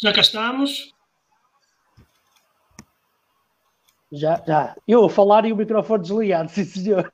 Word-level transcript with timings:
Já 0.00 0.12
cá 0.12 0.20
estamos. 0.20 0.94
Já, 4.12 4.42
já. 4.46 4.76
Eu 4.86 5.04
a 5.04 5.10
falar 5.10 5.44
e 5.44 5.52
o 5.52 5.56
microfone 5.56 6.02
desligado, 6.02 6.48
sim 6.50 6.64
senhor. 6.64 7.12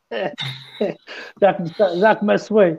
já, 1.40 1.96
já 1.96 2.16
começo 2.16 2.54
bem. 2.54 2.78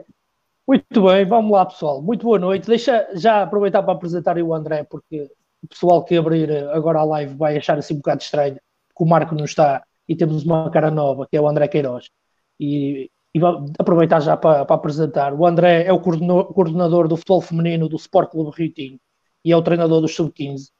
Muito 0.66 1.02
bem, 1.02 1.24
vamos 1.26 1.50
lá 1.50 1.66
pessoal. 1.66 2.00
Muito 2.00 2.22
boa 2.22 2.38
noite. 2.38 2.68
Deixa 2.68 3.08
já 3.14 3.42
aproveitar 3.42 3.82
para 3.82 3.94
apresentar 3.94 4.38
o 4.38 4.54
André, 4.54 4.84
porque 4.84 5.28
o 5.62 5.68
pessoal 5.68 6.04
que 6.04 6.16
abrir 6.16 6.50
agora 6.68 7.00
a 7.00 7.04
live 7.04 7.34
vai 7.34 7.56
achar 7.56 7.78
assim 7.78 7.94
um 7.94 7.98
bocado 7.98 8.22
estranho, 8.22 8.56
que 8.56 9.04
o 9.04 9.06
Marco 9.06 9.34
não 9.34 9.44
está 9.44 9.84
e 10.08 10.16
temos 10.16 10.44
uma 10.44 10.70
cara 10.70 10.90
nova, 10.90 11.26
que 11.28 11.36
é 11.36 11.40
o 11.40 11.48
André 11.48 11.68
Queiroz. 11.68 12.08
E, 12.60 13.10
e 13.34 13.40
aproveitar 13.78 14.20
já 14.20 14.36
para, 14.36 14.64
para, 14.64 14.76
apresentar. 14.76 15.34
O 15.34 15.46
André 15.46 15.84
é 15.84 15.92
o 15.92 16.00
coordenador 16.00 17.08
do 17.08 17.16
futebol 17.16 17.40
feminino 17.40 17.88
do 17.88 17.96
Sport 17.96 18.30
Clube 18.30 18.56
Rio 18.56 18.72
Tinto 18.72 19.05
e 19.46 19.52
é 19.52 19.56
o 19.56 19.62
treinador 19.62 20.00
do 20.00 20.08
Sub-15. 20.08 20.72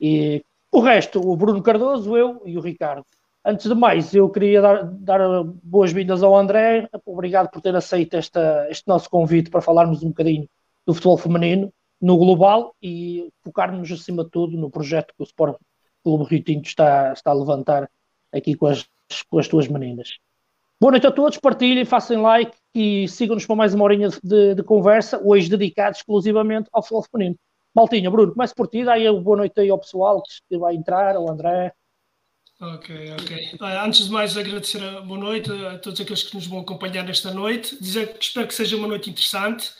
E 0.00 0.42
o 0.72 0.80
resto, 0.80 1.20
o 1.20 1.36
Bruno 1.36 1.62
Cardoso, 1.62 2.16
eu 2.16 2.42
e 2.44 2.58
o 2.58 2.60
Ricardo. 2.60 3.04
Antes 3.44 3.68
de 3.68 3.74
mais, 3.76 4.12
eu 4.12 4.28
queria 4.28 4.60
dar, 4.60 4.84
dar 4.86 5.20
boas-vindas 5.62 6.24
ao 6.24 6.36
André. 6.36 6.88
Obrigado 7.06 7.48
por 7.48 7.62
ter 7.62 7.76
aceito 7.76 8.16
esta, 8.16 8.66
este 8.70 8.88
nosso 8.88 9.08
convite 9.08 9.50
para 9.50 9.60
falarmos 9.60 10.02
um 10.02 10.08
bocadinho 10.08 10.48
do 10.84 10.92
futebol 10.92 11.16
feminino 11.16 11.72
no 12.02 12.16
global 12.16 12.74
e 12.82 13.32
focarmos 13.44 13.90
acima 13.92 14.24
de 14.24 14.30
tudo 14.30 14.56
no 14.56 14.68
projeto 14.68 15.14
que 15.16 15.22
o 15.22 15.24
Sport 15.24 15.56
Clube 16.02 16.24
Rio 16.24 16.42
Tinto 16.42 16.66
está, 16.66 17.12
está 17.12 17.30
a 17.30 17.34
levantar 17.34 17.88
aqui 18.32 18.56
com 18.56 18.66
as, 18.66 18.84
com 19.30 19.38
as 19.38 19.46
tuas 19.46 19.68
meninas. 19.68 20.18
Boa 20.80 20.90
noite 20.90 21.06
a 21.06 21.12
todos, 21.12 21.38
partilhem, 21.38 21.84
façam 21.84 22.20
like 22.22 22.56
e 22.74 23.06
sigam-nos 23.06 23.46
para 23.46 23.54
mais 23.54 23.74
uma 23.74 23.84
horinha 23.84 24.08
de, 24.08 24.56
de, 24.56 24.62
conversa, 24.64 25.20
hoje 25.24 25.48
dedicado 25.48 25.96
exclusivamente 25.96 26.68
ao 26.72 26.82
futebol 26.82 27.04
feminino. 27.04 27.36
Maltinha, 27.78 28.10
Bruno, 28.10 28.32
comece 28.32 28.52
por 28.56 28.66
ti, 28.66 28.84
daí 28.84 29.08
boa 29.20 29.36
noite 29.36 29.60
aí 29.60 29.70
ao 29.70 29.78
pessoal 29.78 30.20
que 30.48 30.58
vai 30.58 30.74
entrar, 30.74 31.14
ao 31.14 31.30
André. 31.30 31.72
Ok, 32.60 33.12
ok. 33.12 33.56
Antes 33.60 34.06
de 34.06 34.10
mais, 34.10 34.36
agradecer 34.36 34.82
a 34.82 35.00
boa 35.00 35.20
noite 35.20 35.48
a 35.52 35.78
todos 35.78 36.00
aqueles 36.00 36.24
que 36.24 36.34
nos 36.34 36.48
vão 36.48 36.58
acompanhar 36.58 37.04
nesta 37.04 37.32
noite. 37.32 37.80
Dizer 37.80 38.18
que 38.18 38.24
espero 38.24 38.48
que 38.48 38.54
seja 38.54 38.76
uma 38.76 38.88
noite 38.88 39.08
interessante. 39.08 39.70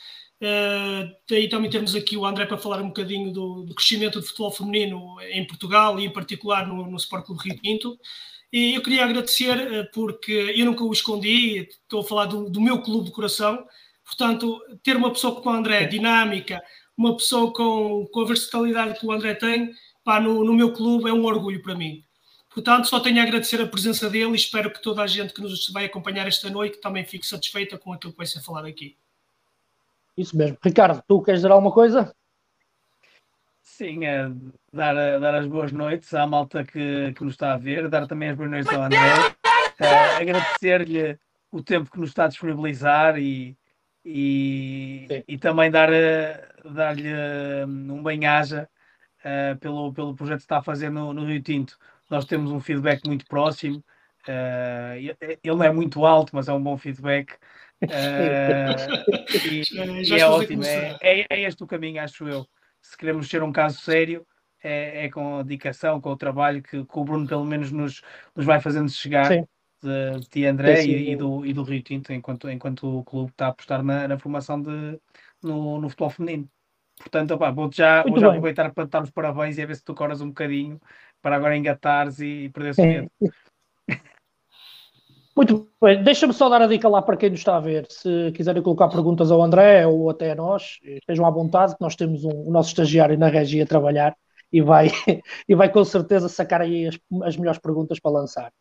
Uh, 0.41 1.11
daí 1.29 1.49
também 1.49 1.69
temos 1.69 1.97
aqui 1.97 2.17
o 2.17 2.25
André 2.25 2.47
para 2.47 2.57
falar 2.57 2.81
um 2.81 2.87
bocadinho 2.87 3.33
do, 3.33 3.65
do 3.65 3.75
crescimento 3.75 4.21
do 4.21 4.27
futebol 4.27 4.53
feminino 4.53 5.21
em 5.33 5.45
Portugal 5.45 5.99
e, 5.99 6.05
em 6.05 6.13
particular, 6.13 6.69
no, 6.69 6.89
no 6.89 6.97
Sport 6.99 7.27
Clube 7.27 7.43
Rio 7.43 7.61
Tinto. 7.61 7.99
E 8.53 8.77
eu 8.77 8.81
queria 8.81 9.05
agradecer 9.05 9.57
uh, 9.57 9.91
porque 9.93 10.55
eu 10.57 10.65
nunca 10.67 10.85
o 10.85 10.93
escondi, 10.93 11.69
estou 11.69 12.03
a 12.03 12.05
falar 12.05 12.27
do, 12.27 12.49
do 12.49 12.61
meu 12.61 12.81
clube 12.81 13.07
de 13.07 13.11
coração. 13.11 13.67
Portanto, 14.05 14.57
ter 14.85 14.97
uma 14.97 15.11
pessoa 15.11 15.35
como 15.35 15.51
o 15.51 15.59
André, 15.59 15.85
dinâmica, 15.87 16.63
uma 16.99 17.17
pessoa 17.17 17.53
com, 17.53 18.07
com 18.13 18.21
a 18.21 18.27
versatilidade 18.27 18.99
que 18.99 19.07
o 19.07 19.13
André 19.13 19.35
tem, 19.35 19.73
pá, 20.03 20.21
no, 20.21 20.45
no 20.45 20.53
meu 20.53 20.73
clube 20.73 21.09
é 21.09 21.13
um 21.13 21.25
orgulho 21.25 21.63
para 21.63 21.77
mim. 21.77 22.03
Portanto, 22.53 22.89
só 22.89 22.99
tenho 22.99 23.21
a 23.21 23.23
agradecer 23.23 23.61
a 23.61 23.67
presença 23.69 24.11
dele 24.11 24.33
e 24.33 24.35
espero 24.35 24.73
que 24.73 24.83
toda 24.83 25.03
a 25.03 25.07
gente 25.07 25.33
que 25.33 25.41
nos 25.41 25.69
vai 25.69 25.85
acompanhar 25.85 26.27
esta 26.27 26.51
noite 26.51 26.81
também 26.81 27.05
fique 27.05 27.25
satisfeita 27.25 27.79
com 27.79 27.93
aquilo 27.93 28.13
que 28.13 28.19
vai 28.19 28.27
ser 28.27 28.41
falado 28.41 28.67
aqui. 28.67 28.97
Isso 30.17 30.37
mesmo. 30.37 30.59
Ricardo, 30.61 31.01
tu 31.07 31.23
queres 31.23 31.41
dizer 31.41 31.53
alguma 31.53 31.71
coisa? 31.71 32.13
Sim, 33.63 34.05
é 34.05 34.29
dar, 34.73 35.20
dar 35.20 35.37
as 35.37 35.47
boas 35.47 35.70
noites 35.70 36.13
à 36.13 36.27
malta 36.27 36.64
que, 36.64 37.13
que 37.13 37.23
nos 37.23 37.35
está 37.35 37.53
a 37.53 37.57
ver, 37.57 37.89
dar 37.89 38.08
também 38.08 38.31
as 38.31 38.37
boas 38.37 38.51
noites 38.51 38.73
ao 38.73 38.83
André, 38.83 38.98
é, 39.79 40.17
agradecer-lhe 40.17 41.17
o 41.53 41.63
tempo 41.63 41.89
que 41.92 42.01
nos 42.01 42.08
está 42.08 42.25
a 42.25 42.29
disponibilizar 42.29 43.17
e, 43.19 43.57
e, 44.05 45.23
e 45.29 45.39
também 45.39 45.70
dar, 45.70 45.91
dar-lhe 46.64 47.13
hum, 47.67 47.95
um 47.95 48.02
bem-aja 48.02 48.69
uh, 49.20 49.58
pelo, 49.58 49.92
pelo 49.92 50.14
projeto 50.14 50.39
que 50.39 50.45
está 50.45 50.58
a 50.58 50.63
fazer 50.63 50.91
no, 50.91 51.13
no 51.13 51.24
Rio 51.24 51.42
Tinto 51.42 51.79
nós 52.11 52.24
temos 52.24 52.51
um 52.51 52.61
feedback 52.61 53.07
muito 53.07 53.27
próximo. 53.27 53.85
Uh, 54.27 55.14
ele 55.42 55.57
não 55.57 55.63
é 55.63 55.73
muito 55.73 56.05
alto, 56.05 56.35
mas 56.35 56.48
é 56.48 56.52
um 56.52 56.63
bom 56.63 56.77
feedback. 56.77 57.33
Uh, 57.83 57.86
e, 59.51 60.11
e 60.11 60.20
é 60.20 60.27
ótimo. 60.27 60.64
É, 60.64 60.96
é, 61.02 61.27
é, 61.30 61.42
este 61.42 61.63
o 61.63 61.67
caminho, 61.67 62.02
acho 62.02 62.29
eu. 62.29 62.46
Se 62.83 62.96
queremos 62.96 63.29
ser 63.29 63.42
um 63.42 63.52
caso 63.52 63.80
sério, 63.80 64.27
é, 64.63 65.05
é 65.05 65.11
com 65.11 65.39
a 65.39 65.42
dedicação, 65.42 66.01
com 66.01 66.11
o 66.11 66.17
trabalho 66.17 66.63
que, 66.63 66.85
que, 66.85 66.98
o 66.98 67.05
Bruno, 67.05 67.27
pelo 67.27 67.45
menos, 67.45 67.70
nos, 67.70 68.02
nos 68.35 68.46
vai 68.46 68.61
fazendo 68.61 68.90
chegar. 68.90 69.27
Sim. 69.27 69.45
De, 69.80 70.19
de 70.19 70.29
ti, 70.29 70.45
André. 70.45 70.85
E, 70.85 71.13
e, 71.13 71.17
do, 71.17 71.46
e 71.46 71.52
do 71.52 71.63
Rio 71.63 71.80
Tinto, 71.80 72.13
enquanto, 72.13 72.51
enquanto 72.51 72.98
o 72.98 73.05
clube 73.05 73.30
está 73.30 73.46
a 73.46 73.51
apostar 73.51 73.80
na, 73.85 74.08
na 74.08 74.19
formação 74.19 74.61
de, 74.61 74.98
no, 75.43 75.81
no 75.81 75.89
futebol 75.89 76.11
feminino. 76.11 76.49
Portanto, 76.99 77.33
opa, 77.33 77.51
vou 77.51 77.71
já, 77.73 78.03
vou 78.03 78.19
já 78.19 78.29
aproveitar 78.29 78.73
para 78.73 78.85
dar 78.85 79.03
os 79.03 79.11
parabéns 79.11 79.57
e 79.57 79.63
a 79.63 79.67
ver 79.67 79.77
se 79.77 79.85
tu 79.85 79.95
coras 79.95 80.21
um 80.21 80.29
bocadinho 80.29 80.81
para 81.23 81.37
agora 81.37 81.57
engatares 81.57 82.19
e 82.21 82.51
perderes 82.53 82.79
o 82.79 82.83
medo. 82.83 83.11
Muito 85.37 85.71
bem, 85.81 86.03
deixa-me 86.03 86.33
só 86.33 86.49
dar 86.49 86.63
a 86.63 86.67
dica 86.67 86.89
lá 86.89 87.01
para 87.01 87.17
quem 87.17 87.31
nos 87.31 87.39
está 87.39 87.57
a 87.57 87.61
ver. 87.61 87.87
Se 87.89 88.33
quiserem 88.33 88.61
colocar 88.61 88.89
perguntas 88.89 89.31
ao 89.31 89.41
André 89.41 89.87
ou 89.87 90.11
até 90.11 90.33
a 90.33 90.35
nós, 90.35 90.81
estejam 90.83 91.25
à 91.25 91.31
vontade, 91.31 91.77
que 91.77 91.81
nós 91.81 91.95
temos 91.95 92.25
um, 92.25 92.49
o 92.49 92.51
nosso 92.51 92.70
estagiário 92.70 93.17
na 93.17 93.29
regia 93.29 93.63
a 93.63 93.67
trabalhar 93.67 94.17
e 94.53 94.61
vai, 94.61 94.89
e 95.49 95.55
vai 95.55 95.70
com 95.70 95.85
certeza 95.85 96.29
sacar 96.29 96.61
aí 96.61 96.89
as, 96.89 96.99
as 97.23 97.37
melhores 97.37 97.61
perguntas 97.61 98.01
para 98.01 98.11
lançar. 98.11 98.53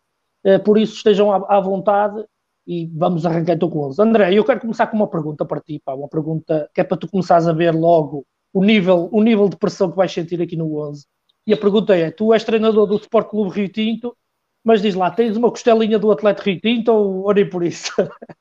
Eh, 0.43 0.59
por 0.59 0.77
isso, 0.77 0.97
estejam 0.97 1.31
à, 1.31 1.57
à 1.57 1.59
vontade 1.59 2.23
e 2.67 2.85
vamos 2.93 3.25
arrancar 3.25 3.53
então 3.53 3.69
com 3.69 3.85
eles. 3.85 3.97
André, 3.97 4.33
eu 4.33 4.43
quero 4.43 4.59
começar 4.59 4.87
com 4.87 4.97
uma 4.97 5.07
pergunta 5.07 5.45
para 5.45 5.61
ti, 5.61 5.81
pá, 5.83 5.93
uma 5.93 6.09
pergunta 6.09 6.69
que 6.73 6.81
é 6.81 6.83
para 6.83 6.97
tu 6.97 7.07
começares 7.07 7.47
a 7.47 7.53
ver 7.53 7.73
logo 7.73 8.25
o 8.53 8.63
nível, 8.63 9.09
o 9.11 9.23
nível 9.23 9.47
de 9.47 9.55
pressão 9.55 9.89
que 9.89 9.97
vais 9.97 10.11
sentir 10.11 10.41
aqui 10.41 10.55
no 10.57 10.77
11 10.89 11.05
e 11.47 11.53
a 11.53 11.57
pergunta 11.57 11.95
é: 11.95 12.11
tu 12.11 12.33
és 12.33 12.43
treinador 12.43 12.85
do 12.85 12.97
Sport 12.97 13.29
Clube 13.29 13.55
Rio 13.55 13.69
Tinto, 13.69 14.15
mas 14.63 14.81
diz 14.81 14.93
lá, 14.95 15.09
tens 15.09 15.37
uma 15.37 15.49
costelinha 15.49 15.97
do 15.97 16.11
atleta 16.11 16.43
Rio 16.43 16.59
Tinto 16.59 16.91
ou, 16.91 17.23
ou 17.23 17.33
nem 17.33 17.49
por 17.49 17.63
isso? 17.63 17.93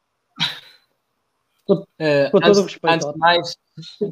com, 1.65 1.75
uh, 1.75 2.31
com 2.33 2.41
todo 2.41 2.59
o 2.59 2.63
respeito. 2.65 2.95
Antes 2.95 3.13
de 3.13 3.19
mais, 3.19 3.57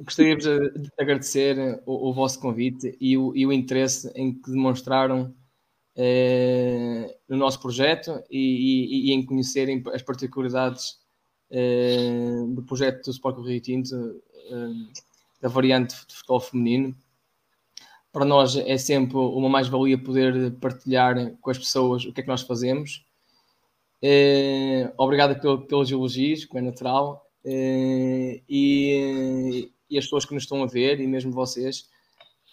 gostaria 0.05 0.37
de 0.37 0.91
agradecer 0.97 1.83
o, 1.85 2.11
o 2.11 2.13
vosso 2.15 2.39
convite 2.41 2.97
e 3.01 3.19
o, 3.19 3.35
e 3.35 3.45
o, 3.45 3.53
interesse 3.53 4.13
em 4.15 4.33
que 4.33 4.51
demonstraram 4.51 5.35
uh, 5.97 7.15
no 7.29 7.37
nosso 7.37 7.61
projeto 7.61 8.23
e, 8.31 8.39
e, 8.39 9.11
e, 9.11 9.13
em 9.13 9.25
conhecerem 9.25 9.83
as 9.93 10.03
particularidades 10.03 10.99
uh, 11.51 12.47
do 12.55 12.63
projeto 12.63 13.05
do 13.05 13.11
Sport 13.11 13.39
Rio 13.39 13.61
Tinto, 13.61 14.23
da 15.41 15.49
variante 15.49 15.95
de 16.07 16.15
futebol 16.15 16.39
feminino 16.39 16.95
para 18.15 18.25
nós 18.25 18.57
é 18.57 18.79
sempre 18.79 19.17
uma 19.17 19.49
mais-valia 19.49 19.99
poder 19.99 20.53
partilhar 20.61 21.33
com 21.41 21.51
as 21.51 21.59
pessoas 21.59 22.05
o 22.05 22.13
que 22.13 22.21
é 22.21 22.23
que 22.23 22.29
nós 22.29 22.43
fazemos. 22.43 23.05
Obrigado 24.97 25.41
pelo, 25.41 25.67
pelos 25.67 25.91
elogios, 25.91 26.45
como 26.45 26.61
é 26.61 26.63
natural. 26.63 27.29
E, 27.45 28.41
e, 29.91 29.99
as 29.99 30.05
pessoas 30.05 30.25
que 30.25 30.33
nos 30.33 30.45
estão 30.45 30.63
a 30.63 30.67
ver, 30.69 31.01
e 31.01 31.09
mesmo 31.09 31.33
vocês, 31.33 31.91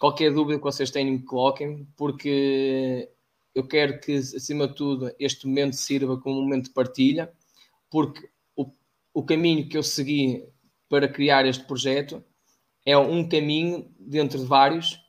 qualquer 0.00 0.34
dúvida 0.34 0.58
que 0.58 0.64
vocês 0.64 0.90
tenham, 0.90 1.16
coloquem, 1.22 1.86
porque 1.96 3.08
eu 3.54 3.66
quero 3.66 4.00
que, 4.00 4.14
acima 4.14 4.66
de 4.66 4.74
tudo, 4.74 5.12
este 5.18 5.46
momento 5.46 5.76
sirva 5.76 6.18
como 6.18 6.38
um 6.38 6.42
momento 6.42 6.64
de 6.64 6.70
partilha, 6.70 7.32
porque 7.90 8.28
o, 8.56 8.70
o 9.12 9.22
caminho 9.22 9.68
que 9.68 9.76
eu 9.76 9.82
segui 9.82 10.44
para 10.88 11.08
criar 11.08 11.46
este 11.46 11.64
projeto 11.64 12.22
é 12.84 12.96
um 12.96 13.28
caminho 13.28 13.90
dentro 13.98 14.38
de 14.38 14.44
vários 14.44 15.00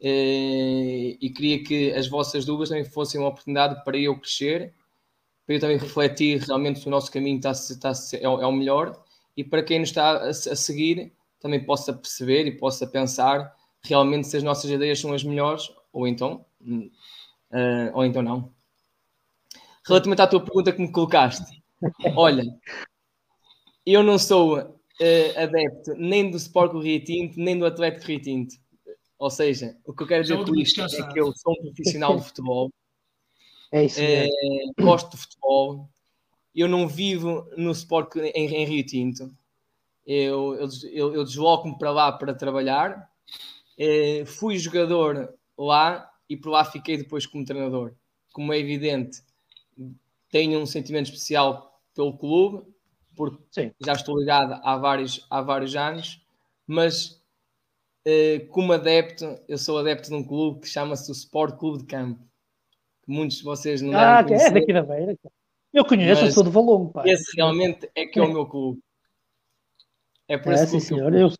eh, 0.00 1.16
e 1.20 1.30
queria 1.30 1.62
que 1.62 1.92
as 1.92 2.06
vossas 2.08 2.44
dúvidas 2.44 2.68
também 2.68 2.84
fossem 2.84 3.20
uma 3.20 3.30
oportunidade 3.30 3.82
para 3.84 3.96
eu 3.96 4.18
crescer, 4.18 4.74
para 5.46 5.54
eu 5.56 5.60
também 5.60 5.78
refletir 5.78 6.40
realmente 6.40 6.80
se 6.80 6.86
o 6.86 6.90
nosso 6.90 7.10
caminho 7.10 7.36
está, 7.36 7.52
está, 7.52 7.92
é, 8.14 8.22
é 8.22 8.28
o 8.28 8.52
melhor 8.52 9.02
e 9.36 9.42
para 9.42 9.62
quem 9.62 9.80
nos 9.80 9.88
está 9.88 10.18
a, 10.18 10.28
a 10.28 10.32
seguir 10.34 11.12
também 11.40 11.64
possa 11.64 11.92
perceber 11.92 12.46
e 12.46 12.56
possa 12.56 12.86
pensar 12.86 13.54
realmente 13.82 14.26
se 14.26 14.36
as 14.36 14.42
nossas 14.42 14.70
ideias 14.70 15.00
são 15.00 15.12
as 15.12 15.24
melhores 15.24 15.70
ou 15.92 16.06
então, 16.06 16.44
uh, 17.52 17.90
ou 17.94 18.04
então 18.04 18.22
não. 18.22 18.52
Relativamente 19.86 20.22
à 20.22 20.26
tua 20.26 20.44
pergunta 20.44 20.72
que 20.72 20.82
me 20.82 20.90
colocaste, 20.90 21.62
olha, 22.16 22.44
eu 23.84 24.02
não 24.02 24.18
sou 24.18 24.58
uh, 24.58 25.40
adepto 25.40 25.94
nem 25.96 26.30
do 26.30 26.36
Sport 26.36 26.72
Rio 26.74 27.04
Tinto, 27.04 27.38
nem 27.38 27.58
do 27.58 27.66
Atlético 27.66 28.06
Rio 28.06 28.20
Tinto. 28.20 28.54
Ou 29.18 29.30
seja, 29.30 29.76
o 29.84 29.94
que 29.94 30.02
eu 30.02 30.06
quero 30.06 30.22
dizer 30.22 30.44
com 30.44 30.54
isto 30.56 30.82
é 30.82 31.12
que 31.12 31.18
eu 31.18 31.32
sou 31.32 31.52
um 31.52 31.62
profissional 31.62 32.16
de 32.16 32.24
futebol, 32.24 32.70
é 33.72 33.84
isso 33.84 34.00
é, 34.00 34.28
gosto 34.78 35.10
de 35.12 35.16
futebol, 35.16 35.88
eu 36.54 36.68
não 36.68 36.86
vivo 36.86 37.48
no 37.56 37.70
Sport 37.70 38.16
em, 38.16 38.30
em 38.34 38.64
Rio 38.66 38.84
Tinto, 38.84 39.34
eu, 40.06 40.54
eu, 40.92 41.14
eu 41.14 41.24
desloco-me 41.24 41.78
para 41.78 41.90
lá 41.90 42.12
para 42.12 42.34
trabalhar, 42.34 43.10
é, 43.78 44.24
fui 44.26 44.58
jogador 44.58 45.34
lá 45.58 46.10
e 46.28 46.36
por 46.36 46.50
lá 46.50 46.64
fiquei 46.64 46.96
depois 46.96 47.26
como 47.26 47.44
treinador. 47.44 47.94
Como 48.32 48.52
é 48.52 48.58
evidente, 48.58 49.22
tenho 50.30 50.60
um 50.60 50.66
sentimento 50.66 51.06
especial 51.06 51.80
pelo 51.94 52.16
clube, 52.16 52.66
porque 53.14 53.42
Sim. 53.50 53.72
já 53.84 53.92
estou 53.92 54.18
ligado 54.18 54.60
há 54.62 54.76
vários, 54.76 55.26
há 55.30 55.40
vários 55.40 55.74
anos, 55.74 56.22
mas 56.66 57.22
uh, 58.06 58.46
como 58.50 58.72
adepto, 58.72 59.38
eu 59.48 59.56
sou 59.56 59.78
adepto 59.78 60.08
de 60.08 60.14
um 60.14 60.24
clube 60.24 60.60
que 60.60 60.68
chama-se 60.68 61.10
o 61.10 61.12
Sport 61.12 61.56
Clube 61.58 61.78
de 61.78 61.86
Campo. 61.86 62.20
Que 63.02 63.10
muitos 63.10 63.38
de 63.38 63.44
vocês 63.44 63.80
não 63.80 63.96
Ah, 63.96 64.22
que 64.22 64.34
é 64.34 64.50
daqui 64.50 64.72
da 64.72 64.82
Beira. 64.82 65.16
Eu 65.72 65.84
conheço, 65.84 66.24
eu 66.24 66.32
sou 66.32 66.42
de 66.42 66.50
Valongo. 66.50 66.92
Pá. 66.92 67.02
Esse 67.06 67.36
realmente 67.36 67.88
é 67.94 68.06
que 68.06 68.18
é 68.18 68.22
o 68.22 68.32
meu 68.32 68.46
clube. 68.46 68.80
É 70.28 70.36
por 70.36 70.52
é, 70.52 70.66
sim, 70.66 70.80
senhor. 70.80 71.14
Eu... 71.14 71.30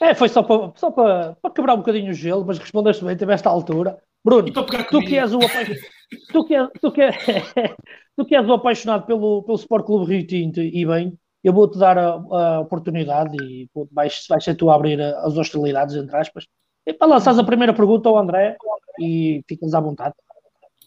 É, 0.00 0.14
foi 0.14 0.28
só 0.28 0.42
para, 0.42 0.72
só 0.76 0.90
para, 0.90 1.36
para 1.40 1.50
quebrar 1.50 1.74
um 1.74 1.78
bocadinho 1.78 2.10
o 2.10 2.14
gelo, 2.14 2.44
mas 2.44 2.58
respondeste 2.58 3.04
bem, 3.04 3.16
teve 3.16 3.32
esta 3.32 3.48
altura. 3.48 3.98
Bruno, 4.24 4.52
tu 4.52 5.00
que 5.00 5.16
és 5.16 5.32
o 5.32 5.38
apaixonado, 5.38 5.80
tu 6.32 6.44
que, 6.44 6.54
és, 6.54 6.68
tu, 6.80 6.92
que 6.92 7.02
és, 7.02 7.16
tu 8.16 8.24
que 8.24 8.34
és 8.34 8.46
o 8.46 8.52
apaixonado 8.52 9.06
pelo, 9.06 9.42
pelo 9.44 9.58
Sport 9.58 9.86
Clube 9.86 10.12
Rio 10.12 10.26
Tinto 10.26 10.60
e 10.60 10.84
bem, 10.84 11.16
eu 11.42 11.52
vou-te 11.52 11.78
dar 11.78 11.96
a, 11.96 12.14
a, 12.14 12.60
oportunidade 12.60 13.36
e 13.42 13.68
vais, 13.92 14.26
vais 14.28 14.44
ser 14.44 14.56
tu 14.56 14.68
a 14.68 14.74
abrir 14.74 15.00
as 15.00 15.36
hostilidades, 15.36 15.94
entre 15.94 16.16
aspas, 16.16 16.46
e 16.84 16.92
para 16.92 17.08
lançares 17.08 17.38
a 17.38 17.44
primeira 17.44 17.72
pergunta 17.72 18.08
ao 18.08 18.18
André 18.18 18.56
e 19.00 19.42
ficas 19.48 19.72
à 19.74 19.80
vontade. 19.80 20.14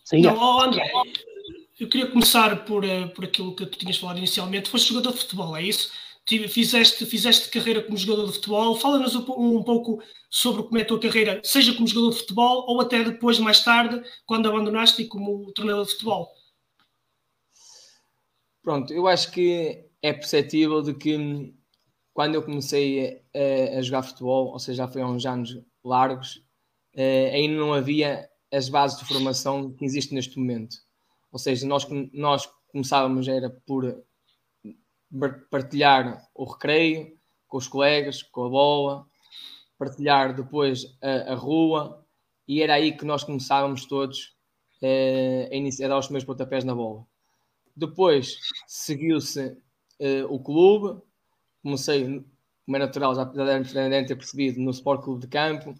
Siga. 0.03 0.33
Não, 0.33 0.61
André, 0.61 0.83
eu 1.79 1.87
queria 1.87 2.11
começar 2.11 2.65
por, 2.65 2.83
eh, 2.83 3.07
por 3.07 3.23
aquilo 3.23 3.55
que 3.55 3.65
tu 3.65 3.77
tinhas 3.77 3.97
falado 3.97 4.17
inicialmente. 4.17 4.69
Foste 4.69 4.89
jogador 4.89 5.13
de 5.13 5.19
futebol, 5.19 5.55
é 5.55 5.63
isso? 5.63 5.91
Fizeste, 6.47 7.05
fizeste 7.05 7.49
carreira 7.49 7.81
como 7.81 7.97
jogador 7.97 8.27
de 8.27 8.33
futebol. 8.33 8.75
Fala-nos 8.75 9.15
um, 9.15 9.57
um, 9.57 9.63
pouco 9.63 10.03
sobre 10.29 10.63
como 10.63 10.77
é 10.77 10.83
a 10.83 10.85
tua 10.85 10.99
carreira, 10.99 11.41
seja 11.43 11.73
como 11.73 11.87
jogador 11.87 12.11
de 12.11 12.19
futebol 12.19 12.65
ou 12.67 12.81
até 12.81 13.03
depois, 13.03 13.39
mais 13.39 13.63
tarde, 13.63 14.01
quando 14.25 14.47
abandonaste 14.47 15.05
como 15.05 15.51
treinador 15.53 15.85
de 15.85 15.91
futebol. 15.93 16.29
Pronto, 18.61 18.93
eu 18.93 19.07
acho 19.07 19.31
que 19.31 19.85
é 20.01 20.13
perceptível 20.13 20.81
de 20.81 20.93
que 20.93 21.53
quando 22.13 22.35
eu 22.35 22.43
comecei 22.43 23.23
a, 23.33 23.79
a 23.79 23.81
jogar 23.81 24.03
futebol, 24.03 24.51
ou 24.51 24.59
seja, 24.59 24.83
já 24.83 24.87
foi 24.87 25.01
há 25.01 25.07
uns 25.07 25.25
anos 25.25 25.57
largos, 25.83 26.43
eh, 26.93 27.31
ainda 27.33 27.55
não 27.55 27.73
havia 27.73 28.29
as 28.51 28.67
bases 28.67 28.99
de 28.99 29.05
formação 29.05 29.71
que 29.73 29.85
existem 29.85 30.15
neste 30.15 30.37
momento. 30.37 30.75
Ou 31.31 31.39
seja, 31.39 31.65
nós, 31.65 31.87
nós 32.11 32.49
começávamos 32.71 33.27
era 33.27 33.49
por 33.49 34.03
partilhar 35.49 36.27
o 36.33 36.45
recreio 36.45 37.17
com 37.47 37.57
os 37.57 37.67
colegas, 37.67 38.21
com 38.21 38.45
a 38.45 38.49
bola, 38.49 39.05
partilhar 39.77 40.35
depois 40.35 40.85
a, 41.01 41.33
a 41.33 41.35
rua, 41.35 42.05
e 42.47 42.61
era 42.61 42.75
aí 42.75 42.95
que 42.95 43.05
nós 43.05 43.23
começávamos 43.23 43.85
todos 43.85 44.35
eh, 44.81 45.49
a, 45.51 45.55
iniciar, 45.55 45.87
a 45.87 45.89
dar 45.89 45.99
os 45.99 46.05
primeiros 46.05 46.25
pontapés 46.25 46.63
na 46.63 46.75
bola. 46.75 47.05
Depois 47.75 48.37
seguiu-se 48.67 49.57
eh, 49.99 50.25
o 50.25 50.39
clube, 50.39 51.01
comecei, 51.63 52.23
como 52.65 52.77
é 52.77 52.79
natural, 52.79 53.15
já, 53.15 53.23
devem 53.23 54.05
ter 54.05 54.15
percebido, 54.15 54.59
no 54.59 54.71
Sport 54.71 55.03
Clube 55.03 55.21
de 55.21 55.27
Campo. 55.27 55.75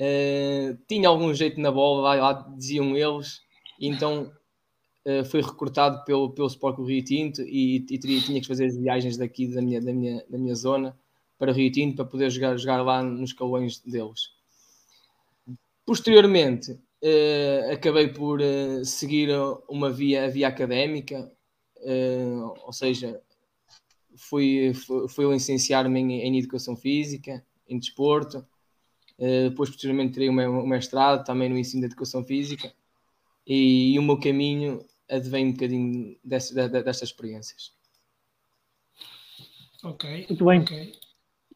Uh, 0.00 0.78
tinha 0.86 1.08
algum 1.08 1.34
jeito 1.34 1.60
na 1.60 1.72
bola, 1.72 2.02
lá, 2.02 2.14
lá 2.14 2.54
diziam 2.56 2.96
eles, 2.96 3.42
então 3.80 4.32
uh, 5.08 5.24
fui 5.24 5.40
recrutado 5.40 6.04
pelo, 6.04 6.30
pelo 6.30 6.48
Sport 6.48 6.78
Rio 6.78 7.02
Tinto 7.02 7.42
e, 7.42 7.76
e 7.76 7.98
teria, 7.98 8.20
tinha 8.20 8.40
que 8.40 8.46
fazer 8.46 8.66
as 8.66 8.76
viagens 8.76 9.16
daqui 9.16 9.46
da 9.46 9.62
minha, 9.62 9.80
da, 9.80 9.92
minha, 9.92 10.24
da 10.28 10.36
minha 10.38 10.54
zona 10.54 10.96
para 11.38 11.52
Rio 11.52 11.72
Tinto 11.72 11.96
para 11.96 12.04
poder 12.04 12.30
jogar, 12.30 12.56
jogar 12.56 12.82
lá 12.82 13.02
nos 13.02 13.32
calões 13.32 13.78
deles. 13.80 14.32
Posteriormente, 15.86 16.72
uh, 16.72 17.72
acabei 17.72 18.08
por 18.08 18.40
seguir 18.84 19.30
uma 19.68 19.90
via, 19.90 20.28
via 20.28 20.48
académica, 20.48 21.32
ou 22.66 22.72
seja, 22.72 23.22
fui, 24.18 24.74
fui, 24.74 25.08
fui 25.08 25.32
licenciar-me 25.32 26.00
em, 26.00 26.12
em, 26.20 26.38
Educação 26.38 26.76
Física, 26.76 27.44
em 27.68 27.78
Desporto. 27.78 28.44
Uh, 29.18 29.50
depois, 29.50 29.70
posteriormente, 29.70 30.12
tirei 30.12 30.28
um 30.28 30.66
mestrado 30.66 31.24
também 31.24 31.48
no 31.48 31.56
ensino 31.56 31.80
de 31.80 31.86
Educação 31.86 32.24
Física. 32.24 32.72
E, 33.46 33.94
e 33.94 33.98
o 33.98 34.02
meu 34.02 34.18
caminho 34.18 34.84
advém 35.10 35.46
um 35.46 35.52
bocadinho 35.52 36.16
dessas, 36.24 36.70
destas 36.70 37.08
experiências. 37.08 37.72
Ok. 39.84 40.26
Muito 40.28 40.44
bem. 40.44 40.60
Okay. 40.60 40.92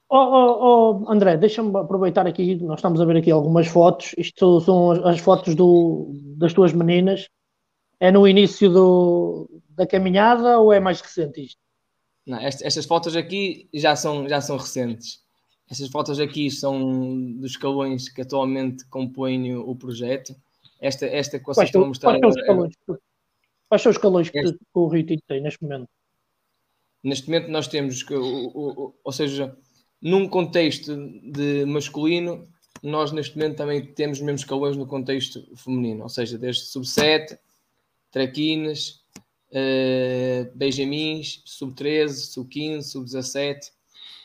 Oh, 0.08 0.18
oh, 0.18 1.04
oh, 1.06 1.10
André, 1.10 1.38
deixa-me 1.38 1.74
aproveitar 1.74 2.26
aqui, 2.26 2.56
nós 2.56 2.80
estamos 2.80 3.00
a 3.00 3.04
ver 3.06 3.16
aqui 3.16 3.30
algumas 3.30 3.66
fotos. 3.66 4.14
Isto 4.18 4.60
são 4.60 4.90
as, 4.90 4.98
as 5.06 5.20
fotos 5.20 5.54
do, 5.54 6.10
das 6.36 6.52
tuas 6.52 6.72
meninas. 6.72 7.28
É 7.98 8.10
no 8.10 8.28
início 8.28 8.70
do, 8.70 9.48
da 9.70 9.86
caminhada 9.86 10.58
ou 10.58 10.72
é 10.72 10.78
mais 10.78 11.00
recente 11.00 11.44
isto? 11.44 11.58
Não, 12.26 12.38
estas 12.38 12.84
fotos 12.84 13.16
aqui 13.16 13.68
já 13.72 13.96
são, 13.96 14.28
já 14.28 14.40
são 14.40 14.56
recentes. 14.56 15.22
Estas 15.70 15.88
fotos 15.88 16.20
aqui 16.20 16.50
são 16.50 17.32
dos 17.38 17.52
escalões 17.52 18.08
que 18.08 18.20
atualmente 18.20 18.86
compõem 18.88 19.56
o 19.56 19.74
projeto. 19.74 20.34
Esta, 20.78 21.06
esta 21.06 21.38
que 21.38 21.46
vocês 21.46 21.68
estão 21.68 21.84
a 21.84 21.86
mostrar. 21.86 22.18
Quais 22.18 22.20
são 22.20 22.28
os 22.28 22.36
escalões, 22.36 22.74
quais 23.72 23.80
são 23.80 23.88
os 23.88 23.96
escalões 23.96 24.28
que, 24.28 24.38
este, 24.38 24.58
o 24.74 24.86
Rio 24.86 25.06
Tinto 25.06 25.22
tem 25.26 25.40
neste 25.40 25.62
momento? 25.62 25.88
Neste 27.02 27.26
momento 27.26 27.48
nós 27.50 27.66
temos 27.66 28.02
que, 28.02 28.12
ou 28.14 29.12
seja, 29.12 29.56
num 29.98 30.28
contexto 30.28 30.94
de 31.22 31.64
masculino, 31.64 32.46
nós 32.82 33.12
neste 33.12 33.34
momento 33.34 33.56
também 33.56 33.82
temos 33.94 34.18
os 34.18 34.24
mesmos 34.24 34.42
escalões 34.42 34.76
no 34.76 34.86
contexto 34.86 35.42
feminino, 35.56 36.02
ou 36.02 36.10
seja, 36.10 36.36
desde 36.36 36.64
sub-7, 36.64 37.38
traquinas, 38.10 39.00
uh, 39.52 40.54
Benjamins, 40.54 41.40
sub-13, 41.46 42.10
sub-15, 42.10 42.82
sub-17, 42.82 43.58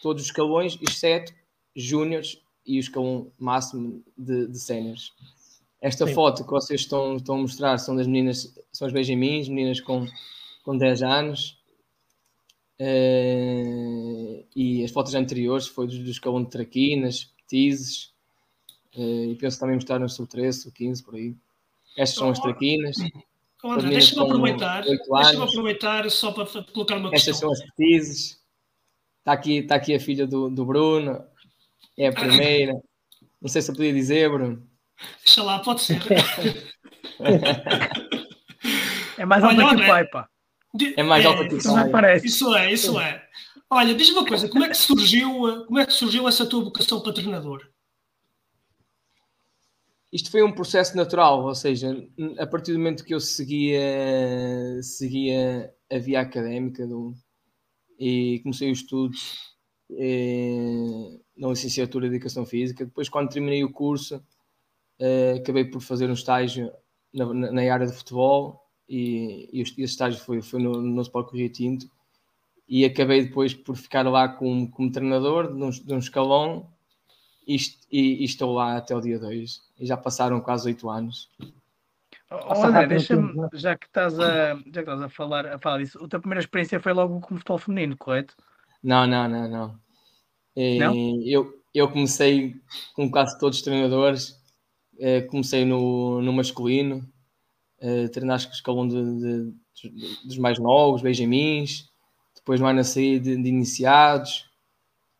todos 0.01 0.23
os 0.23 0.27
escalões, 0.27 0.77
exceto 0.81 1.33
júniores 1.73 2.41
e 2.65 2.79
o 2.79 2.81
escalão 2.81 3.31
máximo 3.39 4.03
de, 4.17 4.47
de 4.47 4.59
séniores. 4.59 5.13
Esta 5.81 6.07
Sim. 6.07 6.13
foto 6.13 6.43
que 6.43 6.49
vocês 6.49 6.81
estão, 6.81 7.17
estão 7.17 7.35
a 7.35 7.39
mostrar 7.39 7.77
são 7.77 7.95
das 7.95 8.07
meninas, 8.07 8.53
são 8.71 8.87
as 8.87 8.93
Benjamins, 8.93 9.47
meninas 9.47 9.79
com, 9.79 10.07
com 10.63 10.77
10 10.77 11.03
anos. 11.03 11.57
Uh, 12.79 14.45
e 14.55 14.83
as 14.83 14.91
fotos 14.91 15.15
anteriores 15.15 15.67
foi 15.67 15.87
do, 15.87 16.03
do 16.03 16.09
escalão 16.09 16.43
de 16.43 16.49
traquinas, 16.49 17.25
petizes, 17.37 18.13
uh, 18.95 19.31
e 19.31 19.35
penso 19.35 19.59
também 19.59 19.75
mostrar 19.75 19.99
no 19.99 20.07
sub-13, 20.07 20.53
sub-15, 20.53 21.03
por 21.03 21.15
aí. 21.15 21.35
Estas 21.97 22.17
são 22.17 22.29
as 22.29 22.39
traquinas. 22.39 22.95
Oh, 23.63 23.71
André, 23.71 23.89
deixa-me 23.89 24.21
aproveitar, 24.21 24.83
deixa 24.83 25.43
aproveitar 25.43 26.11
só 26.11 26.31
para 26.31 26.45
colocar 26.71 26.97
uma 26.97 27.09
questão. 27.09 27.31
Estas 27.31 27.37
são 27.37 27.51
as 27.51 27.59
petizes. 27.71 28.39
Está 29.19 29.33
aqui, 29.33 29.57
está 29.57 29.75
aqui 29.75 29.95
a 29.95 29.99
filha 29.99 30.27
do, 30.27 30.49
do 30.49 30.63
Bruno. 30.63 31.23
É 31.97 32.07
a 32.07 32.13
primeira. 32.13 32.73
Não 33.41 33.49
sei 33.49 33.61
se 33.63 33.71
eu 33.71 33.75
podia 33.75 33.91
dizer, 33.91 34.29
Bruno. 34.29 34.65
Deixa 35.23 35.43
lá, 35.43 35.59
pode 35.59 35.81
ser. 35.81 36.01
é 39.17 39.25
mais 39.25 39.43
alta 39.43 39.55
que 39.55 39.75
o 39.75 39.87
pai, 39.87 40.05
pá. 40.05 40.29
É 40.95 41.03
mais 41.03 41.25
alta 41.25 41.43
é, 41.43 41.47
que 41.47 41.55
o 41.55 41.63
pai. 41.63 41.89
Parece. 41.89 42.27
Isso 42.27 42.55
é, 42.55 42.71
isso 42.71 42.99
é. 42.99 43.23
Olha, 43.69 43.93
diz-me 43.93 44.19
uma 44.19 44.25
coisa, 44.25 44.47
como 44.47 44.63
é 44.63 44.69
que 44.69 44.77
surgiu, 44.77 45.65
como 45.65 45.79
é 45.79 45.85
que 45.85 45.93
surgiu 45.93 46.27
essa 46.27 46.45
tua 46.45 46.63
vocação 46.63 47.01
para 47.01 47.13
treinador? 47.13 47.67
isto 50.11 50.31
foi 50.31 50.41
um 50.41 50.51
processo 50.51 50.95
natural, 50.95 51.43
ou 51.43 51.55
seja, 51.55 51.95
a 52.39 52.47
partir 52.47 52.71
do 52.71 52.79
momento 52.79 53.03
que 53.03 53.13
eu 53.13 53.19
seguia, 53.19 54.81
seguia 54.81 55.73
a 55.91 55.97
via 55.97 56.21
académica 56.21 56.87
do, 56.87 57.13
e 57.99 58.39
comecei 58.41 58.71
os 58.71 58.79
estudos 58.79 59.55
eh, 59.91 61.19
na 61.35 61.49
licenciatura 61.49 62.09
de 62.09 62.15
Educação 62.15 62.45
Física, 62.45 62.85
depois 62.85 63.09
quando 63.09 63.29
terminei 63.29 63.63
o 63.63 63.71
curso 63.71 64.23
eh, 64.99 65.35
acabei 65.39 65.65
por 65.65 65.81
fazer 65.81 66.09
um 66.09 66.13
estágio 66.13 66.71
na, 67.13 67.25
na 67.51 67.73
área 67.73 67.85
de 67.85 67.93
futebol 67.93 68.67
e, 68.87 69.49
e 69.51 69.61
esse 69.61 69.81
estágio 69.83 70.19
foi, 70.19 70.41
foi 70.41 70.61
no, 70.61 70.81
no 70.81 71.01
Sport 71.01 71.33
Rio 71.33 71.49
Tinto 71.49 71.89
e 72.67 72.83
acabei 72.83 73.25
depois 73.25 73.53
por 73.53 73.75
ficar 73.75 74.07
lá 74.07 74.27
como, 74.27 74.69
como 74.69 74.91
treinador 74.91 75.53
de 75.53 75.63
um, 75.63 75.69
de 75.69 75.93
um 75.93 75.99
escalão 75.99 76.69
e, 77.47 77.55
e, 77.91 78.21
e, 78.21 78.25
estou 78.25 78.53
lá 78.53 78.77
até 78.77 78.95
o 78.95 78.99
dia 78.99 79.17
2 79.17 79.61
e 79.79 79.85
já 79.85 79.95
passaram 79.95 80.41
quase 80.41 80.67
8 80.67 80.89
anos. 80.89 81.29
Olha, 82.29 82.85
deixa-me, 82.85 83.33
já 83.53 83.77
que 83.77 83.85
estás 83.85 84.19
a, 84.19 84.55
já 84.55 84.61
que 84.63 84.79
estás 84.79 85.01
a 85.01 85.07
falar, 85.07 85.45
a 85.45 85.57
falar 85.57 85.77
disso, 85.77 86.03
a 86.03 86.07
tua 86.09 86.19
primeira 86.19 86.41
experiência 86.41 86.79
foi 86.79 86.91
logo 86.91 87.21
com 87.21 87.35
o 87.35 87.37
futebol 87.37 87.57
feminino, 87.57 87.95
correto? 87.95 88.35
Não, 88.83 89.07
não, 89.07 89.29
não, 89.29 89.47
não. 89.47 89.79
E, 90.53 90.77
não? 90.77 90.93
Eu, 91.23 91.61
eu 91.73 91.89
comecei 91.89 92.59
com 92.93 93.09
quase 93.09 93.39
todos 93.39 93.59
os 93.59 93.63
treinadores, 93.63 94.37
eh, 94.99 95.21
comecei 95.21 95.65
no, 95.65 96.21
no 96.21 96.33
masculino, 96.33 97.07
eh, 97.79 98.07
treinar 98.09 98.43
com 98.43 98.49
o 98.49 98.53
escalão 98.53 98.87
de, 98.87 98.95
de, 98.95 99.53
de, 99.89 100.27
dos 100.27 100.37
mais 100.37 100.59
novos, 100.59 101.01
Benjamins, 101.01 101.89
depois 102.35 102.59
mais 102.59 102.75
na 102.75 102.83
saída 102.83 103.23
de, 103.23 103.41
de 103.41 103.49
iniciados, 103.49 104.47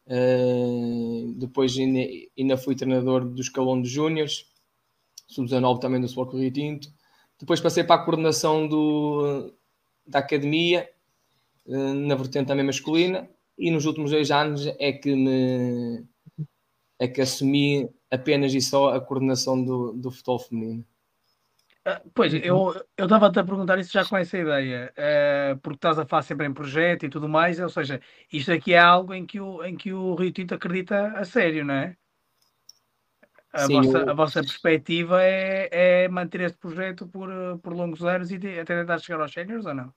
Uh, 0.08 1.34
depois 1.34 1.78
ainda, 1.78 2.00
ainda, 2.40 2.58
fui 2.58 2.76
treinador 2.76 3.26
do 3.26 3.42
escalão 3.42 3.82
de 3.82 3.90
júniores, 3.90 4.46
sub-19 5.28 5.82
também 5.82 6.00
do 6.00 6.08
Sport 6.08 6.34
Rio 6.34 6.52
Tinto. 6.52 6.90
Depois 7.38 7.60
passei 7.60 7.84
para 7.84 8.02
a 8.02 8.06
coordenação 8.06 8.68
do, 8.68 9.54
da 10.08 10.20
academia, 10.20 10.90
uh, 11.66 11.94
na 11.94 12.16
vertente 12.16 12.48
também 12.48 12.66
masculina, 12.66 13.30
e 13.58 13.70
nos 13.70 13.86
últimos 13.86 14.12
dois 14.12 14.32
anos 14.32 14.66
é 14.80 14.94
que 14.94 15.14
me 15.14 16.06
é 17.00 17.08
que 17.08 17.22
assumi 17.22 17.90
apenas 18.12 18.54
e 18.54 18.62
só 18.62 18.94
a 18.94 19.02
coordenação 19.02 19.64
do, 19.64 19.94
do 19.94 20.12
futebol 20.12 20.40
feminino. 20.40 20.86
Ah, 21.90 22.02
pois, 22.14 22.34
eu 22.34 22.74
estava-te 23.00 23.40
a 23.40 23.46
perguntar 23.46 23.80
isso 23.80 23.94
já 23.94 24.04
com 24.04 24.18
essa 24.18 24.38
ideia, 24.38 24.92
uh, 24.92 25.58
porque 25.60 25.78
estás 25.78 25.98
a 25.98 26.06
falar 26.06 26.22
sempre 26.22 26.46
em 26.46 26.54
projeto 26.54 27.06
e 27.06 27.10
tudo 27.10 27.30
mais, 27.30 27.62
ou 27.62 27.70
seja, 27.70 28.02
isto 28.30 28.52
aqui 28.52 28.74
é 28.74 28.80
algo 28.80 29.14
em 29.14 29.26
que 29.26 29.40
o, 29.40 29.64
em 29.64 29.78
que 29.78 29.94
o 29.94 30.14
Rio 30.16 30.34
Tinto 30.34 30.54
acredita 30.54 31.14
a 31.14 31.24
sério, 31.24 31.64
não 31.64 31.74
é? 31.74 31.96
A, 33.54 33.66
Sim, 33.68 33.76
vossa, 33.76 33.98
eu... 34.00 34.10
a 34.10 34.14
vossa 34.14 34.42
perspectiva 34.42 35.24
é, 35.24 35.70
é 35.72 36.10
manter 36.10 36.42
este 36.42 36.58
projeto 36.58 37.08
por, 37.08 37.30
por 37.64 37.74
longos 37.74 38.04
anos 38.04 38.32
e 38.32 38.36
até 38.36 38.66
tentar 38.66 39.00
chegar 39.00 39.22
aos 39.22 39.32
séniores 39.32 39.66
ou 39.66 39.74
não? 39.74 39.94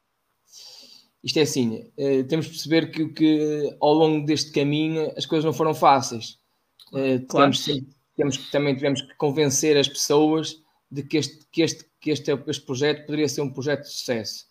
Isto 1.25 1.40
é 1.40 1.43
assim, 1.43 1.93
uh, 1.99 2.25
temos 2.29 2.47
de 2.47 2.52
perceber 2.52 2.93
que, 2.93 3.09
que 3.09 3.76
ao 3.81 3.93
longo 3.93 4.25
deste 4.25 4.52
caminho 4.52 5.12
as 5.17 5.26
coisas 5.26 5.45
não 5.45 5.52
foram 5.52 5.75
fáceis. 5.75 6.38
Uh, 6.93 7.26
claro. 7.26 7.50
temos, 7.52 7.67
temos, 8.21 8.50
também 8.50 8.75
tivemos 8.75 9.00
que 9.00 9.15
convencer 9.15 9.79
as 9.79 9.89
pessoas 9.89 10.62
de 10.91 11.03
que 11.03 11.17
este, 11.17 11.47
que 11.50 11.62
este, 11.62 11.87
que 11.99 12.11
este, 12.11 12.31
este 12.47 12.67
projeto 12.67 13.07
poderia 13.07 13.27
ser 13.27 13.41
um 13.41 13.50
projeto 13.50 13.83
de 13.83 13.91
sucesso. 13.91 14.47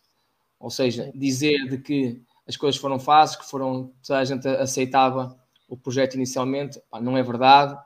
Ou 0.60 0.72
seja, 0.72 1.12
dizer 1.14 1.70
de 1.70 1.78
que 1.78 2.20
as 2.48 2.58
coisas 2.58 2.82
foram 2.82 3.00
fáceis, 3.00 3.40
que 3.40 3.48
foram, 3.48 3.94
toda 4.06 4.20
a 4.20 4.26
gente 4.26 4.48
aceitava 4.48 5.40
o 5.68 5.78
projeto 5.78 6.16
inicialmente, 6.16 6.82
pá, 6.90 7.00
não 7.00 7.16
é 7.16 7.22
verdade. 7.22 7.78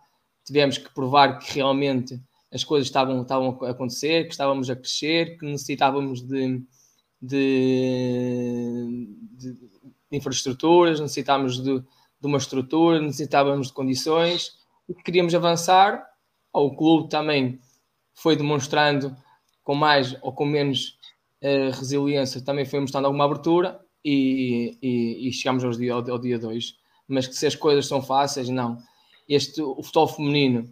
Tivemos 0.46 0.78
que 0.78 0.90
provar 0.94 1.38
que 1.40 1.54
realmente 1.54 2.18
as 2.50 2.64
coisas 2.64 2.88
estavam, 2.88 3.22
estavam 3.22 3.60
a 3.64 3.72
acontecer, 3.72 4.24
que 4.24 4.32
estávamos 4.32 4.70
a 4.70 4.76
crescer, 4.78 5.38
que 5.38 5.46
necessitávamos 5.46 6.22
de, 6.22 6.64
de, 7.22 9.08
de, 9.34 9.58
infraestruturas, 10.12 11.02
necessitávamos 11.02 11.62
de, 11.62 11.82
de, 11.82 12.28
uma 12.28 12.38
estrutura, 12.38 13.02
necessitávamos 13.02 13.68
de 13.68 13.74
condições 13.74 14.63
que 14.88 15.04
queríamos 15.04 15.34
avançar. 15.34 16.04
O 16.52 16.76
clube 16.76 17.10
também 17.10 17.60
foi 18.14 18.36
demonstrando 18.36 19.16
com 19.64 19.76
mais 19.76 20.16
ou 20.22 20.34
com 20.34 20.46
menos 20.46 21.00
uh, 21.42 21.72
resiliência, 21.72 22.44
também 22.44 22.66
foi 22.66 22.80
mostrando 22.80 23.06
alguma 23.06 23.26
abertura 23.26 23.80
e, 24.04 24.78
e, 24.82 25.30
e 25.30 25.34
chegamos 25.34 25.64
ao 25.64 25.72
dia, 25.72 25.94
ao, 25.94 26.20
dia 26.20 26.38
2. 26.38 26.76
Mas 27.08 27.28
que 27.28 27.36
se 27.36 27.48
as 27.48 27.56
coisas 27.56 27.88
são 27.88 28.02
fáceis, 28.02 28.50
não. 28.50 28.78
Este, 29.28 29.62
o 29.62 29.82
futebol 29.82 30.08
feminino 30.08 30.70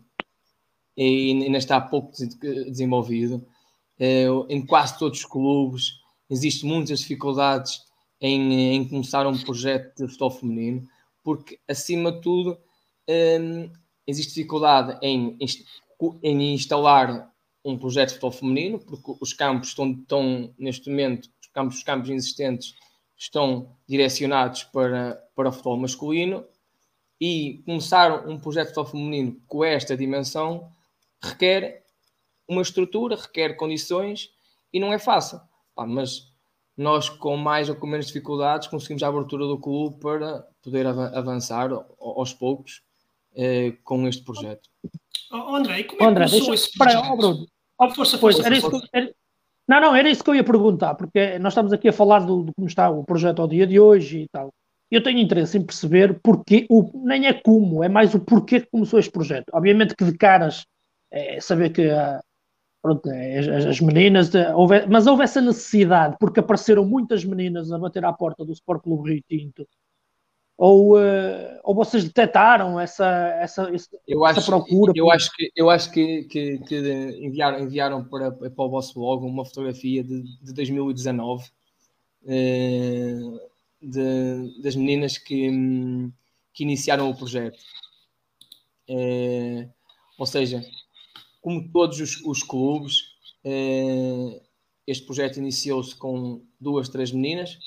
ainda 0.97 1.57
está 1.57 1.79
pouco 1.79 2.11
desenvolvido. 2.41 3.45
Uh, 3.99 4.45
em 4.49 4.65
quase 4.65 4.97
todos 4.97 5.19
os 5.19 5.25
clubes 5.25 5.99
existem 6.29 6.67
muitas 6.69 6.99
dificuldades 6.99 7.83
em, 8.19 8.75
em, 8.75 8.87
começar 8.87 9.27
um 9.27 9.37
projeto 9.37 9.95
de 9.95 10.07
futebol 10.07 10.31
feminino, 10.31 10.87
porque 11.23 11.59
acima 11.67 12.11
de 12.11 12.21
tudo 12.21 12.57
eh, 13.07 13.69
existe 14.11 14.33
dificuldade 14.33 14.97
em, 15.01 15.37
em 16.21 16.53
instalar 16.53 17.31
um 17.63 17.77
projeto 17.77 18.09
de 18.09 18.15
futebol 18.15 18.31
feminino, 18.31 18.79
porque 18.79 19.15
os 19.19 19.33
campos 19.33 19.69
estão, 19.69 19.91
estão 19.91 20.53
neste 20.57 20.89
momento, 20.89 21.29
os 21.41 21.47
campos, 21.47 21.77
os 21.77 21.83
campos 21.83 22.09
existentes 22.09 22.75
estão 23.17 23.75
direcionados 23.87 24.63
para, 24.63 25.23
para 25.35 25.49
o 25.49 25.51
futebol 25.51 25.77
masculino 25.77 26.45
e 27.19 27.61
começar 27.65 28.27
um 28.27 28.39
projeto 28.39 28.69
de 28.69 28.73
futebol 28.73 28.91
feminino 28.91 29.41
com 29.47 29.63
esta 29.63 29.95
dimensão 29.95 30.71
requer 31.23 31.83
uma 32.47 32.61
estrutura, 32.61 33.15
requer 33.15 33.53
condições 33.55 34.31
e 34.73 34.79
não 34.79 34.91
é 34.91 34.97
fácil. 34.97 35.39
Pá, 35.75 35.85
mas 35.85 36.31
nós, 36.75 37.09
com 37.09 37.37
mais 37.37 37.69
ou 37.69 37.75
com 37.75 37.85
menos 37.85 38.07
dificuldades, 38.07 38.67
conseguimos 38.67 39.03
a 39.03 39.07
abertura 39.07 39.45
do 39.45 39.59
clube 39.59 39.99
para 39.99 40.47
poder 40.63 40.87
avançar 40.87 41.69
aos 41.99 42.33
poucos 42.33 42.81
eh, 43.35 43.73
com 43.83 44.07
este 44.07 44.23
projeto. 44.23 44.69
Oh, 45.31 45.55
André, 45.55 45.83
como 45.83 46.03
é 46.03 46.05
André, 46.05 46.25
que 46.25 46.31
deixa, 46.31 46.53
esse 46.53 46.77
para, 46.77 46.99
oh, 47.11 47.17
Bruno, 47.17 47.47
oh, 47.79 47.89
força, 47.89 48.17
pois, 48.17 48.35
força, 48.35 48.49
era 48.49 48.61
força. 48.61 48.87
Era, 48.93 49.13
não, 49.67 49.79
não, 49.79 49.95
era 49.95 50.09
isso 50.09 50.23
que 50.23 50.29
eu 50.29 50.35
ia 50.35 50.43
perguntar, 50.43 50.95
porque 50.95 51.39
nós 51.39 51.53
estamos 51.53 51.71
aqui 51.71 51.87
a 51.87 51.93
falar 51.93 52.19
do, 52.19 52.43
do 52.43 52.53
como 52.53 52.67
está 52.67 52.89
o 52.89 53.03
projeto 53.03 53.41
ao 53.41 53.47
dia 53.47 53.65
de 53.65 53.79
hoje 53.79 54.23
e 54.23 54.27
tal. 54.29 54.53
Eu 54.89 55.01
tenho 55.01 55.19
interesse 55.19 55.57
em 55.57 55.65
perceber 55.65 56.19
porque, 56.21 56.65
o, 56.69 57.05
nem 57.05 57.27
é 57.27 57.33
como, 57.33 57.81
é 57.81 57.87
mais 57.87 58.13
o 58.13 58.19
porquê 58.19 58.59
que 58.59 58.69
começou 58.69 58.99
este 58.99 59.11
projeto. 59.11 59.45
Obviamente 59.53 59.95
que 59.95 60.03
de 60.03 60.17
caras 60.17 60.65
é 61.09 61.39
saber 61.39 61.69
que 61.69 61.89
pronto, 62.81 63.09
as, 63.09 63.65
as, 63.65 63.79
meninas, 63.79 64.31
houve, 64.55 64.85
mas 64.87 65.07
houve 65.07 65.23
essa 65.23 65.39
necessidade, 65.39 66.17
porque 66.19 66.41
apareceram 66.41 66.83
muitas 66.83 67.23
meninas 67.23 67.71
a 67.71 67.77
bater 67.77 68.03
à 68.03 68.11
porta 68.11 68.43
do 68.43 68.51
Sport 68.51 68.83
Clube 68.83 69.13
Rio 69.13 69.23
Tinto 69.29 69.65
ou, 70.63 70.95
uh, 70.95 71.59
ou 71.63 71.73
vocês 71.73 72.03
detectaram 72.03 72.79
essa, 72.79 73.07
essa, 73.41 73.63
eu 74.07 74.27
essa 74.27 74.39
acho, 74.39 74.45
procura? 74.45 74.93
Eu 74.95 75.09
acho 75.09 75.35
que, 75.35 75.51
eu 75.55 75.71
acho 75.71 75.91
que, 75.91 76.25
que, 76.25 76.59
que 76.59 76.75
enviaram, 77.19 77.59
enviaram 77.61 78.03
para, 78.05 78.31
para 78.31 78.51
o 78.63 78.69
vosso 78.69 78.93
blog 78.93 79.25
uma 79.25 79.43
fotografia 79.43 80.03
de, 80.03 80.21
de 80.21 80.53
2019 80.53 81.43
uh, 81.43 81.49
eh, 82.27 83.19
de, 83.81 84.61
das 84.61 84.75
meninas 84.75 85.17
que, 85.17 85.49
que 86.53 86.61
iniciaram 86.61 87.09
o 87.09 87.17
projeto. 87.17 87.57
Uh, 88.87 89.67
ou 90.15 90.27
seja, 90.27 90.63
como 91.41 91.71
todos 91.71 91.99
os, 91.99 92.23
os 92.23 92.43
clubes, 92.43 93.15
este 94.85 95.07
projeto 95.07 95.37
iniciou-se 95.37 95.95
com 95.95 96.43
duas, 96.59 96.87
três 96.87 97.11
meninas 97.11 97.57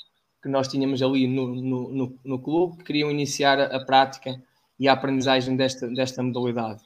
que 0.44 0.48
nós 0.50 0.68
tínhamos 0.68 1.00
ali 1.02 1.26
no, 1.26 1.54
no, 1.54 1.88
no, 1.88 2.18
no 2.22 2.38
clube 2.38 2.76
que 2.76 2.84
queriam 2.84 3.10
iniciar 3.10 3.58
a, 3.58 3.76
a, 3.76 3.82
prática 3.82 4.38
e 4.78 4.86
a 4.86 4.92
aprendizagem 4.92 5.56
desta, 5.56 5.88
desta 5.88 6.22
modalidade. 6.22 6.82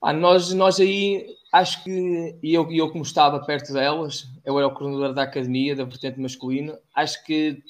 Ah, 0.00 0.14
nós, 0.14 0.50
nós 0.54 0.80
aí, 0.80 1.36
acho 1.52 1.84
que, 1.84 2.38
e 2.42 2.54
eu, 2.54 2.72
eu 2.72 2.90
como 2.90 3.04
estava 3.04 3.38
perto 3.44 3.74
delas, 3.74 4.26
eu 4.46 4.58
era 4.58 4.66
o 4.66 4.70
coordenador 4.70 5.12
da 5.12 5.24
academia, 5.24 5.76
da 5.76 5.84
vertente 5.84 6.18
masculina, 6.18 6.78
acho 6.94 7.22
que 7.22 7.62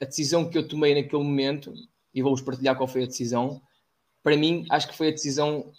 a 0.00 0.06
decisão 0.06 0.48
que 0.48 0.56
eu 0.56 0.66
tomei 0.66 0.94
naquele 0.94 1.22
momento, 1.22 1.74
e 2.14 2.22
vou-vos 2.22 2.40
partilhar 2.40 2.76
qual 2.76 2.88
foi 2.88 3.02
a 3.02 3.06
decisão, 3.06 3.60
para 4.22 4.38
mim, 4.38 4.64
acho 4.70 4.88
que 4.88 4.96
foi 4.96 5.08
a 5.08 5.12
decisão, 5.12 5.70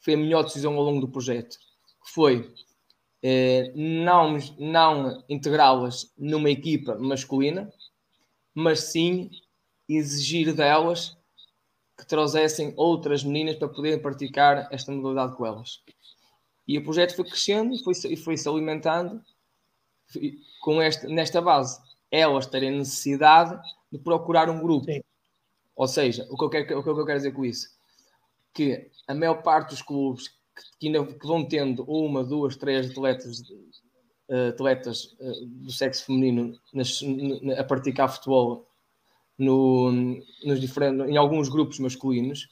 foi 0.00 0.14
a 0.14 0.16
melhor 0.16 0.42
decisão 0.42 0.74
ao 0.74 0.82
longo 0.82 1.00
do 1.00 1.08
projeto, 1.08 1.56
foi 2.12 2.52
eh, 3.22 3.72
não, 3.74 4.38
não 4.58 5.24
integrá-las 5.28 6.12
numa 6.16 6.50
equipa 6.50 6.96
masculina, 6.96 7.72
mas 8.54 8.80
sim 8.80 9.30
exigir 9.88 10.54
delas 10.54 11.16
que 11.98 12.06
trouxessem 12.06 12.72
outras 12.76 13.22
meninas 13.22 13.56
para 13.56 13.68
poderem 13.68 14.00
praticar 14.00 14.68
esta 14.72 14.90
modalidade 14.90 15.36
com 15.36 15.44
elas. 15.44 15.82
E 16.66 16.78
o 16.78 16.84
projeto 16.84 17.14
foi 17.14 17.24
crescendo 17.24 17.74
e 17.74 17.82
foi, 17.82 18.16
foi 18.16 18.36
se 18.36 18.48
alimentando 18.48 19.22
com 20.60 20.80
esta, 20.80 21.08
nesta 21.08 21.42
base. 21.42 21.80
Elas 22.10 22.46
terem 22.46 22.78
necessidade 22.78 23.60
de 23.92 23.98
procurar 23.98 24.48
um 24.48 24.60
grupo. 24.60 24.86
Sim. 24.86 25.02
Ou 25.76 25.86
seja, 25.86 26.26
o 26.30 26.36
que, 26.36 26.44
eu 26.44 26.50
quero, 26.50 26.78
o 26.78 26.82
que 26.82 26.88
eu 26.88 27.06
quero 27.06 27.18
dizer 27.18 27.32
com 27.32 27.44
isso? 27.44 27.68
Que 28.52 28.90
a 29.06 29.14
maior 29.14 29.42
parte 29.42 29.70
dos 29.70 29.82
clubes 29.82 30.28
que, 30.78 30.86
ainda, 30.86 31.04
que 31.04 31.26
vão 31.26 31.44
tendo 31.44 31.84
uma, 31.84 32.24
duas, 32.24 32.56
três 32.56 32.90
atletas, 32.90 33.40
uh, 34.28 34.48
atletas 34.48 35.16
uh, 35.20 35.46
do 35.46 35.72
sexo 35.72 36.06
feminino 36.06 36.58
nas, 36.72 37.00
a 37.58 37.64
praticar 37.64 38.12
futebol 38.12 38.66
no, 39.38 39.92
nos 40.44 40.60
diferentes, 40.60 41.08
em 41.08 41.16
alguns 41.16 41.48
grupos 41.48 41.78
masculinos, 41.78 42.48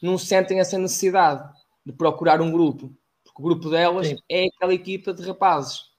não 0.00 0.18
sentem 0.18 0.58
essa 0.58 0.78
necessidade 0.78 1.48
de 1.84 1.92
procurar 1.92 2.40
um 2.40 2.50
grupo, 2.50 2.94
porque 3.22 3.40
o 3.40 3.44
grupo 3.44 3.70
delas 3.70 4.08
Sim. 4.08 4.18
é 4.28 4.46
aquela 4.46 4.74
equipa 4.74 5.12
de 5.12 5.22
rapazes. 5.22 5.90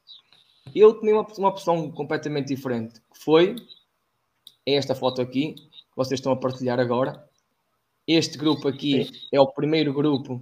Eu 0.73 0.99
tinha 0.99 1.13
uma, 1.13 1.27
uma 1.37 1.49
opção 1.49 1.91
completamente 1.91 2.47
diferente, 2.47 2.99
que 3.13 3.23
foi 3.23 3.55
esta 4.65 4.95
foto 4.95 5.21
aqui, 5.21 5.53
que 5.53 5.95
vocês 5.95 6.19
estão 6.19 6.31
a 6.31 6.37
partilhar 6.37 6.79
agora. 6.79 7.23
Este 8.07 8.37
grupo 8.37 8.67
aqui 8.67 9.05
Sim. 9.05 9.11
é 9.31 9.39
o 9.39 9.47
primeiro 9.47 9.93
grupo 9.93 10.41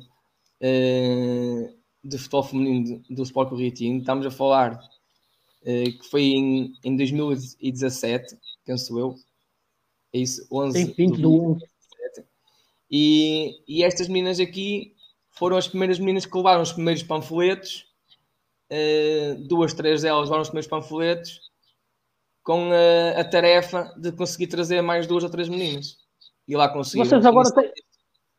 uh, 0.61 1.75
de 2.03 2.17
futebol 2.17 2.43
feminino 2.43 3.03
do 3.09 3.23
Sport 3.23 3.49
Corretiano. 3.49 3.99
Estamos 3.99 4.25
a 4.25 4.31
falar 4.31 4.73
uh, 4.73 5.99
que 5.99 6.09
foi 6.09 6.23
em, 6.23 6.73
em 6.83 6.95
2017, 6.95 8.37
penso 8.65 8.97
eu. 8.97 9.15
É 10.13 10.19
isso, 10.19 10.45
11 10.51 10.93
Tem 10.93 11.09
do 11.09 11.57
E, 12.89 13.61
e 13.67 13.83
estas 13.83 14.07
meninas 14.07 14.39
aqui 14.39 14.93
foram 15.29 15.57
as 15.57 15.67
primeiras 15.67 15.97
meninas 15.97 16.25
que 16.25 16.35
levaram 16.37 16.61
os 16.61 16.73
primeiros 16.73 17.03
panfletos. 17.03 17.85
Uh, 18.69 19.35
duas, 19.47 19.73
três 19.73 20.01
delas 20.01 20.23
levaram 20.23 20.41
os 20.41 20.49
primeiros 20.49 20.69
panfletos 20.69 21.51
com 22.43 22.69
a, 22.71 23.19
a, 23.19 23.23
tarefa 23.23 23.93
de 23.97 24.11
conseguir 24.11 24.47
trazer 24.47 24.81
mais 24.81 25.05
duas 25.07 25.23
ou 25.23 25.29
três 25.29 25.47
meninas. 25.47 25.97
E 26.47 26.55
lá 26.55 26.69
conseguiram. 26.69 27.09
Vocês 27.09 27.25
agora 27.25 27.53
têm. 27.53 27.71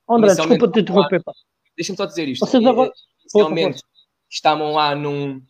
André, 0.09 0.35
desculpa 0.35 0.69
te 0.69 0.81
interromper. 0.81 1.23
Deixa-me 1.77 1.97
só 1.97 2.07
dizer 2.07 2.29
isto. 2.29 2.47
Vocês 2.47 2.65
agora... 2.65 2.93
Inicialmente 3.23 3.83
estavam 4.29 4.73
lá 4.73 4.95
num, 4.95 5.43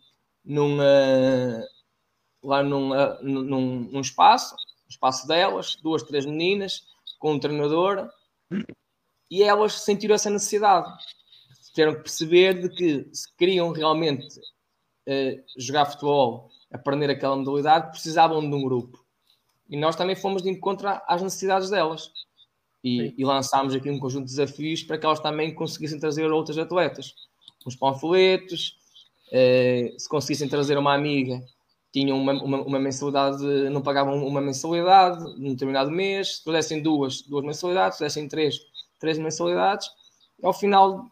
num, 0.44 0.78
uh, 0.78 1.64
lá 2.42 2.62
num, 2.62 2.90
uh, 2.90 3.22
num, 3.22 3.88
num, 3.90 4.00
espaço, 4.00 4.56
espaço 4.88 5.26
delas, 5.26 5.76
duas, 5.76 6.02
três 6.02 6.26
meninas, 6.26 6.86
com 7.18 7.34
um 7.34 7.38
treinador, 7.38 8.08
e 9.30 9.42
elas 9.42 9.80
sentiram 9.80 10.16
essa 10.16 10.30
necessidade. 10.30 10.88
Tiveram 11.72 11.94
que 11.94 12.02
perceber 12.02 12.60
de 12.60 12.68
que 12.68 13.08
se 13.12 13.34
queriam 13.36 13.70
realmente 13.70 14.26
uh, 14.38 15.42
jogar 15.56 15.86
futebol, 15.86 16.50
aprender 16.72 17.08
aquela 17.08 17.36
modalidade, 17.36 17.90
precisavam 17.90 18.40
de 18.40 18.54
um 18.54 18.62
grupo. 18.62 19.02
E 19.70 19.76
nós 19.76 19.96
também 19.96 20.16
fomos 20.16 20.42
de 20.42 20.50
encontro 20.50 20.88
às 21.06 21.22
necessidades 21.22 21.70
delas. 21.70 22.10
E, 22.84 23.14
e, 23.16 23.24
lançámos 23.24 23.74
aqui 23.74 23.88
um 23.88 23.98
conjunto 23.98 24.24
de 24.24 24.32
desafios 24.32 24.82
para 24.82 24.98
que 24.98 25.06
elas 25.06 25.20
também 25.20 25.54
conseguissem 25.54 26.00
trazer 26.00 26.30
outras 26.30 26.58
atletas. 26.58 27.14
Uns 27.64 27.76
panfletos, 27.76 28.76
uh, 29.28 30.00
se 30.00 30.08
conseguissem 30.08 30.48
trazer 30.48 30.76
uma 30.76 30.92
amiga, 30.92 31.40
tinham 31.92 32.18
uma, 32.18 32.32
uma, 32.32 32.62
uma, 32.62 32.78
mensalidade, 32.80 33.44
não 33.70 33.82
pagavam 33.82 34.26
uma 34.26 34.40
mensalidade 34.40 35.22
num 35.38 35.50
determinado 35.50 35.90
mês, 35.90 36.36
se 36.36 36.44
pudessem 36.44 36.82
duas, 36.82 37.22
duas 37.22 37.44
mensalidades, 37.44 37.98
se 37.98 38.04
pudessem 38.04 38.26
três, 38.26 38.56
três 38.98 39.18
mensalidades. 39.18 39.88
Ao 40.42 40.52
final 40.52 41.04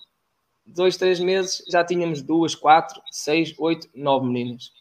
de 0.66 0.72
dois, 0.72 0.96
três 0.96 1.20
meses 1.20 1.62
já 1.70 1.84
tínhamos 1.84 2.22
duas, 2.22 2.54
quatro, 2.54 3.00
seis, 3.12 3.54
oito, 3.58 3.88
nove 3.94 4.26
meninas. 4.26 4.72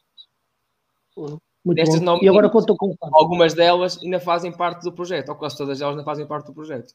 Muito 1.74 2.00
bom. 2.02 2.20
E 2.22 2.30
agora 2.30 2.50
conto 2.50 2.76
com 2.76 2.96
Algumas 3.14 3.54
delas 3.54 4.02
ainda 4.02 4.20
fazem 4.20 4.52
parte 4.52 4.84
do 4.84 4.92
projeto, 4.92 5.30
ou 5.30 5.36
quase 5.36 5.58
todas 5.58 5.82
elas 5.82 5.94
ainda 5.94 6.06
fazem 6.06 6.26
parte 6.26 6.48
do 6.48 6.54
projeto. 6.54 6.94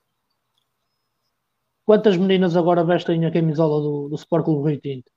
Quantas 1.84 2.16
meninas 2.16 2.56
agora 2.56 2.82
vestem 2.82 3.26
a 3.26 3.30
camisola 3.30 3.80
do, 3.80 4.08
do 4.08 4.14
Sport 4.14 4.44
Clube 4.44 4.70
Rio 4.70 4.80
Tinto? 4.80 5.10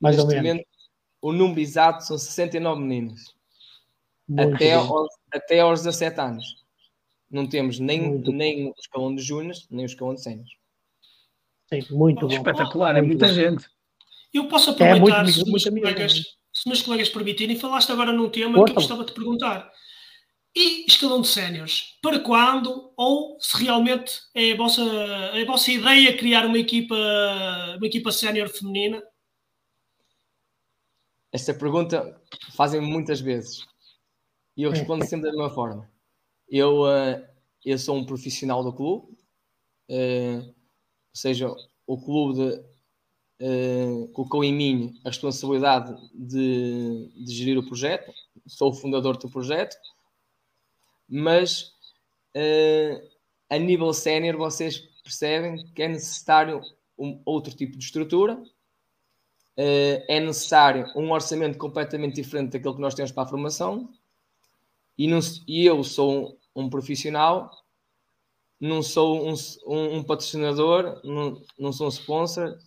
Mais 0.00 0.16
Neste 0.16 0.26
ou 0.26 0.42
menos. 0.42 0.48
Momento, 0.48 0.68
o 1.22 1.32
número 1.32 1.60
exato 1.60 2.04
são 2.04 2.18
69 2.18 2.80
meninas. 2.80 3.34
até 4.36 4.74
aos, 4.74 5.08
até 5.32 5.60
aos 5.60 5.82
17 5.82 6.20
anos. 6.20 6.64
Não 7.30 7.46
temos 7.46 7.78
nem, 7.78 8.18
nem 8.18 8.68
o 8.68 8.74
escalão 8.78 9.14
de 9.14 9.22
júniors, 9.22 9.66
nem 9.70 9.84
o 9.84 9.86
escalão 9.86 10.14
de 10.14 10.22
séniores. 10.22 10.52
Sim, 11.68 11.84
muito 11.90 12.26
bom. 12.26 12.32
Espetacular, 12.32 12.96
é 12.96 13.02
muita 13.02 13.28
gente. 13.28 13.68
Eu 14.32 14.48
posso 14.48 14.70
aproveitar, 14.70 15.20
é 15.20 15.22
muito, 15.22 15.32
se, 15.32 15.50
meus 15.50 15.64
colegas, 15.64 16.37
se 16.62 16.68
meus 16.68 16.82
colegas 16.82 17.08
permitirem, 17.08 17.58
falaste 17.58 17.90
agora 17.92 18.12
num 18.12 18.28
tema 18.28 18.64
que 18.64 18.70
eu 18.70 18.74
gostava 18.74 19.04
de 19.04 19.12
perguntar. 19.12 19.70
E 20.56 20.84
escalão 20.86 21.20
de 21.20 21.28
séniores, 21.28 21.96
para 22.02 22.18
quando? 22.18 22.92
Ou 22.96 23.38
se 23.40 23.62
realmente 23.62 24.12
é 24.34 24.52
a 24.52 24.56
vossa, 24.56 24.82
é 24.82 25.42
a 25.42 25.46
vossa 25.46 25.70
ideia 25.70 26.16
criar 26.16 26.46
uma 26.46 26.58
equipa, 26.58 26.96
uma 27.76 27.86
equipa 27.86 28.10
sénior 28.10 28.48
feminina? 28.48 29.02
Esta 31.30 31.54
pergunta 31.54 32.20
fazem 32.56 32.80
muitas 32.80 33.20
vezes 33.20 33.64
e 34.56 34.64
eu 34.64 34.70
respondo 34.70 35.06
sempre 35.06 35.30
da 35.30 35.36
mesma 35.36 35.54
forma. 35.54 35.88
Eu, 36.48 36.82
uh, 36.82 37.24
eu 37.64 37.78
sou 37.78 37.96
um 37.96 38.04
profissional 38.04 38.64
do 38.64 38.72
clube, 38.72 39.12
uh, 39.90 40.38
ou 40.38 40.54
seja, 41.14 41.48
o 41.86 42.02
clube 42.02 42.64
uh, 43.40 44.08
colocou 44.08 44.44
em 44.44 44.52
mim 44.52 45.00
a 45.04 45.08
responsabilidade 45.08 45.94
de, 46.14 47.10
de, 47.24 47.34
gerir 47.34 47.58
o 47.58 47.66
projeto, 47.66 48.12
sou 48.46 48.70
o 48.70 48.74
fundador 48.74 49.16
do 49.16 49.28
projeto, 49.28 49.76
mas 51.08 51.76
a 53.50 53.58
nível 53.58 53.92
sénior 53.92 54.36
vocês 54.36 54.78
percebem 55.02 55.66
que 55.74 55.82
é 55.82 55.88
necessário 55.88 56.60
um 56.96 57.20
outro 57.24 57.52
tipo 57.52 57.76
de 57.76 57.84
estrutura, 57.84 58.40
é 59.56 60.20
necessário 60.20 60.86
um 60.94 61.10
orçamento 61.10 61.58
completamente 61.58 62.14
diferente 62.14 62.52
daquele 62.52 62.76
que 62.76 62.80
nós 62.80 62.94
temos 62.94 63.10
para 63.10 63.24
a 63.24 63.26
formação. 63.26 63.92
E, 64.98 65.06
não, 65.06 65.20
e 65.46 65.64
eu 65.64 65.84
sou 65.84 66.38
um, 66.56 66.64
um, 66.64 66.68
profissional, 66.68 67.50
não 68.60 68.82
sou 68.82 69.28
um, 69.28 69.34
um, 69.64 69.96
um 69.96 70.02
patrocinador, 70.02 71.00
não, 71.04 71.40
não 71.56 71.72
sou 71.72 71.86
um 71.86 71.90
sponsor, 71.90 72.58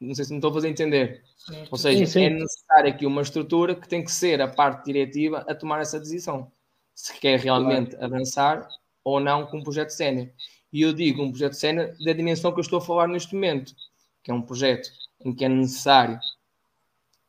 não 0.00 0.14
sei 0.14 0.24
se 0.24 0.32
me 0.32 0.38
estou 0.38 0.50
a 0.50 0.54
fazer 0.54 0.68
entender. 0.68 1.22
Certo. 1.36 1.68
Ou 1.70 1.78
seja, 1.78 2.06
sim, 2.06 2.12
sim. 2.12 2.24
é 2.24 2.30
necessário 2.30 2.90
aqui 2.90 3.04
uma 3.04 3.22
estrutura 3.22 3.74
que 3.74 3.88
tem 3.88 4.02
que 4.02 4.10
ser 4.10 4.40
a 4.40 4.48
parte 4.48 4.86
diretiva 4.86 5.44
a 5.46 5.54
tomar 5.54 5.80
essa 5.80 6.00
decisão. 6.00 6.50
Se 6.94 7.18
quer 7.18 7.38
realmente 7.38 7.90
claro. 7.90 8.06
avançar 8.06 8.68
ou 9.04 9.20
não 9.20 9.46
com 9.46 9.58
um 9.58 9.62
projeto 9.62 9.90
sénior. 9.90 10.28
E 10.72 10.82
eu 10.82 10.92
digo 10.92 11.22
um 11.22 11.30
projeto 11.30 11.54
sénior 11.54 11.94
da 12.04 12.12
dimensão 12.12 12.52
que 12.52 12.58
eu 12.58 12.62
estou 12.62 12.78
a 12.78 12.82
falar 12.82 13.08
neste 13.08 13.34
momento, 13.34 13.74
que 14.22 14.30
é 14.30 14.34
um 14.34 14.42
projeto 14.42 14.88
em 15.24 15.34
que 15.34 15.44
é 15.44 15.48
necessário 15.48 16.18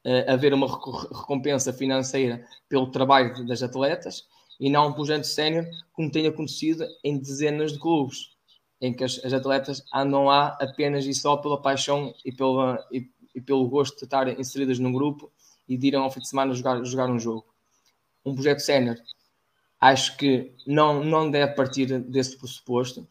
uh, 0.05 0.31
haver 0.31 0.53
uma 0.53 0.67
recompensa 0.67 1.73
financeira 1.73 2.45
pelo 2.69 2.91
trabalho 2.91 3.45
das 3.45 3.63
atletas 3.63 4.23
e 4.59 4.69
não 4.69 4.89
um 4.89 4.93
projeto 4.93 5.23
sénior 5.23 5.65
como 5.91 6.11
tem 6.11 6.27
acontecido 6.27 6.85
em 7.03 7.17
dezenas 7.17 7.73
de 7.73 7.79
clubes, 7.79 8.30
em 8.81 8.93
que 8.93 9.03
as, 9.03 9.23
as, 9.23 9.31
atletas 9.31 9.83
andam 9.93 10.25
lá 10.25 10.57
apenas 10.59 11.05
e 11.05 11.13
só 11.13 11.37
pela 11.37 11.61
paixão 11.61 12.13
e, 12.25 12.31
pela, 12.31 12.83
e, 12.91 13.07
e 13.35 13.39
pelo 13.39 13.67
gosto 13.67 13.97
de 13.97 14.03
estar 14.05 14.27
inseridas 14.39 14.79
num 14.79 14.91
grupo 14.91 15.31
e 15.69 15.77
de 15.77 15.87
irem 15.87 15.99
ao 15.99 16.09
fim 16.09 16.19
de 16.19 16.27
semana 16.27 16.53
jogar, 16.53 16.83
jogar 16.83 17.09
um 17.09 17.19
jogo. 17.19 17.45
Um 18.25 18.33
projeto 18.33 18.59
sénior 18.59 18.97
acho 19.81 20.15
que 20.15 20.51
não, 20.67 21.03
não 21.03 21.31
deve 21.31 21.53
partir 21.53 21.99
desse 21.99 22.37
pressuposto, 22.37 23.07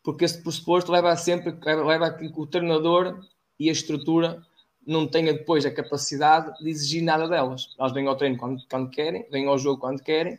porque 0.00 0.24
esse 0.24 0.40
pressuposto 0.40 0.92
leva 0.92 1.16
sempre 1.16 1.52
leva 1.64 2.06
a 2.06 2.14
que 2.14 2.32
o 2.36 2.46
treinador 2.46 3.20
e 3.58 3.68
a 3.68 3.72
estrutura 3.72 4.40
não 4.86 5.08
tenha 5.08 5.34
depois 5.34 5.66
a 5.66 5.70
capacidade 5.72 6.56
de 6.62 6.70
exigir 6.70 7.02
nada 7.02 7.28
delas. 7.28 7.74
Elas 7.78 7.92
vêm 7.92 8.06
ao 8.06 8.16
treino 8.16 8.38
quando, 8.38 8.62
quando 8.70 8.90
querem, 8.90 9.26
vêm 9.28 9.46
ao 9.46 9.58
jogo 9.58 9.80
quando 9.80 10.00
querem, 10.00 10.38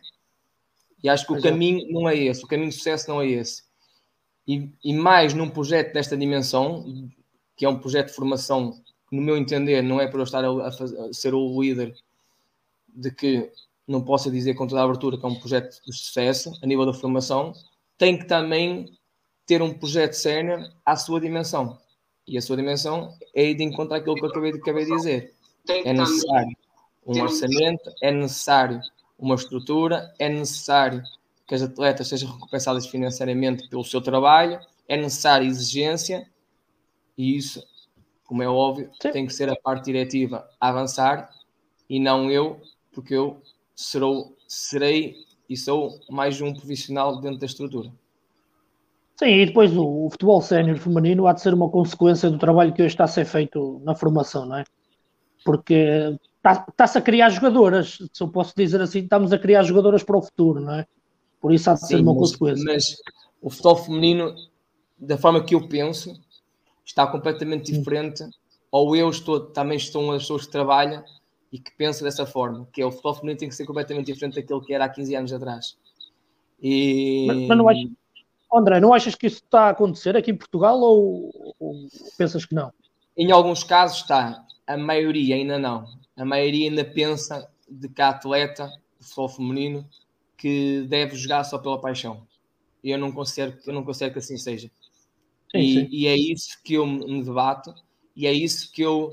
e 1.04 1.08
acho 1.08 1.26
que 1.26 1.34
o 1.34 1.36
é. 1.36 1.42
caminho 1.42 1.86
não 1.92 2.08
é 2.08 2.16
esse, 2.16 2.42
o 2.42 2.48
caminho 2.48 2.70
de 2.70 2.76
sucesso 2.76 3.10
não 3.10 3.20
é 3.20 3.28
esse. 3.28 3.62
E, 4.46 4.70
e, 4.82 4.92
mais 4.94 5.34
num 5.34 5.48
projeto 5.48 5.92
desta 5.92 6.16
dimensão, 6.16 6.84
que 7.56 7.64
é 7.64 7.68
um 7.68 7.78
projeto 7.78 8.08
de 8.08 8.14
formação, 8.14 8.72
que 9.08 9.16
no 9.16 9.22
meu 9.22 9.36
entender 9.36 9.82
não 9.82 10.00
é 10.00 10.08
para 10.08 10.18
eu 10.18 10.24
estar 10.24 10.44
a, 10.44 10.48
a, 10.48 10.68
a 10.68 11.12
ser 11.12 11.34
o 11.34 11.60
líder 11.60 11.94
de 12.88 13.10
que 13.10 13.50
não 13.86 14.02
possa 14.02 14.30
dizer 14.30 14.54
com 14.54 14.66
toda 14.66 14.80
a 14.80 14.84
abertura 14.84 15.18
que 15.18 15.24
é 15.24 15.28
um 15.28 15.34
projeto 15.34 15.80
de 15.84 15.92
sucesso 15.92 16.52
a 16.62 16.66
nível 16.66 16.86
da 16.86 16.92
formação, 16.92 17.52
tem 17.98 18.16
que 18.16 18.24
também 18.24 18.90
ter 19.46 19.60
um 19.62 19.74
projeto 19.74 20.14
sénior 20.14 20.70
à 20.86 20.96
sua 20.96 21.20
dimensão. 21.20 21.78
E 22.26 22.38
a 22.38 22.42
sua 22.42 22.56
dimensão 22.56 23.12
é 23.34 23.52
de 23.52 23.64
encontrar 23.64 23.96
aquilo 23.96 24.14
que 24.14 24.24
eu 24.24 24.28
acabei, 24.28 24.52
acabei 24.52 24.84
de 24.84 24.96
dizer. 24.96 25.34
É 25.68 25.92
necessário 25.92 26.56
um 27.04 27.20
orçamento, 27.20 27.90
é 28.00 28.12
necessário 28.12 28.80
uma 29.18 29.34
estrutura, 29.34 30.14
é 30.18 30.28
necessário 30.28 31.02
que 31.50 31.54
as 31.56 31.62
atletas 31.62 32.06
sejam 32.06 32.30
recompensadas 32.30 32.86
financeiramente 32.86 33.68
pelo 33.68 33.82
seu 33.82 34.00
trabalho, 34.00 34.60
é 34.86 34.96
necessária 34.96 35.44
exigência, 35.44 36.24
e 37.18 37.36
isso, 37.36 37.60
como 38.24 38.40
é 38.40 38.48
óbvio, 38.48 38.88
Sim. 39.02 39.10
tem 39.10 39.26
que 39.26 39.34
ser 39.34 39.50
a 39.50 39.56
parte 39.56 39.86
diretiva 39.86 40.48
a 40.60 40.68
avançar 40.68 41.28
e 41.88 41.98
não 41.98 42.30
eu, 42.30 42.60
porque 42.92 43.16
eu 43.16 43.42
serou, 43.74 44.36
serei 44.46 45.16
e 45.48 45.56
sou 45.56 45.98
mais 46.08 46.40
um 46.40 46.54
profissional 46.54 47.20
dentro 47.20 47.40
da 47.40 47.46
estrutura. 47.46 47.90
Sim, 49.16 49.40
e 49.40 49.46
depois 49.46 49.76
o, 49.76 50.06
o 50.06 50.08
futebol 50.08 50.40
sénior 50.40 50.78
feminino 50.78 51.26
há 51.26 51.32
de 51.32 51.40
ser 51.40 51.52
uma 51.52 51.68
consequência 51.68 52.30
do 52.30 52.38
trabalho 52.38 52.72
que 52.72 52.80
hoje 52.80 52.94
está 52.94 53.04
a 53.04 53.08
ser 53.08 53.24
feito 53.24 53.82
na 53.82 53.96
formação, 53.96 54.46
não 54.46 54.58
é? 54.58 54.64
Porque 55.44 56.16
está-se 56.36 56.70
está 56.70 56.98
a 57.00 57.02
criar 57.02 57.28
jogadoras, 57.28 57.98
se 58.12 58.22
eu 58.22 58.28
posso 58.28 58.54
dizer 58.56 58.80
assim, 58.80 59.00
estamos 59.00 59.32
a 59.32 59.38
criar 59.38 59.64
jogadoras 59.64 60.04
para 60.04 60.16
o 60.16 60.22
futuro, 60.22 60.60
não 60.60 60.74
é? 60.74 60.86
Por 61.40 61.52
isso 61.52 61.70
há 61.70 61.74
de 61.74 61.80
Sim, 61.80 61.86
ser 61.86 61.96
uma 62.00 62.12
mas, 62.12 62.20
consequência. 62.20 62.64
Mas 62.64 62.96
o 63.40 63.50
futebol 63.50 63.76
feminino, 63.76 64.34
da 64.98 65.16
forma 65.16 65.42
que 65.42 65.54
eu 65.54 65.66
penso, 65.68 66.12
está 66.84 67.06
completamente 67.06 67.72
diferente. 67.72 68.24
Sim. 68.24 68.30
Ou 68.70 68.94
eu 68.94 69.08
estou, 69.10 69.40
também 69.40 69.76
estou 69.76 70.02
uma 70.02 70.12
das 70.14 70.22
pessoas 70.22 70.46
que 70.46 70.52
trabalha 70.52 71.04
e 71.52 71.58
que 71.58 71.72
pensa 71.76 72.04
dessa 72.04 72.24
forma, 72.24 72.68
que 72.72 72.80
é 72.80 72.86
o 72.86 72.90
futebol 72.92 73.14
feminino 73.14 73.38
tem 73.38 73.48
que 73.48 73.54
ser 73.54 73.66
completamente 73.66 74.06
diferente 74.06 74.36
daquilo 74.36 74.62
que 74.64 74.72
era 74.72 74.84
há 74.84 74.88
15 74.88 75.16
anos 75.16 75.32
atrás. 75.32 75.76
E... 76.62 77.26
Mas, 77.26 77.36
mas 77.48 77.58
não 77.58 77.68
acho 77.68 77.90
André, 78.52 78.80
não 78.80 78.92
achas 78.92 79.14
que 79.14 79.28
isso 79.28 79.36
está 79.44 79.66
a 79.66 79.70
acontecer 79.70 80.16
aqui 80.16 80.32
em 80.32 80.36
Portugal 80.36 80.78
ou, 80.80 81.54
ou, 81.58 81.86
pensas 82.18 82.44
que 82.44 82.54
não? 82.54 82.72
Em 83.16 83.30
alguns 83.30 83.62
casos 83.62 83.98
está, 83.98 84.44
a 84.66 84.76
maioria 84.76 85.36
ainda 85.36 85.56
não. 85.58 85.84
A 86.16 86.24
maioria 86.24 86.68
ainda 86.68 86.84
pensa 86.84 87.48
de 87.68 87.88
que 87.88 88.02
a 88.02 88.08
atleta 88.08 88.66
de 88.98 89.06
futebol 89.06 89.28
feminino 89.28 89.88
que 90.40 90.86
deve 90.88 91.16
jogar 91.16 91.44
só 91.44 91.58
pela 91.58 91.78
paixão. 91.78 92.26
Eu 92.82 92.96
não 92.96 93.12
considero, 93.12 93.58
eu 93.66 93.74
não 93.74 93.84
considero 93.84 94.14
que 94.14 94.20
assim 94.20 94.38
seja. 94.38 94.70
Sim, 95.52 95.58
e, 95.58 95.74
sim. 95.74 95.88
e, 95.90 96.06
é 96.06 96.16
isso 96.16 96.58
que 96.64 96.74
eu 96.74 96.86
me 96.86 97.22
debato 97.22 97.74
e 98.16 98.26
é 98.26 98.32
isso 98.32 98.72
que 98.72 98.80
eu 98.80 99.12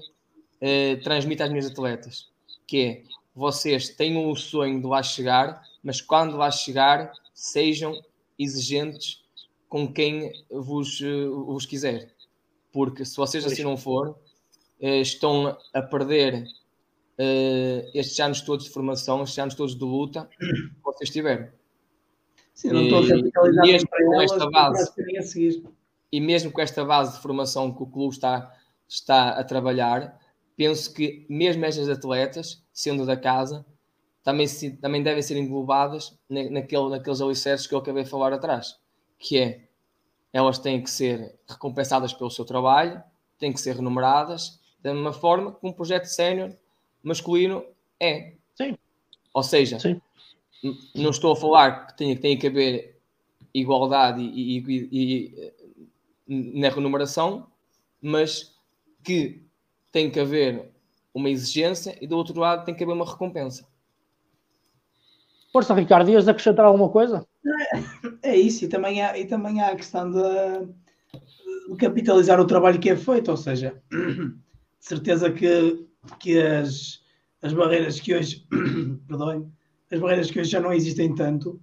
eh, 0.61 0.95
transmito 0.97 1.43
às 1.43 1.49
minhas 1.49 1.65
atletas, 1.65 2.29
que 2.65 2.81
é 2.81 3.03
vocês 3.35 3.89
têm 3.89 4.15
o 4.17 4.35
sonho 4.35 4.79
de 4.79 4.87
lá 4.87 5.03
chegar, 5.03 5.61
mas 5.83 5.99
quando 5.99 6.37
lá 6.37 6.49
chegar, 6.49 7.11
sejam 7.33 8.01
exigentes 8.39 9.21
com 9.67 9.91
quem 9.91 10.31
vos, 10.49 11.01
eh, 11.01 11.27
vos 11.27 11.65
quiser. 11.65 12.09
Porque 12.71 13.03
se 13.03 13.17
vocês 13.17 13.45
assim 13.45 13.63
não 13.63 13.75
for, 13.75 14.17
eh, 14.79 15.01
estão 15.01 15.57
a 15.73 15.81
perder 15.81 16.47
uh, 17.19 17.89
estes 17.93 18.19
anos 18.19 18.41
todos 18.41 18.65
de 18.65 18.71
formação, 18.71 19.23
estes 19.23 19.37
anos 19.39 19.55
todos 19.55 19.75
de 19.75 19.83
luta 19.83 20.29
que 20.39 20.83
vocês 20.83 21.09
tiveram. 21.09 21.49
Sim, 22.53 22.69
não 22.71 22.83
estou 22.83 23.03
a 23.03 23.07
capitalizar 23.07 23.65
mesmo 23.65 23.89
com 23.89 24.21
esta 24.21 24.49
base. 24.49 24.93
e 26.11 26.19
mesmo 26.19 26.51
com 26.51 26.61
esta 26.61 26.83
base 26.83 27.15
de 27.15 27.21
formação 27.21 27.71
que 27.71 27.83
o 27.83 27.87
clube 27.87 28.15
está, 28.15 28.51
está 28.87 29.29
a 29.29 29.43
trabalhar, 29.43 30.19
penso 30.55 30.91
que 30.93 31.25
mesmo 31.29 31.65
estas 31.65 31.89
atletas, 31.89 32.63
sendo 32.73 33.05
da 33.05 33.15
casa, 33.15 33.65
também, 34.23 34.47
se, 34.47 34.71
também 34.71 35.03
devem 35.03 35.21
ser 35.21 35.37
englobadas 35.37 36.17
naquele, 36.29 36.89
naqueles 36.89 37.21
alicerces 37.21 37.67
que 37.67 37.73
eu 37.73 37.79
acabei 37.79 38.03
de 38.03 38.09
falar 38.09 38.33
atrás, 38.33 38.75
que 39.19 39.37
é 39.37 39.67
elas 40.33 40.59
têm 40.59 40.83
que 40.83 40.89
ser 40.89 41.39
recompensadas 41.47 42.13
pelo 42.13 42.29
seu 42.29 42.43
trabalho, 42.43 43.01
têm 43.39 43.53
que 43.53 43.61
ser 43.61 43.75
remuneradas 43.75 44.59
da 44.81 44.93
mesma 44.93 45.13
forma 45.13 45.53
que 45.53 45.65
um 45.65 45.71
projeto 45.71 46.05
sénior 46.05 46.51
masculino 47.03 47.63
é. 47.99 48.33
Sim. 48.55 48.77
Ou 49.33 49.43
seja, 49.43 49.79
Sim. 49.79 50.01
não 50.95 51.11
estou 51.11 51.31
a 51.31 51.35
falar 51.35 51.87
que 51.87 51.97
tem, 51.97 52.15
tem 52.17 52.37
que 52.37 52.47
haver 52.47 52.99
igualdade 53.53 54.21
e, 54.21 54.59
e, 54.59 55.53
e, 56.27 56.59
na 56.59 56.69
remuneração, 56.69 57.47
mas 58.01 58.53
que 59.03 59.41
tem 59.91 60.09
que 60.11 60.19
haver 60.19 60.69
uma 61.13 61.29
exigência 61.29 61.97
e 62.01 62.07
do 62.07 62.17
outro 62.17 62.39
lado 62.39 62.65
tem 62.65 62.75
que 62.75 62.83
haver 62.83 62.93
uma 62.93 63.09
recompensa. 63.09 63.65
Força, 65.51 65.73
Ricardo, 65.73 66.11
ias 66.11 66.27
acrescentar 66.27 66.65
alguma 66.65 66.89
coisa? 66.89 67.25
É, 68.23 68.31
é 68.31 68.37
isso, 68.37 68.65
e 68.65 68.67
também, 68.67 69.01
há, 69.01 69.17
e 69.17 69.25
também 69.25 69.61
há 69.61 69.69
a 69.69 69.75
questão 69.75 70.11
de, 70.11 70.67
de 71.71 71.77
capitalizar 71.77 72.39
o 72.39 72.45
trabalho 72.45 72.79
que 72.79 72.89
é 72.89 72.95
feito, 72.95 73.31
ou 73.31 73.37
seja, 73.37 73.81
certeza 74.79 75.31
que, 75.31 75.86
que 76.15 76.39
as, 76.39 77.01
as 77.41 77.53
barreiras 77.53 77.99
que 77.99 78.15
hoje, 78.15 78.45
perdão, 79.07 79.51
as 79.91 79.99
barreiras 79.99 80.31
que 80.31 80.39
hoje 80.39 80.51
já 80.51 80.59
não 80.59 80.73
existem 80.73 81.13
tanto, 81.15 81.59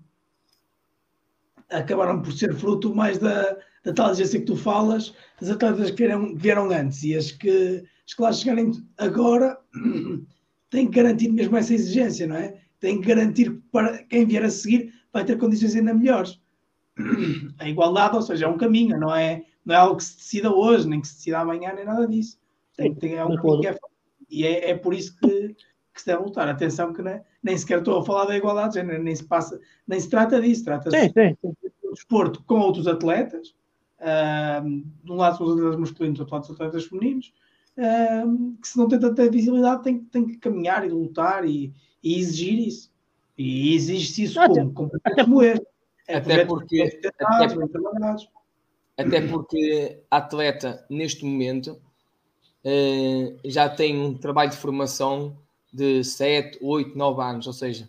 acabaram 1.71 2.23
por 2.23 2.33
ser 2.33 2.55
fruto 2.55 2.95
mais 2.95 3.19
da, 3.19 3.57
da 3.85 3.93
tal 3.93 4.11
exigência 4.11 4.41
que 4.41 4.47
tu 4.47 4.57
falas, 4.57 5.15
das 5.41 5.51
atletas 5.51 5.91
que 5.91 5.97
vieram, 5.97 6.35
vieram 6.35 6.71
antes 6.71 7.03
e 7.03 7.15
as 7.15 7.31
que, 7.31 7.85
as 8.07 8.15
que 8.15 8.23
lá 8.23 8.33
chegarem 8.33 8.73
agora 8.99 9.59
têm 10.71 10.87
que 10.87 10.97
garantir 10.97 11.31
mesmo 11.31 11.57
essa 11.57 11.75
exigência, 11.75 12.27
não 12.27 12.37
é? 12.37 12.61
Têm 12.81 13.01
que 13.01 13.09
garantir 13.09 13.51
que 13.51 13.63
para 13.71 14.03
quem 14.05 14.27
vier 14.27 14.45
a 14.45 14.51
seguir 14.51 14.93
vai 15.13 15.25
ter 15.25 15.39
condições 15.39 15.75
ainda 15.75 15.95
melhores. 15.95 16.41
A 17.59 17.69
igualdade, 17.69 18.17
ou 18.17 18.23
seja, 18.23 18.47
é 18.47 18.49
um 18.49 18.59
caminho, 18.59 18.99
não 18.99 19.15
é, 19.15 19.45
não 19.65 19.75
é 19.75 19.79
algo 19.79 19.97
que 19.97 20.05
se 20.05 20.17
decida 20.17 20.53
hoje, 20.53 20.89
nem 20.89 21.01
que 21.01 21.09
se 21.09 21.17
decida 21.17 21.39
amanhã, 21.41 21.73
nem 21.73 21.85
nada 21.85 22.07
disso. 22.07 22.39
Tem, 22.77 22.95
tem, 22.95 23.15
é 23.15 23.25
um 23.25 23.37
caminho 23.37 23.61
que 23.61 23.67
é, 23.69 23.79
e 24.31 24.47
é, 24.47 24.71
é 24.71 24.75
por 24.77 24.95
isso 24.95 25.17
que, 25.17 25.57
que 25.93 26.01
se 26.01 26.07
deve 26.07 26.23
lutar. 26.23 26.49
Atenção 26.49 26.93
que 26.93 27.03
nem, 27.03 27.21
nem 27.43 27.57
sequer 27.57 27.79
estou 27.79 27.99
a 27.99 28.05
falar 28.05 28.27
da 28.27 28.37
igualdade, 28.37 28.83
nem, 28.83 29.03
nem 29.03 29.15
se 29.15 29.25
passa, 29.25 29.61
nem 29.87 30.01
se 30.01 30.09
trata 30.09 30.41
disso, 30.41 30.65
trata-se 30.65 31.13
de 31.13 31.37
desporto 31.93 32.43
com 32.45 32.59
outros 32.59 32.87
atletas, 32.87 33.55
uh, 34.01 34.69
de 35.05 35.13
um 35.13 35.17
lado 35.17 35.37
são 35.37 35.47
os 35.47 35.53
atletas 35.53 35.79
masculinos, 35.79 36.19
do 36.19 36.23
outro 36.23 36.35
lado 36.35 36.47
são 36.47 36.55
os 36.55 36.61
atletas 36.61 36.85
femininos, 36.87 37.33
uh, 37.79 38.57
que 38.61 38.69
se 38.69 38.77
não 38.77 38.89
tem 38.89 38.99
tanta 38.99 39.31
visibilidade 39.31 39.83
tem, 39.83 39.99
tem 40.01 40.27
que 40.27 40.37
caminhar 40.39 40.85
e 40.85 40.91
lutar 40.91 41.45
e, 41.45 41.73
e 42.03 42.19
exigir 42.19 42.59
isso. 42.59 42.93
E 43.37 43.75
exige-se 43.75 44.23
isso 44.25 44.41
como, 44.41 44.73
como, 44.73 44.91
como 45.15 45.43
este. 45.43 45.67
É 46.07 46.17
até 46.17 46.45
porque, 46.45 47.01
até, 47.05 47.47
até 48.97 49.27
porque 49.27 50.03
a 50.11 50.19
atleta, 50.19 50.87
neste 50.91 51.25
momento, 51.25 51.81
uh, 52.64 53.38
já 53.44 53.68
tem 53.68 53.98
um 53.98 54.14
trabalho 54.14 54.50
de 54.50 54.57
formação 54.57 55.37
de 55.72 56.05
7, 56.05 56.59
8, 56.61 56.96
9 56.96 57.22
anos, 57.22 57.46
ou 57.46 57.53
seja, 57.53 57.88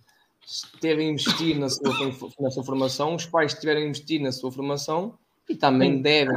teve 0.79 1.03
a 1.03 1.05
investir 1.05 1.57
na 1.57 1.69
sua, 1.69 1.93
na 2.39 2.49
sua 2.51 2.63
formação, 2.63 3.15
os 3.15 3.25
pais 3.25 3.53
tiveram 3.53 3.81
a 3.81 3.85
investir 3.85 4.21
na 4.21 4.31
sua 4.31 4.51
formação 4.51 5.17
e 5.49 5.55
também 5.55 6.01
devem 6.01 6.35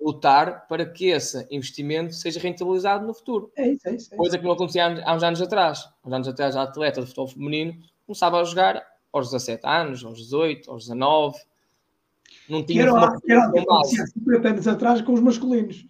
lutar 0.00 0.66
para 0.66 0.86
que 0.86 1.06
esse 1.06 1.46
investimento 1.50 2.14
seja 2.14 2.40
rentabilizado 2.40 3.06
no 3.06 3.12
futuro. 3.12 3.50
É 3.56 3.68
isso, 3.68 3.88
é 3.88 3.94
isso. 3.94 4.14
É 4.14 4.16
Coisa 4.16 4.38
que 4.38 4.44
não 4.44 4.52
acontecia 4.52 5.02
há, 5.04 5.14
uns 5.14 5.22
anos 5.22 5.42
atrás. 5.42 5.80
Há 6.02 6.08
uns 6.08 6.12
anos 6.12 6.28
atrás, 6.28 6.56
a 6.56 6.62
atleta 6.62 7.00
de 7.00 7.06
futebol 7.06 7.28
feminino 7.28 7.76
começava 8.06 8.40
a 8.40 8.44
jogar 8.44 8.82
aos 9.12 9.30
17 9.30 9.66
anos, 9.66 10.04
aos 10.04 10.18
18, 10.18 10.70
aos 10.70 10.84
19. 10.84 11.38
Não 12.48 12.64
tinha 12.64 12.84
que 12.84 12.90
era, 12.90 13.20
que 13.20 13.32
era, 13.32 13.52
que 13.52 13.58
acontecia 13.58 14.06
50 14.06 14.48
anos 14.48 14.68
atrás 14.68 15.02
com 15.02 15.12
os 15.12 15.20
masculinos. 15.20 15.84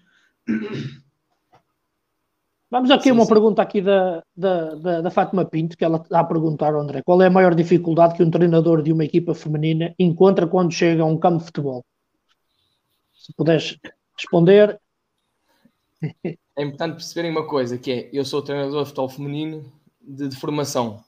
Vamos 2.71 2.91
aqui 2.91 3.05
sim, 3.05 3.13
uma 3.13 3.25
sim. 3.25 3.31
pergunta 3.31 3.63
aqui 3.63 3.81
da, 3.81 4.23
da, 4.37 4.75
da, 4.75 5.01
da, 5.01 5.11
Fátima 5.11 5.45
Pinto, 5.45 5.77
que 5.77 5.85
ela 5.85 5.97
está 5.97 6.21
a 6.21 6.25
perguntar, 6.25 6.75
André, 6.75 7.03
qual 7.03 7.23
é 7.23 7.27
a 7.27 7.31
maior 7.31 7.55
dificuldade 7.55 8.15
que 8.15 8.23
um 8.23 8.31
treinador 8.31 8.83
de 8.83 8.93
uma 8.93 9.05
equipa 9.05 9.35
feminina 9.35 9.95
encontra 9.99 10.47
quando 10.47 10.73
chega 10.73 11.03
a 11.03 11.07
um 11.07 11.19
campo 11.19 11.39
de 11.39 11.45
futebol? 11.47 11.85
Se 13.15 13.33
puderes 13.33 13.79
responder. 14.15 14.79
É 16.03 16.63
importante 16.63 16.97
perceberem 16.97 17.31
uma 17.31 17.47
coisa, 17.47 17.79
que 17.79 17.91
é, 17.91 18.11
eu 18.13 18.25
sou 18.25 18.43
treinador 18.43 18.83
de 18.83 18.89
futebol 18.89 19.09
feminino 19.09 19.73
de, 20.01 20.29
de 20.29 20.37
formação. 20.37 21.03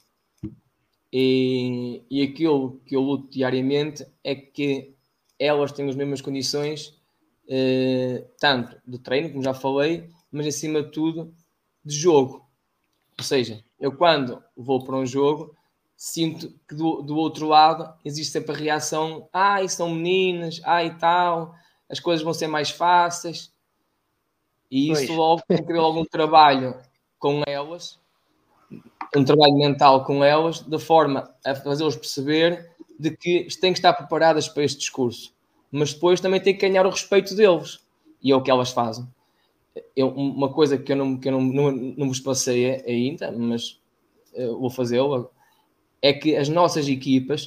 E, 1.12 2.02
e 2.10 2.22
aquilo 2.22 2.80
que 2.86 2.96
eu 2.96 3.02
luto 3.02 3.28
diariamente 3.30 4.06
é 4.24 4.34
que 4.34 4.94
elas 5.38 5.72
têm 5.72 5.88
as 5.88 5.96
mesmas 5.96 6.20
condições, 6.20 6.98
eh, 7.48 8.24
tanto 8.38 8.76
de 8.86 8.98
treino, 8.98 9.30
como 9.30 9.42
já 9.42 9.52
falei, 9.52 10.08
mas 10.30 10.46
acima 10.46 10.82
de 10.82 10.90
tudo 10.92 11.34
de 11.84 11.96
jogo. 11.96 12.46
Ou 13.18 13.24
seja, 13.24 13.62
eu 13.78 13.92
quando 13.92 14.42
vou 14.56 14.84
para 14.84 14.96
um 14.96 15.06
jogo, 15.06 15.54
sinto 15.96 16.52
que 16.68 16.74
do, 16.74 17.02
do 17.02 17.16
outro 17.16 17.46
lado 17.46 17.92
existe 18.04 18.32
sempre 18.32 18.52
a 18.52 18.58
reação: 18.58 19.28
ai, 19.32 19.68
são 19.68 19.90
meninas, 19.90 20.60
ai 20.64 20.88
e 20.88 20.94
tal, 20.94 21.54
as 21.88 22.00
coisas 22.00 22.24
vão 22.24 22.32
ser 22.32 22.46
mais 22.46 22.70
fáceis. 22.70 23.52
E 24.70 24.90
isso 24.90 25.06
pois. 25.06 25.18
logo 25.18 25.42
haver 25.50 25.78
algum 25.78 26.04
trabalho 26.04 26.76
com 27.18 27.42
elas, 27.46 27.98
um 29.14 29.24
trabalho 29.24 29.54
mental 29.54 30.04
com 30.04 30.24
elas, 30.24 30.60
de 30.60 30.78
forma 30.78 31.34
a 31.44 31.54
fazê-los 31.54 31.96
perceber 31.96 32.70
de 32.98 33.16
que 33.16 33.48
têm 33.60 33.72
que 33.72 33.78
estar 33.78 33.92
preparadas 33.92 34.48
para 34.48 34.62
este 34.62 34.78
discurso. 34.78 35.34
Mas 35.72 35.92
depois 35.92 36.20
também 36.20 36.40
tem 36.40 36.54
que 36.54 36.66
ganhar 36.66 36.86
o 36.86 36.90
respeito 36.90 37.34
deles. 37.34 37.80
E 38.22 38.30
é 38.30 38.36
o 38.36 38.42
que 38.42 38.50
elas 38.50 38.70
fazem 38.70 39.08
eu, 39.94 40.08
uma 40.08 40.52
coisa 40.52 40.76
que 40.78 40.92
eu 40.92 40.96
não, 40.96 41.16
que 41.18 41.28
eu 41.28 41.32
não, 41.32 41.40
não, 41.40 41.72
não 41.72 42.08
vos 42.08 42.20
passei 42.20 42.82
ainda, 42.86 43.30
mas 43.32 43.80
uh, 44.34 44.58
vou 44.58 44.70
fazê-lo, 44.70 45.30
é 46.02 46.12
que 46.12 46.36
as 46.36 46.48
nossas 46.48 46.88
equipas 46.88 47.46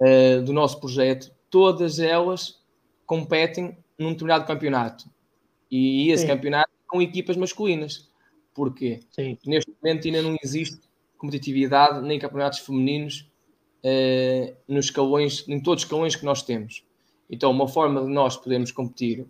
uh, 0.00 0.42
do 0.44 0.52
nosso 0.52 0.78
projeto, 0.80 1.32
todas 1.50 1.98
elas 1.98 2.60
competem 3.06 3.76
num 3.98 4.12
determinado 4.12 4.46
campeonato. 4.46 5.08
E 5.70 6.10
esse 6.10 6.22
Sim. 6.22 6.28
campeonato 6.28 6.70
com 6.86 7.02
equipas 7.02 7.36
masculinas. 7.36 8.08
Porquê? 8.54 9.00
Sim. 9.10 9.36
Neste 9.46 9.72
momento 9.82 10.06
ainda 10.06 10.22
não 10.22 10.36
existe 10.42 10.80
competitividade 11.16 12.00
nem 12.06 12.18
campeonatos 12.18 12.60
femininos 12.60 13.30
uh, 13.84 14.56
nos 14.66 14.86
escalões, 14.86 15.46
em 15.48 15.60
todos 15.60 15.82
os 15.82 15.86
escalões 15.86 16.16
que 16.16 16.24
nós 16.24 16.42
temos. 16.42 16.84
Então, 17.30 17.50
uma 17.50 17.68
forma 17.68 18.02
de 18.02 18.08
nós 18.08 18.36
podermos 18.36 18.72
competir 18.72 19.26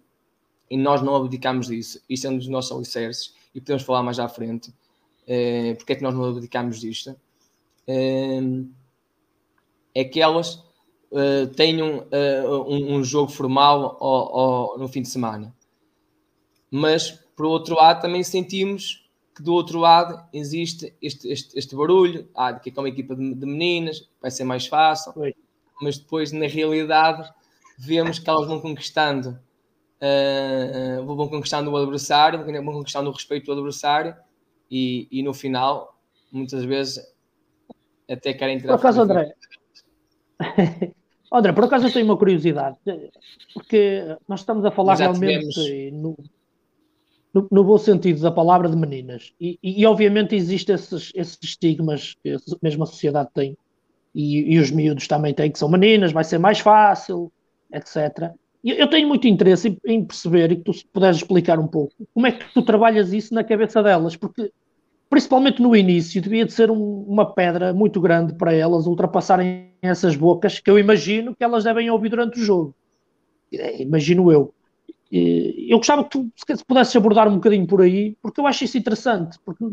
e 0.71 0.77
nós 0.77 1.03
não 1.03 1.17
abdicamos 1.17 1.69
disso. 1.69 2.01
Isso 2.09 2.27
é 2.27 2.31
um 2.31 2.39
dos 2.39 2.49
nossos 2.49 2.73
alicerces 2.73 3.35
e 3.55 3.61
podemos 3.61 3.83
falar 3.83 4.03
mais 4.03 4.19
à 4.19 4.29
frente. 4.29 4.71
Uh, 5.25 5.77
porque 5.77 5.93
é 5.93 5.97
que 5.97 6.03
nós 6.03 6.15
não 6.15 6.25
abdicamos 6.25 6.81
disto? 6.81 7.11
Uh, 7.87 8.69
é 9.95 10.05
que 10.05 10.21
elas 10.21 10.55
uh, 11.11 11.47
tenham 11.57 11.99
uh, 11.99 12.73
um, 12.73 12.97
um, 12.97 13.05
jogo 13.05 13.31
formal 13.31 13.97
ao, 14.01 14.39
ao, 14.39 14.79
no 14.79 14.89
fim 14.89 15.03
de 15.03 15.09
semana. 15.09 15.55
Mas, 16.71 17.11
por 17.37 17.47
outro 17.47 17.75
lado, 17.75 18.03
também 18.03 18.23
sentimos 18.23 19.09
que 19.35 19.43
do 19.43 19.53
outro 19.53 19.79
lado 19.79 20.21
existe 20.33 20.93
este, 21.01 21.29
este, 21.29 21.59
este 21.59 21.77
barulho, 21.77 22.29
ah, 22.35 22.53
que 22.53 22.73
é 22.75 22.81
uma 22.81 22.89
equipa 22.89 23.15
de, 23.15 23.35
de, 23.35 23.47
meninas, 23.47 24.09
vai 24.21 24.31
ser 24.31 24.45
mais 24.45 24.67
fácil, 24.67 25.13
Oi. 25.15 25.35
mas 25.81 25.97
depois, 25.97 26.33
na 26.33 26.47
realidade, 26.47 27.33
vemos 27.79 28.19
que 28.19 28.29
elas 28.29 28.49
vão 28.49 28.61
conquistando 28.61 29.39
uh, 30.03 31.03
uh, 31.03 31.17
vão 31.17 31.29
conquistando 31.29 31.71
o 31.71 31.77
adversário, 31.77 32.45
vão 32.45 32.75
conquistando 32.75 33.11
o 33.11 33.13
respeito 33.13 33.47
do 33.47 33.53
adversário 33.53 34.15
e, 34.71 35.09
e 35.11 35.23
no 35.23 35.35
final, 35.35 35.99
muitas 36.31 36.65
vezes, 36.65 37.01
até 38.09 38.33
querem 38.33 38.59
tirar. 38.59 38.75
Por 38.75 38.81
acaso, 38.81 39.03
André, 39.03 39.35
André, 41.33 41.53
por 41.53 41.65
acaso 41.65 41.87
eu 41.87 41.93
tenho 41.93 42.07
uma 42.07 42.17
curiosidade, 42.17 42.77
porque 43.55 44.17
nós 44.27 44.41
estamos 44.41 44.65
a 44.65 44.71
falar 44.71 44.95
realmente 44.97 45.91
no, 45.91 46.17
no, 47.35 47.49
no, 47.51 47.65
bom 47.65 47.79
sentido 47.79 48.21
da 48.21 48.31
palavra 48.31 48.69
de 48.69 48.77
meninas, 48.77 49.35
e, 49.41 49.59
e, 49.63 49.83
e 49.83 49.87
obviamente 49.87 50.35
existem 50.35 50.75
esses, 50.75 51.13
esses 51.15 51.39
estigmas 51.43 52.15
que 52.23 52.31
a 52.31 52.39
mesma 52.63 52.87
sociedade 52.87 53.31
tem, 53.35 53.57
e, 54.15 54.55
e, 54.55 54.59
os 54.59 54.71
miúdos 54.71 55.07
também 55.07 55.35
têm 55.35 55.51
que 55.51 55.59
são 55.59 55.69
meninas, 55.69 56.13
vai 56.13 56.25
ser 56.25 56.39
mais 56.39 56.61
fácil, 56.61 57.31
etc. 57.73 58.33
Eu 58.65 58.89
tenho 58.89 59.07
muito 59.07 59.29
interesse 59.29 59.79
em 59.87 60.05
perceber 60.05 60.51
e 60.51 60.57
que 60.57 60.63
tu 60.63 60.73
puderes 60.93 61.19
explicar 61.19 61.59
um 61.59 61.67
pouco 61.69 61.95
como 62.13 62.27
é 62.27 62.33
que 62.33 62.53
tu 62.53 62.63
trabalhas 62.63 63.13
isso 63.13 63.33
na 63.33 63.45
cabeça 63.45 63.83
delas, 63.83 64.17
porque 64.17 64.53
principalmente 65.09 65.63
no 65.63 65.75
início 65.77 66.21
devia 66.21 66.45
de 66.45 66.53
ser 66.53 66.71
um, 66.71 67.05
uma 67.07 67.33
pedra 67.33 67.73
muito 67.73 68.01
grande 68.01 68.35
para 68.35 68.53
elas 68.53 68.87
ultrapassarem 68.87 69.69
essas 69.81 70.17
bocas 70.17 70.59
que 70.59 70.71
eu 70.71 70.79
imagino 70.79 71.35
que 71.37 71.45
elas 71.45 71.65
devem 71.65 71.89
ouvir 71.89 72.09
durante 72.09 72.41
o 72.41 72.45
jogo. 72.45 72.75
É, 73.53 73.81
imagino 73.81 74.31
eu. 74.31 74.53
eu 75.11 75.79
gostava 75.79 76.05
que 76.05 76.11
tu 76.11 76.31
se 76.37 76.65
pudesses 76.65 76.95
abordar 76.97 77.29
um 77.29 77.37
bocadinho 77.37 77.67
por 77.67 77.81
aí, 77.81 78.17
porque 78.21 78.41
eu 78.41 78.47
acho 78.47 78.65
isso 78.65 78.77
interessante, 78.77 79.39
porque 79.45 79.65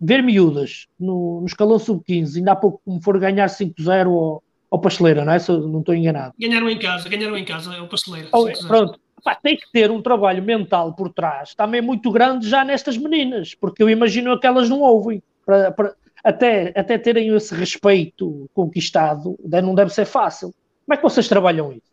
ver 0.00 0.20
miúdas 0.22 0.88
no, 0.98 1.40
no 1.40 1.46
escalão 1.46 1.78
sub-15, 1.78 2.38
ainda 2.38 2.52
há 2.52 2.56
pouco 2.56 2.82
como 2.84 3.00
for 3.00 3.18
ganhar 3.20 3.48
5-0 3.48 4.08
ao, 4.08 4.42
ao 4.72 4.80
Pasteleira, 4.80 5.22
não 5.22 5.34
é? 5.34 5.38
Se 5.38 5.50
eu 5.50 5.68
não 5.68 5.80
estou 5.80 5.94
enganado. 5.94 6.34
Ganharam 6.40 6.70
em 6.70 6.78
casa, 6.78 7.06
ganharam 7.06 7.36
em 7.36 7.44
casa, 7.44 7.74
é 7.74 7.80
o 7.80 7.86
Pasteleira. 7.86 8.30
Oh, 8.32 8.46
pronto, 8.66 8.98
Pá, 9.22 9.34
tem 9.36 9.56
que 9.56 9.70
ter 9.70 9.90
um 9.90 10.00
trabalho 10.00 10.42
mental 10.42 10.94
por 10.94 11.12
trás 11.12 11.54
também 11.54 11.82
muito 11.82 12.10
grande 12.10 12.48
já 12.48 12.64
nestas 12.64 12.96
meninas, 12.96 13.54
porque 13.54 13.82
eu 13.82 13.90
imagino 13.90 14.38
que 14.40 14.46
elas 14.46 14.70
não 14.70 14.80
ouvem. 14.80 15.22
Para, 15.44 15.70
para, 15.72 15.94
até, 16.24 16.72
até 16.74 16.96
terem 16.96 17.34
esse 17.34 17.54
respeito 17.54 18.48
conquistado, 18.54 19.38
não 19.44 19.74
deve 19.74 19.92
ser 19.92 20.06
fácil. 20.06 20.54
Como 20.86 20.94
é 20.94 20.96
que 20.96 21.02
vocês 21.02 21.28
trabalham 21.28 21.72
isso? 21.72 21.92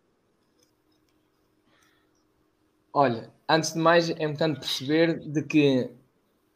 Olha, 2.93 3.29
antes 3.47 3.73
de 3.73 3.79
mais 3.79 4.09
é 4.09 4.23
importante 4.23 4.59
perceber 4.59 5.19
de 5.19 5.43
que 5.43 5.89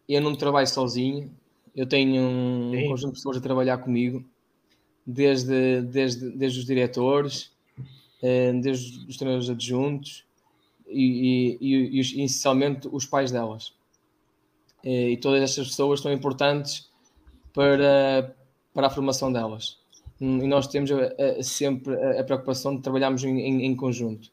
eu 0.07 0.21
não 0.21 0.36
trabalho 0.36 0.67
sozinho, 0.67 1.31
eu 1.75 1.86
tenho 1.86 2.21
um, 2.21 2.71
um 2.71 2.88
conjunto 2.89 3.13
de 3.13 3.17
pessoas 3.17 3.38
a 3.38 3.41
trabalhar 3.41 3.77
comigo, 3.79 4.23
desde, 5.06 5.82
desde, 5.82 6.30
desde 6.32 6.60
os 6.60 6.66
diretores, 6.66 7.52
eh, 8.22 8.54
desde 8.54 9.06
os 9.08 9.18
treinadores 9.18 9.50
adjuntos 9.50 10.26
e, 10.88 11.58
e, 11.62 11.76
e, 11.76 11.98
e 11.98 12.00
essencialmente 12.00 12.88
os 12.92 13.06
pais 13.06 13.32
delas. 13.32 13.74
Eh, 14.84 15.12
e 15.12 15.18
todas 15.18 15.42
estas 15.42 15.68
pessoas 15.68 16.00
são 16.00 16.12
importantes 16.12 16.89
para, 17.54 18.36
para 18.74 18.88
a 18.88 18.89
formação 18.89 19.32
delas. 19.32 19.78
E 20.20 20.48
nós 20.48 20.68
temos 20.68 20.89
sempre 21.42 21.94
a, 22.18 22.24
preocupação 22.24 22.76
de 22.76 22.82
trabalharmos 22.82 23.24
em, 23.24 23.39
em, 23.39 23.66
em 23.66 23.76
conjunto. 23.76 24.32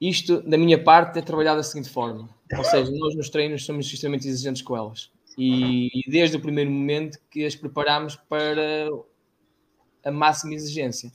Isto, 0.00 0.42
da 0.42 0.58
minha 0.58 0.82
parte, 0.82 1.18
é 1.18 1.22
trabalhado 1.22 1.58
da 1.58 1.62
seguinte 1.62 1.88
forma: 1.88 2.28
ou 2.56 2.64
seja, 2.64 2.90
nós 2.90 3.14
nos 3.14 3.30
treinos 3.30 3.64
somos 3.64 3.86
extremamente 3.86 4.28
exigentes 4.28 4.62
com 4.62 4.76
elas. 4.76 5.10
E, 5.36 5.88
e 5.94 6.10
desde 6.10 6.36
o 6.36 6.40
primeiro 6.40 6.70
momento 6.70 7.18
que 7.30 7.44
as 7.44 7.56
preparamos 7.56 8.16
para 8.16 8.88
a 10.04 10.10
máxima 10.10 10.54
exigência. 10.54 11.12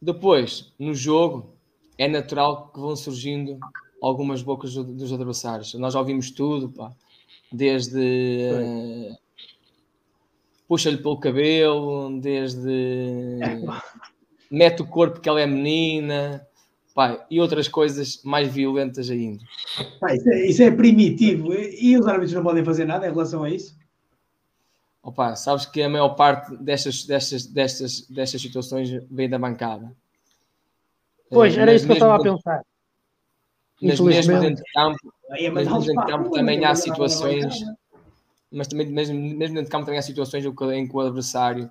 Depois, 0.00 0.72
no 0.78 0.94
jogo, 0.94 1.54
é 1.96 2.06
natural 2.06 2.68
que 2.68 2.78
vão 2.78 2.94
surgindo 2.94 3.58
algumas 4.02 4.42
bocas 4.42 4.74
dos 4.74 5.12
adversários. 5.12 5.72
Nós 5.74 5.94
já 5.94 6.00
ouvimos 6.00 6.30
tudo, 6.30 6.68
pá. 6.68 6.92
desde 7.50 8.50
uh, 8.52 9.16
puxa-lhe 10.68 10.98
pelo 10.98 11.18
cabelo, 11.18 12.20
desde 12.20 13.38
mete 14.50 14.82
o 14.82 14.86
corpo 14.86 15.20
que 15.20 15.28
ela 15.28 15.40
é 15.40 15.46
menina, 15.46 16.46
pá, 16.94 17.26
e 17.28 17.40
outras 17.40 17.66
coisas 17.66 18.22
mais 18.22 18.48
violentas 18.48 19.10
ainda. 19.10 19.44
Pá, 20.00 20.14
isso, 20.14 20.30
é, 20.30 20.46
isso, 20.46 20.62
é, 20.62 20.70
primitivo. 20.70 21.52
E 21.52 21.98
os 21.98 22.06
árbitros 22.06 22.32
não 22.32 22.42
podem 22.42 22.64
fazer 22.64 22.84
nada 22.84 23.06
em 23.06 23.10
relação 23.10 23.42
a 23.42 23.50
isso? 23.50 23.76
Opa, 25.02 25.36
sabes 25.36 25.66
que 25.66 25.82
a 25.82 25.88
maior 25.88 26.10
parte 26.10 26.56
destas, 26.56 27.04
destas, 27.04 27.44
destas, 27.46 28.00
destas 28.08 28.40
situações 28.40 28.90
vem 29.10 29.28
da 29.28 29.38
bancada. 29.38 29.92
Pois, 31.28 31.54
era 31.56 31.72
mas 31.72 31.76
isso 31.76 31.86
que 31.86 31.92
eu 31.92 31.94
estava 31.94 32.16
a 32.16 32.22
pensar. 32.22 32.62
Mas 33.82 34.00
mesmo 34.00 34.40
dentro 34.40 34.64
de 34.64 34.72
campo, 34.72 35.14
mas 35.28 35.40
mesmo 35.40 35.80
dentro 35.80 36.06
de 36.06 36.12
campo 36.12 36.30
também 36.30 36.64
há 36.64 36.74
situações, 36.74 37.54
mas 38.50 38.68
também 38.68 38.86
mesmo, 38.86 39.14
mesmo 39.14 39.56
dentro 39.56 39.64
de 39.64 39.70
campo 39.70 39.84
também 39.84 39.98
há 39.98 40.02
situações 40.02 40.44
em 40.44 40.88
que 40.88 40.96
o 40.96 41.00
adversário, 41.00 41.70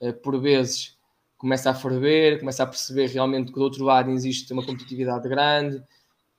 eh, 0.00 0.12
por 0.12 0.40
vezes, 0.40 0.95
começa 1.38 1.70
a 1.70 1.74
ferver, 1.74 2.38
começa 2.38 2.62
a 2.62 2.66
perceber 2.66 3.08
realmente 3.08 3.52
que 3.52 3.58
do 3.58 3.62
outro 3.62 3.84
lado 3.84 4.10
existe 4.10 4.52
uma 4.52 4.64
competitividade 4.64 5.28
grande, 5.28 5.82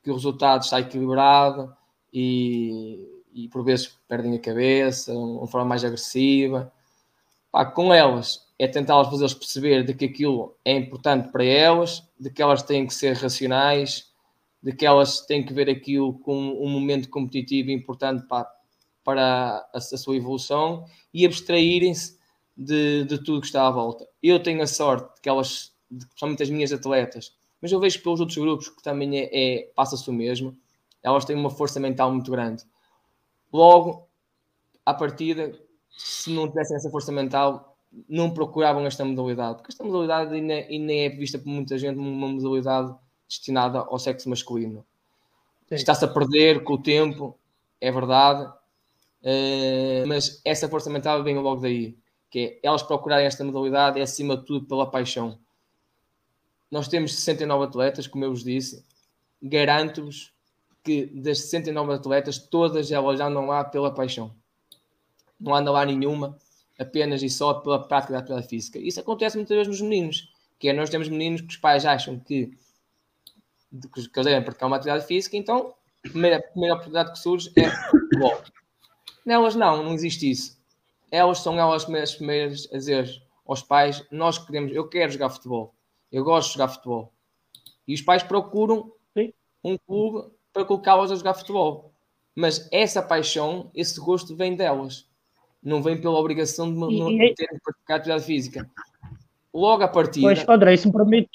que 0.04 0.10
o 0.10 0.14
resultado 0.14 0.64
está 0.64 0.80
equilibrado 0.80 1.76
e, 2.12 3.08
e 3.34 3.48
por 3.50 3.64
vezes 3.64 3.98
perdem 4.08 4.36
a 4.36 4.40
cabeça, 4.40 5.12
de 5.12 5.18
uma 5.18 5.48
forma 5.48 5.68
mais 5.68 5.84
agressiva. 5.84 6.72
Pá, 7.52 7.66
com 7.66 7.94
elas 7.94 8.46
é 8.60 8.68
tentá-las 8.68 9.10
fazer-las 9.10 9.34
perceber 9.34 9.84
de 9.84 9.94
que 9.94 10.06
aquilo 10.06 10.56
é 10.66 10.76
importante 10.76 11.30
para 11.30 11.46
elas, 11.46 12.04
de 12.20 12.30
que 12.30 12.42
elas 12.42 12.64
têm 12.64 12.88
que 12.88 12.94
ser 12.94 13.16
racionais, 13.16 14.12
de 14.62 14.74
que 14.74 14.86
elas 14.86 15.22
têm 15.22 15.46
que 15.46 15.54
ver 15.54 15.70
aquilo 15.70 16.18
como 16.20 16.64
um 16.64 16.70
momento 16.70 17.10
competitivo 17.10 17.70
importante 17.70 18.26
para, 18.28 18.52
para 19.04 19.70
a, 19.74 19.78
a 19.78 19.82
sua 19.82 20.16
evolução 20.16 20.86
e 21.14 21.26
abstraírem-se 21.26 22.18
de, 22.58 23.04
de 23.04 23.18
tudo 23.20 23.42
que 23.42 23.48
está 23.48 23.68
à 23.68 23.72
volta. 23.72 24.08
Eu 24.22 24.42
tenho 24.42 24.62
a 24.64 24.68
sorte 24.68 25.14
de 25.16 25.22
que 25.22 25.30
elas, 25.30 25.72
principalmente 25.88 26.44
as 26.44 26.50
minhas 26.50 26.74
atletas, 26.74 27.36
mas 27.62 27.72
eu 27.72 27.80
vejo 27.80 28.02
pelos 28.02 28.20
outros 28.20 28.38
grupos 28.38 28.70
que 28.70 28.82
também 28.82 29.20
é, 29.20 29.30
é 29.32 29.72
passa-se 29.76 30.10
o 30.10 30.14
mesmo, 30.14 30.58
elas 31.04 31.26
têm 31.26 31.36
uma 31.36 31.50
força 31.50 31.80
mental 31.80 32.12
muito 32.12 32.32
grande. 32.32 32.64
Logo, 33.54 34.08
à 34.86 34.94
partida, 34.94 35.54
se 35.90 36.32
não 36.32 36.48
tivessem 36.48 36.76
essa 36.76 36.90
força 36.90 37.12
mental, 37.12 37.78
não 38.10 38.32
procuravam 38.32 38.86
esta 38.86 39.06
modalidade, 39.06 39.58
porque 39.58 39.72
esta 39.72 39.84
modalidade 39.84 40.34
ainda, 40.34 40.54
ainda 40.54 40.94
é 40.94 41.10
vista 41.10 41.38
por 41.38 41.48
muita 41.48 41.78
gente 41.78 41.96
como 41.96 42.10
uma 42.10 42.28
modalidade 42.28 42.94
destinada 43.28 43.80
ao 43.80 44.00
sexo 44.00 44.30
masculino. 44.30 44.86
Está-se 45.70 46.06
a 46.06 46.08
perder 46.08 46.64
com 46.64 46.74
o 46.74 46.82
tempo, 46.82 47.38
é 47.80 47.92
verdade, 47.92 48.44
uh, 48.44 50.08
mas 50.08 50.42
essa 50.46 50.68
força 50.70 50.90
mental 50.90 51.24
vem 51.24 51.38
logo 51.38 51.62
daí 51.62 51.98
que 52.30 52.40
é 52.40 52.60
elas 52.68 52.84
procurarem 52.84 53.26
esta 53.26 53.44
modalidade 53.44 54.00
é 54.00 54.04
acima 54.04 54.38
de 54.38 54.46
tudo 54.46 54.66
pela 54.66 54.90
paixão. 54.90 55.40
Nós 56.70 56.88
temos 56.88 57.14
69 57.16 57.66
atletas, 57.66 58.08
como 58.08 58.26
eu 58.26 58.30
vos 58.30 58.44
disse, 58.44 58.84
garanto-vos 59.42 60.34
que 60.84 61.06
das 61.06 61.40
69 61.40 61.94
atletas, 61.94 62.38
todas 62.38 62.92
elas 62.92 63.20
andam 63.20 63.46
lá 63.46 63.64
pela 63.64 63.94
paixão. 63.94 64.34
Não 65.40 65.54
andam 65.54 65.74
lá 65.74 65.86
nenhuma 65.86 66.38
apenas 66.80 67.24
e 67.24 67.30
só 67.30 67.56
pela 67.56 67.88
prática 67.88 68.14
da 68.14 68.20
atividade 68.20 68.48
física. 68.48 68.80
Isso 68.80 69.00
acontece 69.00 69.38
muitas 69.38 69.56
vezes 69.56 69.68
nos 69.68 69.82
meninos, 69.82 70.34
que 70.60 70.70
é 70.70 70.74
nós 70.74 70.90
temos 70.90 71.10
meninos 71.10 71.42
que 71.42 71.48
os 71.48 71.58
pais 71.58 71.86
acham 71.86 72.20
que, 72.20 72.48
que 73.72 74.00
eles 74.00 74.10
devem 74.14 74.44
praticar 74.44 74.68
uma 74.68 74.76
atividade 74.76 75.06
física, 75.06 75.38
então 75.38 75.74
a 76.06 76.10
primeira, 76.10 76.38
a 76.38 76.42
primeira 76.42 76.76
oportunidade 76.76 77.12
que 77.12 77.20
surge 77.20 77.52
é 77.56 77.70
futebol. 77.70 78.42
Nelas 79.26 79.56
não, 79.56 79.84
não 79.84 79.94
existe 79.94 80.30
isso 80.30 80.57
elas 81.12 81.40
são 81.40 81.60
elas 81.60 81.90
as 81.90 82.16
primeiras 82.16 82.68
a 82.72 82.78
dizer 82.78 83.10
aos 83.46 83.62
pais: 83.62 84.06
Nós 84.12 84.38
queremos, 84.38 84.74
eu 84.74 84.88
quero 84.88 85.12
jogar 85.12 85.30
futebol, 85.30 85.74
eu 86.12 86.24
gosto 86.24 86.50
de 86.50 86.54
jogar 86.56 86.70
futebol. 86.70 87.14
E 87.88 87.94
os 87.94 88.02
pais 88.02 88.24
procuram 88.24 88.92
Sim. 89.18 89.32
um 89.64 89.78
clube 89.78 90.30
para 90.54 90.66
colocá-las 90.66 91.12
a 91.12 91.16
jogar 91.16 91.34
futebol. 91.34 91.94
Mas 92.36 92.68
essa 92.72 93.02
paixão, 93.02 93.72
esse 93.74 94.00
gosto 94.00 94.36
vem 94.36 94.56
delas, 94.56 95.08
não 95.64 95.82
vem 95.82 96.00
pela 96.00 96.20
obrigação 96.20 96.72
de, 96.72 96.96
e, 96.96 97.34
ter 97.34 97.48
de 97.52 97.60
praticar 97.62 97.98
atividade 97.98 98.26
física. 98.26 98.70
Logo 99.54 99.84
a 99.84 99.88
partir. 99.88 100.22
Pois, 100.22 100.48
André, 100.48 100.74
isso 100.76 100.92
permite, 100.92 101.30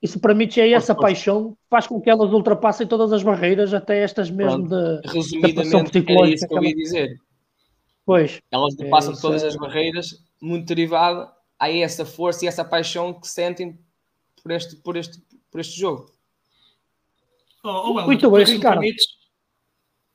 isso 0.00 0.20
permite 0.20 0.60
é 0.60 0.70
essa 0.70 0.94
paixão 0.94 1.52
que 1.52 1.68
faz 1.68 1.86
com 1.86 2.00
que 2.00 2.08
elas 2.08 2.30
ultrapassem 2.32 2.86
todas 2.86 3.12
as 3.12 3.22
barreiras, 3.22 3.74
até 3.74 4.02
estas 4.02 4.30
mesmo 4.30 4.68
Pronto. 4.68 5.00
de. 5.02 5.08
Resumidamente, 5.08 5.98
é 6.06 6.28
isso 6.28 6.46
que 6.46 6.54
eu 6.54 6.62
ia 6.62 6.74
dizer 6.74 7.23
Pois. 8.04 8.40
Elas 8.50 8.78
é, 8.78 8.88
passam 8.88 9.14
todas 9.14 9.42
é... 9.42 9.48
as 9.48 9.56
barreiras, 9.56 10.22
muito 10.40 10.66
derivado 10.66 11.30
a 11.58 11.70
essa 11.70 12.04
força 12.04 12.44
e 12.44 12.48
essa 12.48 12.64
paixão 12.64 13.18
que 13.18 13.28
sentem 13.28 13.78
por 14.42 14.50
este, 14.52 14.76
por 14.76 14.96
este, 14.96 15.22
por 15.50 15.60
este 15.60 15.78
jogo. 15.78 16.10
Oh, 17.62 17.92
oh, 17.92 18.02
muito 18.02 18.30
bem, 18.30 18.44
Ricardo. 18.44 18.82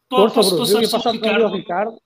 Força, 0.08 0.36
posso 0.36 0.58
passar 0.58 0.86
só 0.86 1.12
Ricardo? 1.12 1.48
Ricardo? 1.48 2.02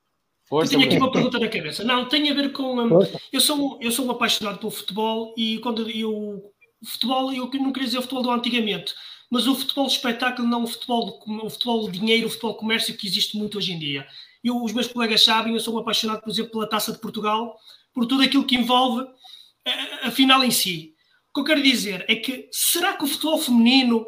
Força, 0.46 0.74
eu 0.74 0.80
tenho 0.80 0.92
aqui 0.92 0.98
uma 0.98 1.12
pergunta 1.12 1.40
na 1.40 1.48
cabeça. 1.50 1.84
Não, 1.84 2.08
tem 2.08 2.30
a 2.30 2.34
ver 2.34 2.52
com. 2.54 2.80
Um, 2.80 3.00
eu, 3.32 3.42
sou, 3.42 3.78
eu 3.82 3.92
sou 3.92 4.06
um 4.06 4.12
apaixonado 4.12 4.60
pelo 4.60 4.72
futebol 4.72 5.34
e 5.38 5.60
quando 5.60 5.90
eu. 5.90 6.52
Futebol, 6.86 7.34
eu 7.34 7.46
não 7.46 7.72
queria 7.72 7.88
dizer 7.88 8.00
o 8.00 8.02
futebol 8.02 8.24
do 8.24 8.32
antigamente, 8.32 8.94
mas 9.32 9.48
o 9.48 9.56
futebol 9.56 9.88
de 9.88 9.94
espetáculo, 9.94 10.46
não 10.46 10.64
o 10.64 10.68
futebol, 10.68 11.24
o 11.26 11.50
futebol 11.50 11.90
de 11.90 11.98
dinheiro, 11.98 12.28
o 12.28 12.30
futebol 12.30 12.52
de 12.52 12.60
comércio 12.60 12.98
que 12.98 13.08
existe 13.08 13.38
muito 13.38 13.58
hoje 13.58 13.72
em 13.72 13.80
dia 13.80 14.06
eu, 14.44 14.62
os 14.62 14.74
meus 14.74 14.88
colegas 14.88 15.24
sabem, 15.24 15.54
eu 15.54 15.60
sou 15.60 15.76
um 15.76 15.80
apaixonado, 15.80 16.22
por 16.22 16.30
exemplo, 16.30 16.52
pela 16.52 16.70
Taça 16.70 16.92
de 16.92 17.00
Portugal, 17.00 17.58
por 17.94 18.06
tudo 18.06 18.24
aquilo 18.24 18.46
que 18.46 18.56
envolve 18.56 19.08
a, 19.66 20.08
a 20.08 20.12
final 20.12 20.44
em 20.44 20.52
si. 20.52 20.94
O 21.30 21.34
que 21.34 21.40
eu 21.42 21.46
quero 21.46 21.64
dizer 21.64 22.06
é 22.08 22.16
que 22.16 22.50
será 22.52 22.94
que 22.94 23.04
o 23.04 23.08
futebol 23.08 23.40
feminino 23.40 24.06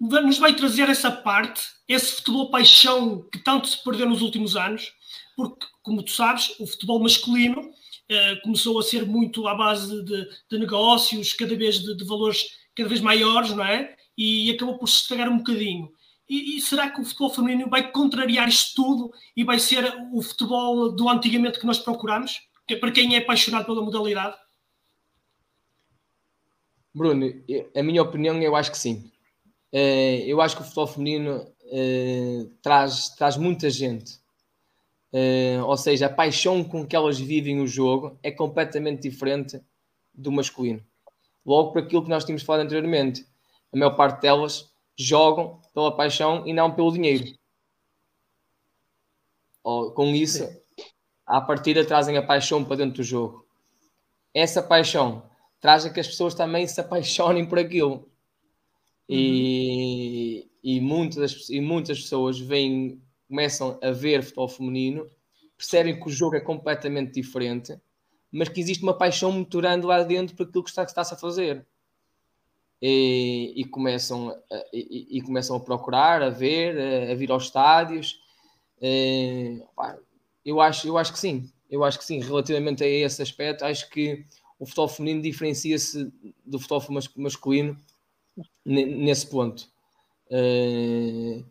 nos 0.00 0.38
vai 0.38 0.54
trazer 0.54 0.88
essa 0.88 1.10
parte, 1.10 1.62
esse 1.88 2.16
futebol 2.16 2.50
paixão 2.50 3.28
que 3.30 3.38
tanto 3.38 3.68
se 3.68 3.82
perdeu 3.82 4.08
nos 4.08 4.22
últimos 4.22 4.56
anos? 4.56 4.92
Porque, 5.36 5.66
como 5.82 6.02
tu 6.02 6.10
sabes, 6.10 6.58
o 6.58 6.66
futebol 6.66 7.00
masculino 7.00 7.72
eh, 8.08 8.36
começou 8.42 8.78
a 8.78 8.82
ser 8.82 9.06
muito 9.06 9.46
à 9.48 9.54
base 9.54 10.04
de, 10.04 10.28
de 10.50 10.58
negócios, 10.58 11.32
cada 11.32 11.56
vez 11.56 11.80
de, 11.80 11.96
de, 11.96 12.04
valores 12.04 12.44
cada 12.76 12.88
vez 12.88 13.00
maiores, 13.00 13.50
não 13.52 13.64
é? 13.64 13.96
E 14.16 14.50
acabou 14.50 14.78
por 14.78 14.88
se 14.88 14.96
estragar 14.96 15.28
um 15.28 15.38
bocadinho. 15.38 15.90
E, 16.28 16.56
e, 16.56 16.60
será 16.60 16.90
que 16.90 17.00
o 17.00 17.04
futebol 17.04 17.30
feminino 17.30 17.68
vai 17.68 17.90
contrariar 17.90 18.48
isto 18.48 18.74
tudo 18.74 19.12
e 19.36 19.44
vai 19.44 19.58
ser 19.58 19.84
o 20.12 20.22
futebol 20.22 20.90
do 20.90 21.08
antigamente 21.08 21.58
que 21.58 21.66
nós 21.66 21.78
procuramos? 21.78 22.48
Que, 22.66 22.76
para 22.76 22.90
quem 22.90 23.14
é 23.14 23.18
apaixonado 23.18 23.66
pela 23.66 23.82
modalidade? 23.82 24.36
Bruno, 26.94 27.26
a 27.76 27.82
minha 27.82 28.02
opinião, 28.02 28.40
eu 28.40 28.56
acho 28.56 28.70
que 28.70 28.78
sim. 28.78 29.10
Eh, 29.72 30.22
eu 30.26 30.40
acho 30.40 30.56
que 30.56 30.62
o 30.62 30.64
futebol 30.64 30.86
feminino 30.86 31.46
eh, 31.64 32.46
traz, 32.62 33.08
traz 33.10 33.36
muita 33.36 33.68
gente. 33.68 34.20
Eh, 35.12 35.60
ou 35.62 35.76
seja, 35.76 36.06
a 36.06 36.08
paixão 36.08 36.62
com 36.62 36.86
que 36.86 36.94
elas 36.94 37.18
vivem 37.18 37.60
o 37.60 37.66
jogo 37.66 38.18
é 38.22 38.30
completamente 38.30 39.02
diferente 39.08 39.60
do 40.14 40.30
masculino. 40.30 40.80
Logo 41.44 41.72
por 41.72 41.82
aquilo 41.82 42.04
que 42.04 42.08
nós 42.08 42.24
tínhamos 42.24 42.44
falado 42.44 42.64
anteriormente, 42.64 43.26
a 43.72 43.76
maior 43.76 43.96
parte 43.96 44.22
delas 44.22 44.72
jogam 44.96 45.60
pela 45.72 45.94
paixão 45.96 46.46
e 46.46 46.52
não 46.52 46.74
pelo 46.74 46.92
dinheiro. 46.92 47.34
Com 49.62 50.14
isso, 50.14 50.46
à 51.26 51.40
partida 51.40 51.84
trazem 51.84 52.16
a 52.16 52.22
paixão 52.22 52.64
para 52.64 52.76
dentro 52.76 52.96
do 52.96 53.02
jogo. 53.02 53.46
Essa 54.32 54.62
paixão 54.62 55.28
traz 55.60 55.86
a 55.86 55.90
que 55.90 56.00
as 56.00 56.06
pessoas 56.06 56.34
também 56.34 56.66
se 56.66 56.80
apaixonem 56.80 57.46
por 57.46 57.58
aquilo. 57.58 58.08
E, 59.08 60.42
uhum. 60.42 60.50
e, 60.62 60.80
muitas, 60.80 61.48
e 61.48 61.60
muitas 61.60 62.02
pessoas 62.02 62.38
vêm, 62.38 63.02
começam 63.28 63.78
a 63.82 63.90
ver 63.90 64.22
futebol 64.22 64.48
feminino, 64.48 65.10
percebem 65.56 65.98
que 65.98 66.06
o 66.06 66.10
jogo 66.10 66.36
é 66.36 66.40
completamente 66.40 67.12
diferente, 67.12 67.78
mas 68.30 68.48
que 68.48 68.60
existe 68.60 68.82
uma 68.82 68.96
paixão 68.96 69.30
muito 69.30 69.56
grande 69.58 69.86
lá 69.86 70.02
dentro 70.02 70.34
por 70.36 70.46
aquilo 70.46 70.64
que 70.64 70.70
está-se 70.70 70.90
está 70.90 71.02
a 71.02 71.18
fazer. 71.18 71.66
E, 72.82 73.54
e, 73.56 73.64
começam 73.64 74.30
a, 74.30 74.64
e, 74.72 75.18
e, 75.18 75.22
começam 75.22 75.56
a 75.56 75.60
procurar, 75.60 76.22
a 76.22 76.28
ver, 76.28 77.08
a, 77.08 77.12
a 77.12 77.14
vir 77.14 77.30
aos 77.30 77.44
estádios. 77.44 78.20
E, 78.80 79.62
eu, 80.44 80.60
acho, 80.60 80.86
eu 80.86 80.98
acho 80.98 81.12
que 81.12 81.18
sim, 81.18 81.50
eu 81.70 81.82
acho 81.82 81.98
que 81.98 82.04
sim, 82.04 82.20
relativamente 82.20 82.84
a 82.84 82.88
esse 82.88 83.22
aspecto, 83.22 83.64
acho 83.64 83.88
que 83.90 84.24
o 84.58 84.66
futebol 84.66 84.88
feminino 84.88 85.22
diferencia-se 85.22 86.12
do 86.44 86.58
futebol 86.58 87.02
masculino 87.16 87.76
nesse 88.64 89.26
ponto. 89.26 89.68
Uh, 90.30 91.44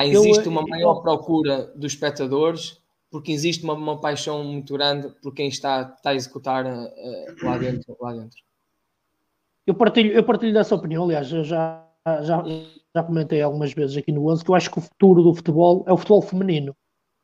existe 0.00 0.48
uma 0.48 0.62
maior 0.62 1.02
procura 1.02 1.66
dos 1.74 1.92
espectadores 1.92 2.80
porque 3.10 3.32
existe 3.32 3.64
uma, 3.64 3.74
uma 3.74 4.00
paixão 4.00 4.44
muito 4.44 4.74
grande 4.74 5.08
por 5.22 5.32
quem 5.32 5.48
está, 5.48 5.94
está 5.96 6.10
a 6.10 6.14
executar 6.14 6.66
uh, 6.66 7.44
lá, 7.44 7.56
dentro, 7.58 7.96
lá 8.00 8.12
dentro. 8.12 8.38
Eu 9.66 9.74
partilho, 9.74 10.12
eu 10.12 10.24
partilho 10.24 10.52
dessa 10.52 10.74
opinião, 10.74 11.04
aliás, 11.04 11.30
eu 11.32 11.42
já, 11.42 11.84
já, 12.22 12.44
já 12.94 13.02
comentei 13.02 13.42
algumas 13.42 13.72
vezes 13.72 13.96
aqui 13.96 14.12
no 14.12 14.30
11 14.30 14.44
que 14.44 14.50
eu 14.50 14.54
acho 14.54 14.70
que 14.70 14.78
o 14.78 14.82
futuro 14.82 15.22
do 15.22 15.34
futebol 15.34 15.84
é 15.88 15.92
o 15.92 15.96
futebol 15.96 16.22
feminino. 16.22 16.74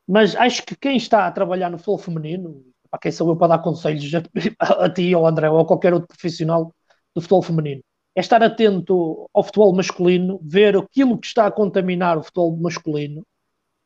Mas 0.09 0.35
acho 0.35 0.65
que 0.65 0.77
quem 0.77 0.97
está 0.97 1.27
a 1.27 1.33
trabalhar 1.33 1.71
no 1.71 1.79
futebol 1.79 1.99
feminino, 1.99 2.65
para 2.91 3.01
quem 3.01 3.13
sou 3.13 3.29
eu 3.29 3.37
para 3.37 3.57
dar 3.57 3.63
conselhos 3.63 4.11
a, 4.59 4.85
a 4.85 4.91
ti 4.91 5.15
ou 5.15 5.27
André 5.27 5.49
ou 5.49 5.61
a 5.61 5.67
qualquer 5.67 5.95
outro 5.95 6.09
profissional 6.09 6.75
do 7.15 7.21
futebol 7.21 7.43
feminino, 7.43 7.83
é 8.15 8.21
estar 8.21 8.43
atento 8.43 9.31
ao 9.33 9.43
futebol 9.43 9.75
masculino, 9.75 10.41
ver 10.43 10.77
aquilo 10.77 11.19
que 11.19 11.27
está 11.27 11.47
a 11.47 11.51
contaminar 11.51 12.19
o 12.19 12.23
futebol 12.23 12.57
masculino 12.57 13.25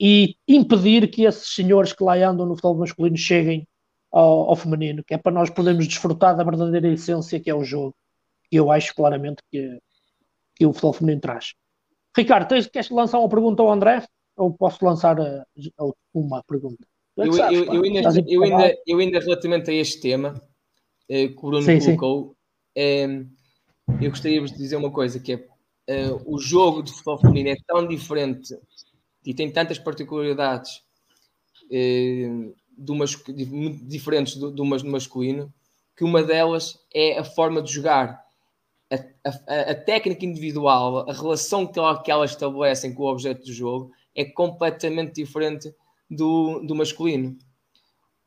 e 0.01 0.35
impedir 0.49 1.09
que 1.11 1.25
esses 1.25 1.55
senhores 1.55 1.93
que 1.93 2.03
lá 2.03 2.15
andam 2.17 2.47
no 2.47 2.55
futebol 2.55 2.79
masculino 2.79 3.17
cheguem 3.17 3.69
ao, 4.11 4.51
ao 4.51 4.57
feminino, 4.57 5.05
que 5.05 5.15
é 5.15 5.19
para 5.19 5.33
nós 5.33 5.51
podermos 5.51 5.87
desfrutar 5.87 6.37
da 6.37 6.43
verdadeira 6.45 6.89
essência 6.89 7.39
que 7.39 7.51
é 7.51 7.55
o 7.55 7.63
jogo. 7.63 7.95
Eu 8.51 8.71
acho 8.71 8.95
claramente 8.95 9.43
que, 9.51 9.79
que 10.55 10.67
o 10.67 10.73
futebol 10.73 10.93
feminino 10.93 11.21
traz. 11.21 11.55
Ricardo, 12.17 12.49
tens, 12.49 12.67
queres 12.67 12.91
lançar 12.91 13.19
uma 13.19 13.29
pergunta 13.29 13.63
ao 13.63 13.71
André? 13.71 14.05
Ou 14.37 14.53
posso 14.53 14.85
lançar 14.85 15.17
uma 16.15 16.43
pergunta? 16.45 16.87
É 17.19 17.27
eu, 17.27 17.33
sabes, 17.33 17.59
eu, 17.59 17.65
eu, 17.75 17.83
ainda, 17.83 18.01
eu, 18.27 18.43
ainda, 18.43 18.75
eu, 18.87 18.99
ainda, 18.99 19.19
relativamente 19.21 19.71
a 19.71 19.75
este 19.75 20.01
tema 20.01 20.41
eh, 21.09 21.29
que 21.29 21.39
o 21.39 21.49
Bruno 21.49 21.63
sim, 21.63 21.79
colocou, 21.97 22.37
eh, 22.77 23.25
eu 24.01 24.11
gostaria 24.11 24.43
de 24.43 24.55
dizer 24.55 24.77
uma 24.77 24.91
coisa, 24.91 25.19
que 25.19 25.33
é 25.33 25.47
eh, 25.87 26.11
o 26.27 26.39
jogo 26.39 26.83
de 26.83 26.91
futebol 26.91 27.19
feminino 27.19 27.51
é 27.51 27.57
tão 27.67 27.87
diferente 27.87 28.55
e 29.25 29.33
tem 29.33 29.51
tantas 29.51 29.79
particularidades 29.79 30.83
eh, 31.71 32.29
do 32.77 32.95
diferentes 33.83 34.37
do, 34.37 34.51
do 34.51 34.65
masculino, 34.65 35.53
que 35.97 36.05
uma 36.05 36.23
delas 36.23 36.79
é 36.93 37.19
a 37.19 37.25
forma 37.25 37.63
de 37.63 37.73
jogar. 37.73 38.26
A, 38.91 38.97
a, 39.29 39.61
a 39.73 39.75
técnica 39.75 40.25
individual, 40.25 41.09
a 41.09 41.13
relação 41.13 41.67
que, 41.67 41.79
ela, 41.79 42.01
que 42.03 42.11
elas 42.11 42.31
estabelecem 42.31 42.95
com 42.95 43.03
o 43.03 43.11
objeto 43.11 43.45
do 43.45 43.53
jogo 43.53 43.91
é 44.15 44.25
completamente 44.25 45.15
diferente 45.15 45.75
do, 46.11 46.61
do 46.61 46.75
masculino. 46.75 47.37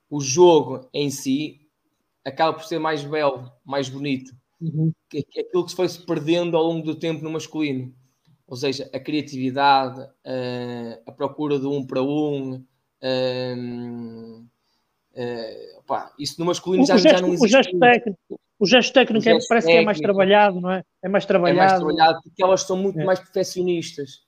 O 0.10 0.19
jogo 0.19 0.88
em 0.93 1.10
si 1.10 1.62
acaba 2.26 2.58
por 2.58 2.65
ser 2.65 2.80
mais 2.80 3.04
belo, 3.04 3.52
mais 3.65 3.89
bonito. 3.89 4.36
Uhum. 4.62 4.91
Aquilo 5.08 5.63
que 5.63 5.72
se 5.72 5.76
foi 5.76 5.88
se 5.88 6.06
perdendo 6.06 6.58
ao 6.58 6.63
longo 6.63 6.86
do 6.86 6.95
tempo 6.95 7.24
no 7.24 7.32
masculino. 7.32 7.93
Ou 8.48 8.58
seja, 8.58 8.89
a 8.93 9.00
criatividade, 9.00 10.02
a, 10.02 11.00
a 11.06 11.12
procura 11.12 11.60
do 11.60 11.72
um 11.72 11.86
para 11.86 12.02
um. 12.02 12.65
Uh, 13.02 14.45
uh, 15.13 16.10
isso 16.17 16.39
no 16.39 16.45
masculino 16.48 16.86
já, 16.86 16.98
gesto, 16.98 17.15
já 17.15 17.22
não 17.22 17.30
existe. 17.30 17.45
O 17.45 17.48
gesto 17.48 17.80
técnico, 17.80 18.39
o 18.60 18.65
gesto 18.65 18.93
técnico 18.93 19.26
o 19.26 19.30
é, 19.30 19.34
gesto 19.34 19.48
parece 19.48 19.67
técnico, 19.67 19.80
que 19.80 19.84
é 19.84 19.86
mais 19.86 20.00
trabalhado, 20.00 20.60
não 20.60 20.72
é? 20.72 20.84
É 21.02 21.08
mais 21.08 21.26
trabalhado. 21.26 21.60
É 21.60 21.62
mais 21.62 21.80
trabalhado 21.80 22.19
porque 22.24 22.43
elas 22.43 22.62
são 22.63 22.76
muito 22.76 23.00
é. 23.00 23.06
mais 23.06 23.19
perfeccionistas. 23.19 24.24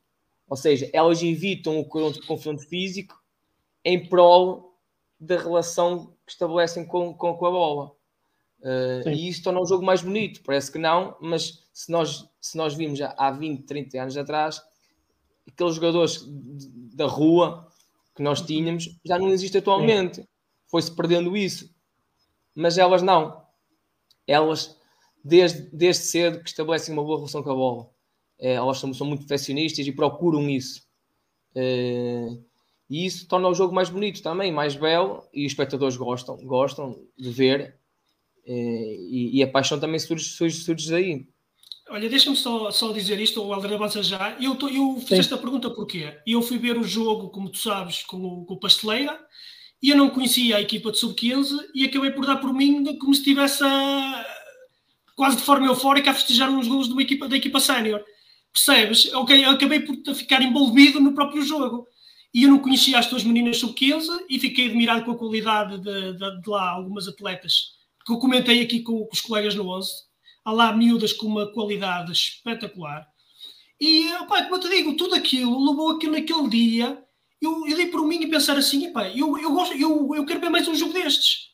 Ou 0.47 0.55
seja, 0.55 0.89
elas 0.93 1.21
evitam 1.21 1.79
o 1.79 1.85
confronto 1.85 2.61
físico 2.67 3.15
em 3.83 4.07
prol 4.07 4.77
da 5.19 5.37
relação 5.37 6.13
que 6.25 6.31
estabelecem 6.31 6.85
com, 6.85 7.13
com, 7.13 7.33
com 7.35 7.45
a 7.45 7.51
bola. 7.51 7.91
Uh, 8.59 9.09
e 9.09 9.27
isso 9.27 9.43
torna 9.43 9.59
o 9.59 9.65
jogo 9.65 9.83
mais 9.83 10.01
bonito. 10.01 10.41
Parece 10.43 10.71
que 10.71 10.77
não, 10.77 11.15
mas 11.19 11.63
se 11.73 11.91
nós, 11.91 12.29
se 12.39 12.57
nós 12.57 12.73
vimos 12.73 12.99
já 12.99 13.13
há 13.17 13.31
20, 13.31 13.63
30 13.63 14.01
anos 14.01 14.17
atrás, 14.17 14.61
aqueles 15.47 15.75
jogadores 15.75 16.23
da 16.95 17.05
rua 17.05 17.67
que 18.15 18.21
nós 18.21 18.41
tínhamos 18.41 18.97
já 19.05 19.17
não 19.17 19.29
existe 19.29 19.57
atualmente. 19.57 20.27
Foi-se 20.67 20.93
perdendo 20.93 21.35
isso. 21.35 21.73
Mas 22.55 22.77
elas 22.77 23.01
não. 23.01 23.40
Elas, 24.31 24.77
desde, 25.23 25.69
desde 25.73 26.03
cedo, 26.03 26.39
que 26.43 26.49
estabelecem 26.49 26.93
uma 26.93 27.03
boa 27.03 27.17
relação 27.17 27.43
com 27.43 27.51
a 27.51 27.55
bola. 27.55 27.89
É, 28.39 28.53
elas 28.53 28.79
são, 28.79 28.93
são, 28.93 29.05
muito 29.05 29.21
perfeccionistas 29.21 29.85
e 29.85 29.91
procuram 29.91 30.49
isso. 30.49 30.83
É, 31.55 32.27
e 32.89 33.05
isso 33.05 33.27
torna 33.27 33.47
o 33.47 33.53
jogo 33.53 33.73
mais 33.73 33.89
bonito 33.89 34.21
também, 34.21 34.51
mais 34.51 34.75
belo, 34.75 35.23
e 35.33 35.45
os 35.45 35.51
espectadores 35.51 35.95
gostam, 35.95 36.37
gostam 36.37 36.97
de 37.17 37.29
ver, 37.29 37.75
é, 38.45 38.53
e, 38.53 39.37
e, 39.37 39.43
a 39.43 39.47
paixão 39.47 39.79
também 39.79 39.99
surge, 39.99 40.25
surge, 40.25 40.57
surge 40.57 40.89
daí. 40.89 41.27
Olha, 41.89 42.09
deixa-me 42.09 42.35
só, 42.35 42.71
só 42.71 42.91
dizer 42.91 43.19
isto, 43.19 43.43
o 43.43 43.53
Helder 43.53 43.73
avança 43.73 44.01
já. 44.01 44.37
Eu, 44.41 44.55
tô, 44.55 44.67
eu 44.67 44.95
fiz 44.99 45.09
Sim. 45.09 45.19
esta 45.19 45.37
pergunta 45.37 45.69
porquê? 45.69 46.17
Eu 46.25 46.41
fui 46.41 46.57
ver 46.57 46.77
o 46.77 46.83
jogo, 46.83 47.29
como 47.29 47.49
tu 47.49 47.57
sabes, 47.59 48.03
com 48.03 48.17
o, 48.17 48.45
com 48.45 48.53
o 48.55 48.59
Pasteleira, 48.59 49.19
e 49.81 49.89
eu 49.89 49.97
não 49.97 50.09
conhecia 50.09 50.57
a 50.57 50.61
equipa 50.61 50.91
de 50.91 50.99
sub-15 50.99 51.57
e 51.73 51.85
acabei 51.85 52.11
por 52.11 52.25
dar 52.25 52.35
por 52.37 52.53
mim 52.53 52.83
como 52.97 53.13
se 53.13 53.21
estivesse 53.21 53.63
quase 55.15 55.37
de 55.37 55.43
forma 55.43 55.65
eufórica 55.65 56.11
a 56.11 56.13
festejar 56.13 56.49
uns 56.49 56.67
gols 56.67 56.87
de 56.87 56.93
uma 56.93 57.01
equipa, 57.01 57.27
da 57.27 57.35
equipa 57.35 57.59
sénior. 57.59 58.03
Percebes? 58.53 59.11
Ok, 59.13 59.43
eu 59.43 59.51
acabei 59.51 59.79
por 59.79 59.95
ficar 60.13 60.41
envolvido 60.41 60.99
no 60.99 61.13
próprio 61.13 61.41
jogo. 61.41 61.87
E 62.33 62.43
eu 62.43 62.49
não 62.49 62.59
conhecia 62.59 62.97
as 62.97 63.07
tuas 63.07 63.23
meninas 63.23 63.57
sub-15 63.57 64.07
e 64.29 64.39
fiquei 64.39 64.67
admirado 64.67 65.03
com 65.03 65.11
a 65.11 65.17
qualidade 65.17 65.77
de, 65.79 66.13
de, 66.13 66.41
de, 66.41 66.49
lá 66.49 66.69
algumas 66.69 67.07
atletas 67.07 67.73
que 68.05 68.11
eu 68.11 68.19
comentei 68.19 68.61
aqui 68.61 68.81
com, 68.81 69.05
com 69.05 69.13
os 69.13 69.21
colegas 69.21 69.53
no 69.55 69.67
11. 69.67 69.89
Há 70.45 70.51
lá 70.51 70.73
miúdas 70.73 71.11
com 71.11 71.27
uma 71.27 71.51
qualidade 71.51 72.11
espetacular. 72.11 73.05
E, 73.79 74.11
opa, 74.13 74.43
como 74.43 74.55
eu 74.55 74.59
te 74.59 74.69
digo, 74.69 74.95
tudo 74.95 75.15
aquilo 75.15 75.69
levou 75.69 75.91
aquilo 75.91 76.13
naquele 76.13 76.49
dia. 76.49 77.03
Eu, 77.41 77.67
eu 77.67 77.75
dei 77.75 77.87
por 77.87 78.05
mim 78.05 78.21
e 78.21 78.29
pensar 78.29 78.57
assim: 78.57 78.89
opa, 78.89 79.09
eu, 79.09 79.37
eu, 79.37 79.51
gosto, 79.51 79.75
eu, 79.75 80.15
eu 80.15 80.25
quero 80.25 80.39
ver 80.39 80.49
mais 80.49 80.67
um 80.67 80.75
jogo 80.75 80.93
destes. 80.93 81.49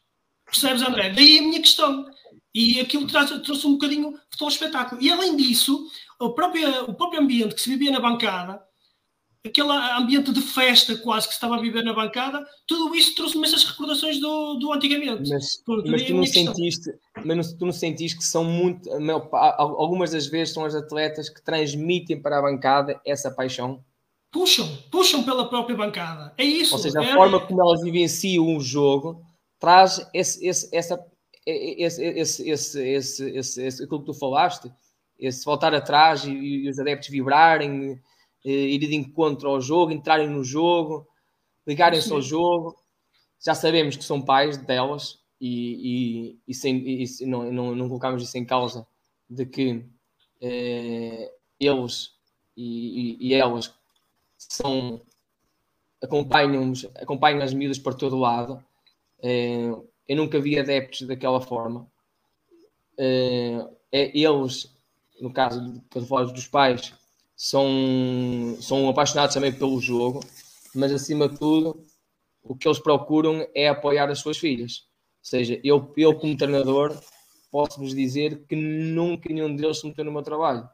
Percebes, 0.46 0.82
André? 0.82 1.12
Daí 1.12 1.40
a 1.40 1.42
minha 1.42 1.62
questão. 1.62 2.06
E 2.54 2.80
aquilo 2.80 3.08
traz, 3.08 3.30
trouxe 3.42 3.68
um 3.68 3.74
bocadinho 3.74 4.14
futebol 4.30 4.50
espetáculo. 4.50 5.02
E 5.02 5.12
além 5.12 5.36
disso, 5.36 5.88
o 6.20 6.34
próprio, 6.34 6.86
o 6.86 6.94
próprio 6.94 7.22
ambiente 7.22 7.54
que 7.54 7.62
se 7.62 7.70
vivia 7.70 7.92
na 7.92 8.00
bancada, 8.00 8.62
aquele 9.46 9.72
ambiente 9.72 10.32
de 10.32 10.42
festa 10.42 10.98
quase 10.98 11.28
que 11.28 11.34
se 11.34 11.38
estava 11.38 11.56
a 11.56 11.62
viver 11.62 11.84
na 11.84 11.94
bancada, 11.94 12.46
tudo 12.66 12.94
isso 12.96 13.16
trouxe-me 13.16 13.46
essas 13.46 13.64
recordações 13.64 14.20
do, 14.20 14.56
do 14.56 14.74
antigamente. 14.74 15.30
Mas, 15.30 15.64
mas 15.86 16.04
tu, 16.04 16.14
não 16.14 16.26
sentiste, 16.26 16.90
mas 17.24 17.54
tu 17.54 17.66
não 17.66 17.72
sentiste 17.72 18.18
que 18.18 18.24
são 18.24 18.44
muito. 18.44 18.90
Algumas 19.32 20.12
das 20.12 20.28
vezes 20.28 20.54
são 20.54 20.66
as 20.66 20.76
atletas 20.76 21.30
que 21.30 21.44
transmitem 21.44 22.22
para 22.22 22.40
a 22.40 22.42
bancada 22.42 23.00
essa 23.06 23.32
paixão? 23.32 23.84
Puxam, 24.38 24.78
puxam 24.92 25.24
pela 25.24 25.50
própria 25.50 25.76
bancada. 25.76 26.32
É 26.38 26.44
isso. 26.44 26.76
Ou 26.76 26.80
seja, 26.80 27.00
a 27.00 27.04
é... 27.04 27.12
forma 27.16 27.40
como 27.40 27.60
elas 27.60 27.82
vivenciam 27.82 28.48
um 28.48 28.60
jogo 28.60 29.26
traz 29.60 30.08
esse, 30.14 30.46
esse, 30.46 30.70
essa, 30.72 31.04
esse, 31.44 32.04
esse, 32.04 32.50
esse, 32.50 32.82
esse, 32.88 33.30
esse, 33.32 33.66
esse, 33.66 33.84
aquilo 33.84 34.02
que 34.02 34.06
tu 34.06 34.14
falaste 34.14 34.72
esse 35.18 35.44
voltar 35.44 35.74
atrás 35.74 36.24
e, 36.24 36.30
e 36.30 36.70
os 36.70 36.78
adeptos 36.78 37.10
vibrarem, 37.10 38.00
e, 38.46 38.52
ir 38.52 38.78
de 38.78 38.96
encontro 38.96 39.50
ao 39.50 39.60
jogo, 39.60 39.92
entrarem 39.92 40.30
no 40.30 40.44
jogo, 40.44 41.08
ligarem-se 41.66 42.14
ao 42.14 42.22
jogo. 42.22 42.76
Já 43.44 43.56
sabemos 43.56 43.98
que 43.98 44.04
são 44.04 44.22
pais 44.22 44.56
delas 44.56 45.18
e, 45.42 46.36
e, 46.38 46.40
e, 46.48 46.54
sem, 46.54 46.78
e 46.88 47.26
não, 47.26 47.52
não, 47.52 47.76
não 47.76 47.88
colocamos 47.88 48.22
isso 48.22 48.38
em 48.38 48.46
causa 48.46 48.86
de 49.28 49.48
que 49.48 49.84
eh, 50.40 51.32
eles 51.60 52.12
e, 52.56 53.18
e, 53.18 53.30
e, 53.30 53.34
elas 53.34 53.74
são 54.38 55.02
acompanham, 56.02 56.74
acompanham 56.96 57.42
as 57.42 57.54
miúdas 57.54 57.80
para 57.80 57.94
todo 57.94 58.18
lado. 58.18 58.64
Eh, 59.22 59.72
eu 60.08 60.16
nunca 60.16 60.40
vi 60.40 60.60
adeptos 60.60 61.02
daquela 61.08 61.42
forma. 61.42 61.88
Eh, 62.98 63.68
é, 63.92 64.18
eles, 64.18 64.72
no 65.20 65.32
caso 65.32 65.84
dos 66.34 66.48
pais, 66.48 66.94
são, 67.36 68.58
são 68.60 68.90
apaixonados 68.90 69.34
também 69.34 69.52
pelo 69.52 69.80
jogo, 69.80 70.20
mas 70.74 70.92
acima 70.92 71.30
de 71.30 71.38
tudo, 71.38 71.84
o 72.44 72.56
que 72.56 72.68
eles 72.68 72.80
procuram 72.80 73.48
é 73.54 73.68
apoiar 73.70 74.10
as 74.10 74.20
suas 74.20 74.38
filhas. 74.38 74.88
Ou 75.20 75.30
seja, 75.30 75.60
eu, 75.64 75.94
eu 75.98 76.16
como 76.18 76.38
treinador, 76.38 76.98
posso-vos 77.52 77.94
dizer 77.94 78.46
que 78.48 78.56
nunca 78.56 79.32
nenhum 79.32 79.56
deles 79.56 79.80
se 79.80 79.88
meteu 79.88 80.06
no 80.06 80.12
meu 80.12 80.24
trabalho. 80.24 80.68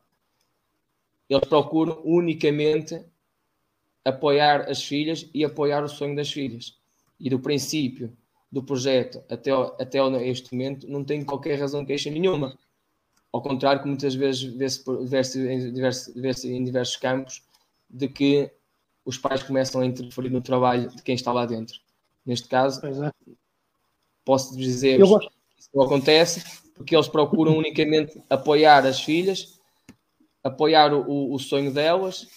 Eles 1.29 1.47
procuram 1.47 2.01
unicamente 2.03 3.03
apoiar 4.03 4.69
as 4.69 4.83
filhas 4.83 5.29
e 5.33 5.43
apoiar 5.43 5.83
o 5.83 5.89
sonho 5.89 6.15
das 6.15 6.31
filhas. 6.31 6.77
E 7.19 7.29
do 7.29 7.39
princípio 7.39 8.15
do 8.51 8.61
projeto 8.61 9.23
até, 9.29 9.51
até 9.51 9.99
este 10.27 10.53
momento, 10.53 10.87
não 10.87 11.03
tem 11.03 11.23
qualquer 11.23 11.59
razão 11.59 11.81
de 11.81 11.87
queixa 11.87 12.11
nenhuma. 12.11 12.57
Ao 13.31 13.41
contrário 13.41 13.81
que 13.81 13.87
muitas 13.87 14.13
vezes 14.13 14.43
vê-se 14.43 15.39
em, 15.39 15.73
diversos, 15.73 16.13
vê 16.13 16.31
em 16.45 16.63
diversos 16.63 16.97
campos 16.97 17.41
de 17.89 18.07
que 18.07 18.51
os 19.05 19.17
pais 19.17 19.41
começam 19.41 19.81
a 19.81 19.85
interferir 19.85 20.29
no 20.29 20.41
trabalho 20.41 20.89
de 20.89 21.01
quem 21.01 21.15
está 21.15 21.33
lá 21.33 21.45
dentro. 21.45 21.79
Neste 22.25 22.47
caso, 22.47 22.79
é. 22.85 23.11
posso 24.23 24.55
dizer 24.55 24.97
que 24.97 25.03
isso 25.03 25.69
não 25.73 25.83
acontece 25.85 26.63
porque 26.75 26.95
eles 26.95 27.07
procuram 27.07 27.57
unicamente 27.57 28.21
apoiar 28.29 28.85
as 28.85 29.01
filhas, 29.01 29.59
apoiar 30.43 30.93
o, 30.93 31.33
o 31.33 31.39
sonho 31.39 31.73
delas, 31.73 32.27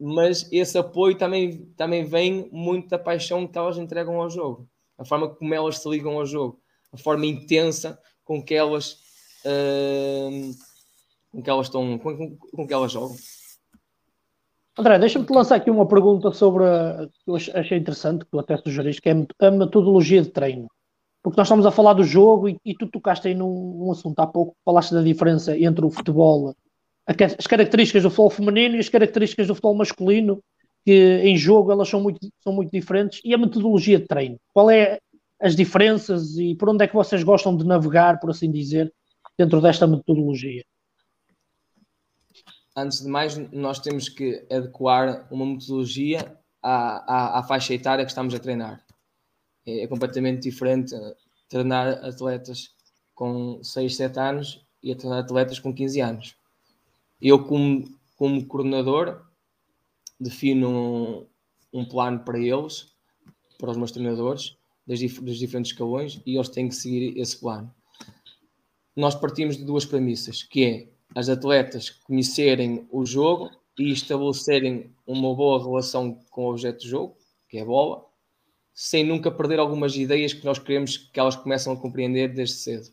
mas 0.00 0.50
esse 0.52 0.76
apoio 0.76 1.16
também, 1.16 1.66
também 1.76 2.04
vem 2.04 2.48
muito 2.52 2.88
da 2.88 2.98
paixão 2.98 3.46
que 3.46 3.56
elas 3.56 3.78
entregam 3.78 4.20
ao 4.20 4.30
jogo, 4.30 4.68
a 4.98 5.04
forma 5.04 5.28
como 5.28 5.54
elas 5.54 5.78
se 5.78 5.88
ligam 5.88 6.18
ao 6.18 6.26
jogo, 6.26 6.60
a 6.92 6.96
forma 6.96 7.26
intensa 7.26 7.98
com 8.24 8.42
que 8.42 8.54
elas 8.54 8.98
uh, 9.44 10.54
com 11.30 11.42
que 11.42 11.50
elas 11.50 11.66
estão, 11.66 11.98
com, 11.98 12.16
com, 12.16 12.36
com 12.36 12.66
que 12.66 12.72
elas 12.72 12.92
jogam. 12.92 13.16
André, 14.76 14.98
deixa-me 14.98 15.24
te 15.24 15.32
lançar 15.32 15.56
aqui 15.56 15.70
uma 15.70 15.86
pergunta 15.86 16.32
sobre 16.32 16.64
que 17.24 17.30
eu 17.30 17.36
achei 17.36 17.78
interessante, 17.78 18.24
que 18.24 18.30
tu 18.30 18.38
até 18.38 18.56
sugeriste, 18.56 19.00
que 19.00 19.08
é 19.08 19.46
a 19.46 19.50
metodologia 19.50 20.22
de 20.22 20.30
treino. 20.30 20.68
Porque 21.22 21.38
nós 21.38 21.46
estamos 21.46 21.64
a 21.64 21.70
falar 21.70 21.94
do 21.94 22.04
jogo 22.04 22.48
e, 22.48 22.58
e 22.64 22.74
tu 22.74 22.88
tocaste 22.88 23.28
aí 23.28 23.34
num, 23.34 23.78
num, 23.78 23.92
assunto 23.92 24.18
há 24.18 24.26
pouco, 24.26 24.56
falaste 24.64 24.92
da 24.92 25.00
diferença 25.00 25.56
entre 25.56 25.84
o 25.84 25.90
futebol, 25.90 26.54
as 27.06 27.46
características 27.46 28.02
do 28.02 28.10
futebol 28.10 28.30
feminino 28.30 28.76
e 28.76 28.80
as 28.80 28.88
características 28.88 29.46
do 29.46 29.54
futebol 29.54 29.74
masculino, 29.74 30.42
que 30.84 31.20
em 31.22 31.36
jogo 31.36 31.70
elas 31.70 31.88
são 31.88 32.00
muito, 32.00 32.20
são 32.42 32.52
muito 32.52 32.70
diferentes, 32.70 33.20
e 33.24 33.34
a 33.34 33.38
metodologia 33.38 33.98
de 33.98 34.06
treino. 34.06 34.38
Qual 34.52 34.70
é 34.70 34.98
as 35.40 35.54
diferenças 35.54 36.36
e 36.36 36.54
por 36.54 36.70
onde 36.70 36.84
é 36.84 36.88
que 36.88 36.94
vocês 36.94 37.22
gostam 37.22 37.56
de 37.56 37.64
navegar, 37.66 38.18
por 38.20 38.30
assim 38.30 38.50
dizer, 38.50 38.92
dentro 39.38 39.60
desta 39.60 39.86
metodologia? 39.86 40.64
Antes 42.76 43.02
de 43.02 43.08
mais, 43.08 43.36
nós 43.52 43.78
temos 43.78 44.08
que 44.08 44.44
adequar 44.50 45.28
uma 45.30 45.46
metodologia 45.46 46.36
à, 46.62 47.36
à, 47.36 47.38
à 47.38 47.42
faixa 47.42 47.74
etária 47.74 48.04
que 48.04 48.10
estamos 48.10 48.34
a 48.34 48.38
treinar. 48.38 48.84
É, 49.66 49.84
é 49.84 49.86
completamente 49.86 50.42
diferente 50.42 50.94
treinar 51.48 52.04
atletas 52.04 52.70
com 53.14 53.62
6, 53.62 53.94
7 53.94 54.18
anos 54.18 54.66
e 54.82 54.94
treinar 54.94 55.20
atletas 55.20 55.58
com 55.58 55.72
15 55.72 56.00
anos. 56.00 56.36
Eu, 57.24 57.44
como, 57.44 57.88
como 58.16 58.46
coordenador, 58.46 59.24
defino 60.20 60.68
um, 61.72 61.80
um 61.80 61.84
plano 61.84 62.20
para 62.20 62.38
eles, 62.38 62.92
para 63.58 63.70
os 63.70 63.76
meus 63.76 63.90
treinadores, 63.90 64.56
dos, 64.86 65.00
dos 65.18 65.38
diferentes 65.38 65.72
escalões, 65.72 66.20
e 66.26 66.36
eles 66.36 66.50
têm 66.50 66.68
que 66.68 66.74
seguir 66.74 67.18
esse 67.18 67.40
plano 67.40 67.74
nós 68.94 69.14
partimos 69.14 69.56
de 69.56 69.64
duas 69.64 69.84
premissas, 69.84 70.42
que 70.42 70.64
é 70.64 70.88
as 71.14 71.28
atletas 71.28 71.90
conhecerem 71.90 72.86
o 72.90 73.04
jogo 73.04 73.50
e 73.78 73.90
estabelecerem 73.90 74.92
uma 75.06 75.34
boa 75.34 75.62
relação 75.62 76.14
com 76.30 76.44
o 76.44 76.50
objeto 76.50 76.80
de 76.82 76.88
jogo, 76.88 77.16
que 77.48 77.58
é 77.58 77.62
a 77.62 77.64
bola, 77.64 78.04
sem 78.72 79.04
nunca 79.04 79.30
perder 79.30 79.58
algumas 79.58 79.96
ideias 79.96 80.32
que 80.32 80.44
nós 80.44 80.58
queremos 80.58 80.96
que 80.96 81.18
elas 81.18 81.36
começam 81.36 81.72
a 81.72 81.76
compreender 81.76 82.32
desde 82.32 82.56
cedo. 82.56 82.90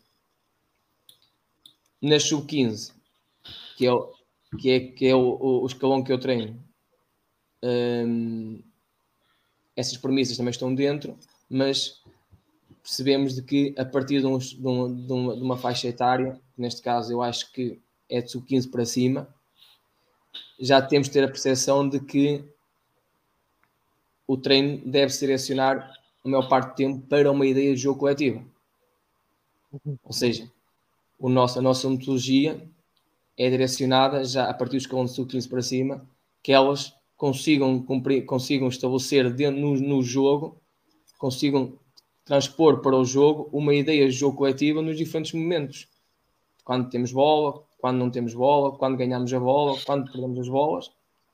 Na 2.00 2.18
sub-15, 2.18 2.92
que 3.76 3.86
é, 3.86 3.90
que 4.58 4.70
é, 4.70 4.80
que 4.80 5.06
é 5.06 5.14
o, 5.14 5.62
o 5.62 5.66
escalão 5.66 6.02
que 6.02 6.12
eu 6.12 6.18
treino, 6.18 6.62
hum, 7.62 8.62
essas 9.76 9.96
premissas 9.96 10.36
também 10.36 10.50
estão 10.50 10.74
dentro, 10.74 11.16
mas 11.48 12.02
percebemos 12.82 13.34
de 13.34 13.42
que 13.42 13.74
a 13.78 13.84
partir 13.84 14.20
de, 14.20 14.26
uns, 14.26 14.50
de, 14.50 14.66
um, 14.66 14.94
de, 14.94 15.12
uma, 15.12 15.36
de 15.36 15.42
uma 15.42 15.56
faixa 15.56 15.88
etária, 15.88 16.40
neste 16.56 16.82
caso 16.82 17.12
eu 17.12 17.22
acho 17.22 17.50
que 17.52 17.80
é 18.08 18.20
de 18.20 18.30
sub-15 18.30 18.70
para 18.70 18.84
cima, 18.84 19.34
já 20.58 20.82
temos 20.82 21.08
de 21.08 21.14
ter 21.14 21.24
a 21.24 21.28
percepção 21.28 21.88
de 21.88 22.00
que 22.00 22.44
o 24.26 24.36
treino 24.36 24.78
deve 24.84 25.12
direcionar 25.16 25.92
a 26.24 26.28
maior 26.28 26.48
parte 26.48 26.70
do 26.70 26.74
tempo 26.74 27.06
para 27.06 27.30
uma 27.30 27.46
ideia 27.46 27.74
de 27.74 27.80
jogo 27.80 28.00
coletivo. 28.00 28.44
Ou 30.04 30.12
seja, 30.12 30.50
o 31.18 31.28
nosso, 31.28 31.58
a 31.58 31.62
nossa 31.62 31.88
metodologia 31.88 32.60
é 33.36 33.48
direcionada 33.50 34.24
já 34.24 34.48
a 34.48 34.54
partir 34.54 34.76
dos 34.76 34.84
escalão 34.84 35.04
de 35.04 35.12
sub-15 35.12 35.48
para 35.48 35.62
cima, 35.62 36.08
que 36.42 36.52
elas 36.52 36.94
consigam, 37.16 37.80
cumprir, 37.82 38.24
consigam 38.24 38.68
estabelecer 38.68 39.32
dentro, 39.32 39.60
no, 39.60 39.74
no 39.74 40.02
jogo, 40.02 40.60
consigam 41.18 41.78
transpor 42.24 42.80
para 42.80 42.96
o 42.96 43.04
jogo 43.04 43.48
uma 43.52 43.74
ideia 43.74 44.06
de 44.06 44.12
jogo 44.12 44.36
coletiva 44.36 44.82
nos 44.82 44.96
diferentes 44.96 45.32
momentos. 45.32 45.88
Quando 46.64 46.90
temos 46.90 47.12
bola, 47.12 47.62
quando 47.78 47.98
não 47.98 48.10
temos 48.10 48.34
bola, 48.34 48.76
quando 48.76 48.96
ganhamos 48.96 49.32
a 49.32 49.40
bola, 49.40 49.78
quando 49.84 50.10
perdemos 50.10 50.38
as 50.38 50.48
bolas 50.48 50.90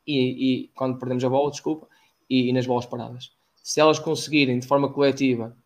e, 0.07 0.65
e 0.65 0.69
quando 0.69 0.99
perdemos 0.99 1.25
a 1.25 1.29
bola, 1.29 1.51
desculpa, 1.51 1.87
e, 2.29 2.49
e, 2.49 2.53
nas 2.53 2.67
bolas 2.67 2.87
paradas. 2.87 3.33
Se 3.57 3.81
elas 3.81 3.99
conseguirem 3.99 4.59
de 4.59 4.67
forma 4.67 4.93
coletiva 4.93 5.57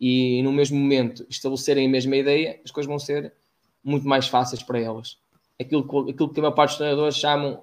e 0.00 0.42
no 0.42 0.52
mesmo 0.52 0.78
momento 0.78 1.26
estabelecerem 1.28 1.86
a 1.86 1.90
mesma 1.90 2.16
ideia, 2.16 2.60
as 2.64 2.70
coisas 2.70 2.88
vão 2.88 2.98
ser 2.98 3.34
muito 3.82 4.06
mais 4.06 4.28
fáceis 4.28 4.62
para 4.62 4.80
elas. 4.80 5.19
Aquilo 5.60 5.86
que, 5.86 6.12
aquilo 6.12 6.32
que 6.32 6.40
a 6.40 6.42
maior 6.42 6.54
parte 6.54 6.70
dos 6.70 6.78
treinadores 6.78 7.16
chamam 7.16 7.62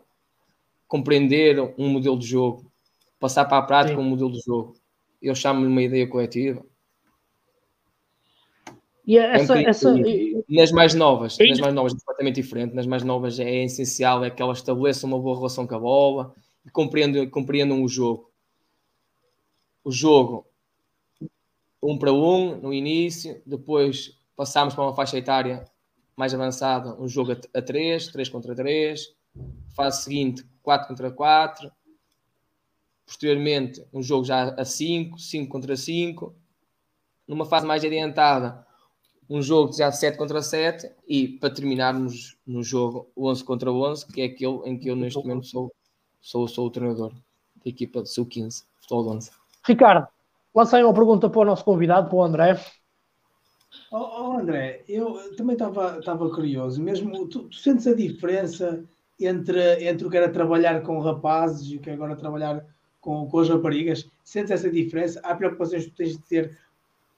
compreender 0.88 1.60
um 1.78 1.90
modelo 1.90 2.18
de 2.18 2.28
jogo, 2.28 2.72
passar 3.20 3.46
para 3.46 3.58
a 3.58 3.64
prática 3.64 3.98
Sim. 3.98 4.02
um 4.02 4.10
modelo 4.10 4.32
de 4.32 4.40
jogo. 4.40 4.76
Eu 5.22 5.34
chamo-lhe 5.34 5.68
uma 5.68 5.82
ideia 5.82 6.08
coletiva 6.08 6.64
e 9.08 9.18
é 9.18 9.36
essa, 9.36 9.58
é 9.58 9.64
essa... 9.64 9.96
Nas 10.50 10.70
mais 10.74 10.94
novas, 10.94 11.38
nas 11.38 11.60
mais 11.62 11.74
novas 11.74 11.94
é 11.94 11.96
completamente 11.96 12.36
diferente. 12.36 12.76
Nas 12.76 12.86
mais 12.86 13.04
novas 13.04 13.40
é 13.40 13.64
essencial 13.64 14.26
é 14.26 14.30
que 14.30 14.42
elas 14.42 14.58
estabeleçam 14.58 15.10
uma 15.10 15.18
boa 15.18 15.38
relação 15.38 15.66
com 15.66 15.76
a 15.76 15.80
bola 15.80 16.36
e 16.66 16.70
compreendam, 16.70 17.26
compreendam 17.30 17.82
o 17.82 17.88
jogo. 17.88 18.30
O 19.82 19.92
jogo 19.92 20.46
um 21.82 21.98
para 21.98 22.12
um 22.12 22.58
no 22.58 22.74
início, 22.74 23.42
depois 23.46 24.20
passamos 24.36 24.76
para 24.76 24.84
uma 24.84 24.94
faixa 24.94 25.18
etária 25.18 25.64
mais 26.18 26.34
avançada, 26.34 27.00
um 27.00 27.08
jogo 27.08 27.32
a 27.54 27.62
3, 27.62 28.08
3 28.08 28.30
contra 28.30 28.56
3, 28.56 29.16
fase 29.76 30.04
seguinte 30.04 30.44
4 30.64 30.88
contra 30.88 31.12
4, 31.12 31.72
posteriormente 33.06 33.86
um 33.94 34.02
jogo 34.02 34.26
já 34.26 34.50
a 34.56 34.66
5, 34.66 35.20
5 35.20 35.50
contra 35.50 35.78
5, 35.78 36.36
numa 37.28 37.46
fase 37.46 37.66
mais 37.66 37.86
adiantada 37.86 38.66
um 39.30 39.42
jogo 39.42 39.74
já 39.74 39.90
de 39.90 39.98
7 39.98 40.18
contra 40.18 40.42
7 40.42 40.90
e 41.08 41.28
para 41.28 41.54
terminarmos 41.54 42.38
no 42.46 42.64
jogo 42.64 43.12
11 43.18 43.44
contra 43.44 43.72
11, 43.72 44.08
que 44.08 44.22
é 44.22 44.26
aquele 44.26 44.62
em 44.66 44.78
que 44.78 44.90
eu 44.90 44.96
neste 44.96 45.20
momento 45.20 45.46
sou, 45.46 45.72
sou, 46.22 46.48
sou 46.48 46.68
o 46.68 46.72
treinador 46.72 47.12
da 47.12 47.70
equipa 47.70 48.02
do 48.02 48.08
Sub-15, 48.08 48.64
futebol 48.80 49.16
11. 49.16 49.32
Ricardo, 49.66 50.08
lancei 50.56 50.82
uma 50.82 50.94
pergunta 50.94 51.30
para 51.30 51.42
o 51.42 51.46
nosso 51.46 51.66
convidado, 51.66 52.08
para 52.08 52.16
o 52.16 52.24
André. 52.24 52.60
Oh, 53.92 53.98
oh 53.98 54.38
André, 54.38 54.84
eu 54.88 55.36
também 55.38 55.56
estava 55.56 56.30
curioso, 56.30 56.82
mesmo 56.82 57.28
tu, 57.28 57.44
tu, 57.44 57.56
sentes 57.56 57.88
a 57.88 57.94
diferença 57.94 58.84
entre, 59.18 59.88
entre 59.88 60.06
o 60.06 60.10
que 60.10 60.18
era 60.18 60.30
trabalhar 60.30 60.82
com 60.82 61.00
rapazes 61.00 61.72
e 61.72 61.78
o 61.78 61.80
que 61.80 61.90
é 61.90 61.94
agora 61.94 62.16
trabalhar 62.16 62.66
com, 63.00 63.28
com 63.30 63.40
as 63.40 63.48
raparigas? 63.48 64.10
Sentes 64.26 64.52
essa 64.52 64.70
diferença? 64.70 65.22
Há 65.24 65.34
preocupações 65.36 65.86
que 65.86 65.92
tens 65.92 66.18
de 66.18 66.24
ter 66.24 66.58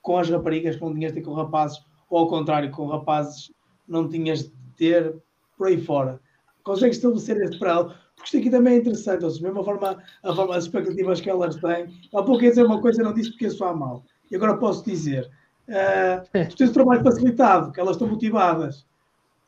com 0.00 0.16
as 0.16 0.30
raparigas 0.30 0.76
que 0.76 0.82
não 0.82 0.94
tinhas 0.94 1.12
de 1.12 1.20
ter 1.20 1.26
com 1.26 1.34
rapazes 1.34 1.82
ou 2.08 2.18
ao 2.18 2.28
contrário, 2.28 2.70
com 2.70 2.86
rapazes 2.86 3.52
não 3.88 4.08
tinhas 4.08 4.44
de 4.44 4.52
ter 4.76 5.14
por 5.58 5.66
aí 5.66 5.80
fora. 5.80 6.20
Consegues 6.62 6.98
estabelecer 6.98 7.36
este 7.38 7.58
paralelo? 7.58 7.94
Porque 8.14 8.26
isto 8.26 8.36
aqui 8.38 8.50
também 8.50 8.74
é 8.74 8.76
interessante, 8.76 9.24
ou 9.24 9.30
seja, 9.30 9.42
mesma 9.42 9.64
forma, 9.64 10.02
a 10.22 10.34
forma, 10.34 10.54
as 10.54 10.64
expectativas 10.64 11.20
que 11.20 11.30
elas 11.30 11.56
têm. 11.56 11.88
Há 12.14 12.22
pouco 12.22 12.42
ia 12.42 12.50
dizer 12.50 12.64
uma 12.64 12.80
coisa, 12.80 13.02
não 13.02 13.14
disse 13.14 13.30
porque 13.30 13.50
sou 13.50 13.74
mal. 13.74 14.04
E 14.30 14.36
agora 14.36 14.56
posso 14.56 14.84
dizer, 14.84 15.30
uh, 15.70 16.48
tu 16.48 16.56
tens 16.56 16.70
o 16.70 16.74
trabalho 16.74 17.02
facilitado, 17.02 17.72
que 17.72 17.80
elas 17.80 17.96
estão 17.96 18.08
motivadas. 18.08 18.86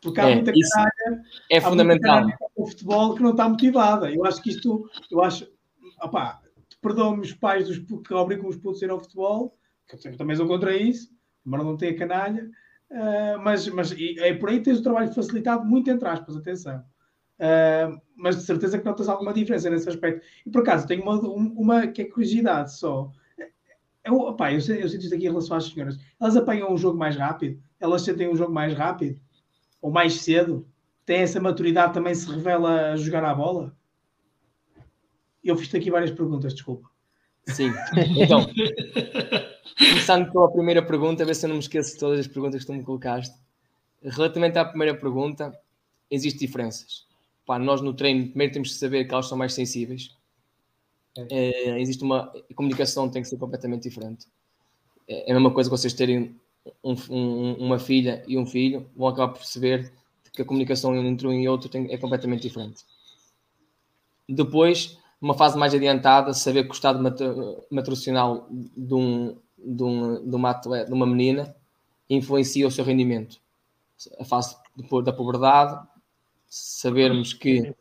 Porque 0.01 0.20
há 0.20 0.31
é, 0.31 0.35
muita 0.35 0.53
canalha. 0.53 1.25
É 1.51 1.61
fundamental. 1.61 2.27
o 2.57 2.66
futebol 2.66 3.14
que 3.14 3.23
não 3.23 3.31
está 3.31 3.49
motivada. 3.49 4.11
Eu 4.11 4.25
acho 4.25 4.43
que 4.43 4.51
isto, 4.51 4.91
eu 5.11 5.23
acho, 5.23 5.49
opá, 6.03 6.41
perdoam-me 6.83 7.23
os 7.23 7.33
pais 7.33 7.68
dos 7.68 7.79
que 7.79 8.12
obrigam 8.12 8.49
os 8.49 8.57
putos 8.57 8.83
a 8.83 8.87
ir 8.87 8.91
ao 8.91 9.01
futebol, 9.01 9.57
que 9.89 10.09
eu 10.09 10.16
também 10.16 10.35
sou 10.35 10.47
contra 10.47 10.77
isso, 10.77 11.11
mas 11.45 11.64
não 11.64 11.77
tem 11.77 11.91
a 11.91 11.97
canalha. 11.97 12.51
Uh, 12.91 13.39
mas, 13.43 13.66
mas 13.68 13.95
é 14.18 14.35
por 14.35 14.51
aí 14.51 14.61
tens 14.61 14.81
o 14.81 14.83
trabalho 14.83 15.12
facilitado, 15.12 15.64
muito 15.64 15.89
entre 15.89 16.07
aspas, 16.09 16.37
atenção. 16.37 16.85
Uh, 17.39 17.99
mas 18.16 18.37
de 18.37 18.43
certeza 18.43 18.79
que 18.79 18.85
notas 18.85 19.09
alguma 19.09 19.33
diferença 19.33 19.70
nesse 19.70 19.89
aspecto. 19.89 20.27
E 20.45 20.51
por 20.51 20.62
acaso 20.62 20.87
tenho 20.87 21.03
uma, 21.03 21.18
uma 21.20 21.87
que 21.87 22.03
é 22.03 22.05
curiosidade 22.05 22.77
só. 22.77 23.11
Eu, 24.05 24.18
opa, 24.18 24.50
eu, 24.50 24.57
eu 24.57 24.88
sinto 24.88 25.03
isto 25.03 25.14
aqui 25.14 25.24
em 25.24 25.28
relação 25.28 25.57
às 25.57 25.64
senhoras. 25.64 25.98
Elas 26.20 26.36
apanham 26.36 26.72
um 26.72 26.76
jogo 26.76 26.98
mais 26.98 27.16
rápido? 27.16 27.62
Elas 27.78 28.03
sentem 28.03 28.28
um 28.28 28.36
jogo 28.36 28.53
mais 28.53 28.74
rápido? 28.74 29.20
Ou 29.80 29.90
mais 29.90 30.14
cedo? 30.20 30.66
Tem 31.05 31.18
essa 31.18 31.40
maturidade 31.40 31.94
também 31.94 32.14
se 32.14 32.28
revela 32.30 32.92
a 32.92 32.96
jogar 32.96 33.24
à 33.24 33.34
bola? 33.34 33.76
Eu 35.42 35.57
fiz 35.57 35.74
aqui 35.74 35.90
várias 35.90 36.11
perguntas, 36.11 36.55
desculpa. 36.55 36.88
Sim, 37.48 37.72
então, 38.16 38.46
começando 39.76 40.30
pela 40.30 40.53
primeira 40.53 40.80
pergunta, 40.80 41.24
a 41.24 41.26
ver 41.26 41.34
se 41.34 41.44
eu 41.44 41.48
não 41.48 41.57
me 41.57 41.62
esqueço 41.62 41.94
de 41.94 41.98
todas 41.98 42.20
as 42.20 42.28
perguntas 42.28 42.61
que 42.61 42.66
tu 42.66 42.72
me 42.72 42.84
colocaste. 42.84 43.34
Relativamente 44.00 44.59
à 44.59 44.64
primeira 44.64 44.96
pergunta, 44.96 45.53
existem 46.09 46.46
diferenças. 46.46 47.05
Pá, 47.44 47.59
nós 47.59 47.80
no 47.80 47.92
treino, 47.92 48.28
primeiro 48.28 48.53
temos 48.53 48.72
que 48.72 48.78
saber 48.78 49.05
que 49.05 49.12
elas 49.12 49.28
são 49.28 49.36
mais 49.36 49.55
sensíveis. 49.55 50.16
É. 51.17 51.27
É, 51.31 51.81
existe 51.81 52.03
uma 52.03 52.33
a 52.51 52.55
comunicação 52.55 53.09
tem 53.09 53.23
que 53.23 53.29
ser 53.29 53.37
completamente 53.37 53.83
diferente. 53.83 54.27
É, 55.09 55.29
é 55.29 55.33
a 55.33 55.35
mesma 55.35 55.53
coisa 55.53 55.69
que 55.69 55.77
vocês 55.77 55.93
terem 55.93 56.35
um, 56.83 56.95
um, 57.11 57.55
uma 57.55 57.79
filha 57.79 58.23
e 58.27 58.39
um 58.39 58.47
filho, 58.47 58.89
vão 58.97 59.09
acabar 59.09 59.33
por 59.33 59.39
perceber 59.39 59.93
que 60.33 60.43
a 60.43 60.45
comunicação 60.45 60.97
entre 60.97 61.27
um 61.27 61.33
e 61.33 61.49
outro 61.49 61.69
tem, 61.69 61.93
é 61.93 61.99
completamente 61.99 62.43
diferente. 62.43 62.85
Depois, 64.29 64.99
numa 65.21 65.35
fase 65.35 65.59
mais 65.59 65.75
adiantada, 65.75 66.33
saber 66.33 66.65
que 66.65 66.71
o 66.71 66.73
estado 66.73 67.03
matricional 67.71 68.47
de, 68.51 68.95
um, 68.95 69.37
de, 69.59 69.83
um, 69.83 70.31
de, 70.31 70.35
uma 70.35 70.51
atleta, 70.51 70.87
de 70.87 70.93
uma 70.95 71.07
menina 71.07 71.55
influencia 72.09 72.67
o 72.67 72.71
seu 72.71 72.85
rendimento. 72.85 73.41
A 74.19 74.25
fase 74.25 74.57
da 75.05 75.13
puberdade, 75.13 75.87
sabermos 76.49 77.35
que 77.35 77.75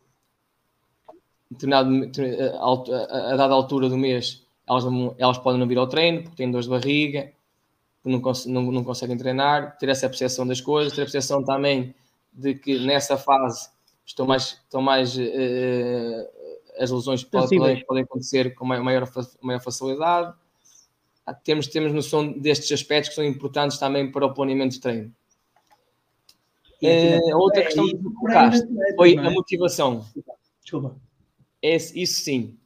determinado, 1.52 1.89
a, 2.60 3.34
a, 3.34 3.36
dada 3.36 3.54
altura 3.54 3.89
do 3.89 3.97
mês 3.97 4.43
elas, 4.68 4.86
elas 5.18 5.38
podem 5.38 5.60
não 5.60 5.68
vir 5.68 5.78
ao 5.78 5.88
treino 5.88 6.24
porque 6.24 6.38
têm 6.38 6.49
dores 6.49 6.66
de 6.66 6.72
barriga, 6.72 7.32
não, 8.04 8.22
não, 8.47 8.72
não 8.72 8.84
conseguem 8.84 9.18
treinar, 9.18 9.78
ter 9.78 9.89
essa 9.89 10.08
percepção 10.08 10.47
das 10.47 10.62
coisas, 10.62 10.93
ter 10.93 11.02
a 11.02 11.06
percepção 11.06 11.43
também 11.43 11.93
de 12.32 12.56
que 12.56 12.80
nessa 12.80 13.18
fase 13.18 13.70
estão 14.06 14.26
mais, 14.26 14.60
estão 14.64 14.82
mais 14.82 15.16
uh, 15.18 16.30
as 16.80 16.89
lesões 16.89 17.24
podem, 17.24 17.84
podem 17.86 18.04
acontecer 18.04 18.56
com 18.56 18.66
maior, 18.66 19.08
maior 19.41 19.60
facilidade. 19.60 20.34
Ah, 21.26 21.34
temos, 21.34 21.68
temos 21.68 21.93
noção 21.93 22.32
destes 22.32 22.72
aspectos 22.72 23.10
que 23.10 23.16
são 23.16 23.26
importantes 23.26 23.78
também 23.78 24.10
para 24.10 24.26
o 24.26 24.34
planeamento 24.34 24.76
de 24.76 24.82
treino. 24.82 25.14
Uh, 26.82 27.38
outra 27.38 27.62
questão 27.62 27.86
que 27.86 27.97
colocaste 27.97 28.68
foi 28.95 29.16
a 29.18 29.30
motivação. 29.30 30.04
Desculpa. 30.64 30.95
É, 31.62 31.76
isso 31.76 32.22
sim, 32.22 32.57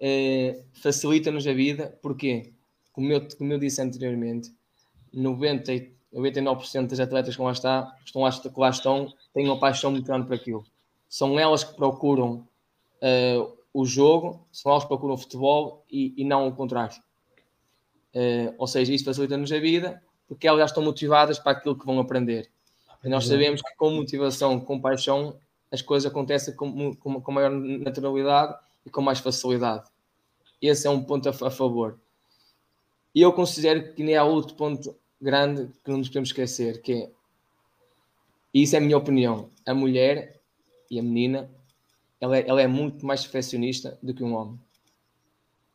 uh, 0.00 0.64
facilita-nos 0.72 1.46
a 1.46 1.52
vida, 1.52 1.98
porque, 2.02 2.52
como 2.92 3.12
eu, 3.12 3.28
como 3.36 3.52
eu 3.52 3.58
disse 3.58 3.82
anteriormente, 3.82 4.52
90, 5.12 5.72
99% 6.12 6.88
das 6.88 7.00
atletas 7.00 7.36
que 7.36 7.42
lá, 7.42 7.52
está, 7.52 7.96
estão 8.04 8.22
lá, 8.22 8.30
que 8.30 8.60
lá 8.60 8.70
estão 8.70 9.12
têm 9.32 9.46
uma 9.46 9.58
paixão 9.58 9.90
muito 9.90 10.06
grande 10.06 10.26
por 10.26 10.34
aquilo. 10.34 10.64
São 11.08 11.38
elas 11.38 11.64
que 11.64 11.74
procuram 11.74 12.48
uh, 13.02 13.56
o 13.72 13.84
jogo, 13.84 14.46
são 14.52 14.72
elas 14.72 14.84
que 14.84 14.88
procuram 14.88 15.14
o 15.14 15.18
futebol 15.18 15.84
e, 15.90 16.14
e 16.16 16.24
não 16.24 16.48
o 16.48 16.52
contrário. 16.54 16.96
Uh, 18.14 18.54
ou 18.58 18.66
seja, 18.66 18.92
isso 18.92 19.04
facilita-nos 19.04 19.50
a 19.52 19.58
vida 19.58 20.02
porque 20.28 20.46
elas 20.46 20.60
já 20.60 20.66
estão 20.66 20.82
motivadas 20.82 21.38
para 21.38 21.52
aquilo 21.52 21.76
que 21.76 21.84
vão 21.84 21.98
aprender. 21.98 22.50
E 23.04 23.08
nós 23.08 23.26
sabemos 23.26 23.60
que 23.60 23.76
com 23.76 23.90
motivação, 23.90 24.58
com 24.58 24.80
paixão, 24.80 25.38
as 25.74 25.82
coisas 25.82 26.08
acontecem 26.08 26.54
com, 26.54 26.94
com, 26.94 27.20
com 27.20 27.32
maior 27.32 27.50
naturalidade 27.50 28.56
e 28.86 28.90
com 28.90 29.02
mais 29.02 29.18
facilidade. 29.18 29.84
Esse 30.62 30.86
é 30.86 30.90
um 30.90 31.02
ponto 31.02 31.28
a, 31.28 31.32
a 31.32 31.50
favor. 31.50 31.98
E 33.12 33.20
eu 33.20 33.32
considero 33.32 33.92
que 33.92 34.04
nem 34.04 34.16
há 34.16 34.22
outro 34.22 34.54
ponto 34.54 34.96
grande 35.20 35.68
que 35.82 35.90
não 35.90 35.98
nos 35.98 36.08
podemos 36.08 36.28
esquecer, 36.28 36.80
que 36.80 36.92
é, 36.92 37.10
e 38.52 38.62
isso 38.62 38.76
é 38.76 38.78
a 38.78 38.80
minha 38.80 38.96
opinião, 38.96 39.50
a 39.66 39.74
mulher 39.74 40.40
e 40.88 41.00
a 41.00 41.02
menina, 41.02 41.50
ela 42.20 42.36
é, 42.36 42.48
ela 42.48 42.62
é 42.62 42.68
muito 42.68 43.04
mais 43.04 43.22
perfeccionista 43.22 43.98
do 44.00 44.14
que 44.14 44.22
um 44.22 44.32
homem. 44.32 44.60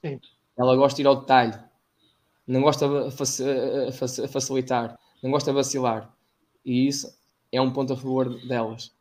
Sim. 0.02 0.20
Ela 0.58 0.78
gosta 0.78 0.95
de 0.95 1.02
ir 1.02 1.08
ao 1.08 1.18
detalhe, 1.18 1.60
não 2.47 2.62
gosta 2.62 2.88
de 2.88 4.28
facilitar, 4.30 4.97
não 5.22 5.30
gosta 5.30 5.52
de 5.52 5.56
vacilar. 5.56 6.14
E 6.64 6.88
isso 6.88 7.14
é 7.52 7.60
um 7.60 7.72
ponto 7.72 7.91
a 7.91 7.97
favor 7.97 8.30
delas. 8.47 8.97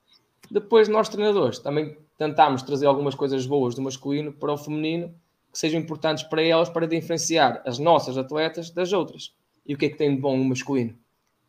Depois, 0.51 0.89
nós 0.89 1.09
treinadores 1.09 1.59
também 1.59 1.97
tentámos 2.17 2.63
trazer 2.63 2.87
algumas 2.87 3.15
coisas 3.15 3.47
boas 3.47 3.75
do 3.75 3.83
masculino 3.83 4.33
para 4.33 4.53
o 4.53 4.59
feminino 4.59 5.15
que 5.53 5.59
sejam 5.59 5.81
importantes 5.81 6.25
para 6.25 6.43
elas 6.43 6.69
para 6.69 6.87
diferenciar 6.87 7.63
as 7.67 7.79
nossas 7.79 8.19
atletas 8.19 8.71
das 8.71 8.93
outras. 8.93 9.35
E 9.67 9.75
o 9.75 9.79
que 9.79 9.87
é 9.87 9.89
que 9.89 9.97
tem 9.97 10.15
de 10.15 10.21
bom 10.21 10.41
o 10.41 10.45
masculino? 10.45 10.99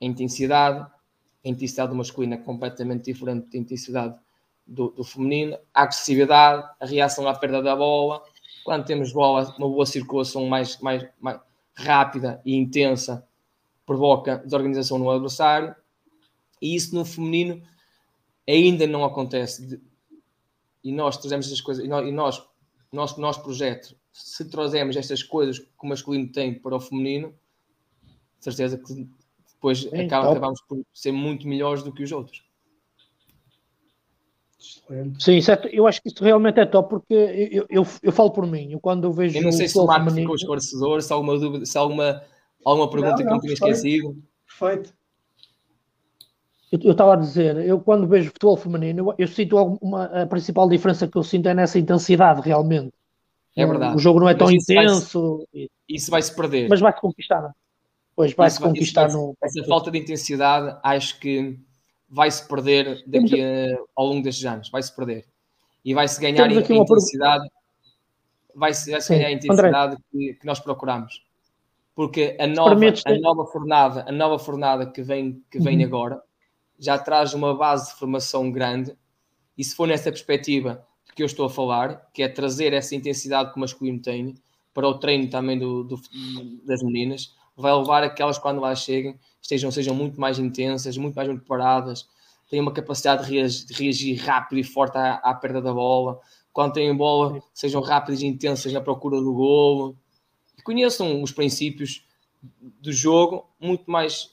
A 0.02 0.06
intensidade. 0.06 0.86
A 1.44 1.48
intensidade 1.48 1.90
do 1.90 1.96
masculino 1.96 2.34
é 2.34 2.38
completamente 2.38 3.06
diferente 3.06 3.50
da 3.50 3.58
intensidade 3.58 4.16
do, 4.68 4.90
do 4.90 5.04
feminino. 5.04 5.58
A 5.74 5.84
agressividade, 5.84 6.68
a 6.80 6.86
reação 6.86 7.28
à 7.28 7.34
perda 7.34 7.62
da 7.62 7.76
bola. 7.76 8.22
Quando 8.64 8.86
temos 8.86 9.14
bola, 9.14 9.56
uma 9.58 9.70
boa 9.70 9.86
circulação 9.86 10.46
mais, 10.48 10.80
mais, 10.80 11.08
mais 11.20 11.40
rápida 11.74 12.42
e 12.46 12.56
intensa 12.56 13.26
provoca 13.86 14.38
desorganização 14.38 15.00
no 15.00 15.10
adversário. 15.10 15.74
E 16.62 16.76
isso 16.76 16.94
no 16.94 17.06
feminino 17.06 17.62
ainda 18.50 18.88
não 18.88 19.04
acontece. 19.04 19.82
E 20.84 20.92
nós 20.92 21.18
trazemos 21.18 21.46
essas 21.48 21.62
coisas, 21.62 21.84
e 21.84 21.88
nós, 21.88 22.08
e 22.08 22.12
nós 22.12 22.50
nosso, 22.92 23.20
nosso 23.22 23.44
projeto, 23.44 23.96
se 24.12 24.50
trazemos 24.50 24.96
estas 24.96 25.22
coisas 25.24 25.60
que 25.60 25.68
o 25.82 25.88
masculino 25.88 26.32
tem 26.32 26.54
para 26.54 26.76
o 26.76 26.80
feminino, 26.80 27.34
certeza 28.40 28.78
que 28.78 29.08
depois 29.54 29.88
é, 29.92 30.06
acaba, 30.06 30.32
acabamos 30.32 30.62
por 30.62 30.84
ser 30.94 31.12
muito 31.12 31.48
melhores 31.48 31.84
do 31.84 31.92
que 31.92 32.04
os 32.04 32.12
outros. 32.12 32.44
Sim, 35.20 35.38
isso 35.38 35.52
é, 35.52 35.70
eu 35.72 35.88
acho 35.88 36.02
que 36.02 36.10
isso 36.10 36.24
realmente 36.24 36.60
é 36.60 36.66
top 36.66 36.90
porque 36.90 37.14
eu, 37.14 37.66
eu, 37.70 37.88
eu 38.02 38.12
falo 38.12 38.32
por 38.32 38.46
mim, 38.46 38.72
eu 38.72 38.80
quando 38.80 39.06
eu 39.06 39.14
vejo. 39.14 39.38
Eu 39.38 39.44
não 39.44 39.52
sei 39.52 39.68
se 39.68 39.78
o 39.78 39.86
Marco 39.86 40.06
feminino... 40.06 40.24
ficou 40.24 40.36
esclarecedor, 40.36 41.02
se 41.02 41.14
há 41.14 41.16
alguma 41.16 41.38
dúvida, 41.38 41.66
se 41.66 41.78
há 41.78 41.82
alguma, 41.82 42.24
alguma 42.66 42.90
pergunta 42.90 43.24
não, 43.24 43.32
não, 43.32 43.40
que 43.40 43.48
eu 43.48 43.52
não 43.52 43.56
tinha 43.56 43.72
esquecido. 43.72 44.24
Perfeito. 44.46 44.94
Eu 46.72 46.92
estava 46.92 47.14
a 47.14 47.16
dizer, 47.16 47.58
eu 47.58 47.80
quando 47.80 48.08
vejo 48.08 48.30
futebol 48.30 48.56
feminino, 48.56 49.10
eu, 49.10 49.16
eu 49.18 49.28
sinto 49.28 49.58
uma, 49.82 50.06
a 50.06 50.28
principal 50.28 50.70
diferença 50.70 51.08
que 51.08 51.18
eu 51.18 51.24
sinto 51.24 51.50
é 51.50 51.54
nessa 51.54 51.80
intensidade, 51.80 52.42
realmente. 52.42 52.94
É 53.56 53.66
verdade. 53.66 53.96
O 53.96 54.00
jogo 54.00 54.20
não 54.20 54.30
é 54.30 54.36
tão 54.36 54.52
isso 54.52 54.72
intenso. 54.72 55.48
Vai 55.52 55.68
isso 55.88 56.12
vai 56.12 56.22
se 56.22 56.36
perder. 56.36 56.70
Mas 56.70 56.80
vai-se 56.80 57.02
conquistar. 57.02 57.44
É? 57.44 57.52
Pois 58.16 58.34
vai-se 58.34 58.60
conquistar 58.60 59.08
vai, 59.08 59.14
no. 59.14 59.36
Essa 59.42 59.64
falta 59.64 59.90
de 59.90 59.98
intensidade 59.98 60.78
acho 60.84 61.20
que 61.20 61.58
vai 62.08 62.30
se 62.30 62.48
perder 62.48 63.04
daqui 63.08 63.42
a, 63.42 63.80
ao 63.96 64.06
longo 64.06 64.22
destes 64.22 64.46
anos. 64.46 64.70
Vai 64.70 64.84
se 64.84 64.96
perder. 64.96 65.26
E 65.84 65.94
vai 65.94 66.08
se 66.08 66.22
ganhar 66.22 66.46
a 66.46 66.54
intensidade. 66.54 67.50
Vai-se 68.54 68.92
vai 68.92 69.02
ganhar 69.02 69.28
a 69.28 69.32
intensidade 69.32 69.98
que, 70.12 70.34
que, 70.36 70.46
nós 70.46 70.60
procuramos. 70.60 71.26
Porque 71.96 72.38
a 72.40 72.46
nova, 72.46 72.76
a 72.76 73.20
nova 73.20 73.46
fornada, 73.46 74.06
a 74.08 74.12
nova 74.12 74.38
fornada 74.38 74.86
que 74.86 75.02
vem, 75.02 75.44
que 75.50 75.60
vem 75.60 75.80
uhum. 75.80 75.86
agora 75.86 76.22
já 76.80 76.98
traz 76.98 77.34
uma 77.34 77.54
base 77.54 77.92
de 77.92 78.00
formação 78.00 78.50
grande, 78.50 78.96
e 79.58 79.64
se 79.64 79.76
for 79.76 79.88
nessa 79.88 80.10
perspectiva 80.10 80.86
de 81.06 81.14
que 81.14 81.22
eu 81.22 81.26
estou 81.26 81.46
a 81.46 81.50
falar, 81.50 82.10
que 82.14 82.24
é 82.24 82.30
trazer 82.30 82.72
essa 82.72 82.96
intensidade 82.96 83.52
que 83.52 83.58
o 83.58 83.60
masculino 83.60 84.02
tem 84.02 84.36
para 84.74 84.88
o 84.88 84.98
treino 84.98 85.30
também 85.30 85.60
do, 85.60 85.84
do, 85.84 86.00
das 86.66 86.82
meninas, 86.82 87.36
vai 87.58 87.74
levar 87.76 88.04
a 88.04 88.10
que 88.10 88.22
elas, 88.22 88.38
quando 88.38 88.62
lá 88.62 88.74
cheguem, 88.74 89.20
estejam, 89.42 89.70
sejam 89.70 89.94
muito 89.94 90.20
mais 90.20 90.40
intensas, 90.40 90.96
muito 90.96 91.16
mais 91.16 91.28
preparadas, 91.28 92.08
tenham 92.50 92.64
uma 92.64 92.72
capacidade 92.72 93.26
de 93.26 93.34
reagir, 93.34 93.66
de 93.66 93.74
reagir 93.74 94.16
rápido 94.16 94.60
e 94.60 94.64
forte 94.64 94.98
à, 94.98 95.16
à, 95.16 95.34
perda 95.36 95.62
da 95.62 95.74
bola, 95.74 96.20
quando 96.54 96.74
têm 96.74 96.96
bola, 96.96 97.42
sejam 97.54 97.82
rápidas 97.82 98.22
e 98.22 98.26
intensas 98.26 98.72
na 98.72 98.80
procura 98.80 99.20
do 99.20 99.34
golo, 99.34 99.98
e 100.58 100.62
conheçam 100.62 101.22
os 101.22 101.32
princípios 101.32 102.06
do 102.42 102.92
jogo 102.94 103.50
muito 103.60 103.92
mais 103.92 104.32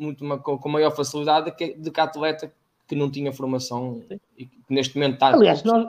muito 0.00 0.26
com, 0.38 0.58
com 0.58 0.68
maior 0.68 0.90
facilidade 0.90 1.50
do 1.76 1.90
que, 1.90 2.00
a 2.00 2.04
atleta 2.04 2.52
que 2.86 2.96
não 2.96 3.10
tinha 3.10 3.32
formação 3.32 4.02
Sim. 4.08 4.20
e 4.36 4.46
que 4.46 4.58
neste 4.68 4.96
momento 4.96 5.14
está. 5.14 5.28
Aliás, 5.28 5.62
nós, 5.62 5.86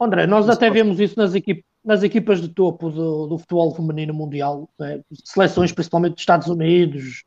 André, 0.00 0.26
nós 0.26 0.48
até 0.48 0.70
vemos 0.70 0.98
isso 0.98 1.18
nas, 1.18 1.34
equip, 1.34 1.64
nas 1.84 2.02
equipas 2.02 2.40
de 2.40 2.48
topo 2.48 2.90
do, 2.90 3.26
do 3.26 3.38
futebol 3.38 3.74
feminino 3.74 4.12
mundial, 4.12 4.68
né? 4.78 5.00
seleções 5.24 5.72
principalmente 5.72 6.14
dos 6.14 6.22
Estados 6.22 6.48
Unidos, 6.48 7.24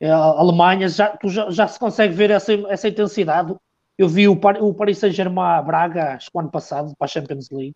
É, 0.00 0.10
Alemanha 0.10 0.88
já, 0.88 1.16
já, 1.24 1.50
já, 1.50 1.68
se 1.68 1.78
consegue 1.78 2.14
ver 2.14 2.30
essa, 2.30 2.52
essa 2.68 2.88
intensidade. 2.88 3.54
Eu 3.96 4.08
vi 4.08 4.28
o, 4.28 4.32
o 4.32 4.74
Paris 4.74 4.98
Saint-Germain 4.98 5.64
Braga 5.64 6.14
acho 6.14 6.30
que 6.30 6.36
o 6.36 6.40
ano 6.40 6.50
passado 6.50 6.92
para 6.98 7.06
a 7.06 7.08
Champions 7.08 7.48
League 7.50 7.74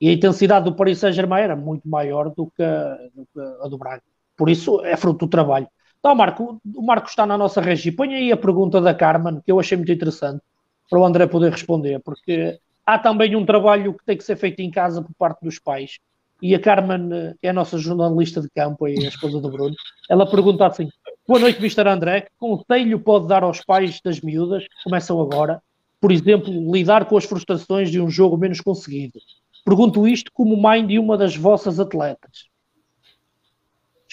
e 0.00 0.08
a 0.08 0.12
intensidade 0.12 0.64
do 0.64 0.74
Paris 0.74 0.98
Saint-Germain 0.98 1.42
era 1.42 1.54
muito 1.54 1.86
maior 1.88 2.30
do 2.30 2.50
que, 2.56 2.62
a, 2.62 2.96
do 3.14 3.26
que 3.32 3.40
a 3.62 3.68
do 3.68 3.76
Braga. 3.76 4.02
Por 4.36 4.48
isso 4.48 4.82
é 4.84 4.96
fruto 4.96 5.26
do 5.26 5.30
trabalho. 5.30 5.68
Então, 6.00 6.14
Marco, 6.14 6.60
o 6.74 6.82
Marco 6.82 7.08
está 7.08 7.26
na 7.26 7.36
nossa 7.36 7.60
região. 7.60 7.94
Põe 7.94 8.14
aí 8.14 8.32
a 8.32 8.36
pergunta 8.36 8.80
da 8.80 8.94
Carmen, 8.94 9.40
que 9.44 9.52
eu 9.52 9.60
achei 9.60 9.76
muito 9.76 9.92
interessante, 9.92 10.40
para 10.88 10.98
o 10.98 11.04
André 11.04 11.26
poder 11.26 11.52
responder, 11.52 12.00
porque 12.00 12.58
há 12.84 12.98
também 12.98 13.36
um 13.36 13.46
trabalho 13.46 13.94
que 13.94 14.04
tem 14.04 14.16
que 14.16 14.24
ser 14.24 14.36
feito 14.36 14.60
em 14.60 14.70
casa 14.70 15.02
por 15.02 15.12
parte 15.14 15.42
dos 15.42 15.58
pais. 15.58 15.98
E 16.42 16.54
a 16.54 16.58
Carmen, 16.58 17.34
que 17.40 17.46
é 17.46 17.50
a 17.50 17.52
nossa 17.52 17.76
jornalista 17.76 18.40
de 18.40 18.48
campo, 18.48 18.88
e 18.88 19.04
a 19.04 19.08
esposa 19.08 19.40
do 19.40 19.50
Bruno, 19.50 19.74
ela 20.08 20.28
pergunta 20.28 20.66
assim: 20.66 20.88
Boa 21.28 21.38
noite, 21.38 21.58
Mr. 21.58 21.86
André. 21.86 22.22
Que 22.22 22.30
conselho 22.38 22.98
pode 22.98 23.28
dar 23.28 23.44
aos 23.44 23.60
pais 23.64 24.00
das 24.02 24.20
miúdas 24.20 24.64
que 24.64 24.82
começam 24.82 25.20
agora, 25.20 25.62
por 26.00 26.10
exemplo, 26.10 26.50
lidar 26.72 27.04
com 27.04 27.16
as 27.16 27.24
frustrações 27.24 27.90
de 27.90 28.00
um 28.00 28.10
jogo 28.10 28.36
menos 28.36 28.60
conseguido? 28.60 29.20
Pergunto 29.64 30.08
isto 30.08 30.32
como 30.32 30.56
mãe 30.56 30.84
de 30.84 30.98
uma 30.98 31.16
das 31.16 31.36
vossas 31.36 31.78
atletas. 31.78 32.49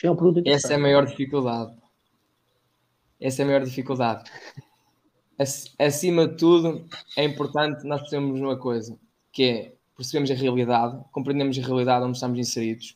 É 0.04 0.52
Essa 0.52 0.74
é 0.74 0.76
a 0.76 0.80
maior 0.80 1.06
dificuldade. 1.06 1.76
Essa 3.20 3.42
é 3.42 3.44
a 3.44 3.48
maior 3.48 3.64
dificuldade. 3.64 4.30
Acima 5.80 6.28
de 6.28 6.38
tudo, 6.38 6.86
é 7.16 7.24
importante 7.24 7.86
nós 7.86 8.02
percebermos 8.02 8.40
uma 8.40 8.58
coisa, 8.58 8.98
que 9.32 9.44
é 9.44 9.78
percebemos 9.96 10.30
a 10.30 10.36
realidade, 10.36 11.04
compreendemos 11.12 11.58
a 11.58 11.62
realidade 11.62 12.06
onde 12.06 12.18
estamos 12.18 12.38
inseridos 12.38 12.96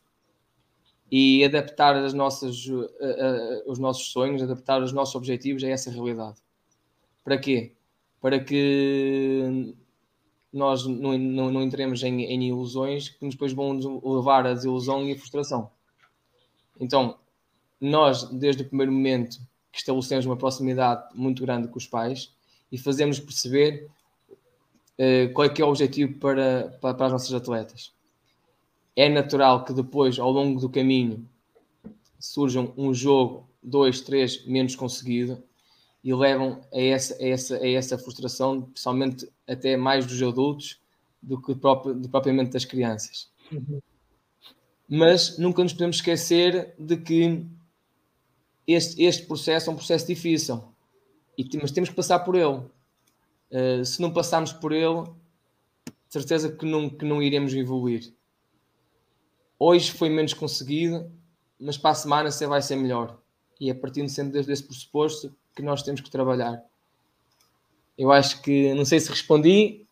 e 1.12 1.44
adaptar 1.44 1.96
as 1.96 2.14
nossas, 2.14 2.66
uh, 2.68 2.86
uh, 2.86 3.70
os 3.72 3.80
nossos 3.80 4.12
sonhos, 4.12 4.42
adaptar 4.42 4.82
os 4.82 4.94
nossos 4.94 5.16
objetivos 5.16 5.64
a 5.64 5.68
essa 5.68 5.92
realidade. 5.92 6.38
Para 7.24 7.38
quê? 7.38 7.74
Para 8.22 8.40
que 8.40 9.76
nós 10.54 10.86
não, 10.86 11.18
não, 11.18 11.52
não 11.52 11.64
entremos 11.64 12.04
em, 12.04 12.22
em, 12.24 12.48
ilusões 12.48 13.10
que 13.10 13.28
depois 13.28 13.52
vão 13.52 13.74
levar 14.04 14.46
à 14.46 14.54
desilusão 14.54 15.04
e 15.06 15.12
à 15.12 15.18
frustração. 15.18 15.70
Então, 16.82 17.20
nós, 17.80 18.24
desde 18.24 18.64
o 18.64 18.66
primeiro 18.66 18.92
momento 18.92 19.38
que 19.72 19.78
estabelecemos 19.78 20.26
uma 20.26 20.36
proximidade 20.36 21.04
muito 21.16 21.44
grande 21.44 21.68
com 21.68 21.78
os 21.78 21.86
pais 21.86 22.34
e 22.72 22.78
fazemos 22.78 23.20
perceber 23.20 23.88
uh, 24.98 25.32
qual 25.34 25.46
é 25.46 25.50
que 25.50 25.62
é 25.62 25.66
o 25.66 25.70
objetivo 25.70 26.16
para, 26.16 26.76
para, 26.82 26.94
para 26.96 27.06
as 27.06 27.12
nossas 27.12 27.34
atletas. 27.34 27.94
É 28.96 29.08
natural 29.08 29.64
que 29.64 29.74
depois, 29.74 30.18
ao 30.20 30.32
longo 30.32 30.60
do 30.60 30.70
caminho, 30.70 31.26
surjam 32.20 32.74
um 32.76 32.94
jogo, 32.94 33.48
dois, 33.62 34.02
três, 34.02 34.44
menos 34.46 34.76
conseguido 34.76 35.42
e 36.04 36.14
levam 36.14 36.62
a 36.74 36.82
essa, 36.82 37.16
a 37.16 37.28
essa, 37.28 37.58
a 37.58 37.70
essa 37.70 37.98
frustração, 37.98 38.64
principalmente 38.64 39.30
até 39.48 39.78
mais 39.78 40.06
dos 40.06 40.22
adultos 40.22 40.82
do 41.22 41.40
que 41.40 41.54
próprio, 41.54 41.94
do, 41.94 42.10
propriamente 42.10 42.52
das 42.52 42.66
crianças. 42.66 43.30
Uhum. 43.52 43.80
Mas 44.94 45.38
nunca 45.38 45.64
nos 45.64 45.72
podemos 45.72 45.96
esquecer 45.96 46.76
de 46.78 46.98
que 46.98 47.46
este, 48.68 49.02
este 49.02 49.26
processo 49.26 49.70
é 49.70 49.74
um 49.74 49.78
processo 49.78 50.06
difícil, 50.06 50.62
e, 51.38 51.48
mas 51.62 51.72
temos 51.72 51.90
que 51.90 51.96
passar 51.96 52.20
por 52.20 52.36
ele. 52.36 52.60
Uh, 53.50 53.86
se 53.86 54.02
não 54.02 54.12
passarmos 54.12 54.52
por 54.52 54.74
ele, 54.74 55.06
certeza 56.10 56.52
que 56.52 56.66
não, 56.66 56.90
que 56.90 57.06
não 57.06 57.24
iremos 57.24 57.54
evoluir. 57.54 58.14
Hoje 59.58 59.94
foi 59.94 60.10
menos 60.10 60.34
conseguido, 60.34 61.10
mas 61.58 61.78
para 61.78 61.92
a 61.92 61.96
semana 61.96 62.30
você 62.30 62.46
vai 62.46 62.62
ser 62.62 62.76
melhor. 62.76 63.18
E 63.62 63.70
é 63.70 63.74
partindo 63.74 64.10
sempre 64.10 64.44
desse 64.44 64.64
pressuposto 64.64 65.34
que 65.56 65.62
nós 65.62 65.84
temos 65.84 66.02
que 66.02 66.12
trabalhar. 66.12 66.62
Eu 67.98 68.12
acho 68.12 68.42
que, 68.42 68.74
não 68.74 68.84
sei 68.84 69.00
se 69.00 69.10
respondi, 69.10 69.86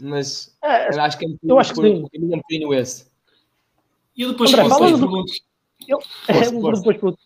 mas 0.00 0.56
é, 0.60 0.88
acho 0.98 1.18
que 1.18 1.24
é 1.24 1.28
um 1.28 1.38
eu 1.40 1.60
acho 1.60 1.72
que 1.72 1.80
sim. 1.80 1.98
um 1.98 2.02
bocadinho 2.02 2.74
esse. 2.74 3.11
E 4.16 4.22
eu 4.22 4.32
depois 4.32 4.52
André, 4.52 4.64
do... 4.68 5.24
eu, 5.88 5.98
é, 6.28 6.50
depois 6.50 7.16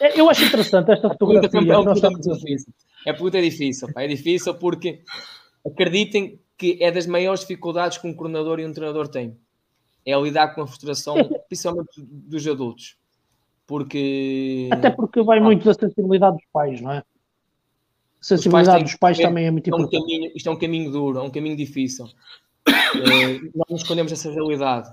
é, 0.00 0.20
eu 0.20 0.28
acho 0.28 0.44
interessante 0.44 0.90
esta 0.90 1.08
fotografia. 1.08 1.60
É, 1.60 2.34
difícil. 2.34 2.72
É 3.06 3.12
pergunta 3.12 3.40
difícil, 3.40 3.92
pá. 3.92 4.02
é 4.02 4.08
difícil 4.08 4.54
porque 4.54 5.02
acreditem 5.64 6.40
que 6.56 6.78
é 6.80 6.90
das 6.90 7.06
maiores 7.06 7.40
dificuldades 7.40 7.98
que 7.98 8.06
um 8.06 8.14
coordenador 8.14 8.60
e 8.60 8.66
um 8.66 8.72
treinador 8.72 9.08
têm. 9.08 9.36
É 10.04 10.18
lidar 10.20 10.54
com 10.54 10.62
a 10.62 10.66
frustração, 10.66 11.14
principalmente 11.48 11.90
dos 11.96 12.46
adultos. 12.46 12.96
Porque. 13.66 14.68
Até 14.70 14.90
porque 14.90 15.22
vai 15.22 15.40
muito 15.40 15.64
da 15.64 15.74
sensibilidade 15.74 16.36
dos 16.36 16.46
pais, 16.52 16.80
não 16.80 16.92
é? 16.92 16.98
A 16.98 17.04
sensibilidade 18.20 18.84
dos 18.84 18.94
pais 18.96 19.18
também 19.18 19.46
é 19.46 19.50
muito 19.50 19.68
importante. 19.68 19.96
É 19.96 19.98
um 19.98 20.02
caminho, 20.02 20.32
isto 20.34 20.48
é 20.48 20.52
um 20.52 20.58
caminho 20.58 20.90
duro, 20.90 21.18
é 21.18 21.22
um 21.22 21.30
caminho 21.30 21.56
difícil. 21.56 22.06
uh, 22.06 23.50
nós 23.54 23.66
não 23.68 23.76
escondemos 23.76 24.12
essa 24.12 24.30
realidade. 24.30 24.88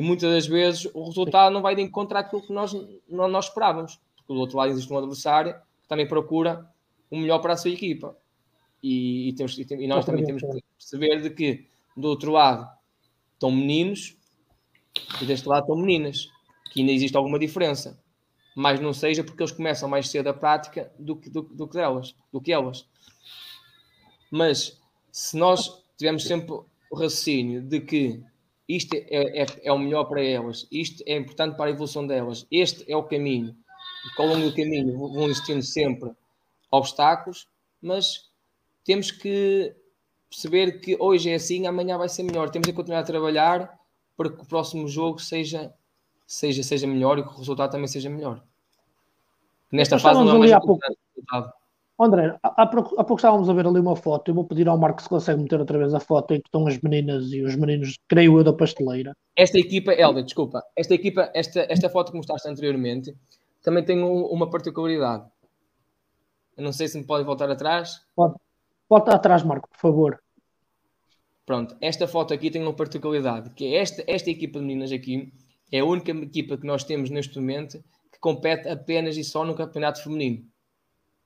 E 0.00 0.02
muitas 0.02 0.32
das 0.32 0.46
vezes 0.46 0.88
o 0.94 1.04
resultado 1.04 1.52
não 1.52 1.60
vai 1.60 1.76
de 1.76 1.82
encontro 1.82 2.16
àquilo 2.16 2.40
que 2.40 2.54
nós, 2.54 2.72
nós 3.06 3.44
esperávamos. 3.44 4.00
Porque 4.16 4.32
do 4.32 4.40
outro 4.40 4.56
lado 4.56 4.70
existe 4.70 4.90
um 4.90 4.96
adversário 4.96 5.52
que 5.82 5.86
também 5.86 6.08
procura 6.08 6.66
o 7.10 7.18
melhor 7.18 7.38
para 7.40 7.52
a 7.52 7.56
sua 7.58 7.70
equipa. 7.70 8.16
E, 8.82 9.28
e, 9.28 9.32
temos, 9.34 9.58
e, 9.58 9.86
nós 9.86 10.06
também 10.06 10.24
temos 10.24 10.40
que 10.40 10.64
perceber 10.78 11.20
de 11.20 11.28
que 11.28 11.66
do 11.94 12.08
outro 12.08 12.32
lado 12.32 12.66
estão 13.34 13.50
meninos 13.50 14.16
e 15.20 15.26
deste 15.26 15.46
lado 15.46 15.64
estão 15.64 15.76
meninas 15.76 16.30
que 16.72 16.80
ainda 16.80 16.92
existe 16.92 17.14
alguma 17.14 17.38
diferença, 17.38 18.02
mas 18.56 18.80
não 18.80 18.94
seja 18.94 19.22
porque 19.22 19.42
eles 19.42 19.52
começam 19.52 19.86
mais 19.86 20.08
cedo 20.08 20.28
a 20.28 20.32
prática 20.32 20.90
do 20.98 21.14
que, 21.14 21.28
do, 21.28 21.42
do 21.42 21.68
que 21.68 21.78
elas, 21.78 22.14
do 22.32 22.40
que 22.40 22.50
elas. 22.50 22.86
Mas 24.30 24.80
se 25.12 25.36
nós 25.36 25.84
tivermos 25.98 26.24
sempre 26.24 26.54
o 26.90 26.94
raciocínio 26.94 27.60
de 27.60 27.80
que 27.80 28.29
isto 28.76 28.94
é, 28.94 29.42
é, 29.42 29.46
é, 29.64 29.72
o 29.72 29.78
melhor 29.78 30.04
para 30.04 30.22
elas, 30.22 30.66
isto 30.70 31.02
é 31.06 31.16
importante 31.16 31.56
para 31.56 31.66
a 31.66 31.70
evolução 31.70 32.06
delas, 32.06 32.46
este 32.50 32.84
é 32.90 32.96
o 32.96 33.02
caminho, 33.02 33.56
e 34.04 34.22
ao 34.22 34.28
longo 34.28 34.48
do 34.48 34.54
caminho 34.54 34.96
vão 34.96 35.24
existindo 35.28 35.62
sempre 35.62 36.10
obstáculos, 36.70 37.48
mas 37.82 38.30
temos 38.84 39.10
que 39.10 39.74
perceber 40.28 40.80
que 40.80 40.96
hoje 40.98 41.30
é 41.30 41.34
assim, 41.34 41.66
amanhã 41.66 41.98
vai 41.98 42.08
ser 42.08 42.22
melhor. 42.22 42.50
Temos 42.50 42.66
que 42.66 42.72
continuar 42.72 43.00
a 43.00 43.04
trabalhar 43.04 43.78
para 44.16 44.30
que 44.30 44.40
o 44.40 44.46
próximo 44.46 44.86
jogo 44.86 45.18
seja 45.18 45.74
seja, 46.26 46.62
seja 46.62 46.86
melhor 46.86 47.18
e 47.18 47.24
que 47.24 47.28
o 47.28 47.38
resultado 47.38 47.72
também 47.72 47.88
seja 47.88 48.08
melhor. 48.08 48.40
Nesta 49.72 49.96
Nós 49.96 50.02
fase 50.02 50.20
não 50.20 50.36
é 50.36 50.38
mais 50.38 50.52
há 50.52 50.60
pouco... 50.60 50.80
André, 52.02 52.38
há, 52.42 52.62
há, 52.62 52.66
pouco 52.66 53.14
estávamos 53.16 53.48
a 53.48 53.52
ver 53.52 53.66
ali 53.66 53.78
uma 53.78 53.94
foto. 53.94 54.30
Eu 54.30 54.34
vou 54.34 54.44
pedir 54.44 54.68
ao 54.68 54.78
Marco 54.78 55.02
se 55.02 55.08
consegue 55.08 55.42
meter 55.42 55.60
outra 55.60 55.78
vez 55.78 55.92
a 55.92 56.00
foto 56.00 56.32
em 56.32 56.40
que 56.40 56.48
estão 56.48 56.66
as 56.66 56.80
meninas 56.80 57.32
e 57.32 57.42
os 57.42 57.54
meninos, 57.56 57.98
creio 58.08 58.38
eu, 58.38 58.44
da 58.44 58.52
pasteleira. 58.52 59.14
Esta 59.36 59.58
equipa, 59.58 59.92
Helder, 59.92 60.24
desculpa, 60.24 60.62
esta 60.74 60.94
equipa, 60.94 61.30
esta, 61.34 61.66
esta 61.68 61.90
foto 61.90 62.10
que 62.10 62.16
mostraste 62.16 62.48
anteriormente, 62.48 63.14
também 63.62 63.84
tem 63.84 64.02
um, 64.02 64.24
uma 64.26 64.48
particularidade. 64.48 65.24
Eu 66.56 66.64
não 66.64 66.72
sei 66.72 66.88
se 66.88 66.98
me 66.98 67.04
pode 67.04 67.24
voltar 67.24 67.50
atrás. 67.50 68.00
Pode. 68.16 68.34
Volta 68.88 69.14
atrás, 69.14 69.42
Marco, 69.42 69.68
por 69.68 69.78
favor. 69.78 70.22
Pronto, 71.46 71.76
esta 71.80 72.06
foto 72.06 72.32
aqui 72.32 72.50
tem 72.50 72.62
uma 72.62 72.74
particularidade, 72.74 73.50
que 73.50 73.74
é 73.74 73.78
esta, 73.78 74.04
esta 74.06 74.30
equipa 74.30 74.58
de 74.58 74.64
meninas 74.64 74.92
aqui 74.92 75.32
é 75.72 75.80
a 75.80 75.84
única 75.84 76.10
equipa 76.12 76.56
que 76.56 76.66
nós 76.66 76.84
temos 76.84 77.10
neste 77.10 77.38
momento 77.38 77.82
que 78.12 78.18
compete 78.20 78.68
apenas 78.68 79.16
e 79.16 79.24
só 79.24 79.44
no 79.44 79.54
campeonato 79.54 80.02
feminino. 80.02 80.44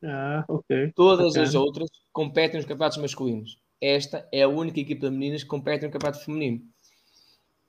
Ah, 0.04 0.44
ok. 0.48 0.92
Todas 0.94 1.30
okay. 1.30 1.42
as 1.42 1.54
outras 1.54 1.88
competem 2.12 2.58
nos 2.58 2.66
campeonatos 2.66 2.98
masculinos. 2.98 3.58
Esta 3.80 4.28
é 4.30 4.42
a 4.42 4.48
única 4.48 4.80
equipa 4.80 5.08
de 5.08 5.16
meninas 5.16 5.42
que 5.42 5.48
compete 5.48 5.84
no 5.84 5.90
campeonato 5.90 6.24
feminino. 6.24 6.62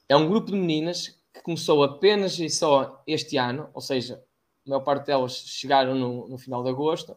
É 0.07 0.15
um 0.15 0.27
grupo 0.27 0.51
de 0.51 0.57
meninas 0.57 1.19
que 1.33 1.41
começou 1.41 1.83
apenas 1.83 2.37
e 2.39 2.49
só 2.49 3.03
este 3.07 3.37
ano, 3.37 3.69
ou 3.73 3.81
seja, 3.81 4.23
a 4.65 4.69
maior 4.69 4.81
parte 4.81 5.07
delas 5.07 5.37
chegaram 5.45 5.95
no, 5.95 6.27
no 6.27 6.37
final 6.37 6.63
de 6.63 6.69
agosto, 6.69 7.15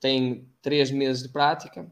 têm 0.00 0.48
três 0.60 0.90
meses 0.90 1.22
de 1.22 1.28
prática 1.28 1.90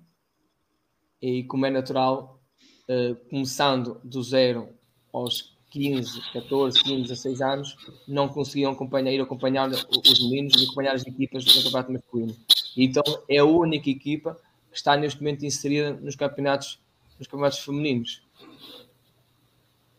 e, 1.21 1.45
como 1.45 1.67
é 1.67 1.71
natural, 1.71 2.41
uh, 2.89 3.15
começando 3.29 4.01
do 4.03 4.23
zero 4.23 4.69
aos 5.13 5.50
15, 5.71 6.21
14, 6.33 6.83
15, 6.83 7.03
16 7.03 7.41
anos, 7.41 7.77
não 8.07 8.29
conseguiam 8.29 8.73
acompanhar, 8.73 9.13
ir 9.13 9.21
acompanhar 9.21 9.69
os 9.71 10.21
meninos 10.21 10.61
e 10.61 10.65
acompanhar 10.65 10.95
as 10.95 11.07
equipas 11.07 11.45
do 11.45 11.55
campeonato 11.55 11.93
masculino. 11.93 12.37
Então 12.77 13.03
é 13.29 13.39
a 13.39 13.45
única 13.45 13.89
equipa 13.89 14.37
que 14.71 14.77
está 14.77 14.97
neste 14.97 15.21
momento 15.21 15.45
inserida 15.45 15.93
nos 15.93 16.17
campeonatos, 16.17 16.81
nos 17.19 17.27
campeonatos 17.27 17.61
femininos. 17.61 18.23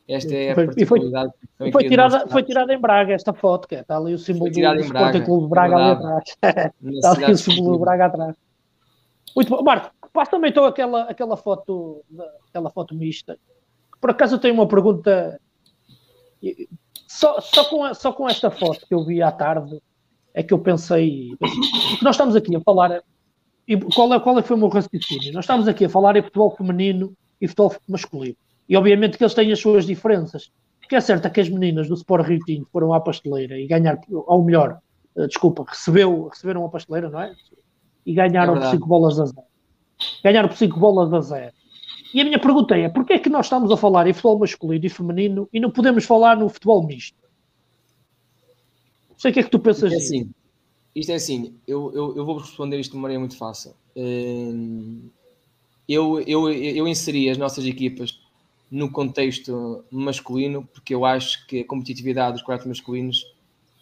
Esta 0.08 0.36
é 0.36 0.52
a 0.52 0.56
particularidade. 0.56 1.32
Foi, 1.58 1.72
foi, 1.72 1.88
tirada, 1.88 2.28
foi 2.28 2.44
tirada 2.44 2.74
em 2.74 2.80
Braga 2.80 3.14
esta 3.14 3.34
foto, 3.34 3.68
que 3.68 3.76
é, 3.76 3.80
está 3.80 3.96
ali 3.98 4.14
o 4.14 4.20
símbolo 4.20 4.52
do 4.52 4.60
Sporting 4.82 5.24
Clube 5.24 5.48
Braga 5.48 5.76
ali 5.76 5.92
atrás. 5.92 6.24
está 6.84 7.12
ali 7.12 7.32
o 7.32 7.38
símbolo 7.38 7.78
do 7.78 7.80
Braga 7.80 8.06
atrás. 8.08 8.36
Muito 9.34 9.50
bom. 9.50 9.64
Marco, 9.64 9.92
passa 10.12 10.32
também 10.32 10.52
então 10.52 10.66
aquela, 10.66 11.04
aquela 11.04 11.38
foto, 11.38 12.04
aquela 12.50 12.70
foto 12.70 12.94
mista. 12.94 13.38
Por 14.02 14.10
acaso 14.10 14.36
eu 14.36 14.40
tenho 14.40 14.54
uma 14.54 14.68
pergunta 14.68 15.40
só, 17.08 17.40
só, 17.42 17.66
com, 17.66 17.94
só 17.94 18.14
com 18.14 18.30
esta 18.30 18.50
foto 18.50 18.86
que 18.88 18.94
eu 18.94 19.04
vi 19.04 19.22
à 19.22 19.32
tarde, 19.32 19.82
é 20.34 20.42
que 20.42 20.54
eu 20.54 20.60
pensei, 20.60 21.34
o 21.34 21.98
que 21.98 22.04
nós 22.04 22.16
estamos 22.16 22.36
aqui 22.36 22.56
a 22.56 22.62
falar, 22.62 23.04
e 23.68 23.78
qual, 23.78 24.14
é, 24.14 24.20
qual 24.20 24.40
é 24.40 24.42
foi 24.42 24.56
o 24.56 24.60
meu 24.60 24.70
raciocínio? 24.70 25.34
Nós 25.34 25.44
estamos 25.44 25.68
aqui 25.68 25.86
a 25.86 25.90
falar 25.90 26.16
em 26.16 26.24
futebol 26.24 26.56
feminino 26.56 27.14
e 27.40 27.48
futebol 27.48 27.76
masculino. 27.88 28.36
E 28.68 28.78
obviamente 28.78 29.18
que 29.18 29.24
eles 29.24 29.34
têm 29.34 29.52
as 29.52 29.60
suas 29.60 29.86
diferenças. 29.86 30.52
Porque 30.80 30.96
é 30.96 31.02
certo 31.02 31.30
que 31.30 31.40
as 31.40 31.50
meninas 31.50 31.88
do 31.88 31.94
Sport 31.94 32.28
Rio 32.28 32.40
Tinto 32.40 32.68
foram 32.72 32.94
à 32.94 33.00
pasteleira 33.00 33.58
e 33.58 33.68
ganhar, 33.68 34.00
ou 34.10 34.44
melhor, 34.44 34.80
uh, 35.16 35.28
desculpa, 35.28 35.64
recebeu, 35.68 36.28
receberam 36.28 36.66
a 36.66 36.70
pasteleira, 36.70 37.10
não 37.10 37.22
é? 37.22 37.34
E 38.06 38.14
ganharam 38.14 38.58
é 38.58 38.60
por 38.60 38.70
5 38.72 38.88
bolas 38.88 39.20
a 39.20 39.26
zero. 39.26 39.48
Ganharam 40.24 40.50
por 40.50 40.58
5 40.58 40.80
bolas 40.80 41.14
a 41.14 41.22
zero. 41.22 41.54
E 42.14 42.22
a 42.22 42.24
minha 42.24 42.40
pergunta 42.40 42.76
é: 42.76 42.90
porquê 42.90 43.14
é 43.14 43.20
que 43.20 43.30
nós 43.30 43.46
estamos 43.46 43.72
a 43.72 43.78
falar 43.78 44.08
em 44.08 44.14
futebol 44.14 44.40
masculino 44.40 44.86
e 44.86 44.90
feminino 44.90 45.50
e 45.52 45.60
não 45.60 45.72
podemos 45.72 46.06
falar 46.06 46.38
no 46.38 46.50
futebol 46.50 46.86
misto? 46.86 47.18
Não 49.10 49.20
sei 49.20 49.32
o 49.32 49.34
que 49.34 49.40
é 49.40 49.44
que 49.44 49.50
tu 49.50 49.60
pensas 49.60 49.92
é 49.92 49.96
assim, 49.96 50.32
isto 50.96 51.12
é 51.12 51.16
assim, 51.16 51.56
eu, 51.68 51.92
eu, 51.94 52.18
eu 52.18 52.26
vou 52.26 52.38
responder 52.38 52.80
isto 52.80 52.92
de 52.92 52.98
uma 52.98 53.04
maneira 53.04 53.20
muito 53.20 53.38
fácil. 53.38 53.74
Hum, 53.96 55.10
eu, 55.88 56.22
eu, 56.22 56.52
eu 56.52 56.88
inseri 56.88 57.30
as 57.30 57.38
nossas 57.38 57.66
equipas 57.66 58.20
no 58.70 58.90
contexto 58.92 59.84
masculino 59.92 60.68
porque 60.74 60.96
eu 60.96 61.06
acho 61.06 61.46
que 61.48 61.60
a 61.60 61.66
competitividade 61.66 62.34
dos 62.34 62.42
quartos 62.42 62.68
masculinos 62.68 63.26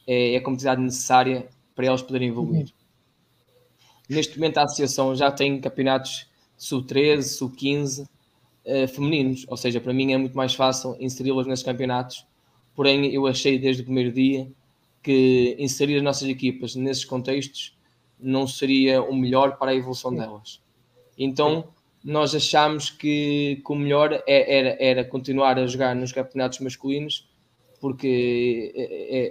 é, 0.07 0.33
é 0.33 0.37
a 0.37 0.41
competitividade 0.41 0.81
necessária 0.81 1.47
para 1.75 1.87
eles 1.87 2.01
poderem 2.01 2.29
evoluir. 2.29 2.65
Uhum. 2.65 2.67
Neste 4.09 4.37
momento 4.37 4.57
a 4.57 4.63
associação 4.63 5.15
já 5.15 5.31
tem 5.31 5.61
campeonatos 5.61 6.27
sub-13, 6.57 7.21
sub-15 7.21 8.07
uh, 8.69 8.87
femininos, 8.87 9.45
ou 9.47 9.57
seja, 9.57 9.81
para 9.81 9.93
mim 9.93 10.13
é 10.13 10.17
muito 10.17 10.37
mais 10.37 10.53
fácil 10.53 10.95
inseri-las 10.99 11.47
nesses 11.47 11.65
campeonatos. 11.65 12.25
Porém, 12.75 13.13
eu 13.13 13.27
achei 13.27 13.57
desde 13.57 13.81
o 13.81 13.85
primeiro 13.85 14.11
dia 14.11 14.47
que 15.01 15.55
inserir 15.59 15.97
as 15.97 16.03
nossas 16.03 16.27
equipas 16.27 16.75
nesses 16.75 17.05
contextos 17.05 17.77
não 18.19 18.45
seria 18.47 19.01
o 19.01 19.15
melhor 19.15 19.57
para 19.57 19.71
a 19.71 19.75
evolução 19.75 20.13
delas. 20.13 20.61
Então, 21.17 21.69
nós 22.03 22.35
achámos 22.35 22.89
que, 22.89 23.61
que 23.65 23.71
o 23.71 23.75
melhor 23.75 24.13
é, 24.25 24.57
era, 24.57 24.77
era 24.79 25.05
continuar 25.05 25.57
a 25.57 25.67
jogar 25.67 25.95
nos 25.95 26.11
campeonatos 26.11 26.59
masculinos, 26.59 27.29
porque 27.79 28.73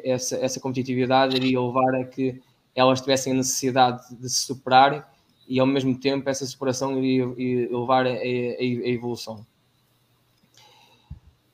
essa, 0.04 0.36
essa 0.36 0.60
competitividade 0.60 1.36
iria 1.36 1.60
levar 1.60 1.94
a 1.94 2.04
que 2.04 2.40
elas 2.74 3.00
tivessem 3.00 3.32
a 3.32 3.36
necessidade 3.36 4.02
de 4.16 4.28
se 4.28 4.46
superarem 4.46 5.02
e 5.48 5.58
ao 5.58 5.66
mesmo 5.66 5.98
tempo 5.98 6.28
essa 6.28 6.44
superação 6.44 7.02
iria, 7.02 7.26
levar 7.70 8.06
a, 8.06 8.10
a, 8.10 8.12
a, 8.12 8.88
evolução. 8.88 9.46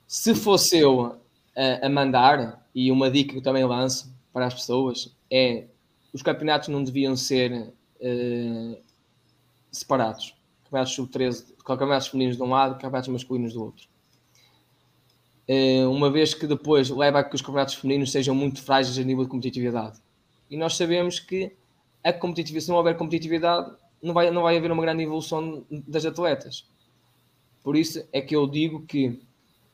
Se 0.05 0.35
fosse 0.35 0.77
eu 0.77 1.17
a, 1.55 1.85
a, 1.85 1.89
mandar, 1.89 2.67
e 2.75 2.91
uma 2.91 3.09
dica 3.09 3.31
que 3.31 3.37
eu 3.37 3.43
também 3.43 3.63
lanço 3.63 4.13
para 4.33 4.47
as 4.47 4.53
pessoas 4.53 5.15
é 5.31 5.65
os 6.13 6.21
campeonatos 6.21 6.67
não 6.69 6.83
deviam 6.83 7.15
ser 7.15 7.51
uh, 7.51 8.77
separados. 9.71 10.35
Campeonatos 10.65 10.93
sub-13, 10.93 11.53
campeonatos 11.65 12.07
femininos 12.07 12.37
de 12.37 12.43
um 12.43 12.49
lado, 12.49 12.75
campeonatos 12.75 13.09
masculinos 13.09 13.53
do 13.53 13.63
outro. 13.63 13.87
Uh, 15.47 15.89
uma 15.89 16.09
vez 16.09 16.33
que 16.33 16.47
depois 16.47 16.89
leva 16.89 17.19
a 17.19 17.23
que 17.23 17.35
os 17.35 17.41
campeonatos 17.41 17.75
femininos 17.75 18.11
sejam 18.11 18.33
muito 18.33 18.61
frágeis 18.61 18.97
a 18.97 19.03
nível 19.03 19.23
de 19.23 19.29
competitividade. 19.29 19.99
E 20.49 20.57
nós 20.57 20.75
sabemos 20.75 21.19
que 21.19 21.51
a 22.03 22.13
competitividade, 22.13 22.65
se 22.65 22.69
não 22.69 22.77
houver 22.77 22.95
competitividade, 22.97 23.75
não 24.05 24.13
vai, 24.13 24.29
não 24.29 24.43
vai 24.43 24.57
haver 24.57 24.71
uma 24.71 24.81
grande 24.81 25.03
evolução 25.03 25.65
das 25.69 26.05
atletas. 26.05 26.65
Por 27.63 27.75
isso 27.75 28.07
é 28.13 28.21
que 28.21 28.35
eu 28.35 28.45
digo 28.47 28.85
que, 28.85 29.19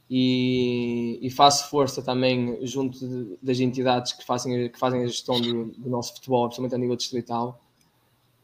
e, 0.10 1.20
e 1.22 1.30
faço 1.30 1.70
força 1.70 2.02
também 2.02 2.66
junto 2.66 2.98
de, 2.98 3.38
das 3.42 3.60
entidades 3.60 4.14
que 4.14 4.26
fazem, 4.26 4.70
que 4.70 4.80
fazem 4.80 5.04
a 5.04 5.08
gestão 5.08 5.40
do, 5.42 5.66
do, 5.66 5.90
nosso 5.90 6.16
futebol, 6.16 6.48
principalmente 6.48 6.76
a 6.76 6.78
nível 6.78 6.96
distrital, 6.96 7.62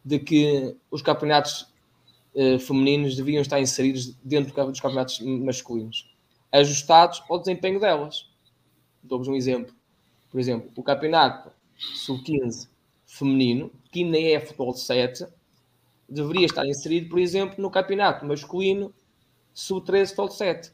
de 0.04 0.20
que 0.20 0.76
os 0.92 1.02
campeonatos 1.02 1.68
eh, 2.36 2.60
femininos 2.60 3.16
deviam 3.16 3.42
estar 3.42 3.60
inseridos 3.60 4.14
dentro 4.24 4.54
dos 4.66 4.82
campeonatos 4.82 5.20
masculinos, 5.22 6.14
ajustados 6.52 7.24
ao 7.30 7.40
desempenho 7.40 7.80
delas. 7.80 8.30
Dou-vos 9.02 9.30
um 9.30 9.36
exemplo. 9.36 9.74
Por 10.30 10.40
exemplo, 10.40 10.70
o 10.76 10.84
campeonato 10.84 11.50
sub-15 11.96 12.68
feminino, 13.06 13.72
que 13.92 14.04
ainda 14.04 14.20
é 14.20 14.40
futebol 14.40 14.74
de 14.74 14.82
7, 14.82 15.26
deveria 16.08 16.46
estar 16.46 16.66
inserido, 16.66 17.10
por 17.10 17.20
exemplo, 17.20 17.62
no 17.62 17.70
campeonato 17.70 18.26
masculino 18.26 18.94
sub-13 19.54 20.08
futebol 20.10 20.30
de 20.30 20.36
7. 20.36 20.72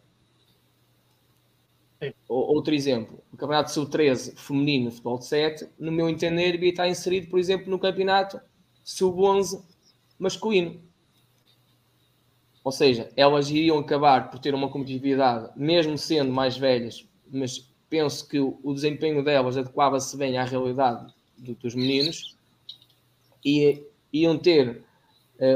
Outro 2.28 2.74
exemplo, 2.74 3.24
o 3.32 3.38
campeonato 3.38 3.72
sub-13 3.72 4.38
feminino 4.38 4.92
futebol 4.92 5.18
de 5.18 5.26
7, 5.26 5.70
no 5.80 5.92
meu 5.92 6.10
entender, 6.10 6.52
devia 6.52 6.70
estar 6.70 6.88
inserido, 6.88 7.30
por 7.30 7.40
exemplo, 7.40 7.70
no 7.70 7.80
campeonato 7.80 8.40
sub-11 8.84 9.64
masculino. 10.20 10.82
Ou 12.64 12.72
seja, 12.72 13.10
elas 13.16 13.50
iriam 13.50 13.78
acabar 13.78 14.30
por 14.30 14.40
ter 14.40 14.54
uma 14.54 14.70
competitividade, 14.70 15.52
mesmo 15.56 15.98
sendo 15.98 16.32
mais 16.32 16.58
velhas, 16.58 17.08
mas 17.30 17.70
penso 17.90 18.28
que 18.28 18.40
o 18.40 18.74
desempenho 18.74 19.24
delas 19.24 19.58
adequava-se 19.58 20.16
bem 20.18 20.38
à 20.38 20.44
realidade 20.44 21.14
do, 21.38 21.56
dos 21.56 21.76
meninos 21.76 22.38
e 23.46 23.86
iam 24.12 24.38
ter 24.38 24.84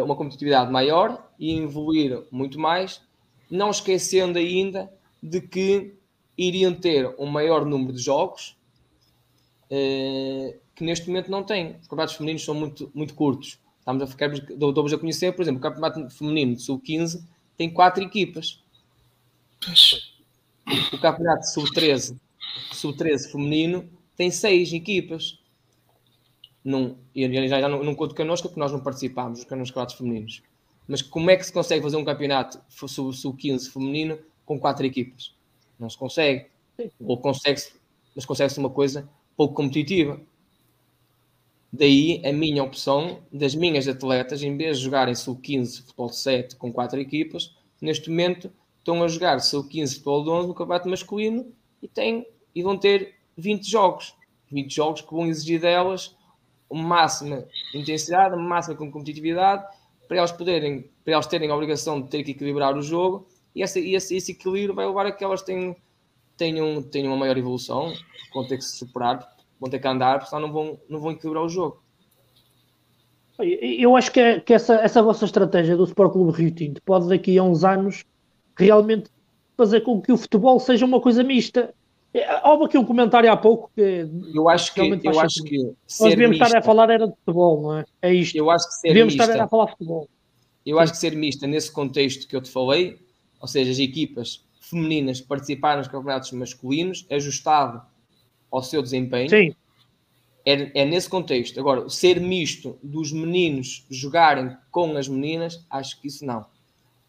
uma 0.04 0.16
competitividade 0.16 0.72
maior 0.72 1.30
e 1.40 1.58
evoluir 1.58 2.24
muito 2.32 2.60
mais, 2.60 3.02
não 3.50 3.70
esquecendo 3.70 4.38
ainda 4.38 4.92
de 5.22 5.40
que 5.40 5.94
iriam 6.38 6.74
ter 6.74 7.08
um 7.18 7.26
maior 7.26 7.66
número 7.66 7.94
de 7.94 8.02
jogos 8.02 8.58
uh, 9.66 10.60
que 10.76 10.84
neste 10.84 11.08
momento 11.08 11.32
não 11.32 11.44
têm. 11.44 11.78
Os 11.82 11.88
campeonatos 11.88 12.16
femininos 12.16 12.44
são 12.44 12.54
muito, 12.54 12.92
muito 12.94 13.14
curtos. 13.16 13.60
Estamos 13.80 14.04
a 14.04 14.08
ficar, 14.08 14.30
dou-vos 14.56 14.94
a 14.94 14.98
conhecer, 14.98 15.34
por 15.34 15.42
exemplo, 15.42 15.60
o 15.60 15.64
campeonato 15.64 16.10
feminino 16.10 16.56
de 16.56 16.62
sub-15 16.62 17.24
tem 17.58 17.70
quatro 17.70 18.04
equipas. 18.04 18.62
O 20.94 20.98
campeonato 21.00 21.48
sub-13 21.48 22.18
sub-13 22.74 23.32
feminino 23.32 23.90
tem 24.16 24.30
seis 24.30 24.72
equipas. 24.74 25.40
Não, 26.68 26.98
e 27.16 27.48
já, 27.48 27.62
já 27.62 27.70
não, 27.70 27.82
não 27.82 27.96
conto 27.96 28.14
connosco 28.14 28.50
porque 28.50 28.60
nós 28.60 28.74
não 28.74 28.82
participámos 28.82 29.40
nos 29.40 29.48
campeonatos 29.48 29.96
femininos. 29.96 30.44
Mas 30.86 31.02
como 31.02 31.30
é 31.32 31.38
que 31.38 31.46
se 31.46 31.54
consegue 31.54 31.82
fazer 31.82 31.96
um 31.96 32.04
campeonato 32.04 32.60
sub-15 32.68 33.72
feminino 33.72 34.20
com 34.46 34.60
quatro 34.60 34.86
equipas? 34.86 35.34
Não 35.80 35.90
se 35.90 35.98
consegue. 35.98 36.48
Ou 37.00 37.18
consegue-se, 37.22 37.72
mas 38.14 38.26
consegue-se 38.26 38.60
uma 38.60 38.70
coisa 38.70 39.08
pouco 39.38 39.54
competitiva. 39.54 40.20
Daí 41.72 42.22
a 42.26 42.34
minha 42.34 42.62
opção 42.62 43.22
das 43.32 43.56
minhas 43.56 43.88
atletas, 43.88 44.44
em 44.44 44.58
vez 44.58 44.78
de 44.78 44.84
jogarem 44.84 45.16
sub-15 45.16 45.84
futebol 45.84 46.10
7 46.10 46.58
com 46.58 46.74
quatro 46.74 47.00
equipas, 47.00 47.56
neste 47.82 48.10
momento 48.10 48.52
estão 48.80 49.02
a 49.02 49.08
jogar 49.08 49.40
sub-15 49.40 49.94
futebol 49.94 50.28
11 50.28 50.50
no 50.50 50.54
campeonato 50.54 50.90
masculino 50.90 51.50
e 51.82 51.88
têm 51.88 52.28
e 52.54 52.62
vão 52.62 52.78
ter 52.78 53.16
20 53.38 53.72
jogos. 53.72 54.14
20 54.52 54.76
jogos 54.76 55.00
que 55.00 55.14
vão 55.14 55.28
exigir 55.28 55.62
delas 55.62 56.17
máxima 56.76 57.46
intensidade, 57.74 58.36
máxima 58.36 58.76
competitividade, 58.76 59.64
para 60.08 60.18
elas 60.18 60.32
poderem, 60.32 60.90
para 61.04 61.14
elas 61.14 61.28
terem 61.28 61.50
a 61.50 61.56
obrigação 61.56 62.02
de 62.02 62.10
ter 62.10 62.24
que 62.24 62.32
equilibrar 62.32 62.76
o 62.76 62.82
jogo, 62.82 63.28
e 63.56 63.62
esse, 63.62 63.80
esse, 63.94 64.16
esse 64.16 64.32
equilíbrio 64.32 64.74
vai 64.74 64.86
levar 64.86 65.06
a 65.06 65.12
que 65.12 65.24
elas 65.24 65.42
tenham, 65.42 65.76
tenham, 66.36 66.82
tenham 66.82 67.12
uma 67.12 67.18
maior 67.18 67.38
evolução, 67.38 67.94
vão 68.34 68.48
ter 68.48 68.58
que 68.58 68.64
se 68.64 68.78
superar, 68.78 69.28
vão 69.60 69.70
ter 69.70 69.80
que 69.80 69.88
andar, 69.88 70.20
porque 70.20 70.30
senão 70.30 70.48
não 70.48 70.54
vão, 70.54 70.80
não 70.90 71.00
vão 71.00 71.12
equilibrar 71.12 71.44
o 71.44 71.50
jogo. 71.50 71.82
Eu 73.40 73.96
acho 73.96 74.12
que, 74.12 74.20
é, 74.20 74.40
que 74.40 74.54
essa, 74.54 74.76
essa 74.76 75.02
vossa 75.02 75.26
estratégia 75.26 75.78
do 75.78 75.84
Sport 75.84 76.12
Clube 76.12 76.38
Rio 76.38 76.52
Tinto 76.52 76.82
pode 76.82 77.08
daqui 77.08 77.38
a 77.38 77.44
uns 77.44 77.64
anos 77.64 78.04
realmente 78.58 79.12
fazer 79.56 79.82
com 79.82 80.02
que 80.02 80.12
o 80.12 80.18
futebol 80.18 80.60
seja 80.60 80.86
uma 80.86 81.00
coisa 81.00 81.24
mista 81.24 81.74
houve 82.44 82.66
aqui 82.66 82.78
um 82.78 82.86
comentário 82.86 83.32
há 83.32 83.38
pouco 83.38 83.72
que. 83.76 84.08
Eu 84.34 84.50
acho 84.50 84.74
que. 84.74 84.82
Eu 84.82 85.20
acho 85.20 85.44
que 85.44 85.58
Nós 85.58 86.10
devíamos 86.10 86.38
estar 86.38 86.58
a 86.58 86.62
falar 86.62 86.90
era 86.90 87.08
de 87.08 87.14
futebol, 87.16 87.62
não 87.62 87.78
é? 87.78 87.86
É 88.02 88.14
isto. 88.14 88.36
Eu 88.36 88.50
acho 88.50 88.68
que 88.68 88.74
ser 88.76 88.88
devíamos 88.90 89.14
mista, 89.14 89.32
estar 89.32 89.44
a 89.44 89.48
falar 89.48 89.66
de 89.66 89.72
futebol. 89.72 90.10
Eu 90.66 90.80
acho 90.80 90.94
que 90.94 90.98
ser 90.98 91.16
mista 91.16 91.48
nesse 91.48 91.72
contexto 91.72 92.28
que 92.28 92.36
eu 92.36 92.42
te 92.42 92.50
falei, 92.50 93.00
ou 93.40 93.48
seja, 93.48 93.72
as 93.72 93.80
equipas 93.80 94.46
femininas 94.60 95.22
participarem 95.22 95.78
nos 95.78 95.88
campeonatos 95.88 96.32
masculinos, 96.32 97.06
ajustado 97.10 97.82
ao 98.52 98.62
seu 98.62 98.82
desempenho. 98.82 99.30
Sim. 99.30 99.56
É, 100.46 100.82
é 100.82 100.86
nesse 100.86 101.10
contexto. 101.10 101.60
Agora, 101.60 101.90
ser 101.90 102.20
misto 102.22 102.78
dos 102.82 103.12
meninos 103.12 103.86
jogarem 103.90 104.56
com 104.72 104.96
as 104.96 105.08
meninas, 105.08 105.66
acho 105.70 106.00
que 106.02 106.08
isso 106.08 106.26
não. 106.26 106.46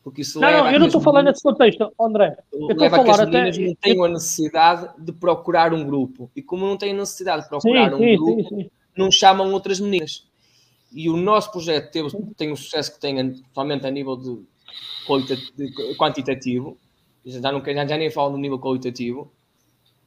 Porque 0.09 0.23
isso 0.23 0.41
não, 0.41 0.51
não, 0.51 0.71
eu 0.71 0.81
não 0.81 0.87
estou 0.87 1.03
falando 1.03 1.27
nesse 1.27 1.43
contexto, 1.43 1.93
André. 2.01 2.35
Eu 2.51 2.71
estou 2.71 2.87
a 2.87 2.91
falar 2.91 3.21
até. 3.21 3.51
não 3.51 3.75
tenho 3.75 4.05
a 4.05 4.09
necessidade 4.09 4.89
de 4.99 5.13
procurar 5.13 5.75
um 5.75 5.85
grupo. 5.85 6.31
E 6.35 6.41
como 6.41 6.67
não 6.67 6.79
têm 6.79 6.95
necessidade 6.95 7.43
de 7.43 7.49
procurar 7.51 7.91
sim, 7.91 7.95
um 7.95 7.99
sim, 7.99 8.17
grupo, 8.17 8.49
sim, 8.49 8.71
não 8.97 9.11
chamam 9.11 9.53
outras 9.53 9.79
meninas. 9.79 10.27
E 10.91 11.11
o 11.11 11.17
nosso 11.19 11.53
projeto 11.53 11.93
teve, 11.93 12.09
tem 12.39 12.51
o 12.51 12.57
sucesso 12.57 12.95
que 12.95 12.99
tem, 12.99 13.21
atualmente 13.51 13.87
a 13.87 13.91
nível 13.91 14.17
de, 14.17 14.39
de 15.55 15.95
quantitativo, 15.99 16.79
já, 17.27 17.53
não, 17.53 17.63
já, 17.63 17.87
já 17.87 17.97
nem 17.99 18.11
falo 18.11 18.31
no 18.31 18.39
nível 18.39 18.59
qualitativo, 18.59 19.31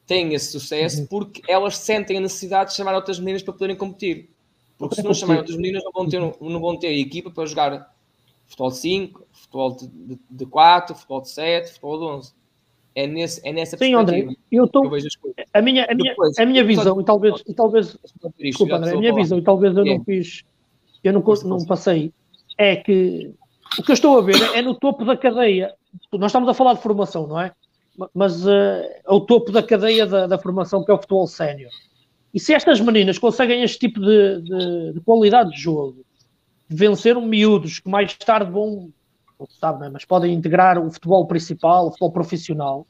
têm 0.08 0.34
esse 0.34 0.52
sucesso 0.52 1.02
uhum. 1.02 1.06
porque 1.06 1.44
elas 1.48 1.78
sentem 1.78 2.18
a 2.18 2.22
necessidade 2.22 2.72
de 2.72 2.76
chamar 2.76 2.96
outras 2.96 3.20
meninas 3.20 3.44
para 3.44 3.54
poderem 3.54 3.76
competir. 3.76 4.32
Porque 4.80 4.96
se 4.96 5.04
não 5.04 5.14
chamarem 5.14 5.42
outras 5.42 5.58
meninas, 5.58 5.84
não 5.84 5.92
vão 5.92 6.10
ter, 6.10 6.20
não 6.20 6.60
vão 6.60 6.76
ter 6.76 6.92
equipa 6.98 7.30
para 7.30 7.46
jogar 7.46 7.94
futebol 8.52 8.70
de 8.70 8.78
5, 8.78 9.28
futebol 9.32 9.78
de, 9.78 10.20
de 10.30 10.46
4, 10.46 10.96
futebol 10.96 11.22
de 11.22 11.30
7, 11.30 11.70
futebol 11.70 11.98
de 11.98 12.06
11. 12.06 12.34
É, 12.94 13.08
nesse, 13.08 13.48
é 13.48 13.54
nessa 13.54 13.78
Sim, 13.78 13.96
André, 13.96 14.28
eu 14.52 14.66
estou. 14.66 14.84
A 15.54 15.62
minha, 15.62 15.86
a 15.86 15.96
minha, 15.96 16.12
Depois, 16.12 16.38
a 16.38 16.46
minha 16.46 16.64
visão, 16.64 17.00
e 17.00 17.06
talvez. 17.06 17.42
E 17.48 17.54
talvez 17.54 17.98
desculpa, 18.38 18.76
André, 18.76 18.94
a 18.94 18.98
minha 18.98 19.14
visão, 19.14 19.38
e 19.38 19.42
talvez 19.42 19.76
eu 19.76 19.86
é. 19.86 19.96
não 19.96 20.04
fiz. 20.04 20.44
Eu 21.02 21.14
não, 21.14 21.24
não 21.46 21.66
passei. 21.66 22.14
É 22.58 22.76
que 22.76 23.34
o 23.80 23.84
que 23.84 23.92
eu 23.92 23.94
estou 23.94 24.20
a 24.20 24.22
ver 24.22 24.36
é 24.54 24.62
no 24.62 24.76
topo 24.76 25.06
da 25.06 25.16
cadeia. 25.16 25.74
Nós 26.12 26.32
estamos 26.32 26.50
a 26.50 26.54
falar 26.54 26.74
de 26.74 26.82
formação, 26.82 27.26
não 27.28 27.40
é? 27.40 27.54
Mas 28.14 28.46
uh, 28.46 28.50
é 28.50 29.02
o 29.08 29.22
topo 29.22 29.52
da 29.52 29.64
cadeia 29.64 30.06
da, 30.06 30.28
da 30.28 30.38
formação, 30.38 30.84
que 30.84 30.92
é 30.92 30.94
o 30.94 30.98
futebol 30.98 31.28
sénior. 31.28 31.72
E 32.34 32.40
se 32.40 32.54
estas 32.54 32.80
meninas 32.82 33.18
conseguem 33.18 33.64
este 33.64 33.80
tipo 33.80 34.00
de, 34.00 34.42
de, 34.42 34.94
de 34.94 35.02
qualidade 35.02 35.52
de 35.52 35.60
jogo, 35.60 36.06
venceram 36.74 37.22
miúdos 37.22 37.80
que 37.80 37.90
mais 37.90 38.16
tarde 38.16 38.52
vão, 38.52 38.92
sabe, 39.60 39.86
é? 39.86 39.90
mas 39.90 40.06
podem 40.06 40.34
integrar 40.34 40.80
o 40.80 40.92
futebol 40.92 41.28
principal, 41.28 41.88
o 41.88 41.90
futebol 41.92 42.12
profissional, 42.12 42.88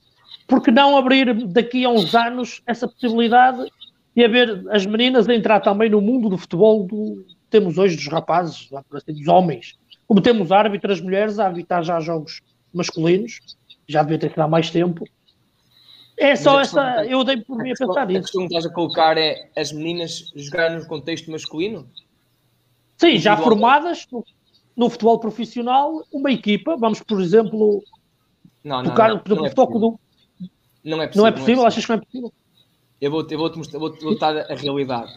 porque 0.48 0.72
não 0.72 0.98
abrir 0.98 1.34
daqui 1.48 1.84
a 1.86 1.90
uns 1.90 2.14
anos 2.14 2.62
essa 2.66 2.88
possibilidade 2.88 3.70
de 4.16 4.24
haver 4.24 4.64
as 4.70 4.86
meninas 4.86 5.28
a 5.28 5.34
entrar 5.34 5.62
também 5.62 5.90
no 5.90 6.02
mundo 6.02 6.30
do 6.30 6.38
futebol 6.38 6.86
do 6.86 7.26
temos 7.50 7.78
hoje 7.78 7.98
dos 7.98 8.08
rapazes, 8.08 8.70
assim, 8.94 9.14
dos 9.14 9.28
homens, 9.28 9.78
como 10.08 10.22
temos 10.22 10.52
árbitras 10.54 11.02
mulheres 11.02 11.38
a 11.38 11.48
arbitrar 11.48 11.84
já 11.84 12.00
jogos 12.00 12.42
masculinos, 12.74 13.40
já 13.88 14.02
devia 14.04 14.20
ter 14.20 14.30
sido 14.30 14.42
há 14.42 14.48
mais 14.48 14.70
tempo. 14.70 15.04
É 16.18 16.36
só 16.36 16.62
essa, 16.62 17.06
eu 17.06 17.24
dei 17.24 17.38
por 17.38 17.58
mim 17.58 17.72
a 17.72 17.76
pensar 17.76 18.08
nisso. 18.08 18.20
A 18.20 18.22
questão 18.22 18.42
que 18.42 18.48
estás 18.48 18.66
a 18.66 18.74
colocar 18.74 19.18
é 19.18 19.50
as 19.58 19.72
meninas 19.72 20.32
jogarem 20.36 20.78
no 20.78 20.86
contexto 20.86 21.30
masculino? 21.30 21.90
Sim, 23.02 23.18
já 23.18 23.36
formadas 23.36 24.06
no, 24.12 24.24
no, 24.78 24.88
futebol 24.88 25.20
profissional, 25.20 26.06
uma 26.14 26.32
equipa, 26.32 26.78
vamos, 26.78 27.02
por 27.02 27.20
exemplo, 27.20 27.84
não, 28.64 28.78
não, 28.78 28.92
tocar, 28.92 29.10
não, 29.10 29.18
por 29.18 29.32
exemplo, 29.32 29.48
é 29.48 29.50
toco 29.50 29.80
do. 29.80 30.00
Não 30.84 31.02
é 31.02 31.08
possível. 31.08 31.24
Não 31.24 31.28
é 31.28 31.32
possível? 31.32 31.66
Achas 31.66 31.84
que 31.84 31.92
não 31.92 31.98
é 31.98 32.02
possível? 32.06 32.34
Eu 33.02 33.10
vou, 33.10 33.28
eu 33.28 33.38
vou, 33.40 33.50
-te 33.50 33.58
mostrar, 33.58 33.80
vou, 33.80 33.92
a 34.22 34.56
realidade. 34.56 35.12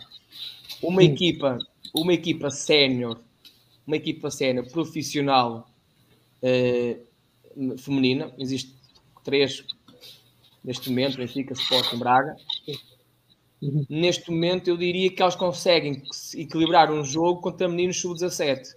Uma 0.83 1.03
Sim. 1.03 1.09
equipa, 1.09 1.59
uma 1.95 2.15
equipa 2.15 2.49
sénior, 2.49 3.21
uma 3.87 3.97
equipa 3.97 4.31
sénior 4.31 4.67
profissional 4.71 5.69
eh, 6.41 7.01
feminina, 7.77 8.33
existe 8.39 8.75
três 9.23 9.63
neste 10.65 10.89
momento, 10.89 11.19
Benfica, 11.19 11.53
Sporting, 11.53 11.99
Braga. 11.99 12.35
Uhum. 13.63 13.87
Neste 13.89 14.31
momento, 14.31 14.69
eu 14.69 14.77
diria 14.77 15.11
que 15.11 15.23
elas 15.23 15.37
conseguem 15.37 16.03
equilibrar 16.37 16.93
um 16.93 17.05
jogo 17.05 17.41
contra 17.41 17.69
meninos 17.69 18.01
sub-17. 18.01 18.69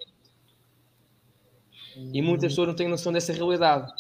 E 2.14 2.22
muitas 2.22 2.52
pessoas 2.52 2.68
não 2.68 2.76
têm 2.76 2.88
noção 2.88 3.12
dessa 3.12 3.34
realidade. 3.34 3.92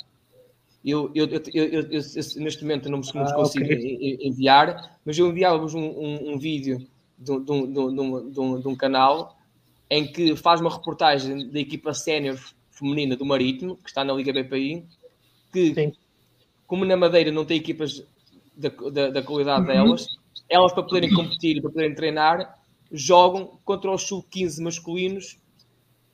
Eu, 0.85 1.11
eu, 1.13 1.27
eu, 1.53 1.65
eu 1.65 2.01
neste 2.37 2.61
momento 2.61 2.89
não 2.89 2.99
me 2.99 3.05
ah, 3.15 3.33
consigo 3.33 3.65
okay. 3.65 4.17
enviar, 4.21 4.97
mas 5.03 5.17
eu 5.17 5.27
enviava-vos 5.27 5.73
um, 5.73 5.81
um, 5.81 6.33
um, 6.33 6.37
vídeo 6.37 6.87
de 7.17 7.31
um, 7.31 7.41
de, 7.41 8.31
de, 8.31 8.61
de 8.61 8.67
um 8.67 8.75
canal 8.75 9.37
em 9.89 10.05
que 10.05 10.35
faz 10.35 10.61
uma 10.61 10.69
reportagem 10.69 11.49
da 11.49 11.59
equipa 11.59 11.93
sénior 11.93 12.39
feminina 12.69 13.15
do 13.15 13.25
Marítimo, 13.25 13.75
que 13.77 13.89
está 13.89 14.03
na 14.03 14.13
Liga 14.13 14.31
BPI, 14.31 14.85
que, 15.51 15.73
Sim. 15.73 15.93
como 16.67 16.85
na 16.85 16.95
Madeira 16.95 17.31
não 17.31 17.43
tem 17.43 17.57
equipas 17.57 18.03
da, 18.55 18.69
da, 18.69 19.09
da 19.09 19.23
qualidade 19.23 19.61
uhum. 19.61 19.67
delas, 19.67 20.07
elas 20.49 20.73
para 20.73 20.83
poderem 20.83 21.13
competir 21.13 21.57
e 21.57 21.61
para 21.61 21.71
poderem 21.71 21.95
treinar, 21.95 22.59
jogam 22.91 23.59
contra 23.65 23.91
os 23.91 24.03
sub-15 24.03 24.61
masculinos 24.61 25.37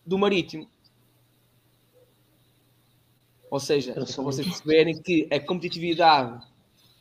do 0.06 0.18
Marítimo. 0.18 0.68
Ou 3.50 3.60
seja, 3.60 3.92
é 3.92 3.94
para 3.94 4.24
vocês 4.24 4.48
perceberem 4.48 5.00
que 5.00 5.28
a 5.32 5.40
competitividade 5.40 6.44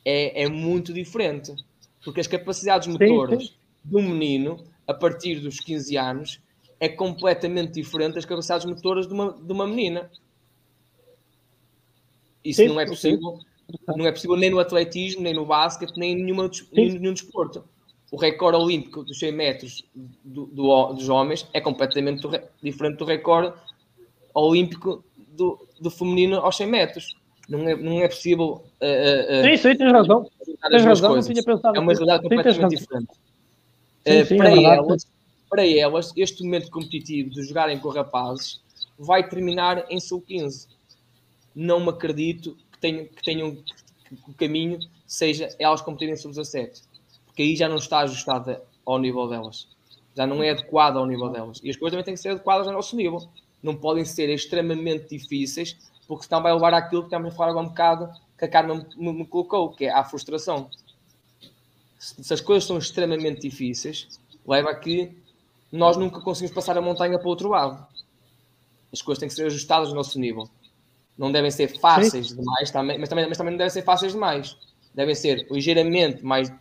é, 0.05 0.43
é 0.43 0.47
muito 0.47 0.93
diferente. 0.93 1.53
Porque 2.03 2.19
as 2.19 2.27
capacidades 2.27 2.87
motoras 2.87 3.55
de 3.83 3.95
um 3.95 4.07
menino, 4.07 4.63
a 4.87 4.93
partir 4.93 5.39
dos 5.39 5.59
15 5.59 5.97
anos, 5.97 6.41
é 6.79 6.89
completamente 6.89 7.73
diferente 7.73 8.15
das 8.15 8.25
capacidades 8.25 8.65
motoras 8.65 9.07
de 9.07 9.13
uma, 9.13 9.33
de 9.33 9.51
uma 9.51 9.65
menina. 9.65 10.11
Isso 12.43 12.61
sim, 12.61 12.67
não 12.67 12.79
é 12.79 12.85
possível. 12.85 13.39
Não 13.87 14.05
é 14.05 14.11
possível 14.11 14.35
nem 14.35 14.49
no 14.49 14.59
atletismo, 14.59 15.21
nem 15.21 15.33
no 15.33 15.45
basquete, 15.45 15.97
nem 15.97 16.11
em 16.11 16.23
nenhuma, 16.23 16.49
nenhum, 16.71 16.99
nenhum 16.99 17.13
desporto. 17.13 17.63
O 18.11 18.17
recorde 18.17 18.57
olímpico 18.57 19.03
dos 19.03 19.17
100 19.17 19.31
metros 19.31 19.83
do, 20.23 20.45
do, 20.45 20.93
dos 20.93 21.09
homens 21.09 21.47
é 21.53 21.59
completamente 21.59 22.21
do, 22.21 22.29
diferente 22.61 22.97
do 22.97 23.05
recorde 23.05 23.53
olímpico 24.33 25.03
do, 25.29 25.67
do 25.79 25.89
feminino 25.89 26.37
aos 26.37 26.55
100 26.57 26.67
metros. 26.67 27.15
Não 27.49 27.67
é, 27.67 27.75
não 27.75 28.01
é 28.01 28.07
possível. 28.07 28.63
Uh, 28.81 29.41
uh, 29.41 29.43
sim, 29.43 29.57
sim, 29.57 29.75
tens 29.75 29.91
razão. 29.91 30.29
Tens 30.45 30.85
razão, 30.85 31.15
não 31.15 31.21
tinha 31.21 31.43
pensado. 31.43 31.75
É 31.75 31.79
uma 31.79 31.91
realidade 31.91 32.23
completamente 32.23 32.77
diferente. 32.77 33.13
Sim, 34.07 34.21
uh, 34.21 34.25
sim, 34.25 34.37
para, 34.37 34.49
é 34.51 34.63
elas, 34.63 35.07
para 35.49 35.67
elas, 35.67 36.13
este 36.15 36.43
momento 36.43 36.69
competitivo 36.69 37.29
de 37.29 37.43
jogarem 37.43 37.79
com 37.79 37.89
rapazes 37.89 38.61
vai 38.97 39.27
terminar 39.27 39.85
em 39.89 39.99
sub-15. 39.99 40.67
Não 41.55 41.79
me 41.79 41.89
acredito 41.89 42.55
tenham, 42.83 43.05
que 43.05 43.23
tenham 43.23 43.57
o 44.27 44.33
caminho 44.33 44.79
seja 45.07 45.47
elas 45.57 45.81
competirem 45.81 46.17
sub-17, 46.17 46.83
porque 47.25 47.41
aí 47.41 47.55
já 47.55 47.69
não 47.69 47.77
está 47.77 47.99
ajustada 47.99 48.61
ao 48.85 48.99
nível 48.99 49.27
delas, 49.27 49.67
já 50.15 50.27
não 50.27 50.43
é 50.43 50.49
adequada 50.49 50.99
ao 50.99 51.05
nível 51.05 51.29
delas. 51.29 51.61
E 51.63 51.69
as 51.69 51.77
coisas 51.77 51.93
também 51.93 52.03
têm 52.03 52.13
que 52.13 52.19
ser 52.19 52.29
adequadas 52.29 52.67
ao 52.67 52.73
nosso 52.73 52.95
nível, 52.95 53.25
não 53.61 53.75
podem 53.75 54.03
ser 54.03 54.29
extremamente 54.29 55.17
difíceis, 55.17 55.77
porque 56.07 56.25
senão 56.25 56.43
vai 56.43 56.53
levar 56.53 56.73
àquilo 56.73 57.03
que 57.03 57.07
estamos 57.07 57.33
a 57.33 57.35
falar 57.35 57.51
agora 57.51 57.65
um 57.65 57.69
bocado 57.69 58.09
que 58.37 58.45
a 58.45 58.47
Carmen 58.47 58.85
me, 58.97 59.13
me 59.13 59.25
colocou, 59.25 59.71
que 59.71 59.85
é 59.85 59.91
a 59.91 60.03
frustração. 60.03 60.69
Se, 61.97 62.21
se 62.21 62.33
as 62.33 62.41
coisas 62.41 62.65
são 62.65 62.77
extremamente 62.77 63.41
difíceis, 63.41 64.19
leva 64.45 64.71
a 64.71 64.75
que 64.75 65.15
nós 65.71 65.95
nunca 65.95 66.19
conseguimos 66.19 66.53
passar 66.53 66.77
a 66.77 66.81
montanha 66.81 67.17
para 67.17 67.25
o 67.25 67.29
outro 67.29 67.47
lado. 67.47 67.87
As 68.91 69.01
coisas 69.01 69.19
têm 69.19 69.29
que 69.29 69.35
ser 69.35 69.45
ajustadas 69.45 69.87
ao 69.87 69.95
nosso 69.95 70.19
nível 70.19 70.49
não 71.17 71.31
devem 71.31 71.51
ser 71.51 71.67
fáceis 71.79 72.29
Sim. 72.29 72.37
demais, 72.37 72.71
também, 72.71 72.97
mas, 72.97 73.09
também, 73.09 73.27
mas 73.27 73.37
também 73.37 73.51
não 73.51 73.57
devem 73.57 73.71
ser 73.71 73.83
fáceis 73.83 74.13
demais. 74.13 74.57
Devem 74.93 75.15
ser 75.15 75.47
ligeiramente 75.49 76.23
mais 76.23 76.51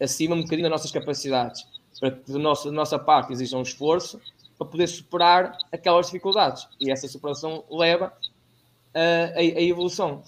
acima 0.00 0.34
um 0.34 0.42
bocadinho 0.42 0.62
das 0.62 0.70
nossas 0.70 0.90
capacidades, 0.90 1.66
para 1.98 2.10
que 2.10 2.32
da 2.32 2.38
nossa, 2.38 2.68
da 2.68 2.74
nossa 2.74 2.98
parte 2.98 3.32
exija 3.32 3.56
um 3.56 3.62
esforço 3.62 4.20
para 4.58 4.66
poder 4.66 4.86
superar 4.86 5.58
aquelas 5.72 6.06
dificuldades. 6.06 6.66
E 6.80 6.90
essa 6.90 7.08
superação 7.08 7.64
leva 7.70 8.12
a, 8.94 9.00
a, 9.34 9.38
a 9.38 9.62
evolução. 9.62 10.22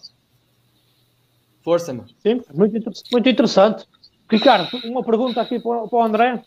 Força-me. 1.63 2.05
Sim, 2.23 2.43
muito, 2.55 2.91
muito 3.13 3.29
interessante. 3.29 3.87
Ricardo, 4.31 4.77
uma 4.85 5.05
pergunta 5.05 5.41
aqui 5.41 5.61
para, 5.61 5.85
o 5.85 6.03
André. 6.03 6.43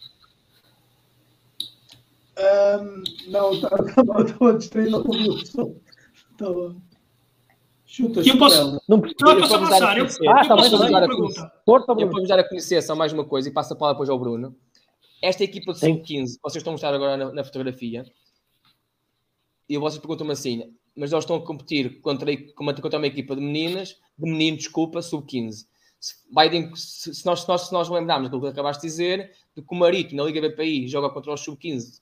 Um, 2.38 3.04
não, 3.28 3.52
estava 3.54 4.58
distraído 4.58 5.04
com 5.04 5.12
o 5.12 5.76
Estava. 6.32 6.89
Chuta, 7.92 8.22
eu 8.22 8.38
posso, 8.38 8.80
não, 8.88 9.02
eu 9.04 9.40
posso 9.40 9.56
avançar. 9.56 9.98
Eu, 9.98 10.06
ah, 10.06 10.44
eu 10.44 10.48
posso 10.48 10.78
fazer 10.78 10.90
uma 10.90 11.08
pergunta. 11.08 11.52
Eu 11.98 12.08
vou 12.12 12.28
dar 12.28 12.38
a 12.38 12.48
conhecer 12.48 12.84
só 12.84 12.96
mais 12.96 13.12
uma 13.12 13.26
coisa 13.26 13.50
e 13.50 13.52
passo 13.52 13.74
a 13.74 13.76
palavra 13.76 13.96
depois 13.96 14.12
ao 14.12 14.20
Bruno. 14.20 14.56
Esta 15.20 15.44
equipa 15.44 15.74
de 15.74 15.80
sub-15, 15.80 16.38
vocês 16.40 16.58
estão 16.58 16.70
a 16.70 16.74
mostrar 16.74 16.94
agora 16.94 17.18
na, 17.18 17.34
na 17.34 17.44
fotografia, 17.44 18.06
e 19.68 19.76
vocês 19.80 20.00
perguntam-me 20.00 20.34
assim, 20.34 20.72
mas 20.96 21.12
eles 21.12 21.24
estão 21.24 21.38
a 21.38 21.42
competir 21.42 22.00
contra, 22.02 22.32
contra 22.56 23.00
uma 23.00 23.08
equipa 23.08 23.36
de 23.36 23.42
meninas, 23.42 23.98
de 24.16 24.30
menino, 24.30 24.58
desculpa, 24.58 25.02
sub-15. 25.02 25.66
Se, 26.00 26.16
se, 26.76 27.16
se, 27.16 27.26
nós, 27.26 27.42
se, 27.42 27.48
nós, 27.48 27.62
se 27.62 27.74
nós 27.74 27.90
lembrarmos 27.90 28.30
do 28.30 28.40
que 28.40 28.48
acabaste 28.48 28.84
de 28.84 28.88
dizer, 28.88 29.32
de 29.58 29.64
que 29.64 29.74
o 29.74 29.76
Marito 29.76 30.16
na 30.16 30.24
Liga 30.24 30.48
BPI 30.48 30.88
joga 30.88 31.10
contra 31.10 31.34
os 31.34 31.42
sub-15 31.42 32.02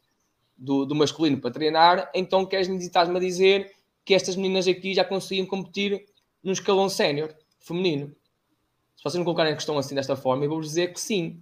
do, 0.57 0.85
do 0.85 0.93
masculino 0.93 1.39
para 1.39 1.49
treinar, 1.49 2.11
então 2.13 2.45
queres-me 2.45 2.77
estás-me 2.77 3.15
a 3.15 3.19
dizer 3.21 3.76
que 4.07 4.13
estas 4.13 4.37
meninas 4.37 4.65
aqui 4.69 4.93
já 4.93 5.03
conseguiam 5.03 5.45
competir 5.45 6.05
no 6.41 6.53
escalão 6.53 6.87
sénior 6.87 7.35
feminino. 7.59 8.15
Se 8.95 9.03
vocês 9.03 9.15
não 9.15 9.25
colocarem 9.25 9.51
a 9.51 9.55
questão 9.55 9.77
assim 9.77 9.93
desta 9.93 10.15
forma, 10.15 10.45
eu 10.45 10.49
vou 10.49 10.61
dizer 10.61 10.93
que 10.93 10.99
sim. 10.99 11.41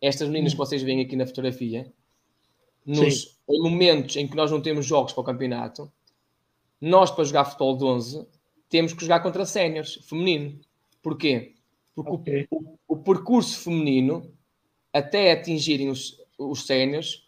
Estas 0.00 0.26
meninas 0.26 0.52
que 0.52 0.58
vocês 0.58 0.82
veem 0.82 1.02
aqui 1.02 1.14
na 1.16 1.26
fotografia, 1.26 1.92
nos 2.84 3.38
momentos 3.46 4.16
em 4.16 4.26
que 4.26 4.34
nós 4.34 4.50
não 4.50 4.62
temos 4.62 4.86
jogos 4.86 5.12
para 5.12 5.20
o 5.20 5.24
campeonato, 5.24 5.92
nós 6.80 7.10
para 7.10 7.24
jogar 7.24 7.44
futebol 7.44 7.76
de 7.76 7.84
11 7.84 8.26
temos 8.70 8.94
que 8.94 9.02
jogar 9.02 9.20
contra 9.20 9.44
séniores 9.44 9.96
feminino. 10.08 10.58
Porquê? 11.02 11.56
Porque 11.94 12.10
okay. 12.10 12.46
o, 12.50 12.56
o, 12.56 12.78
o, 12.88 12.96
percurso 12.96 13.58
feminino, 13.58 14.32
até 14.94 15.30
atingirem 15.30 15.90
os, 15.90 16.18
os 16.38 16.66
séniores, 16.66 17.25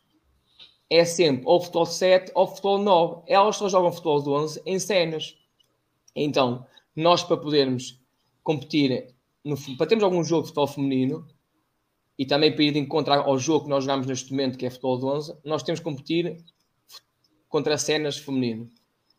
é 0.90 1.04
sempre 1.04 1.42
ou 1.46 1.60
futebol 1.60 1.86
7 1.86 2.32
ou 2.34 2.46
futebol 2.46 2.78
9. 2.78 3.22
Elas 3.26 3.56
só 3.56 3.68
jogam 3.68 3.92
futebol 3.92 4.22
de 4.22 4.28
11 4.30 4.62
em 4.64 4.78
sénios. 4.78 5.38
Então, 6.14 6.66
nós 6.96 7.22
para 7.22 7.36
podermos 7.36 8.00
competir 8.42 9.14
no, 9.44 9.56
para 9.76 9.86
termos 9.86 10.04
algum 10.04 10.24
jogo 10.24 10.42
de 10.42 10.48
futebol 10.48 10.66
feminino 10.66 11.26
e 12.18 12.26
também 12.26 12.52
para 12.52 12.64
ir 12.64 12.72
de 12.72 12.78
encontro 12.78 13.12
ao 13.12 13.38
jogo 13.38 13.64
que 13.64 13.70
nós 13.70 13.84
jogamos 13.84 14.06
neste 14.06 14.30
momento, 14.30 14.58
que 14.58 14.66
é 14.66 14.70
futebol 14.70 14.98
de 14.98 15.04
11, 15.04 15.36
nós 15.44 15.62
temos 15.62 15.80
que 15.80 15.84
competir 15.84 16.44
contra 17.48 17.78
cenas 17.78 18.18
feminino 18.18 18.68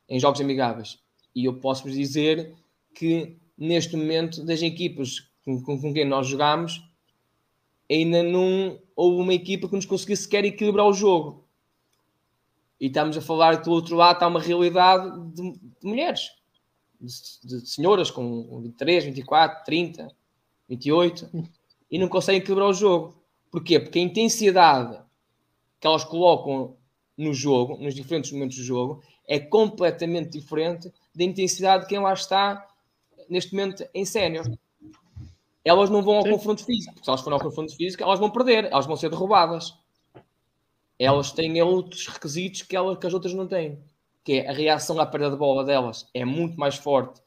em 0.07 0.19
jogos 0.19 0.41
amigáveis. 0.41 0.99
E 1.33 1.45
eu 1.45 1.59
posso-vos 1.59 1.93
dizer 1.93 2.55
que 2.93 3.37
neste 3.57 3.95
momento, 3.95 4.43
das 4.43 4.61
equipas 4.61 5.19
com, 5.45 5.61
com, 5.61 5.79
com 5.79 5.93
quem 5.93 6.05
nós 6.05 6.27
jogamos, 6.27 6.81
ainda 7.89 8.23
não 8.23 8.79
houve 8.95 9.21
uma 9.21 9.33
equipa 9.33 9.67
que 9.67 9.75
nos 9.75 9.85
conseguisse 9.85 10.23
sequer 10.23 10.45
equilibrar 10.45 10.87
o 10.87 10.93
jogo. 10.93 11.47
E 12.79 12.87
estamos 12.87 13.17
a 13.17 13.21
falar 13.21 13.57
que 13.57 13.65
do 13.65 13.71
outro 13.71 13.95
lado 13.95 14.15
está 14.15 14.27
uma 14.27 14.39
realidade 14.39 15.09
de, 15.33 15.51
de 15.51 15.59
mulheres, 15.83 16.31
de, 16.99 17.59
de, 17.59 17.69
senhoras 17.69 18.09
com 18.09 18.61
23, 18.61 19.05
24, 19.05 19.65
30, 19.65 20.15
28, 20.69 21.29
e 21.91 21.97
não 21.97 22.07
conseguem 22.07 22.39
equilibrar 22.39 22.69
o 22.69 22.73
jogo. 22.73 23.21
Porquê? 23.51 23.79
Porque 23.79 23.99
a 23.99 24.01
intensidade 24.01 25.01
que 25.79 25.87
elas 25.87 26.03
colocam 26.03 26.77
no 27.17 27.33
jogo, 27.33 27.77
nos 27.77 27.93
diferentes 27.93 28.31
momentos 28.31 28.57
do 28.57 28.63
jogo, 28.63 29.03
é 29.27 29.39
completamente 29.39 30.39
diferente 30.39 30.91
da 31.13 31.23
intensidade 31.23 31.83
de 31.83 31.89
quem 31.89 31.99
lá 31.99 32.13
está 32.13 32.65
neste 33.29 33.53
momento 33.53 33.85
em 33.93 34.05
sénior. 34.05 34.45
Elas 35.63 35.89
não 35.89 36.01
vão 36.01 36.15
ao 36.15 36.23
Sim. 36.23 36.31
confronto 36.31 36.65
físico, 36.65 36.93
porque 36.93 37.05
se 37.05 37.09
elas 37.09 37.21
forem 37.21 37.37
ao 37.37 37.43
confronto 37.43 37.75
físico, 37.75 38.01
elas 38.01 38.19
vão 38.19 38.29
perder, 38.29 38.65
elas 38.65 38.85
vão 38.85 38.95
ser 38.95 39.09
derrubadas. 39.09 39.77
Elas 40.99 41.31
têm 41.31 41.61
outros 41.61 42.05
requisitos 42.07 42.61
que, 42.61 42.75
elas, 42.75 42.97
que 42.97 43.07
as 43.07 43.13
outras 43.13 43.33
não 43.33 43.47
têm, 43.47 43.79
que 44.23 44.33
é 44.33 44.49
a 44.49 44.53
reação 44.53 44.99
à 44.99 45.05
perda 45.05 45.31
de 45.31 45.37
bola 45.37 45.63
delas 45.63 46.09
é 46.13 46.25
muito 46.25 46.59
mais 46.59 46.75
forte 46.75 47.21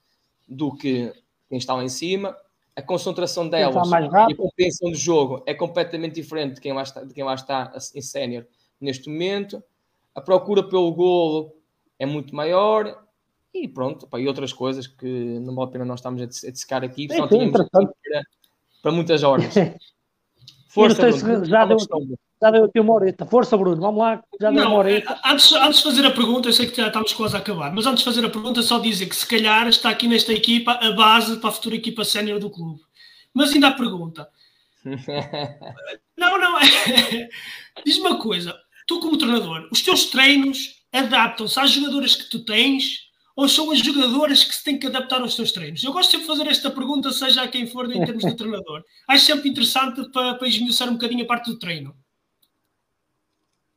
do 0.47 0.77
que 0.77 1.11
quem 1.49 1.59
está 1.59 1.75
lá 1.75 1.83
em 1.83 1.89
cima, 1.89 2.37
a 2.75 2.83
concentração 2.83 3.49
delas 3.49 3.89
e 3.91 4.33
a 4.33 4.37
compreensão 4.37 4.91
do 4.91 4.97
jogo 4.97 5.43
é 5.47 5.55
completamente 5.55 6.15
diferente 6.15 6.55
de 6.55 6.61
quem 6.61 6.73
lá 6.73 6.83
está, 6.83 7.05
de 7.05 7.13
quem 7.13 7.25
lá 7.25 7.35
está 7.35 7.73
em 7.95 8.01
sénior 8.01 8.47
neste 8.81 9.11
momento. 9.11 9.63
A 10.15 10.21
procura 10.21 10.63
pelo 10.63 10.93
golo 10.93 11.55
é 11.99 12.07
muito 12.07 12.35
maior 12.35 13.03
e 13.53 13.69
pronto, 13.69 14.07
pá, 14.07 14.19
e 14.19 14.27
outras 14.27 14.53
coisas 14.53 14.87
que 14.87 15.39
não 15.41 15.55
vale 15.55 15.69
a 15.69 15.73
pena 15.73 15.85
nós 15.85 16.01
estamos 16.01 16.23
a 16.23 16.27
dissecar 16.27 16.83
aqui, 16.83 17.07
é, 17.11 17.29
tínhamos 17.29 17.69
para, 17.71 17.89
para 18.83 18.93
muitas 18.93 19.23
horas. 19.23 19.55
Força, 20.73 21.11
Bruno, 21.11 21.45
já, 21.45 21.67
deu, 21.67 21.77
já 22.41 22.51
deu 22.51 22.65
aqui 22.65 22.81
uma 22.81 22.95
horeta. 22.95 23.27
Força, 23.27 23.59
Bruno, 23.59 23.79
vamos 23.79 24.01
lá, 24.01 24.25
já 24.41 24.51
deu 24.51 24.67
uma 24.67 24.77
horeta. 24.77 25.13
É, 25.13 25.31
antes, 25.31 25.53
antes 25.53 25.79
de 25.79 25.83
fazer 25.85 26.07
a 26.07 26.11
pergunta, 26.11 26.49
eu 26.49 26.53
sei 26.55 26.67
que 26.67 26.75
já 26.75 26.87
estamos 26.87 27.13
quase 27.13 27.37
a 27.37 27.41
acabar, 27.41 27.71
mas 27.75 27.85
antes 27.85 27.99
de 27.99 28.05
fazer 28.07 28.25
a 28.25 28.31
pergunta, 28.31 28.63
só 28.63 28.79
dizer 28.79 29.05
que 29.05 29.15
se 29.15 29.27
calhar 29.27 29.69
está 29.69 29.91
aqui 29.91 30.09
nesta 30.09 30.33
equipa 30.33 30.73
a 30.73 30.93
base 30.93 31.37
para 31.37 31.51
a 31.51 31.53
futura 31.53 31.75
equipa 31.75 32.05
sénior 32.05 32.39
do 32.39 32.49
clube. 32.49 32.81
Mas 33.35 33.53
ainda 33.53 33.69
a 33.69 33.73
pergunta. 33.73 34.27
não, 36.17 36.39
não, 36.41 36.59
é. 36.59 36.65
Diz-me 37.85 38.09
uma 38.09 38.19
coisa, 38.19 38.59
tu 38.87 38.99
como 38.99 39.19
treinador, 39.19 39.69
os 39.71 39.83
teus 39.83 40.07
treinos 40.07 40.83
adaptam-se 40.91 41.61
às 41.61 41.71
jogadoras 41.71 42.17
que 42.17 42.31
tu 42.31 42.47
tens 42.47 43.12
ou 43.35 43.49
são 43.49 43.71
as 43.71 43.79
jogadoras 43.79 44.45
que 44.45 44.55
se 44.55 44.65
têm 44.65 44.79
que 44.79 44.87
adaptar 44.87 45.21
aos 45.21 45.35
seus 45.35 45.53
treinos? 45.53 45.83
Eu 45.83 45.93
gosto 45.93 46.11
sempre 46.11 46.27
de 46.27 46.33
fazer 46.33 46.49
esta 46.49 46.71
pergunta, 46.71 47.13
seja 47.13 47.43
a 47.43 47.49
quem 47.49 47.67
for 47.67 47.91
em 47.91 48.03
termos 48.05 48.25
de 48.25 48.35
treinador. 48.35 48.85
Acho 49.09 49.25
sempre 49.25 49.49
interessante 49.49 50.11
para, 50.11 50.35
para 50.35 50.49
esmiuçar 50.49 50.89
um 50.89 50.95
bocadinho 50.95 51.25
a 51.25 51.27
parte 51.27 51.51
do 51.51 51.59
treino. 51.59 51.97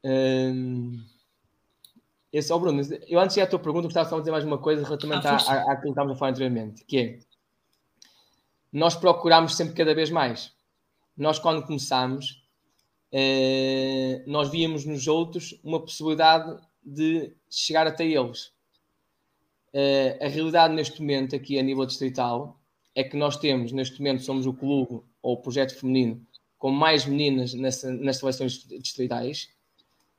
Um, 0.04 1.04
esse, 2.32 2.52
oh 2.52 2.60
Bruno, 2.60 2.82
eu 3.08 3.20
antes 3.20 3.36
da 3.36 3.48
tua 3.48 3.60
pergunta 3.60 3.88
gostava 3.88 4.10
só 4.10 4.16
de 4.16 4.22
dizer 4.22 4.32
mais 4.32 4.44
uma 4.44 4.58
coisa 4.58 4.84
relativamente 4.84 5.26
ah, 5.26 5.38
à, 5.38 5.72
àquilo 5.72 5.82
que 5.82 5.90
estávamos 5.90 6.16
a 6.16 6.20
falar 6.20 6.32
anteriormente, 6.32 6.84
que 6.86 6.98
é 6.98 7.20
nós 8.76 8.94
procuramos 8.94 9.56
sempre 9.56 9.74
cada 9.74 9.96
vez 9.96 10.10
mais. 10.10 10.52
Nós, 11.16 11.40
quando 11.40 11.66
começámos, 11.66 12.44
eh, 13.10 14.22
nós 14.28 14.50
víamos 14.50 14.84
nos 14.84 15.08
outros 15.08 15.58
uma 15.64 15.80
possibilidade 15.80 16.62
de 16.84 17.34
chegar 17.50 17.88
até 17.88 18.06
eles. 18.06 18.52
Uh, 19.76 20.24
a 20.24 20.30
realidade 20.30 20.74
neste 20.74 21.02
momento, 21.02 21.36
aqui 21.36 21.60
a 21.60 21.62
nível 21.62 21.86
distrital, 21.86 22.58
é 22.96 23.04
que 23.04 23.18
nós 23.18 23.36
temos, 23.36 23.74
neste 23.74 24.00
momento, 24.00 24.24
somos 24.24 24.46
o 24.46 24.54
clube 24.54 25.04
ou 25.22 25.34
o 25.34 25.38
projeto 25.38 25.78
feminino 25.78 26.26
com 26.58 26.72
mais 26.72 27.06
meninas 27.06 27.54
nessa, 27.54 27.92
nas 27.92 28.18
seleções 28.18 28.66
distritais. 28.82 29.50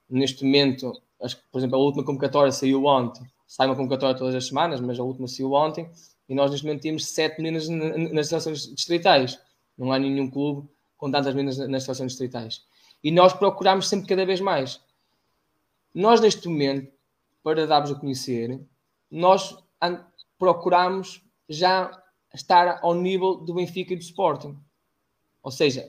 Neste 0.08 0.44
momento, 0.44 0.92
acho 1.20 1.38
que, 1.38 1.42
por 1.50 1.58
exemplo, 1.58 1.76
a 1.76 1.80
última 1.80 2.04
convocatória 2.04 2.52
saiu 2.52 2.84
ontem, 2.84 3.26
sai 3.46 3.66
uma 3.66 3.74
convocatória 3.74 4.14
todas 4.14 4.34
as 4.34 4.46
semanas, 4.46 4.78
mas 4.80 5.00
a 5.00 5.02
última 5.02 5.26
saiu 5.26 5.54
ontem, 5.54 5.90
e 6.28 6.34
nós 6.34 6.50
neste 6.50 6.66
momento 6.66 6.82
temos 6.82 7.06
sete 7.06 7.40
meninas 7.40 7.66
nas 7.68 8.28
seleções 8.28 8.74
distritais. 8.74 9.40
Não 9.78 9.90
há 9.90 9.98
nenhum 9.98 10.30
clube 10.30 10.68
com 10.96 11.10
tantas 11.10 11.34
meninas 11.34 11.56
nas 11.56 11.84
seleções 11.84 12.12
distritais. 12.12 12.62
E 13.02 13.10
nós 13.10 13.32
procuramos 13.32 13.88
sempre 13.88 14.06
cada 14.06 14.26
vez 14.26 14.40
mais. 14.40 14.80
Nós, 15.94 16.20
neste 16.20 16.46
momento, 16.46 16.92
para 17.42 17.66
dar-vos 17.66 17.92
a 17.92 17.94
conhecer, 17.94 18.60
nós 19.10 19.56
procuramos 20.38 21.22
já 21.48 21.90
estar 22.34 22.80
ao 22.82 22.94
nível 22.94 23.36
do 23.36 23.54
Benfica 23.54 23.92
e 23.92 23.96
do 23.96 24.02
Sporting. 24.02 24.58
Ou 25.42 25.50
seja, 25.50 25.88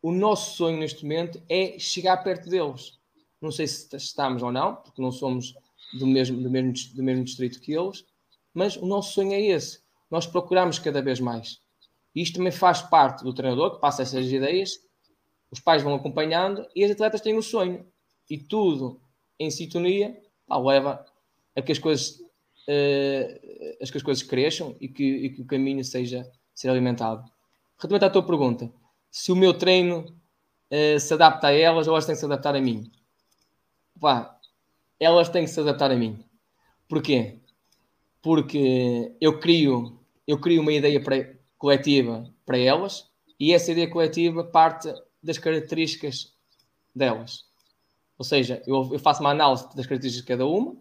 o 0.00 0.12
nosso 0.12 0.56
sonho 0.56 0.78
neste 0.78 1.02
momento 1.02 1.42
é 1.48 1.78
chegar 1.78 2.16
perto 2.18 2.48
deles. 2.48 2.98
Não 3.40 3.50
sei 3.50 3.66
se 3.66 3.94
estamos 3.96 4.42
ou 4.42 4.52
não, 4.52 4.76
porque 4.76 5.02
não 5.02 5.10
somos 5.10 5.54
do 5.98 6.06
mesmo, 6.06 6.40
do 6.40 6.50
mesmo, 6.50 6.72
do 6.94 7.02
mesmo 7.02 7.24
distrito 7.24 7.60
que 7.60 7.72
eles, 7.72 8.04
mas 8.52 8.76
o 8.76 8.86
nosso 8.86 9.14
sonho 9.14 9.32
é 9.32 9.40
esse. 9.40 9.82
Nós 10.10 10.26
procuramos 10.26 10.78
cada 10.78 11.02
vez 11.02 11.20
mais. 11.20 11.60
E 12.14 12.22
isto 12.22 12.36
também 12.36 12.52
faz 12.52 12.82
parte 12.82 13.24
do 13.24 13.34
treinador 13.34 13.74
que 13.74 13.80
passa 13.80 14.02
essas 14.02 14.26
ideias, 14.30 14.78
os 15.50 15.60
pais 15.60 15.82
vão 15.82 15.94
acompanhando 15.94 16.66
e 16.74 16.84
as 16.84 16.90
atletas 16.90 17.20
têm 17.20 17.36
o 17.36 17.42
sonho. 17.42 17.86
E 18.30 18.38
tudo 18.38 19.00
em 19.38 19.50
sintonia 19.50 20.20
leva 20.48 21.04
a 21.56 21.62
que 21.62 21.72
as 21.72 21.78
coisas 21.78 22.23
uh, 22.68 23.76
as 23.82 23.90
que 23.90 23.96
as 23.96 24.02
coisas 24.02 24.22
cresçam 24.22 24.76
e 24.80 24.88
que, 24.88 25.04
e 25.04 25.30
que, 25.30 25.42
o 25.42 25.46
caminho 25.46 25.84
seja 25.84 26.30
ser 26.54 26.68
alimentado. 26.68 27.24
Relativamente 27.78 28.04
à 28.04 28.10
tua 28.10 28.22
pergunta, 28.22 28.72
se 29.10 29.32
o 29.32 29.36
meu 29.36 29.54
treino 29.54 30.06
uh, 30.70 31.00
se 31.00 31.14
adapta 31.14 31.48
a 31.48 31.52
elas 31.52 31.86
ou 31.86 31.94
elas 31.94 32.06
têm 32.06 32.14
que 32.14 32.20
se 32.20 32.24
adaptar 32.24 32.54
a 32.54 32.60
mim? 32.60 32.90
Pá, 34.00 34.38
elas 34.98 35.28
têm 35.28 35.44
que 35.44 35.50
se 35.50 35.60
adaptar 35.60 35.90
a 35.90 35.96
mim. 35.96 36.24
Porquê? 36.88 37.40
Porque 38.22 39.14
eu 39.20 39.38
crio, 39.38 39.98
eu 40.26 40.40
crio 40.40 40.62
uma 40.62 40.72
ideia 40.72 41.02
coletiva 41.58 42.30
para 42.44 42.58
elas 42.58 43.10
e 43.38 43.52
essa 43.52 43.72
ideia 43.72 43.90
coletiva 43.90 44.44
parte 44.44 44.92
das 45.22 45.38
características 45.38 46.32
delas. 46.94 47.44
Ou 48.16 48.24
seja, 48.24 48.62
eu, 48.66 48.90
eu 48.92 48.98
faço 48.98 49.20
uma 49.20 49.30
análise 49.30 49.64
das 49.74 49.86
características 49.86 50.22
de 50.22 50.28
cada 50.28 50.46
uma 50.46 50.76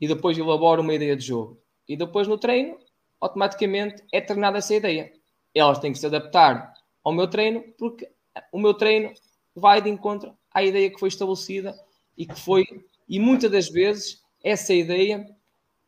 e 0.00 0.06
depois 0.06 0.38
elaboro 0.38 0.82
uma 0.82 0.94
ideia 0.94 1.16
de 1.16 1.24
jogo. 1.24 1.60
E 1.88 1.96
depois 1.96 2.28
no 2.28 2.38
treino, 2.38 2.78
automaticamente 3.20 4.02
é 4.12 4.20
treinada 4.20 4.58
essa 4.58 4.74
ideia. 4.74 5.12
Elas 5.54 5.78
têm 5.78 5.92
que 5.92 5.98
se 5.98 6.06
adaptar 6.06 6.72
ao 7.02 7.12
meu 7.12 7.28
treino, 7.28 7.62
porque 7.78 8.08
o 8.52 8.58
meu 8.58 8.74
treino 8.74 9.12
vai 9.54 9.82
de 9.82 9.88
encontro 9.88 10.36
à 10.52 10.62
ideia 10.62 10.90
que 10.90 11.00
foi 11.00 11.08
estabelecida 11.08 11.74
e 12.16 12.26
que 12.26 12.38
foi, 12.38 12.64
e 13.08 13.18
muitas 13.18 13.50
das 13.50 13.68
vezes, 13.68 14.22
essa 14.42 14.72
ideia 14.72 15.26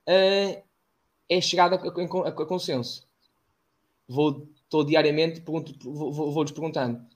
uh, 0.09 0.63
é 1.29 1.41
chegada 1.41 1.77
a, 1.77 1.79
a, 1.79 2.29
a, 2.29 2.47
consenso. 2.47 3.09
Vou, 4.09 4.49
estou 4.65 4.85
diariamente, 4.85 5.41
vou-lhes 5.41 5.77
vou, 5.83 6.33
vou 6.33 6.45
perguntando 6.45 7.07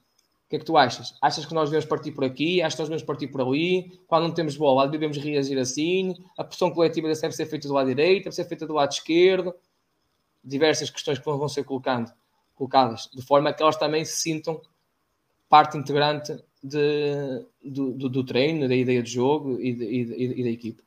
o 0.46 0.50
que 0.50 0.56
é 0.56 0.58
que 0.58 0.64
tu 0.64 0.76
achas? 0.76 1.16
Achas 1.22 1.46
que 1.46 1.54
nós 1.54 1.70
devemos 1.70 1.86
partir 1.86 2.12
por 2.12 2.24
aqui? 2.24 2.60
Achas 2.60 2.74
que 2.74 2.80
nós 2.82 2.88
devemos 2.88 3.06
partir 3.06 3.28
por 3.28 3.40
ali? 3.40 3.98
Quando 4.06 4.24
não 4.24 4.34
temos 4.34 4.56
bola, 4.56 4.86
devemos 4.86 5.16
reagir 5.16 5.58
assim? 5.58 6.14
A 6.36 6.44
pressão 6.44 6.70
coletiva 6.70 7.08
deve 7.08 7.32
ser 7.32 7.46
feita 7.46 7.66
do 7.66 7.74
lado 7.74 7.86
direito, 7.86 8.24
deve 8.24 8.36
ser 8.36 8.44
feita 8.44 8.66
do 8.66 8.74
lado 8.74 8.92
esquerdo? 8.92 9.54
Diversas 10.44 10.90
questões 10.90 11.18
que 11.18 11.24
vão 11.24 11.48
ser 11.48 11.64
colocando, 11.64 12.12
colocadas, 12.54 13.08
de 13.12 13.22
forma 13.22 13.52
que 13.52 13.62
elas 13.62 13.76
também 13.76 14.04
se 14.04 14.20
sintam 14.20 14.60
parte 15.48 15.78
integrante 15.78 16.36
de, 16.62 17.46
do, 17.62 17.92
do, 17.92 18.08
do, 18.08 18.24
treino, 18.24 18.68
da 18.68 18.74
ideia 18.74 19.02
de 19.02 19.10
jogo 19.10 19.58
e, 19.60 19.72
de, 19.72 19.84
e, 19.84 20.40
e 20.40 20.42
da 20.42 20.50
equipe. 20.50 20.82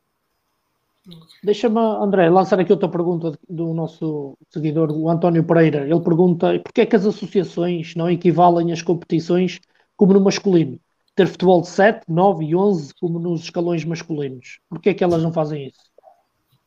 Deixa-me, 1.43 1.79
André, 1.79 2.29
lançar 2.29 2.59
aqui 2.59 2.71
outra 2.71 2.89
pergunta 2.89 3.37
do 3.47 3.73
nosso 3.73 4.37
seguidor, 4.49 4.91
o 4.91 5.09
António 5.09 5.43
Pereira. 5.43 5.87
Ele 5.87 6.01
pergunta 6.01 6.59
porquê 6.59 6.81
é 6.81 6.85
que 6.85 6.95
as 6.95 7.05
associações 7.05 7.95
não 7.95 8.09
equivalem 8.09 8.71
às 8.71 8.81
competições 8.81 9.59
como 9.95 10.13
no 10.13 10.21
masculino? 10.21 10.79
Ter 11.15 11.27
futebol 11.27 11.61
de 11.61 11.69
7, 11.69 12.03
9 12.07 12.45
e 12.45 12.55
11 12.55 12.93
como 12.99 13.19
nos 13.19 13.43
escalões 13.43 13.85
masculinos. 13.85 14.59
Porquê 14.69 14.89
é 14.89 14.93
que 14.93 15.03
elas 15.03 15.23
não 15.23 15.31
fazem 15.31 15.67
isso? 15.67 15.79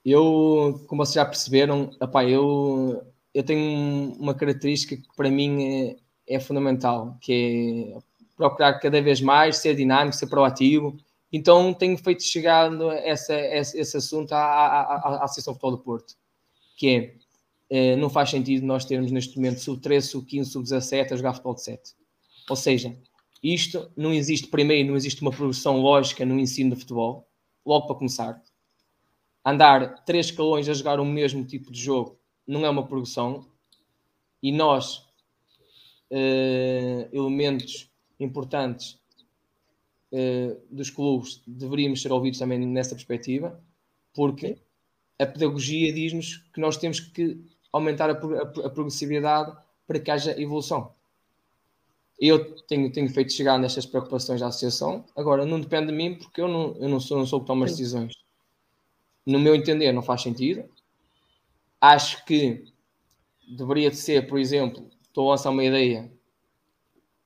Eu, 0.04 0.82
como 0.88 1.04
vocês 1.04 1.14
já 1.14 1.24
perceberam, 1.26 1.90
eu, 2.26 3.02
eu 3.34 3.42
tenho 3.42 4.14
uma 4.18 4.34
característica 4.34 4.96
que 4.96 5.16
para 5.16 5.30
mim 5.30 5.62
é, 5.62 5.96
é 6.36 6.40
fundamental, 6.40 7.16
que 7.20 7.94
é 7.94 7.98
procurar 8.34 8.78
cada 8.80 9.02
vez 9.02 9.20
mais 9.20 9.58
ser 9.58 9.76
dinâmico, 9.76 10.16
ser 10.16 10.26
proativo 10.26 10.96
então 11.32 11.72
tenho 11.74 11.96
feito 11.96 12.22
chegando 12.22 12.90
essa, 12.90 13.34
esse, 13.34 13.78
esse 13.78 13.96
assunto 13.96 14.32
à, 14.32 14.38
à, 14.38 14.80
à, 14.80 14.94
à 15.20 15.24
Associação 15.24 15.54
Futebol 15.54 15.72
do 15.72 15.78
Porto, 15.78 16.14
que 16.76 16.88
é 16.88 17.14
eh, 17.70 17.94
não 17.94 18.10
faz 18.10 18.30
sentido 18.30 18.66
nós 18.66 18.84
termos 18.84 19.12
neste 19.12 19.36
momento 19.36 19.60
sub-13, 19.60 20.00
sub-15, 20.02 20.44
sub-17 20.46 21.12
a 21.12 21.16
jogar 21.16 21.34
futebol 21.34 21.54
de 21.54 21.62
7. 21.62 21.94
Ou 22.48 22.56
seja, 22.56 22.98
isto 23.40 23.90
não 23.96 24.12
existe, 24.12 24.48
primeiro, 24.48 24.88
não 24.88 24.96
existe 24.96 25.22
uma 25.22 25.30
progressão 25.30 25.80
lógica 25.80 26.26
no 26.26 26.38
ensino 26.38 26.74
de 26.74 26.80
futebol, 26.80 27.28
logo 27.64 27.86
para 27.86 27.94
começar. 27.94 28.42
Andar 29.44 30.04
três 30.04 30.26
escalões 30.26 30.68
a 30.68 30.74
jogar 30.74 30.98
o 30.98 31.04
mesmo 31.04 31.44
tipo 31.44 31.70
de 31.70 31.80
jogo 31.80 32.18
não 32.46 32.66
é 32.66 32.70
uma 32.70 32.86
progressão 32.86 33.46
e 34.42 34.50
nós, 34.50 34.98
uh, 36.10 37.08
elementos 37.12 37.88
importantes 38.18 38.99
dos 40.70 40.90
clubes, 40.90 41.42
deveríamos 41.46 42.02
ser 42.02 42.12
ouvidos 42.12 42.38
também 42.38 42.58
nessa 42.58 42.94
perspectiva, 42.94 43.62
porque 44.12 44.58
a 45.18 45.26
pedagogia 45.26 45.92
diz-nos 45.92 46.38
que 46.52 46.60
nós 46.60 46.76
temos 46.76 46.98
que 46.98 47.40
aumentar 47.72 48.10
a, 48.10 48.14
a, 48.14 48.66
a 48.66 48.70
progressividade 48.70 49.56
para 49.86 50.00
que 50.00 50.10
haja 50.10 50.40
evolução. 50.40 50.92
Eu 52.18 52.54
tenho, 52.62 52.92
tenho 52.92 53.08
feito 53.08 53.32
chegar 53.32 53.58
nestas 53.58 53.86
preocupações 53.86 54.42
à 54.42 54.48
associação. 54.48 55.04
Agora, 55.16 55.46
não 55.46 55.60
depende 55.60 55.86
de 55.86 55.92
mim, 55.92 56.16
porque 56.16 56.40
eu 56.40 56.48
não, 56.48 56.76
eu 56.76 56.88
não, 56.88 57.00
sou, 57.00 57.18
não 57.18 57.26
sou 57.26 57.38
o 57.38 57.42
que 57.42 57.46
toma 57.46 57.64
as 57.64 57.72
decisões. 57.72 58.12
No 59.24 59.38
meu 59.38 59.54
entender, 59.54 59.90
não 59.92 60.02
faz 60.02 60.22
sentido. 60.22 60.68
Acho 61.80 62.24
que 62.26 62.64
deveria 63.56 63.90
de 63.90 63.96
ser, 63.96 64.28
por 64.28 64.38
exemplo, 64.38 64.86
estou 65.02 65.28
a 65.28 65.30
lançar 65.30 65.50
uma 65.50 65.64
ideia, 65.64 66.12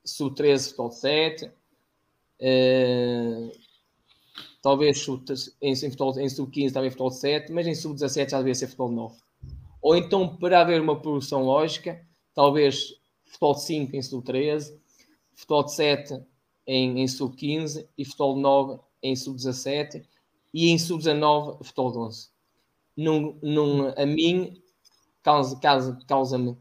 sub-13, 0.05 0.63
futebol 0.69 0.91
7, 0.91 1.45
uh, 1.45 1.51
talvez 4.61 4.99
sub, 4.99 5.23
em, 5.61 5.73
em, 5.73 6.23
em 6.23 6.29
sub-15 6.29 6.73
também 6.73 6.89
futebol 6.89 7.11
7, 7.11 7.51
mas 7.51 7.67
em 7.67 7.75
sub-17 7.75 8.31
já 8.31 8.37
deveria 8.37 8.55
ser 8.55 8.67
futebol 8.67 8.91
9. 8.91 9.15
Ou 9.81 9.95
então, 9.95 10.35
para 10.37 10.61
haver 10.61 10.81
uma 10.81 10.99
produção 10.99 11.43
lógica, 11.43 12.01
talvez 12.33 12.95
futebol 13.25 13.53
5 13.53 13.95
em 13.95 14.01
sub-13, 14.01 14.75
futebol 15.35 15.63
de 15.65 15.73
7 15.73 16.19
em, 16.65 17.01
em 17.01 17.07
sub-15 17.07 17.87
e 17.97 18.05
futebol 18.05 18.35
de 18.35 18.41
9 18.41 18.79
em 19.03 19.15
sub-17 19.15 20.03
e 20.53 20.69
em 20.69 20.77
sub-19 20.79 21.63
futebol 21.63 21.91
de 21.91 21.97
11. 21.99 22.29
Num, 22.97 23.37
num, 23.43 23.93
a 23.95 24.05
mim 24.05 24.61
causa-me 25.21 25.61
causa, 25.61 25.99
causa 26.07 26.57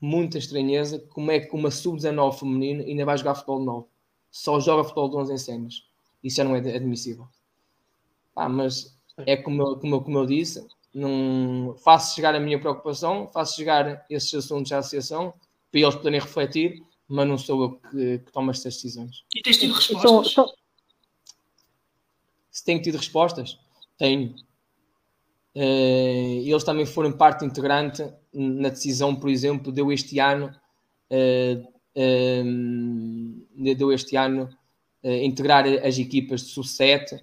muita 0.00 0.38
estranheza 0.38 0.98
como 1.10 1.30
é 1.30 1.38
que 1.40 1.54
uma 1.54 1.70
sub-19 1.70 2.38
feminino 2.38 2.82
ainda 2.82 3.04
vai 3.04 3.16
jogar 3.16 3.34
futebol 3.34 3.60
de 3.60 3.66
9. 3.66 3.86
Só 4.30 4.60
joga 4.60 4.84
futebol 4.84 5.08
de 5.08 5.16
11 5.16 5.32
em 5.32 5.38
cenas. 5.38 5.86
Isso 6.22 6.36
já 6.36 6.44
não 6.44 6.56
é 6.56 6.58
admissível. 6.58 7.26
Ah, 8.34 8.48
mas 8.48 8.98
é 9.18 9.36
como 9.36 9.62
eu, 9.62 9.76
como 9.76 9.94
eu, 9.94 10.00
como 10.02 10.18
eu 10.18 10.26
disse, 10.26 10.66
não 10.92 11.74
faço 11.82 12.14
chegar 12.14 12.34
a 12.34 12.40
minha 12.40 12.58
preocupação, 12.58 13.28
faço 13.28 13.56
chegar 13.56 14.04
esses 14.10 14.34
assuntos 14.34 14.72
à 14.72 14.78
associação 14.78 15.32
para 15.70 15.80
eles 15.80 15.94
poderem 15.94 16.20
refletir 16.20 16.84
mas 17.08 17.28
não 17.28 17.38
sou 17.38 17.62
eu 17.62 17.70
que, 17.90 18.18
que 18.18 18.32
tomo 18.32 18.50
estas 18.50 18.74
decisões. 18.74 19.24
E 19.34 19.40
tens 19.42 19.58
tido 19.58 19.74
respostas? 19.74 20.32
Então, 20.32 20.52
Se 22.50 22.64
tenho 22.64 22.82
tido 22.82 22.96
respostas? 22.96 23.58
Tenho. 23.96 24.34
Uh, 25.54 26.42
eles 26.44 26.64
também 26.64 26.84
foram 26.84 27.12
parte 27.12 27.44
integrante 27.44 28.04
na 28.32 28.68
decisão, 28.68 29.14
por 29.14 29.30
exemplo, 29.30 29.72
deu 29.72 29.90
este 29.90 30.18
ano, 30.18 30.54
uh, 31.10 31.60
uh, 31.96 33.25
deu 33.56 33.92
este 33.92 34.16
ano 34.16 34.48
integrar 35.02 35.64
as 35.84 35.98
equipas 35.98 36.42
de 36.42 36.48
sub-7, 36.48 37.20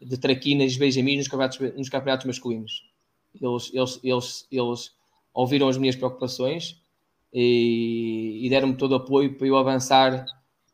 de 0.00 0.16
traquinas 0.16 0.72
e 0.72 0.78
benjamins 0.78 1.18
nos 1.18 1.28
campeonatos, 1.28 1.58
nos 1.76 1.88
campeonatos 1.88 2.26
masculinos. 2.26 2.90
Eles, 3.34 3.70
eles, 3.74 4.00
eles, 4.02 4.46
eles 4.50 4.94
ouviram 5.32 5.68
as 5.68 5.76
minhas 5.76 5.96
preocupações 5.96 6.80
e, 7.32 8.40
e 8.42 8.48
deram-me 8.48 8.76
todo 8.76 8.92
o 8.92 8.96
apoio 8.96 9.36
para 9.36 9.46
eu 9.46 9.56
avançar 9.56 10.24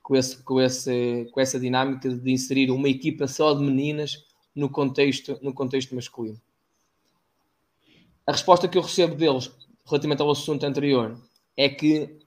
com, 0.03 0.15
esse, 0.15 0.43
com, 0.43 0.61
esse, 0.61 1.29
com 1.33 1.41
essa 1.41 1.59
dinâmica 1.59 2.09
de 2.09 2.31
inserir 2.31 2.71
uma 2.71 2.89
equipa 2.89 3.27
só 3.27 3.53
de 3.53 3.63
meninas 3.63 4.25
no 4.55 4.71
contexto, 4.71 5.39
no 5.43 5.53
contexto 5.53 5.95
masculino. 5.95 6.41
A 8.27 8.33
resposta 8.33 8.69
que 8.69 8.79
eu 8.79 8.83
recebo 8.83 9.15
deles 9.15 9.51
relativamente 9.85 10.23
ao 10.23 10.31
assunto 10.31 10.65
anterior 10.65 11.21
é 11.57 11.69
que 11.69 12.19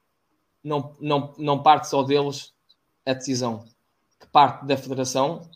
não, 0.64 0.96
não, 1.00 1.34
não 1.38 1.64
parte 1.64 1.90
só 1.90 2.04
deles 2.04 2.54
a 3.10 3.14
decisão, 3.14 3.66
que 4.20 4.28
parte 4.28 4.66
da 4.66 4.78
federação 4.78 5.50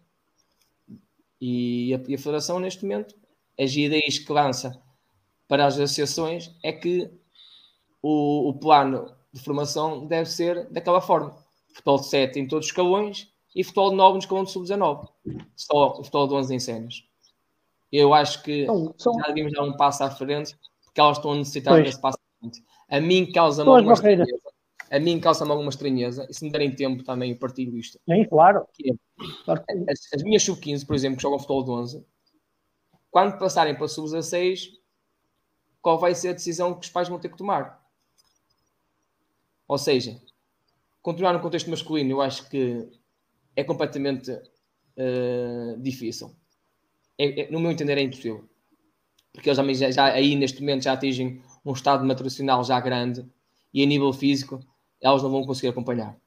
e 1.39 1.93
a, 1.93 2.01
e 2.07 2.15
a 2.15 2.17
federação 2.17 2.59
neste 2.59 2.83
momento 2.83 3.15
as 3.59 3.75
ideias 3.75 4.17
que 4.19 4.31
lança 4.31 4.81
para 5.47 5.65
as 5.65 5.75
associações 5.75 6.51
é 6.63 6.71
que 6.71 7.11
o, 8.01 8.49
o 8.49 8.53
plano 8.53 9.13
de 9.31 9.41
formação 9.41 10.05
deve 10.05 10.29
ser 10.29 10.69
daquela 10.69 11.01
forma. 11.01 11.35
Futebol 11.69 11.97
de 11.99 12.07
7 12.07 12.39
em 12.39 12.47
todos 12.47 12.65
os 12.65 12.71
escalões 12.71 13.31
e 13.55 13.63
futebol 13.63 13.91
de 13.91 13.95
9 13.95 14.13
no 14.13 14.19
escalão 14.19 14.43
de 14.43 14.51
sub-19. 14.51 15.07
Só 15.55 15.91
o 15.91 16.03
futebol 16.03 16.27
de 16.27 16.33
11 16.33 16.55
em 16.55 16.59
cenas. 16.59 17.03
Eu 17.91 18.13
acho 18.13 18.41
que 18.43 18.63
então, 18.63 18.93
são... 18.97 19.13
já 19.19 19.27
devíamos 19.27 19.53
dar 19.53 19.63
um 19.63 19.77
passo 19.77 20.03
à 20.03 20.09
frente 20.09 20.55
porque 20.83 20.99
elas 20.99 21.17
estão 21.17 21.31
a 21.31 21.35
necessitar 21.35 21.73
pois. 21.73 21.85
desse 21.85 22.01
passo 22.01 22.17
à 22.17 22.39
frente. 22.39 22.63
A 22.89 22.99
mim 22.99 23.31
causa-me 23.31 23.69
alguma. 23.69 23.95
A 24.93 24.99
mim 24.99 25.19
causa-me 25.19 25.49
alguma 25.49 25.71
estranheza 25.71 26.27
e 26.29 26.33
se 26.35 26.45
me 26.45 26.51
derem 26.51 26.75
tempo 26.75 27.03
também 27.03 27.31
eu 27.31 27.37
partilho 27.39 27.75
isto. 27.75 27.99
Sim, 28.07 28.25
claro. 28.25 28.63
É, 28.85 28.93
claro. 29.43 29.63
As, 29.89 30.13
as, 30.13 30.21
minhas 30.21 30.43
sub-15, 30.43 30.85
por 30.85 30.93
exemplo, 30.95 31.17
que 31.17 31.23
jogam 31.23 31.39
futebol 31.39 31.63
de 31.63 31.71
11, 31.71 32.05
quando 33.09 33.39
passarem 33.39 33.73
para 33.73 33.87
sub-16, 33.87 34.69
qual 35.81 35.97
vai 35.97 36.13
ser 36.13 36.29
a 36.29 36.33
decisão 36.33 36.75
que 36.75 36.85
os 36.85 36.91
pais 36.91 37.09
vão 37.09 37.17
ter 37.17 37.29
que 37.29 37.37
tomar? 37.37 37.83
Ou 39.67 39.79
seja, 39.79 40.21
continuar 41.01 41.33
no 41.33 41.39
contexto 41.39 41.71
masculino 41.71 42.11
eu 42.11 42.21
acho 42.21 42.47
que 42.47 42.87
é 43.55 43.63
completamente 43.63 44.29
uh, 44.31 45.75
difícil. 45.79 46.35
É, 47.17 47.41
é, 47.41 47.51
no 47.51 47.59
meu 47.59 47.71
entender 47.71 47.97
é 47.97 48.01
impossível. 48.01 48.47
Porque 49.31 49.49
eles 49.49 49.79
já, 49.79 49.89
já, 49.89 50.05
aí 50.05 50.35
neste 50.35 50.61
momento 50.61 50.83
já 50.83 50.93
atingem 50.93 51.41
um 51.65 51.73
estado 51.73 52.05
nutricional 52.05 52.63
já 52.63 52.79
grande 52.79 53.25
e 53.73 53.81
a 53.81 53.87
nível 53.87 54.13
físico 54.13 54.59
elas 55.03 55.21
não 55.21 55.29
vão 55.29 55.45
conseguir 55.45 55.67
acompanhar. 55.67 56.17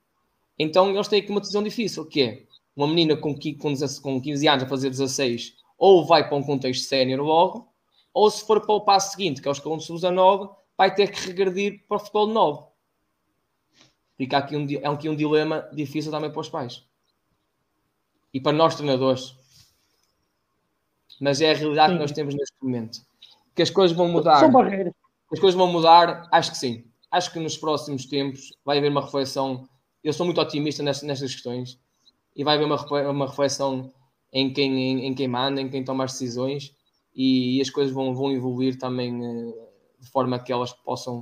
Então 0.59 0.90
eles 0.90 1.09
têm 1.09 1.20
aqui 1.20 1.31
uma 1.31 1.40
decisão 1.40 1.62
difícil, 1.62 2.05
que 2.05 2.23
é 2.23 2.43
uma 2.77 2.86
menina 2.86 3.16
com, 3.16 3.35
com 3.35 4.20
15 4.20 4.48
anos 4.48 4.65
a 4.65 4.69
fazer 4.69 4.90
16 4.90 5.57
ou 5.78 6.07
vai 6.07 6.27
para 6.27 6.36
um 6.36 6.43
contexto 6.43 6.85
sénior 6.85 7.20
logo, 7.20 7.73
ou 8.12 8.31
se 8.31 8.47
for 8.47 8.61
para 8.61 8.74
o 8.74 8.81
passo 8.81 9.12
seguinte, 9.12 9.43
que 9.43 9.48
é 9.48 9.51
os 9.51 9.59
escalão 9.59 9.78
de 9.78 9.86
19, 9.86 10.48
vai 10.77 10.94
ter 10.94 11.11
que 11.11 11.27
regredir 11.27 11.85
para 11.86 11.97
o 11.97 12.01
futebol 12.01 12.27
de 12.27 12.32
9. 12.32 12.66
Fica 14.16 14.39
aqui 14.39 14.57
um, 14.57 14.66
é 14.70 14.86
aqui 14.86 15.09
um 15.09 15.16
dilema 15.16 15.69
difícil 15.73 16.11
também 16.11 16.31
para 16.31 16.40
os 16.40 16.48
pais. 16.48 16.82
E 18.32 18.40
para 18.40 18.53
nós 18.53 18.74
treinadores. 18.74 19.36
Mas 21.20 21.40
é 21.40 21.51
a 21.51 21.55
realidade 21.55 21.93
sim. 21.93 21.97
que 21.97 22.03
nós 22.03 22.12
temos 22.12 22.35
neste 22.35 22.57
momento. 22.62 23.01
Que 23.55 23.62
as 23.62 23.70
coisas 23.70 23.97
vão 23.97 24.09
mudar. 24.09 24.40
São 24.40 24.51
barreiras. 24.51 24.94
As 25.31 25.39
coisas 25.39 25.59
vão 25.59 25.66
mudar, 25.66 26.28
acho 26.31 26.53
que 26.53 26.59
sim. 26.59 26.85
Acho 27.16 27.32
que 27.32 27.40
nos 27.40 27.56
próximos 27.56 28.05
tempos 28.05 28.52
vai 28.62 28.76
haver 28.76 28.90
uma 28.90 29.01
reflexão. 29.01 29.66
Eu 30.05 30.12
sou 30.12 30.26
muito 30.26 30.38
otimista 30.38 30.82
nestas, 30.82 31.09
nestas 31.09 31.32
questões. 31.32 31.80
E 32.36 32.44
vai 32.44 32.56
haver 32.56 32.66
uma, 32.66 33.10
uma 33.10 33.26
reflexão 33.26 33.90
em 34.30 34.52
quem, 34.52 34.78
em, 34.78 35.06
em, 35.06 35.14
quem 35.14 35.26
manda, 35.26 35.59
em 35.59 35.70
quem 35.70 35.82
toma 35.82 36.05
as 36.05 36.12
decisões. 36.12 36.74
E, 37.14 37.56
e 37.56 37.62
as 37.62 37.70
coisas 37.70 37.94
vão, 37.94 38.14
vão 38.14 38.32
evoluir 38.32 38.78
também 38.78 39.18
uh, 39.18 39.55
de 39.98 40.10
forma 40.10 40.38
que 40.38 40.52
elas 40.52 40.74
possam 40.74 41.20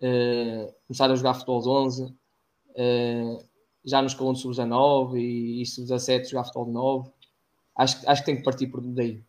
uh, 0.00 0.74
começar 0.86 1.10
a 1.10 1.14
jogar 1.14 1.34
futebol 1.34 1.60
de 1.60 1.68
11, 1.68 2.04
uh, 2.04 3.44
já 3.84 4.00
nos 4.00 4.12
escalão 4.12 4.32
de 4.32 4.40
sub-19 4.40 5.18
e, 5.18 5.60
e 5.60 5.66
sub-17 5.66 6.30
jogar 6.30 6.44
futebol 6.44 6.64
de 6.64 6.72
9. 6.72 7.10
Acho, 7.76 8.10
acho 8.10 8.22
que 8.22 8.26
tem 8.26 8.36
que 8.36 8.44
partir 8.44 8.68
por 8.68 8.80
daí. 8.80 9.22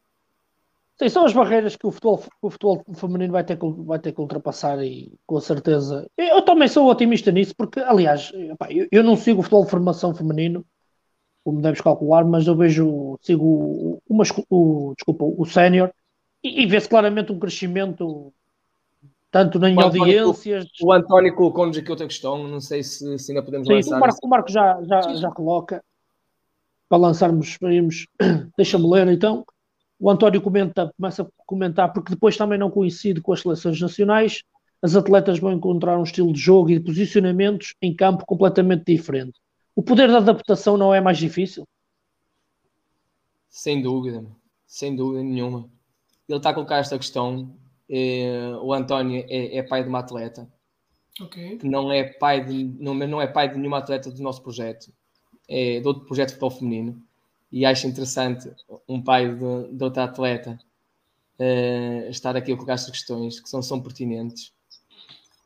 Sim, 1.02 1.08
são 1.08 1.26
as 1.26 1.32
barreiras 1.32 1.78
que 1.78 1.88
o 1.88 1.92
futebol, 1.92 2.22
o 2.42 2.50
futebol 2.50 2.84
feminino 2.94 3.32
vai 3.32 3.44
ter, 3.44 3.58
que, 3.58 3.66
vai 3.86 4.00
ter 4.00 4.12
que 4.12 4.20
ultrapassar 4.20 4.84
e 4.84 5.18
com 5.26 5.40
certeza. 5.40 6.06
Eu 6.18 6.42
também 6.42 6.68
sou 6.68 6.90
otimista 6.90 7.32
nisso, 7.32 7.56
porque, 7.56 7.80
aliás, 7.80 8.34
eu, 8.92 9.02
não 9.02 9.16
sigo 9.16 9.40
o 9.40 9.44
futebol 9.44 9.64
de 9.64 9.72
formação 9.72 10.14
feminino, 10.14 10.66
como 11.42 11.62
deves 11.62 11.80
calcular, 11.80 12.26
mas 12.26 12.46
eu 12.48 12.56
vejo, 12.56 13.18
sigo 13.22 13.46
o, 13.46 14.02
o, 14.10 14.90
o 14.90 14.94
desculpa, 14.94 15.24
o 15.24 15.46
sénior 15.46 15.90
e, 16.44 16.64
e 16.64 16.66
vê-se 16.66 16.90
claramente 16.90 17.32
um 17.32 17.40
crescimento 17.40 18.34
tanto 19.32 19.64
em 19.66 19.82
audiências. 19.82 20.66
O 20.82 20.92
António 20.92 21.34
colocou-nos 21.34 21.78
aqui 21.78 21.90
outra 21.90 22.08
questão, 22.08 22.46
não 22.46 22.60
sei 22.60 22.84
se, 22.84 23.18
se 23.18 23.32
ainda 23.32 23.42
podemos 23.42 23.68
Sim, 23.68 23.76
lançar. 23.76 23.96
O 23.96 24.00
Marco, 24.02 24.20
o 24.22 24.28
Marco 24.28 24.52
já, 24.52 24.82
já, 24.84 25.14
já 25.14 25.32
coloca 25.32 25.82
para 26.90 26.98
lançarmos, 26.98 27.58
deixa-me 28.58 28.90
ler 28.90 29.08
então. 29.08 29.46
O 30.00 30.10
António 30.10 30.42
comenta, 30.42 30.92
começa 30.96 31.24
a 31.24 31.28
comentar, 31.46 31.92
porque 31.92 32.12
depois 32.12 32.38
também 32.38 32.58
não 32.58 32.72
coincide 32.72 33.22
com 33.22 33.34
as 33.34 33.42
seleções 33.42 33.80
nacionais, 33.82 34.44
as 34.82 34.96
atletas 34.96 35.40
vão 35.40 35.52
encontrar 35.52 36.00
um 36.00 36.04
estilo 36.04 36.32
de 36.32 36.40
jogo 36.40 36.70
e 36.70 36.80
de 36.80 36.86
posicionamentos 36.86 37.76
em 37.82 37.94
campo 37.94 38.26
completamente 38.26 38.86
diferente. 38.86 39.40
O 39.76 39.84
poder 39.84 40.10
da 40.10 40.18
adaptação 40.18 40.78
não 40.78 40.94
é 40.94 41.02
mais 41.02 41.18
difícil? 41.18 41.68
Sem 43.50 43.82
dúvida, 43.82 44.26
sem 44.66 44.96
dúvida 44.96 45.24
nenhuma. 45.24 45.70
Ele 46.28 46.38
está 46.38 46.52
a 46.52 46.54
colocar 46.54 46.78
esta 46.78 46.98
questão 46.98 47.54
eh, 47.90 48.56
o 48.62 48.72
António 48.72 49.26
é, 49.28 49.58
é, 49.58 49.64
pai 49.64 49.84
de 49.84 49.90
uma 49.90 50.00
atleta. 50.00 50.48
Okay. 51.20 51.58
Que 51.58 51.68
não 51.68 51.92
é 51.92 52.04
pai 52.04 52.46
de 52.46 52.64
não, 52.80 52.94
não 52.94 53.22
é 53.22 53.28
pai 53.28 53.50
de 53.50 53.58
nenhuma 53.58 53.80
atleta 53.80 54.12
do 54.12 54.22
nosso 54.22 54.42
projeto, 54.42 54.94
é 55.50 55.80
de 55.80 55.88
outro 55.88 56.06
projeto 56.06 56.30
de 56.30 56.34
futebol 56.36 56.52
feminino. 56.52 57.04
E 57.52 57.66
acho 57.66 57.88
interessante 57.88 58.52
um 58.88 59.02
pai 59.02 59.34
de, 59.34 59.74
de 59.74 59.84
outra 59.84 60.04
atleta 60.04 60.60
uh, 61.40 62.10
estar 62.10 62.36
aqui 62.36 62.52
a 62.52 62.56
colocar 62.56 62.74
estas 62.74 62.92
questões 62.92 63.40
que 63.40 63.50
são, 63.50 63.62
são 63.62 63.82
pertinentes. 63.82 64.54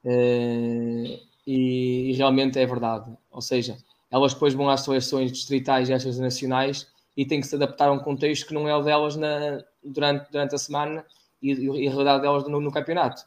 Uh, 0.04 1.20
e, 1.46 2.12
e, 2.12 2.14
realmente 2.14 2.60
é 2.60 2.66
verdade. 2.66 3.12
Ou 3.32 3.42
seja, 3.42 3.78
elas 4.12 4.34
depois 4.34 4.54
vão 4.54 4.70
às 4.70 4.82
seleções 4.82 5.32
distritais 5.32 5.90
e 5.90 5.94
às 5.94 6.02
seleções 6.02 6.24
nacionais 6.24 6.88
e 7.16 7.26
têm 7.26 7.40
que 7.40 7.48
se 7.48 7.56
adaptar 7.56 7.90
a 7.90 7.92
um 7.92 8.00
contexto 8.00 8.48
que 8.48 8.54
não 8.54 8.68
é 8.68 8.76
o 8.76 8.82
delas 8.82 9.16
na, 9.16 9.64
durante, 9.84 10.32
durante 10.32 10.56
a 10.56 10.58
semana 10.58 11.06
e, 11.42 11.52
e 11.52 11.88
a 11.88 11.92
realidade 11.92 12.22
delas 12.22 12.48
no, 12.48 12.60
no 12.60 12.72
campeonato. 12.72 13.24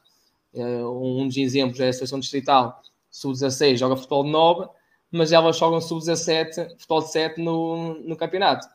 Uh, 0.52 1.20
um 1.20 1.26
dos 1.26 1.36
exemplos 1.36 1.80
é 1.80 1.88
a 1.88 1.92
seleção 1.92 2.18
distrital 2.18 2.82
sub-16 3.10 3.76
joga 3.76 3.96
futebol 3.96 4.24
de 4.24 4.30
9, 4.30 4.68
mas 5.16 5.32
elas 5.32 5.56
jogam 5.56 5.80
sub-17, 5.80 6.70
futebol 6.70 7.02
de 7.02 7.10
7 7.10 7.40
no, 7.40 7.94
no 8.00 8.16
campeonato. 8.16 8.66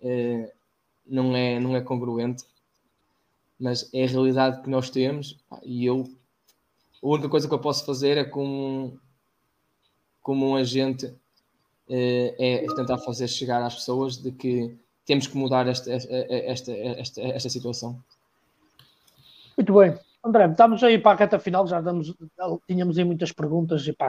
Uh, 0.00 0.50
não, 1.06 1.34
é, 1.36 1.58
não 1.60 1.76
é 1.76 1.80
congruente, 1.80 2.44
mas 3.58 3.88
é 3.94 4.04
a 4.04 4.08
realidade 4.08 4.62
que 4.62 4.70
nós 4.70 4.90
temos 4.90 5.38
e 5.62 5.86
eu 5.86 6.04
a 7.02 7.08
única 7.08 7.28
coisa 7.28 7.48
que 7.48 7.54
eu 7.54 7.58
posso 7.58 7.84
fazer 7.84 8.16
é 8.16 8.24
como, 8.24 8.96
como 10.22 10.48
um 10.48 10.54
agente 10.54 11.12
eh, 11.88 12.34
é 12.38 12.74
tentar 12.74 12.98
fazer 12.98 13.26
chegar 13.26 13.60
às 13.60 13.74
pessoas 13.74 14.16
de 14.16 14.30
que 14.30 14.76
temos 15.04 15.26
que 15.26 15.36
mudar 15.36 15.66
esta, 15.66 15.92
esta, 15.92 16.72
esta, 16.72 17.20
esta, 17.20 17.48
situação. 17.48 18.00
Muito 19.56 19.74
bem. 19.74 19.98
André, 20.24 20.46
estamos 20.46 20.82
aí 20.84 20.98
para 20.98 21.12
a 21.12 21.18
reta 21.18 21.38
final, 21.38 21.66
já 21.66 21.80
damos, 21.80 22.14
tínhamos 22.66 22.96
aí 22.96 23.04
muitas 23.04 23.32
perguntas 23.32 23.86
e 23.86 23.92
pá, 23.92 24.08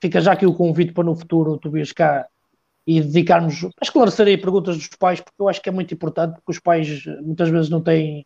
fica 0.00 0.20
já 0.20 0.32
aqui 0.32 0.46
o 0.46 0.54
convite 0.54 0.92
para 0.92 1.02
no 1.02 1.16
futuro 1.16 1.58
tu 1.58 1.70
vires 1.70 1.92
cá 1.92 2.26
e 2.86 3.00
dedicarmos 3.00 3.64
a 3.64 3.82
esclarecer 3.82 4.28
aí 4.28 4.38
perguntas 4.38 4.76
dos 4.76 4.88
pais, 4.88 5.20
porque 5.20 5.42
eu 5.42 5.48
acho 5.48 5.60
que 5.60 5.68
é 5.68 5.72
muito 5.72 5.92
importante, 5.92 6.34
porque 6.34 6.52
os 6.52 6.60
pais 6.60 7.04
muitas 7.22 7.48
vezes 7.48 7.68
não 7.68 7.82
têm 7.82 8.24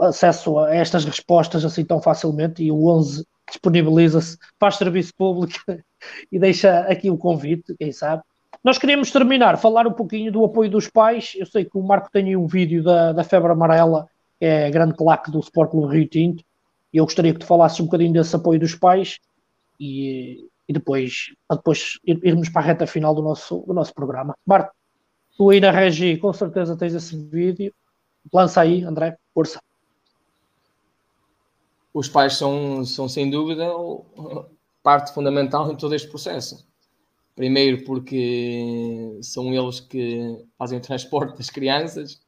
acesso 0.00 0.58
a 0.58 0.74
estas 0.74 1.04
respostas 1.04 1.64
assim 1.64 1.84
tão 1.84 2.00
facilmente 2.00 2.62
e 2.62 2.70
o 2.70 2.86
11 2.86 3.26
disponibiliza-se, 3.48 4.38
faz 4.58 4.76
serviço 4.76 5.12
público 5.16 5.58
e 6.30 6.38
deixa 6.38 6.80
aqui 6.80 7.10
o 7.10 7.18
convite, 7.18 7.74
quem 7.76 7.90
sabe. 7.90 8.22
Nós 8.62 8.78
queríamos 8.78 9.10
terminar, 9.10 9.58
falar 9.58 9.88
um 9.88 9.92
pouquinho 9.92 10.30
do 10.30 10.44
apoio 10.44 10.70
dos 10.70 10.88
pais. 10.88 11.32
Eu 11.36 11.46
sei 11.46 11.64
que 11.64 11.76
o 11.76 11.82
Marco 11.82 12.08
tem 12.12 12.36
um 12.36 12.46
vídeo 12.46 12.82
da, 12.82 13.12
da 13.12 13.24
Febre 13.24 13.50
Amarela, 13.50 14.08
é 14.44 14.70
grande 14.70 14.94
claque 14.94 15.30
do 15.30 15.40
Sport 15.40 15.70
Clube 15.70 15.96
Rio 15.96 16.08
Tinto, 16.08 16.44
e 16.92 16.98
eu 16.98 17.04
gostaria 17.04 17.32
que 17.32 17.38
tu 17.38 17.46
falasses 17.46 17.80
um 17.80 17.84
bocadinho 17.84 18.12
desse 18.12 18.34
apoio 18.34 18.60
dos 18.60 18.74
pais 18.74 19.18
e, 19.80 20.46
e 20.68 20.72
depois, 20.72 21.34
depois 21.50 21.98
irmos 22.04 22.48
para 22.48 22.62
a 22.62 22.64
reta 22.64 22.86
final 22.86 23.14
do 23.14 23.22
nosso, 23.22 23.64
do 23.66 23.72
nosso 23.72 23.94
programa. 23.94 24.36
Marco, 24.46 24.74
tu 25.36 25.50
aí 25.50 25.60
na 25.60 25.70
Regi 25.70 26.16
com 26.18 26.32
certeza 26.32 26.76
tens 26.76 26.94
esse 26.94 27.16
vídeo. 27.16 27.72
Lança 28.32 28.60
aí, 28.60 28.84
André, 28.84 29.16
força 29.34 29.58
os 31.92 32.08
pais 32.08 32.36
são, 32.36 32.84
são 32.84 33.08
sem 33.08 33.30
dúvida 33.30 33.70
parte 34.82 35.12
fundamental 35.12 35.70
em 35.70 35.76
todo 35.76 35.94
este 35.94 36.08
processo. 36.08 36.66
Primeiro 37.34 37.84
porque 37.84 39.18
são 39.22 39.52
eles 39.52 39.80
que 39.80 40.44
fazem 40.58 40.78
o 40.78 40.82
transporte 40.82 41.36
das 41.36 41.50
crianças 41.50 42.20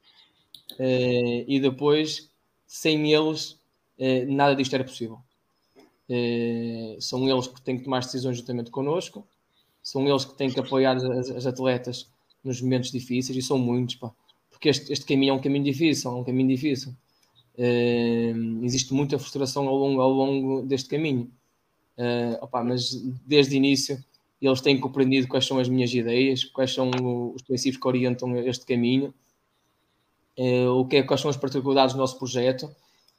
eh, 0.79 1.45
e 1.47 1.61
depois, 1.61 2.31
sem 2.67 3.13
eles, 3.13 3.59
eh, 3.99 4.25
nada 4.27 4.55
disto 4.55 4.75
era 4.75 4.85
possível. 4.85 5.19
Eh, 6.09 6.97
são 7.01 7.29
eles 7.29 7.47
que 7.47 7.61
têm 7.63 7.79
que 7.79 7.85
tomar 7.85 8.01
decisões 8.01 8.37
juntamente 8.39 8.71
connosco, 8.71 9.27
são 9.83 10.07
eles 10.09 10.25
que 10.25 10.35
têm 10.37 10.51
que 10.51 10.61
apoiar 10.61 10.97
as, 10.97 11.31
as 11.31 11.47
atletas 11.47 12.09
nos 12.43 12.61
momentos 12.61 12.91
difíceis 12.91 13.37
e 13.37 13.43
são 13.43 13.59
muitos, 13.59 13.97
pá, 13.97 14.13
porque 14.51 14.69
este, 14.69 14.93
este 14.93 15.07
caminho 15.07 15.31
é 15.31 15.35
um 15.35 15.41
caminho 15.41 15.65
difícil, 15.65 16.11
é 16.11 16.15
um 16.15 16.25
caminho 16.25 16.49
difícil. 16.49 16.95
Existe 18.63 18.93
muita 18.93 19.19
frustração 19.19 19.69
ao 19.69 19.77
longo, 19.77 20.01
ao 20.01 20.11
longo 20.11 20.63
deste 20.63 20.89
caminho. 20.89 21.31
Opa, 22.41 22.65
mas 22.65 22.91
desde 23.25 23.55
o 23.55 23.57
início 23.57 24.03
eles 24.41 24.61
têm 24.61 24.79
compreendido 24.79 25.29
quais 25.29 25.47
são 25.47 25.59
as 25.59 25.69
minhas 25.69 25.93
ideias, 25.95 26.45
quais 26.45 26.73
são 26.75 26.91
os 27.35 27.43
princípios 27.43 27.81
que 27.81 27.89
orientam 27.89 28.37
este 28.39 28.67
caminho, 28.67 29.15
uh, 30.39 30.71
o 30.71 30.87
que 30.87 30.97
é, 30.97 31.03
quais 31.03 31.21
são 31.21 31.31
as 31.31 31.37
particularidades 31.37 31.95
do 31.95 31.99
nosso 31.99 32.19
projeto 32.19 32.75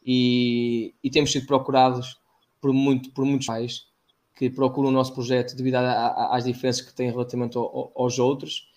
e, 0.06 0.94
e, 1.04 1.10
temos 1.10 1.32
sido 1.32 1.48
procurados 1.48 2.20
por, 2.62 2.72
muito, 2.72 3.12
por 3.12 3.26
muitos 3.26 3.48
pais 3.48 3.88
que 4.36 4.50
procuram 4.50 4.90
o 4.90 4.92
nosso 4.92 5.14
projeto 5.14 5.56
devido 5.56 5.76
a, 5.76 5.82
a, 5.82 6.36
às 6.36 6.44
diferenças 6.44 6.82
que 6.82 6.94
têm 6.94 7.10
relativamente 7.10 7.58
ao, 7.58 7.92
aos 7.96 8.20
outros. 8.20 8.70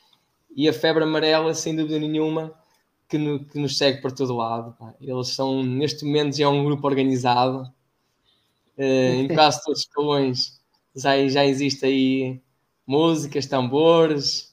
E 0.54 0.68
a 0.68 0.72
febre 0.72 1.02
amarela, 1.02 1.52
sem 1.52 1.74
dúvida 1.74 1.98
nenhuma, 1.98 2.54
que, 3.08 3.18
no, 3.18 3.44
que 3.44 3.58
nos 3.58 3.76
segue 3.76 4.00
por 4.00 4.12
todo 4.12 4.36
lado. 4.36 4.74
Pá. 4.78 4.94
Eles 5.00 5.28
são, 5.28 5.62
neste 5.62 6.04
momento, 6.04 6.36
já 6.36 6.44
é 6.44 6.48
um 6.48 6.64
grupo 6.64 6.86
organizado. 6.86 7.62
Uh, 8.76 9.22
em 9.22 9.28
quase 9.34 9.62
todos 9.64 9.80
os 9.80 9.86
escalões 9.86 10.58
já, 10.94 11.26
já 11.28 11.44
existe 11.44 11.84
aí 11.84 12.40
músicas, 12.86 13.46
tambores, 13.46 14.47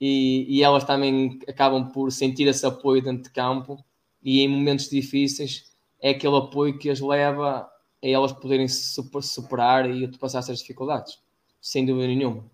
e, 0.00 0.46
e, 0.48 0.62
elas 0.62 0.84
também 0.84 1.38
acabam 1.48 1.90
por 1.90 2.12
sentir 2.12 2.46
esse 2.46 2.64
apoio 2.64 3.02
dentro 3.02 3.24
de 3.24 3.30
campo. 3.30 3.84
E 4.22 4.40
em 4.40 4.48
momentos 4.48 4.88
difíceis 4.88 5.72
é 6.00 6.10
aquele 6.10 6.36
apoio 6.36 6.78
que 6.78 6.90
as 6.90 7.00
leva 7.00 7.68
a 8.02 8.06
elas 8.06 8.32
poderem 8.32 8.68
se 8.68 9.02
superar 9.22 9.90
e 9.90 10.04
ultrapassar 10.04 10.38
essas 10.38 10.60
dificuldades, 10.60 11.18
sem 11.60 11.84
dúvida 11.84 12.06
nenhuma. 12.06 12.44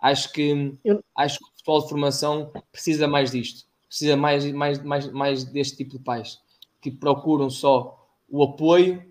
Acho 0.00 0.32
que, 0.32 0.76
Eu... 0.84 1.02
acho 1.14 1.38
que 1.38 1.44
o 1.44 1.48
futebol 1.48 1.82
de 1.82 1.88
formação 1.88 2.52
precisa 2.72 3.06
mais 3.06 3.30
disto 3.30 3.68
precisa 3.88 4.16
mais, 4.16 4.50
mais, 4.52 4.82
mais, 4.82 5.10
mais 5.10 5.44
deste 5.44 5.78
tipo 5.78 5.92
de 5.98 6.04
pais 6.04 6.38
que 6.80 6.90
procuram 6.90 7.50
só 7.50 8.06
o 8.28 8.42
apoio 8.44 9.02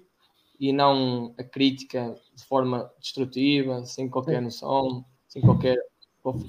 e 0.60 0.72
não 0.72 1.34
a 1.38 1.44
crítica 1.44 2.16
de 2.34 2.44
forma 2.46 2.90
destrutiva, 3.00 3.84
sem 3.86 4.08
qualquer 4.08 4.42
noção, 4.42 5.04
sem 5.28 5.42
qualquer 5.42 5.78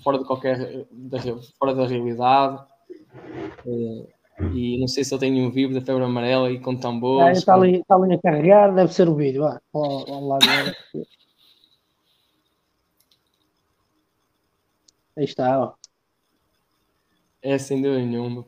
fora 0.02 0.18
de 0.18 0.24
qualquer 0.24 0.86
da, 0.90 1.18
fora 1.58 1.74
da 1.74 1.86
realidade. 1.86 2.64
Eh, 3.66 4.06
e 4.54 4.78
não 4.78 4.86
sei 4.86 5.04
se 5.04 5.12
ele 5.12 5.20
tem 5.20 5.32
nenhum 5.32 5.50
vivo 5.50 5.74
da 5.74 5.80
febre 5.80 6.04
amarela 6.04 6.50
e 6.50 6.60
com 6.60 6.76
tambores. 6.76 7.38
está, 7.38 7.54
ali, 7.54 7.80
está 7.80 7.96
ali 7.96 8.14
a 8.14 8.18
carregar, 8.18 8.74
deve 8.74 8.92
ser 8.92 9.08
o 9.08 9.16
vídeo. 9.16 9.44
Ah, 9.44 9.60
vamos 9.72 10.28
lá. 10.28 10.38
Aí 15.16 15.24
está, 15.24 15.60
ó. 15.60 15.74
É 17.42 17.58
sem 17.58 17.82
dúvida 17.82 18.04
nenhuma. 18.04 18.46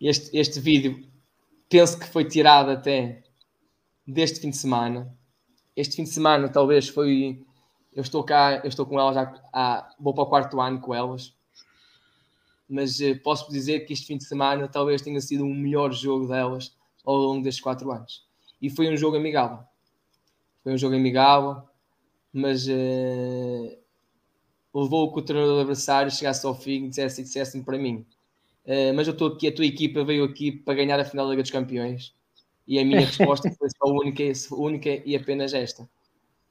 Este, 0.00 0.36
este 0.36 0.60
vídeo 0.60 1.06
penso 1.68 1.98
que 1.98 2.06
foi 2.06 2.26
tirado 2.26 2.70
até 2.70 3.22
deste 4.06 4.40
fim 4.40 4.50
de 4.50 4.56
semana. 4.56 5.16
Este 5.74 5.96
fim 5.96 6.04
de 6.04 6.10
semana 6.10 6.48
talvez 6.48 6.88
foi. 6.88 7.44
Eu 7.92 8.02
estou 8.02 8.22
cá, 8.22 8.60
eu 8.62 8.68
estou 8.68 8.86
com 8.86 8.98
elas 8.98 9.14
já 9.14 9.42
há, 9.52 9.94
vou 9.98 10.14
para 10.14 10.24
o 10.24 10.26
quarto 10.26 10.60
ano 10.60 10.80
com 10.80 10.94
elas. 10.94 11.34
Mas 12.68 13.00
eh, 13.00 13.14
posso 13.14 13.50
dizer 13.50 13.80
que 13.80 13.92
este 13.92 14.06
fim 14.06 14.16
de 14.16 14.24
semana 14.24 14.68
talvez 14.68 15.02
tenha 15.02 15.20
sido 15.20 15.44
o 15.44 15.54
melhor 15.54 15.92
jogo 15.92 16.28
delas 16.28 16.76
ao 17.04 17.16
longo 17.16 17.42
destes 17.42 17.62
quatro 17.62 17.90
anos. 17.90 18.24
E 18.62 18.70
foi 18.70 18.88
um 18.88 18.96
jogo 18.96 19.16
amigável. 19.16 19.58
Foi 20.62 20.72
um 20.72 20.78
jogo 20.78 20.94
amigável, 20.94 21.62
mas 22.32 22.68
eh, 22.68 23.78
levou 24.74 25.12
que 25.12 25.18
o 25.18 25.22
treinador 25.22 25.60
adversário 25.60 26.10
chegasse 26.10 26.46
ao 26.46 26.54
fim 26.54 26.84
e 26.84 26.88
dissesse, 26.88 27.22
dissesse 27.22 27.60
para 27.62 27.78
mim. 27.78 28.06
Uh, 28.64 28.94
mas 28.94 29.06
eu 29.06 29.12
estou 29.12 29.28
aqui, 29.28 29.48
a 29.48 29.54
tua 29.54 29.64
equipa 29.66 30.04
veio 30.04 30.22
aqui 30.22 30.52
para 30.52 30.74
ganhar 30.74 31.00
a 31.00 31.04
final 31.04 31.26
da 31.26 31.30
Liga 31.30 31.42
dos 31.42 31.50
Campeões. 31.50 32.14
E 32.68 32.78
a 32.78 32.84
minha 32.84 33.00
resposta 33.06 33.50
foi 33.50 33.68
só 33.70 33.90
única, 33.92 34.22
única 34.52 35.02
e 35.04 35.16
apenas 35.16 35.52
esta. 35.52 35.88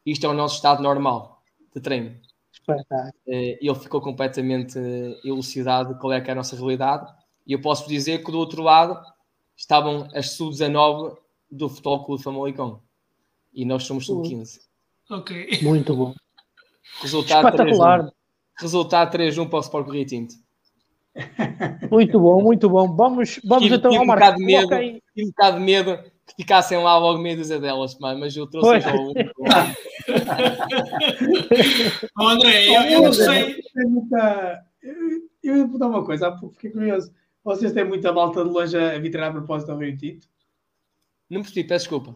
Isto 0.05 0.25
é 0.25 0.29
o 0.29 0.33
nosso 0.33 0.55
estado 0.55 0.81
normal 0.81 1.41
de 1.73 1.81
treino. 1.81 2.15
Uh, 2.67 3.11
ele 3.25 3.75
ficou 3.75 3.99
completamente 3.99 4.77
elucidado 5.23 5.97
qual 5.97 6.13
é 6.13 6.21
que 6.21 6.29
é 6.29 6.33
a 6.33 6.35
nossa 6.35 6.55
realidade. 6.55 7.11
E 7.45 7.53
eu 7.53 7.61
posso 7.61 7.87
dizer 7.87 8.23
que 8.23 8.31
do 8.31 8.37
outro 8.37 8.61
lado 8.61 8.99
estavam 9.57 10.07
as 10.13 10.31
sub-19 10.31 11.17
do 11.49 11.67
Futebol 11.67 12.05
Clube 12.05 12.23
Famalicão. 12.23 12.81
E 13.53 13.65
nós 13.65 13.83
somos 13.83 14.05
sub-15. 14.05 14.59
Ok. 15.09 15.59
Muito 15.63 15.95
bom. 15.95 16.13
Resultado 17.01 17.47
Espetacular. 17.47 18.03
3-1. 18.03 18.11
Resultado 18.59 19.17
3-1 19.17 19.49
para 19.49 19.57
o 19.57 19.61
Sport 19.61 19.89
Rio 19.89 20.05
Tinto. 20.05 20.35
Muito 21.89 22.19
bom, 22.19 22.41
muito 22.41 22.69
bom. 22.69 22.95
Vamos, 22.95 23.39
vamos 23.43 23.63
tive, 23.63 23.75
então 23.75 23.91
tive 23.91 24.03
ao 24.03 24.35
um 24.35 24.45
medo, 24.45 24.69
tive 24.69 25.27
um 25.27 25.29
bocado 25.29 25.57
de 25.57 25.63
medo 25.63 25.99
ficassem 26.35 26.77
lá 26.77 26.97
logo 26.97 27.19
meio 27.19 27.37
dúzia 27.37 27.59
delas, 27.59 27.97
mas 27.99 28.35
eu 28.35 28.47
trouxe 28.47 28.81
já 28.81 28.93
um. 28.93 29.13
André, 32.19 32.67
eu, 32.67 32.81
eu 32.83 33.01
não 33.03 33.13
sei. 33.13 33.61
Eu 35.43 35.55
ia 35.57 35.63
perguntar 35.63 35.87
uma 35.87 36.03
coisa, 36.05 36.37
fiquei 36.53 36.71
curioso. 36.71 37.11
Vocês 37.43 37.71
têm 37.73 37.85
muita 37.85 38.11
malta 38.11 38.43
de 38.43 38.49
longe 38.49 38.77
a 38.77 38.99
vir 38.99 39.09
treinar 39.09 39.31
a 39.31 39.33
propósito 39.33 39.71
ao 39.71 39.77
Rio 39.77 39.95
Tinto? 39.97 40.27
Não 41.29 41.41
percebi, 41.41 41.67
peço 41.67 41.85
desculpa. 41.85 42.15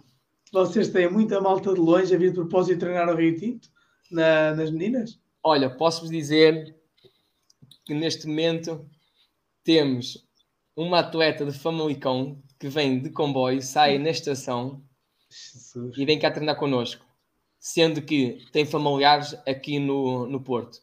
Vocês 0.52 0.90
têm 0.90 1.10
muita 1.10 1.40
malta 1.42 1.74
de 1.74 1.80
longe 1.80 2.14
a 2.14 2.18
vir 2.18 2.30
de 2.30 2.36
propósito 2.36 2.80
treinar 2.80 3.10
ao 3.10 3.16
Rio 3.16 3.36
Tinto? 3.36 3.70
Na, 4.12 4.54
nas 4.54 4.70
meninas? 4.70 5.20
Olha, 5.42 5.70
posso-vos 5.70 6.10
dizer 6.10 6.76
que 7.86 7.94
neste 7.94 8.28
momento 8.28 8.86
temos 9.64 10.28
uma 10.76 11.00
atleta 11.00 11.46
de 11.46 11.58
Famalicão 11.58 12.42
que 12.64 12.70
vem 12.70 12.98
de 12.98 13.10
comboio, 13.10 13.62
sai 13.62 13.98
na 13.98 14.10
estação 14.10 14.82
Jesus. 15.30 15.98
e 15.98 16.06
vem 16.06 16.18
cá 16.18 16.32
treinar 16.32 16.56
connosco. 16.56 17.06
Sendo 17.60 18.02
que 18.02 18.40
tem 18.54 18.66
familiares 18.66 19.36
aqui 19.46 19.80
no, 19.80 20.26
no 20.28 20.40
Porto 20.40 20.82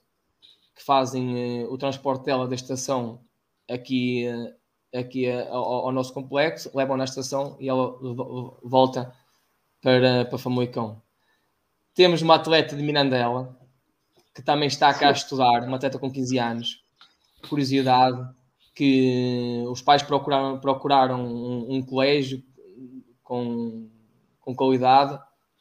que 0.77 0.82
fazem 0.82 1.65
uh, 1.65 1.73
o 1.73 1.78
transporte 1.78 2.27
dela 2.27 2.47
da 2.47 2.55
estação 2.55 3.24
aqui, 3.66 4.27
uh, 4.28 4.98
aqui 4.98 5.27
uh, 5.27 5.48
ao, 5.51 5.86
ao, 5.86 5.93
nosso 5.93 6.12
complexo, 6.12 6.70
levam 6.74 6.98
na 6.98 7.05
estação 7.05 7.57
e 7.59 7.66
ela 7.66 7.98
volta 8.62 9.15
para, 9.81 10.27
para 10.27 10.39
Famalicão. 10.39 11.01
Temos 11.94 12.20
uma 12.20 12.35
atleta 12.35 12.77
de 12.77 12.82
Mirandela 12.82 13.59
que 14.35 14.43
também 14.43 14.69
está 14.69 14.93
cá 14.93 15.09
a 15.09 15.12
estudar, 15.12 15.62
uma 15.62 15.78
atleta 15.78 15.98
com 15.98 16.12
15 16.12 16.39
anos. 16.39 16.85
Curiosidade, 17.48 18.23
que 18.74 19.64
os 19.68 19.82
pais 19.82 20.02
procuraram, 20.02 20.59
procuraram 20.59 21.24
um, 21.24 21.76
um 21.76 21.82
colégio 21.82 22.42
com, 23.22 23.88
com 24.40 24.55
qualidade 24.55 25.18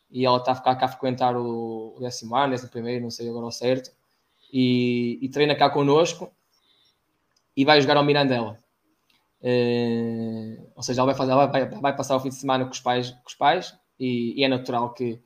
e 0.10 0.26
ela 0.26 0.38
está 0.38 0.53
a 0.53 0.56
ficar 0.56 0.76
cá 0.76 0.86
a 0.86 0.90
frequentar 0.90 1.36
o, 1.36 1.95
o 1.95 1.99
décimo 1.99 2.36
ano, 2.36 2.52
décimo 2.52 2.72
primeiro, 2.72 3.03
não 3.03 3.11
sei 3.11 3.30
agora 3.30 3.45
ao 3.45 3.52
certo, 3.52 3.91
e, 4.52 5.19
e 5.22 5.30
treina 5.30 5.56
cá 5.56 5.69
connosco 5.69 6.31
e 7.56 7.64
vai 7.64 7.80
jogar 7.81 7.98
ao 7.98 8.03
Mirandela. 8.03 8.57
Uh, 9.41 10.68
ou 10.76 10.84
seja, 10.84 11.02
ela 11.02 11.06
vai, 11.06 11.15
fazer, 11.15 11.31
ela 11.31 11.45
vai, 11.45 11.65
vai, 11.65 11.95
passar 11.95 12.15
o 12.15 12.19
fim 12.19 12.30
de 12.30 12.36
semana 12.36 12.65
com 12.65 12.72
os 12.72 12.80
pais, 12.80 13.11
com 13.11 13.27
os 13.27 13.36
pais 13.36 13.73
e, 13.98 14.34
e 14.38 14.44
é 14.44 14.48
natural 14.49 14.94
que, 14.94 15.22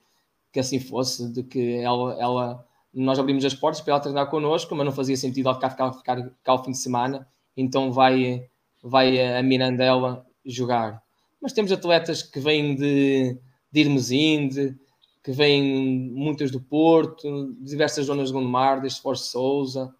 que 0.51 0.59
assim 0.59 0.79
fosse, 0.79 1.31
de 1.31 1.43
que 1.43 1.77
ela, 1.77 2.13
ela, 2.19 2.67
nós 2.93 3.17
abrimos 3.17 3.43
as 3.43 3.55
portas 3.55 3.81
para 3.81 3.93
ela 3.93 4.01
treinar 4.01 4.29
connosco, 4.29 4.75
mas 4.75 4.85
não 4.85 4.91
fazia 4.91 5.17
sentido 5.17 5.47
ela 5.47 5.55
ficar, 5.55 5.71
ficar, 5.71 5.93
ficar 5.93 6.29
cá 6.43 6.53
o 6.53 6.63
fim 6.63 6.71
de 6.71 6.77
semana, 6.77 7.27
então 7.55 7.91
vai, 7.91 8.47
vai 8.81 9.37
a 9.37 9.43
Mirandela 9.43 10.25
jogar. 10.45 11.01
Mas 11.41 11.53
temos 11.53 11.71
atletas 11.71 12.23
que 12.23 12.39
vêm 12.39 12.75
de, 12.75 13.37
de 13.71 13.79
Irmesinde, 13.81 14.77
que 15.23 15.31
vêm 15.31 16.11
muitas 16.11 16.51
do 16.51 16.59
Porto, 16.59 17.53
de 17.59 17.69
diversas 17.69 18.05
zonas 18.05 18.27
de 18.27 18.33
Gondomar, 18.33 18.81
desde 18.81 19.01
Força 19.01 19.31
Souza. 19.31 19.93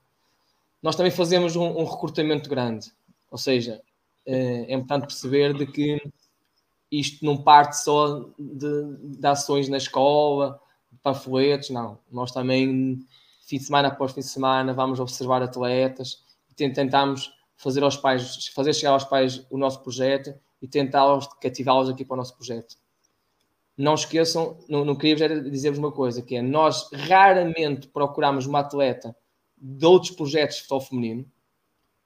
Nós 0.82 0.96
também 0.96 1.12
fazemos 1.12 1.56
um, 1.56 1.66
um, 1.66 1.86
recrutamento 1.86 2.50
grande, 2.50 2.92
ou 3.32 3.38
seja, 3.38 3.82
é, 4.26 4.72
é 4.72 4.74
importante 4.74 5.08
perceber 5.08 5.54
de 5.54 5.66
que 5.66 6.02
isto 6.92 7.26
não 7.26 7.38
parte 7.38 7.82
só 7.82 8.30
de, 8.38 9.18
de 9.18 9.26
ações 9.26 9.70
na 9.70 9.78
escola, 9.78 10.60
de 10.92 11.00
panfletos, 11.00 11.70
não. 11.70 11.98
Nós 12.12 12.32
também, 12.32 13.00
fim 13.48 13.58
de 13.58 13.64
semana 13.64 13.88
após 13.88 14.12
fim 14.12 14.20
de 14.20 14.28
semana, 14.28 14.74
vamos 14.74 15.00
observar 15.00 15.42
atletas 15.42 16.22
e 16.52 16.54
tentamos 16.54 17.34
fazer 17.56 17.84
aos 17.84 17.98
pais, 17.98 18.48
fazer 18.48 18.74
chegar 18.74 18.92
aos 18.92 19.04
pais 19.04 19.46
o 19.50 19.58
nosso 19.58 19.82
projeto 19.82 20.34
e 20.62 20.68
tentá-los 20.68 21.28
cativá-los 21.42 21.90
aqui 21.90 22.04
para 22.04 22.16
o 22.16 22.18
nosso 22.18 22.36
projeto 22.36 22.76
não 23.78 23.96
esqueçam, 23.96 24.58
não, 24.70 24.86
não 24.86 24.96
queria 24.96 25.42
dizer-vos 25.42 25.80
uma 25.80 25.92
coisa, 25.92 26.22
que 26.22 26.36
é 26.36 26.42
nós 26.42 26.90
raramente 26.94 27.88
procuramos 27.88 28.46
uma 28.46 28.60
atleta 28.60 29.16
de 29.58 29.86
outros 29.86 30.12
projetos 30.12 30.58
de 30.58 30.62
futebol 30.64 30.82
feminino. 30.82 31.26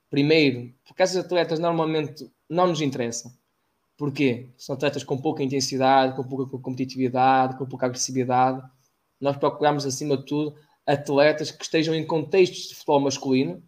Primeiro, 0.10 0.74
porque 0.86 1.04
essas 1.04 1.18
atletas 1.18 1.60
normalmente 1.60 2.32
não 2.50 2.68
nos 2.68 2.82
interessam. 2.82 3.32
Porquê? 3.98 4.50
São 4.58 4.76
atletas 4.76 5.04
com 5.04 5.18
pouca 5.18 5.44
intensidade, 5.44 6.16
com 6.16 6.24
pouca 6.24 6.58
competitividade, 6.60 7.58
com 7.58 7.66
pouca 7.66 7.88
agressividade. 7.88 8.62
Nós 9.20 9.36
procuramos, 9.36 9.86
acima 9.86 10.16
de 10.16 10.26
tudo, 10.26 10.56
atletas 10.86 11.52
que 11.52 11.64
estejam 11.64 11.94
em 11.94 12.06
contextos 12.06 12.70
de 12.70 12.76
futebol 12.76 13.02
masculino 13.02 13.62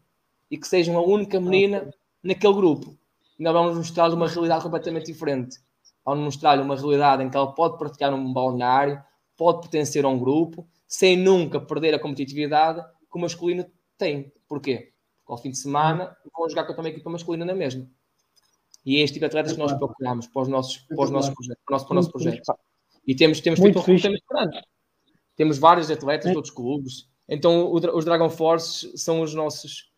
e 0.49 0.57
que 0.57 0.67
sejam 0.67 0.97
a 0.97 1.01
única 1.01 1.39
menina 1.39 1.93
naquele 2.23 2.53
grupo. 2.53 2.97
Nós 3.37 3.53
vamos 3.53 3.77
mostrar 3.77 4.13
uma 4.13 4.27
realidade 4.27 4.63
completamente 4.63 5.05
diferente 5.05 5.59
ao 6.09 6.15
mostrar-lhe 6.15 6.61
uma 6.61 6.75
realidade 6.75 7.23
em 7.23 7.29
que 7.29 7.37
ela 7.37 7.53
pode 7.53 7.77
praticar 7.77 8.13
um 8.13 8.33
balneário, 8.33 9.01
pode 9.37 9.61
pertencer 9.61 10.03
a 10.05 10.07
um 10.07 10.17
grupo, 10.17 10.67
sem 10.87 11.15
nunca 11.15 11.59
perder 11.59 11.93
a 11.93 11.99
competitividade 11.99 12.81
que 12.81 13.17
o 13.17 13.19
masculino 13.19 13.65
tem. 13.97 14.33
Porquê? 14.47 14.91
Porque 15.17 15.31
ao 15.31 15.37
fim 15.37 15.51
de 15.51 15.57
semana 15.57 16.15
vão 16.35 16.49
jogar 16.49 16.65
contra 16.65 16.81
uma 16.81 16.89
equipa 16.89 17.09
masculina 17.09 17.45
na 17.45 17.53
mesma. 17.53 17.87
E 18.85 18.97
é 18.97 19.01
este 19.01 19.15
tipo 19.15 19.23
de 19.23 19.27
atletas 19.27 19.53
que 19.53 19.59
nós 19.59 19.73
procuramos 19.73 20.27
para 20.27 20.41
os 20.41 20.47
nossos, 20.47 20.77
para 20.77 21.03
os 21.03 21.11
nossos 21.11 21.33
projetos, 21.33 21.63
para 21.63 21.73
o 21.73 21.75
nosso, 21.75 21.85
para 21.85 21.93
o 21.93 21.95
nosso 21.95 22.11
projeto. 22.11 22.53
E 23.05 23.15
temos, 23.15 23.39
temos 23.39 23.59
feito 23.59 23.77
um 23.77 23.81
recrutamento 23.81 24.23
grande. 24.29 24.61
Temos 25.35 25.57
vários 25.57 25.91
atletas 25.91 26.31
de 26.31 26.35
outros 26.35 26.53
clubes. 26.53 27.07
Então 27.27 27.71
os 27.71 28.05
Dragon 28.05 28.29
Force 28.29 28.97
são 28.97 29.21
os 29.21 29.33
nossos 29.33 29.88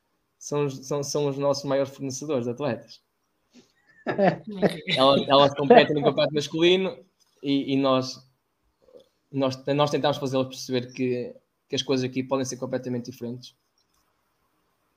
são, 0.42 0.68
são, 0.70 1.04
são 1.04 1.28
os 1.28 1.38
nossos 1.38 1.64
maiores 1.64 1.94
fornecedores 1.94 2.46
de 2.46 2.52
atletas 2.52 3.00
elas, 4.98 5.28
elas 5.28 5.54
competem 5.54 5.96
no 5.96 6.04
campeonato 6.04 6.34
masculino 6.34 6.98
e, 7.44 7.74
e, 7.74 7.78
nós, 7.78 8.28
nós, 9.32 9.64
nós 9.68 9.92
tentamos 9.92 10.18
fazê-las 10.18 10.48
perceber 10.48 10.92
que, 10.92 11.36
que 11.70 11.76
as 11.76 11.84
coisas 11.84 12.04
aqui 12.04 12.24
podem 12.24 12.44
ser 12.44 12.58
completamente 12.58 13.12
diferentes. 13.12 13.56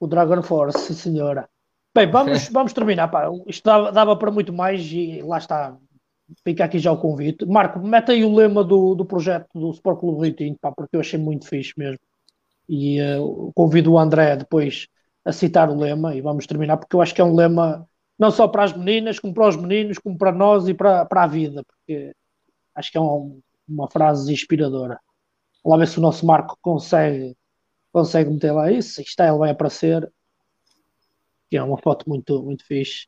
O 0.01 0.07
Dragon 0.07 0.43
Force, 0.43 0.95
senhora. 0.95 1.47
Bem, 1.95 2.11
vamos, 2.11 2.49
vamos 2.49 2.73
terminar. 2.73 3.09
Pá. 3.09 3.29
Isto 3.47 3.65
dava, 3.65 3.93
dava, 3.93 4.17
para 4.17 4.31
muito 4.31 4.55
mais 4.55 4.81
e 4.91 5.21
lá 5.21 5.37
está. 5.37 5.77
Fica 6.43 6.65
aqui 6.65 6.79
já 6.79 6.91
o 6.91 6.97
convite. 6.97 7.45
Marco, 7.45 7.79
mete 7.79 8.13
aí 8.13 8.25
o 8.25 8.35
lema 8.35 8.65
do, 8.65 8.95
do 8.95 9.05
projeto 9.05 9.47
do 9.55 9.71
Sport 9.73 10.01
Clube 10.01 10.31
Rio 10.31 10.59
pá, 10.59 10.73
porque 10.73 10.97
eu 10.97 11.01
achei 11.01 11.19
muito 11.19 11.47
fixe 11.47 11.75
mesmo. 11.77 12.01
E 12.67 12.99
uh, 13.03 13.53
convido 13.55 13.93
o 13.93 13.99
André 13.99 14.35
depois 14.37 14.89
a 15.25 15.33
citar 15.33 15.71
o 15.71 15.79
lema 15.79 16.15
e 16.15 16.21
vamos 16.21 16.47
terminar, 16.47 16.77
porque 16.77 16.95
eu 16.95 17.01
acho 17.01 17.15
que 17.15 17.21
é 17.21 17.25
um 17.25 17.35
lema 17.35 17.89
não 18.19 18.31
só 18.31 18.47
para 18.47 18.65
as 18.65 18.77
meninas, 18.77 19.19
como 19.19 19.35
para 19.35 19.49
os 19.49 19.57
meninos, 19.57 19.99
como 19.99 20.17
para 20.17 20.33
nós 20.33 20.69
e 20.69 20.75
para, 20.75 21.05
para 21.05 21.25
a 21.25 21.27
vida, 21.27 21.65
porque 21.65 22.15
acho 22.75 22.93
que 22.93 22.99
é 22.99 23.01
uma, 23.01 23.37
uma 23.69 23.91
frase 23.91 24.33
inspiradora. 24.33 25.01
Vamos 25.65 25.79
ver 25.79 25.87
se 25.89 25.99
o 25.99 26.03
nosso 26.03 26.27
Marco 26.27 26.59
consegue, 26.61 27.37
consegue 27.91 28.31
meter 28.31 28.53
lá 28.53 28.71
isso. 28.71 29.01
Isto 29.01 29.23
ele 29.23 29.39
vai 29.39 29.51
aparecer. 29.51 30.13
Que 31.51 31.57
é 31.57 31.63
uma 31.63 31.79
foto 31.79 32.09
muito, 32.09 32.43
muito 32.43 32.65
fixe. 32.67 33.07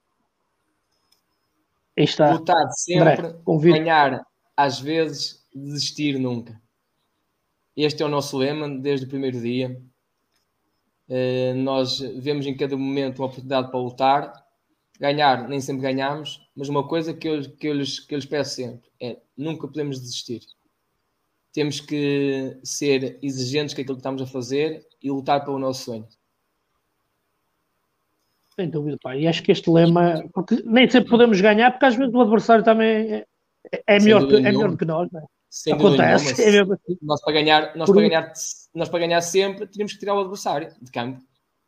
Aí 1.99 2.05
está. 2.05 2.33
Lutar 2.33 2.71
sempre, 2.71 3.27
André, 3.47 3.73
ganhar 3.73 4.27
às 4.57 4.81
vezes, 4.81 5.47
desistir 5.55 6.19
nunca. 6.19 6.61
Este 7.77 8.03
é 8.03 8.07
o 8.07 8.09
nosso 8.09 8.39
lema 8.39 8.69
desde 8.69 9.05
o 9.05 9.09
primeiro 9.09 9.39
dia. 9.39 9.79
Uh, 11.09 11.55
nós 11.55 12.01
vemos 12.01 12.47
em 12.47 12.57
cada 12.57 12.77
momento 12.77 13.21
uma 13.21 13.27
oportunidade 13.27 13.71
para 13.71 13.79
lutar 13.79 14.47
ganhar, 14.99 15.49
nem 15.49 15.61
sempre 15.61 15.83
ganhamos, 15.83 16.49
mas 16.57 16.69
uma 16.69 16.87
coisa 16.87 17.15
que 17.15 17.29
eu, 17.29 17.43
que 17.43 17.69
eu, 17.69 17.75
lhes, 17.75 18.01
que 18.01 18.15
eu 18.15 18.19
lhes 18.19 18.27
peço 18.27 18.57
sempre 18.57 18.89
é 19.01 19.19
nunca 19.37 19.69
podemos 19.69 20.01
desistir. 20.01 20.41
Temos 21.53 21.81
que 21.81 22.59
ser 22.63 23.19
exigentes 23.23 23.75
com 23.75 23.81
aquilo 23.81 23.97
que 23.97 24.01
estamos 24.01 24.23
a 24.23 24.27
fazer 24.27 24.87
e 25.03 25.11
lutar 25.11 25.45
pelo 25.45 25.59
nosso 25.59 25.85
sonho. 25.85 26.07
Sem 28.55 28.71
dúvida, 28.71 28.97
pá. 29.03 29.15
E 29.17 29.27
acho 29.27 29.43
que 29.43 29.53
este 29.53 29.71
lema, 29.71 30.25
porque 30.33 30.63
nem 30.65 30.89
sempre 30.89 31.11
podemos 31.11 31.41
ganhar, 31.41 31.71
porque 31.71 31.87
às 31.87 31.95
vezes 31.95 32.13
o 32.15 32.21
adversário 32.21 32.65
também 32.65 33.13
é, 33.13 33.27
é 33.87 34.01
melhor, 34.01 34.27
que, 34.27 34.37
é 34.37 34.41
melhor 34.41 34.71
do 34.71 34.77
que 34.79 34.85
nós, 34.85 35.11
não 35.13 35.21
é? 35.21 35.25
Sem 35.51 35.73
Acontece. 35.73 36.43
É 36.43 36.61
assim. 36.61 36.99
Nós 37.03 37.21
para 37.23 37.33
ganhar, 37.33 37.77
nós 37.77 37.91
para 37.91 38.01
ganhar, 38.01 38.33
nós 38.75 38.89
para 38.89 38.99
ganhar 38.99 39.21
sempre 39.21 39.67
tínhamos 39.67 39.93
que 39.93 39.99
tirar 39.99 40.15
o 40.15 40.21
adversário 40.21 40.69
de 40.81 40.91
campo. 40.91 41.21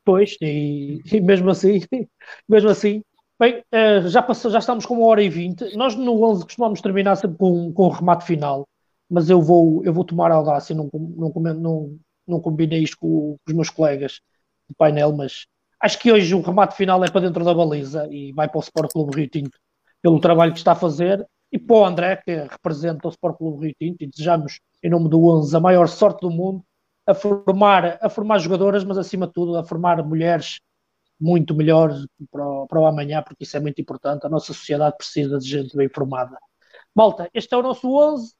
Pois, 0.04 0.36
e, 0.40 1.00
e 1.12 1.20
mesmo 1.20 1.50
assim, 1.50 1.80
mesmo 2.48 2.70
assim, 2.70 3.02
Bem, 3.40 3.62
uh, 3.72 4.08
já, 4.08 4.20
passou, 4.20 4.50
já 4.50 4.58
estamos 4.58 4.84
com 4.84 4.94
uma 4.94 5.06
hora 5.06 5.22
e 5.22 5.28
vinte. 5.28 5.76
Nós 5.76 5.94
no 5.94 6.20
11 6.24 6.42
costumamos 6.44 6.80
terminar 6.80 7.14
sempre 7.14 7.38
com, 7.38 7.72
com 7.72 7.86
um 7.86 7.90
remate 7.90 8.26
final, 8.26 8.66
mas 9.08 9.30
eu 9.30 9.40
vou, 9.40 9.84
eu 9.84 9.92
vou 9.92 10.04
tomar 10.04 10.32
a 10.32 10.34
audácia, 10.34 10.74
não, 10.74 10.90
não, 10.92 11.32
não, 11.54 11.98
não 12.26 12.40
combinei 12.40 12.82
isto 12.82 12.98
com, 12.98 13.36
com 13.36 13.38
os 13.46 13.54
meus 13.54 13.70
colegas 13.70 14.20
do 14.68 14.74
painel, 14.74 15.12
mas 15.12 15.46
acho 15.80 16.00
que 16.00 16.10
hoje 16.10 16.34
o 16.34 16.40
remate 16.40 16.76
final 16.76 17.04
é 17.04 17.10
para 17.10 17.20
dentro 17.20 17.44
da 17.44 17.54
baliza 17.54 18.08
e 18.10 18.32
vai 18.32 18.48
para 18.48 18.58
o 18.58 18.60
Sport 18.60 18.92
Clube 18.92 19.16
Rio 19.16 19.30
Tinto 19.30 19.56
pelo 20.02 20.20
trabalho 20.20 20.52
que 20.52 20.58
está 20.58 20.72
a 20.72 20.76
fazer 20.76 21.24
e 21.50 21.58
para 21.58 21.76
o 21.76 21.84
André, 21.84 22.16
que 22.16 22.34
representa 22.34 23.08
o 23.08 23.10
Sport 23.10 23.38
Clube 23.38 23.66
Rio 23.66 23.74
Tinto, 23.78 24.02
e 24.02 24.06
desejamos, 24.06 24.60
em 24.82 24.90
nome 24.90 25.08
do 25.08 25.24
11, 25.24 25.56
a 25.56 25.60
maior 25.60 25.88
sorte 25.88 26.20
do 26.20 26.30
mundo 26.30 26.62
a 27.06 27.14
formar, 27.14 27.98
a 28.02 28.10
formar 28.10 28.38
jogadoras, 28.38 28.84
mas 28.84 28.98
acima 28.98 29.26
de 29.26 29.32
tudo 29.32 29.56
a 29.56 29.64
formar 29.64 30.04
mulheres 30.04 30.60
muito 31.18 31.54
melhor 31.54 31.90
para 32.30 32.46
o, 32.46 32.66
para 32.66 32.80
o 32.80 32.86
amanhã, 32.86 33.22
porque 33.22 33.44
isso 33.44 33.56
é 33.56 33.60
muito 33.60 33.80
importante. 33.80 34.26
A 34.26 34.28
nossa 34.28 34.52
sociedade 34.52 34.96
precisa 34.98 35.38
de 35.38 35.48
gente 35.48 35.74
bem 35.74 35.88
formada. 35.88 36.38
Malta, 36.94 37.28
este 37.32 37.54
é 37.54 37.56
o 37.56 37.62
nosso 37.62 37.90
11. 37.90 38.34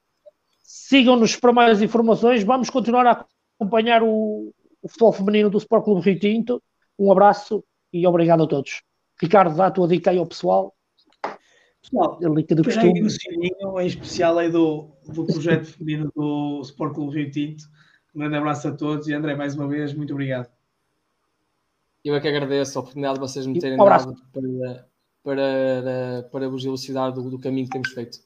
Sigam-nos 0.61 1.35
para 1.35 1.51
mais 1.51 1.81
informações. 1.81 2.43
Vamos 2.43 2.69
continuar 2.69 3.07
a 3.07 3.25
acompanhar 3.59 4.03
o, 4.03 4.53
o 4.83 4.87
futebol 4.87 5.13
feminino 5.13 5.49
do 5.49 5.57
Sport 5.57 5.83
Clube 5.83 6.01
Rio 6.01 6.19
Tinto. 6.19 6.63
Um 6.97 7.11
abraço 7.11 7.63
e 7.91 8.05
obrigado 8.05 8.43
a 8.43 8.47
todos. 8.47 8.83
Ricardo, 9.19 9.55
dá 9.55 9.65
a 9.65 9.71
tua 9.71 9.87
dica 9.87 10.11
aí 10.11 10.19
ao 10.19 10.27
pessoal. 10.27 10.73
Pessoal, 11.81 12.19
a 12.23 12.35
dica 12.35 12.55
do 12.55 12.63
costume. 12.63 13.01
o 13.01 13.09
sininho, 13.09 13.79
em 13.79 13.87
especial 13.87 14.37
aí 14.37 14.51
do, 14.51 14.89
do 15.07 15.25
projeto 15.25 15.65
feminino 15.65 16.11
do 16.15 16.61
Sport 16.63 16.93
Clube 16.93 17.15
Rio 17.15 17.31
Tinto. 17.31 17.63
Um 18.13 18.19
grande 18.19 18.35
abraço 18.35 18.67
a 18.67 18.71
todos 18.71 19.07
e 19.07 19.13
André, 19.13 19.35
mais 19.35 19.55
uma 19.55 19.67
vez, 19.67 19.93
muito 19.93 20.13
obrigado. 20.13 20.49
Eu 22.03 22.15
é 22.15 22.19
que 22.19 22.27
agradeço 22.27 22.77
a 22.77 22.81
oportunidade 22.81 23.15
de 23.15 23.19
vocês 23.19 23.45
me 23.45 23.59
terem 23.59 23.79
um 23.79 23.85
dado 23.85 24.15
para, 24.31 24.87
para, 25.23 26.29
para 26.31 26.49
vos 26.49 26.63
elucidar 26.65 27.11
do, 27.11 27.29
do 27.29 27.39
caminho 27.39 27.65
que 27.65 27.71
temos 27.71 27.91
feito. 27.91 28.19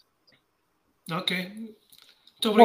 Ok. 1.11 1.37
Muito 1.45 2.49
obrigado. 2.49 2.57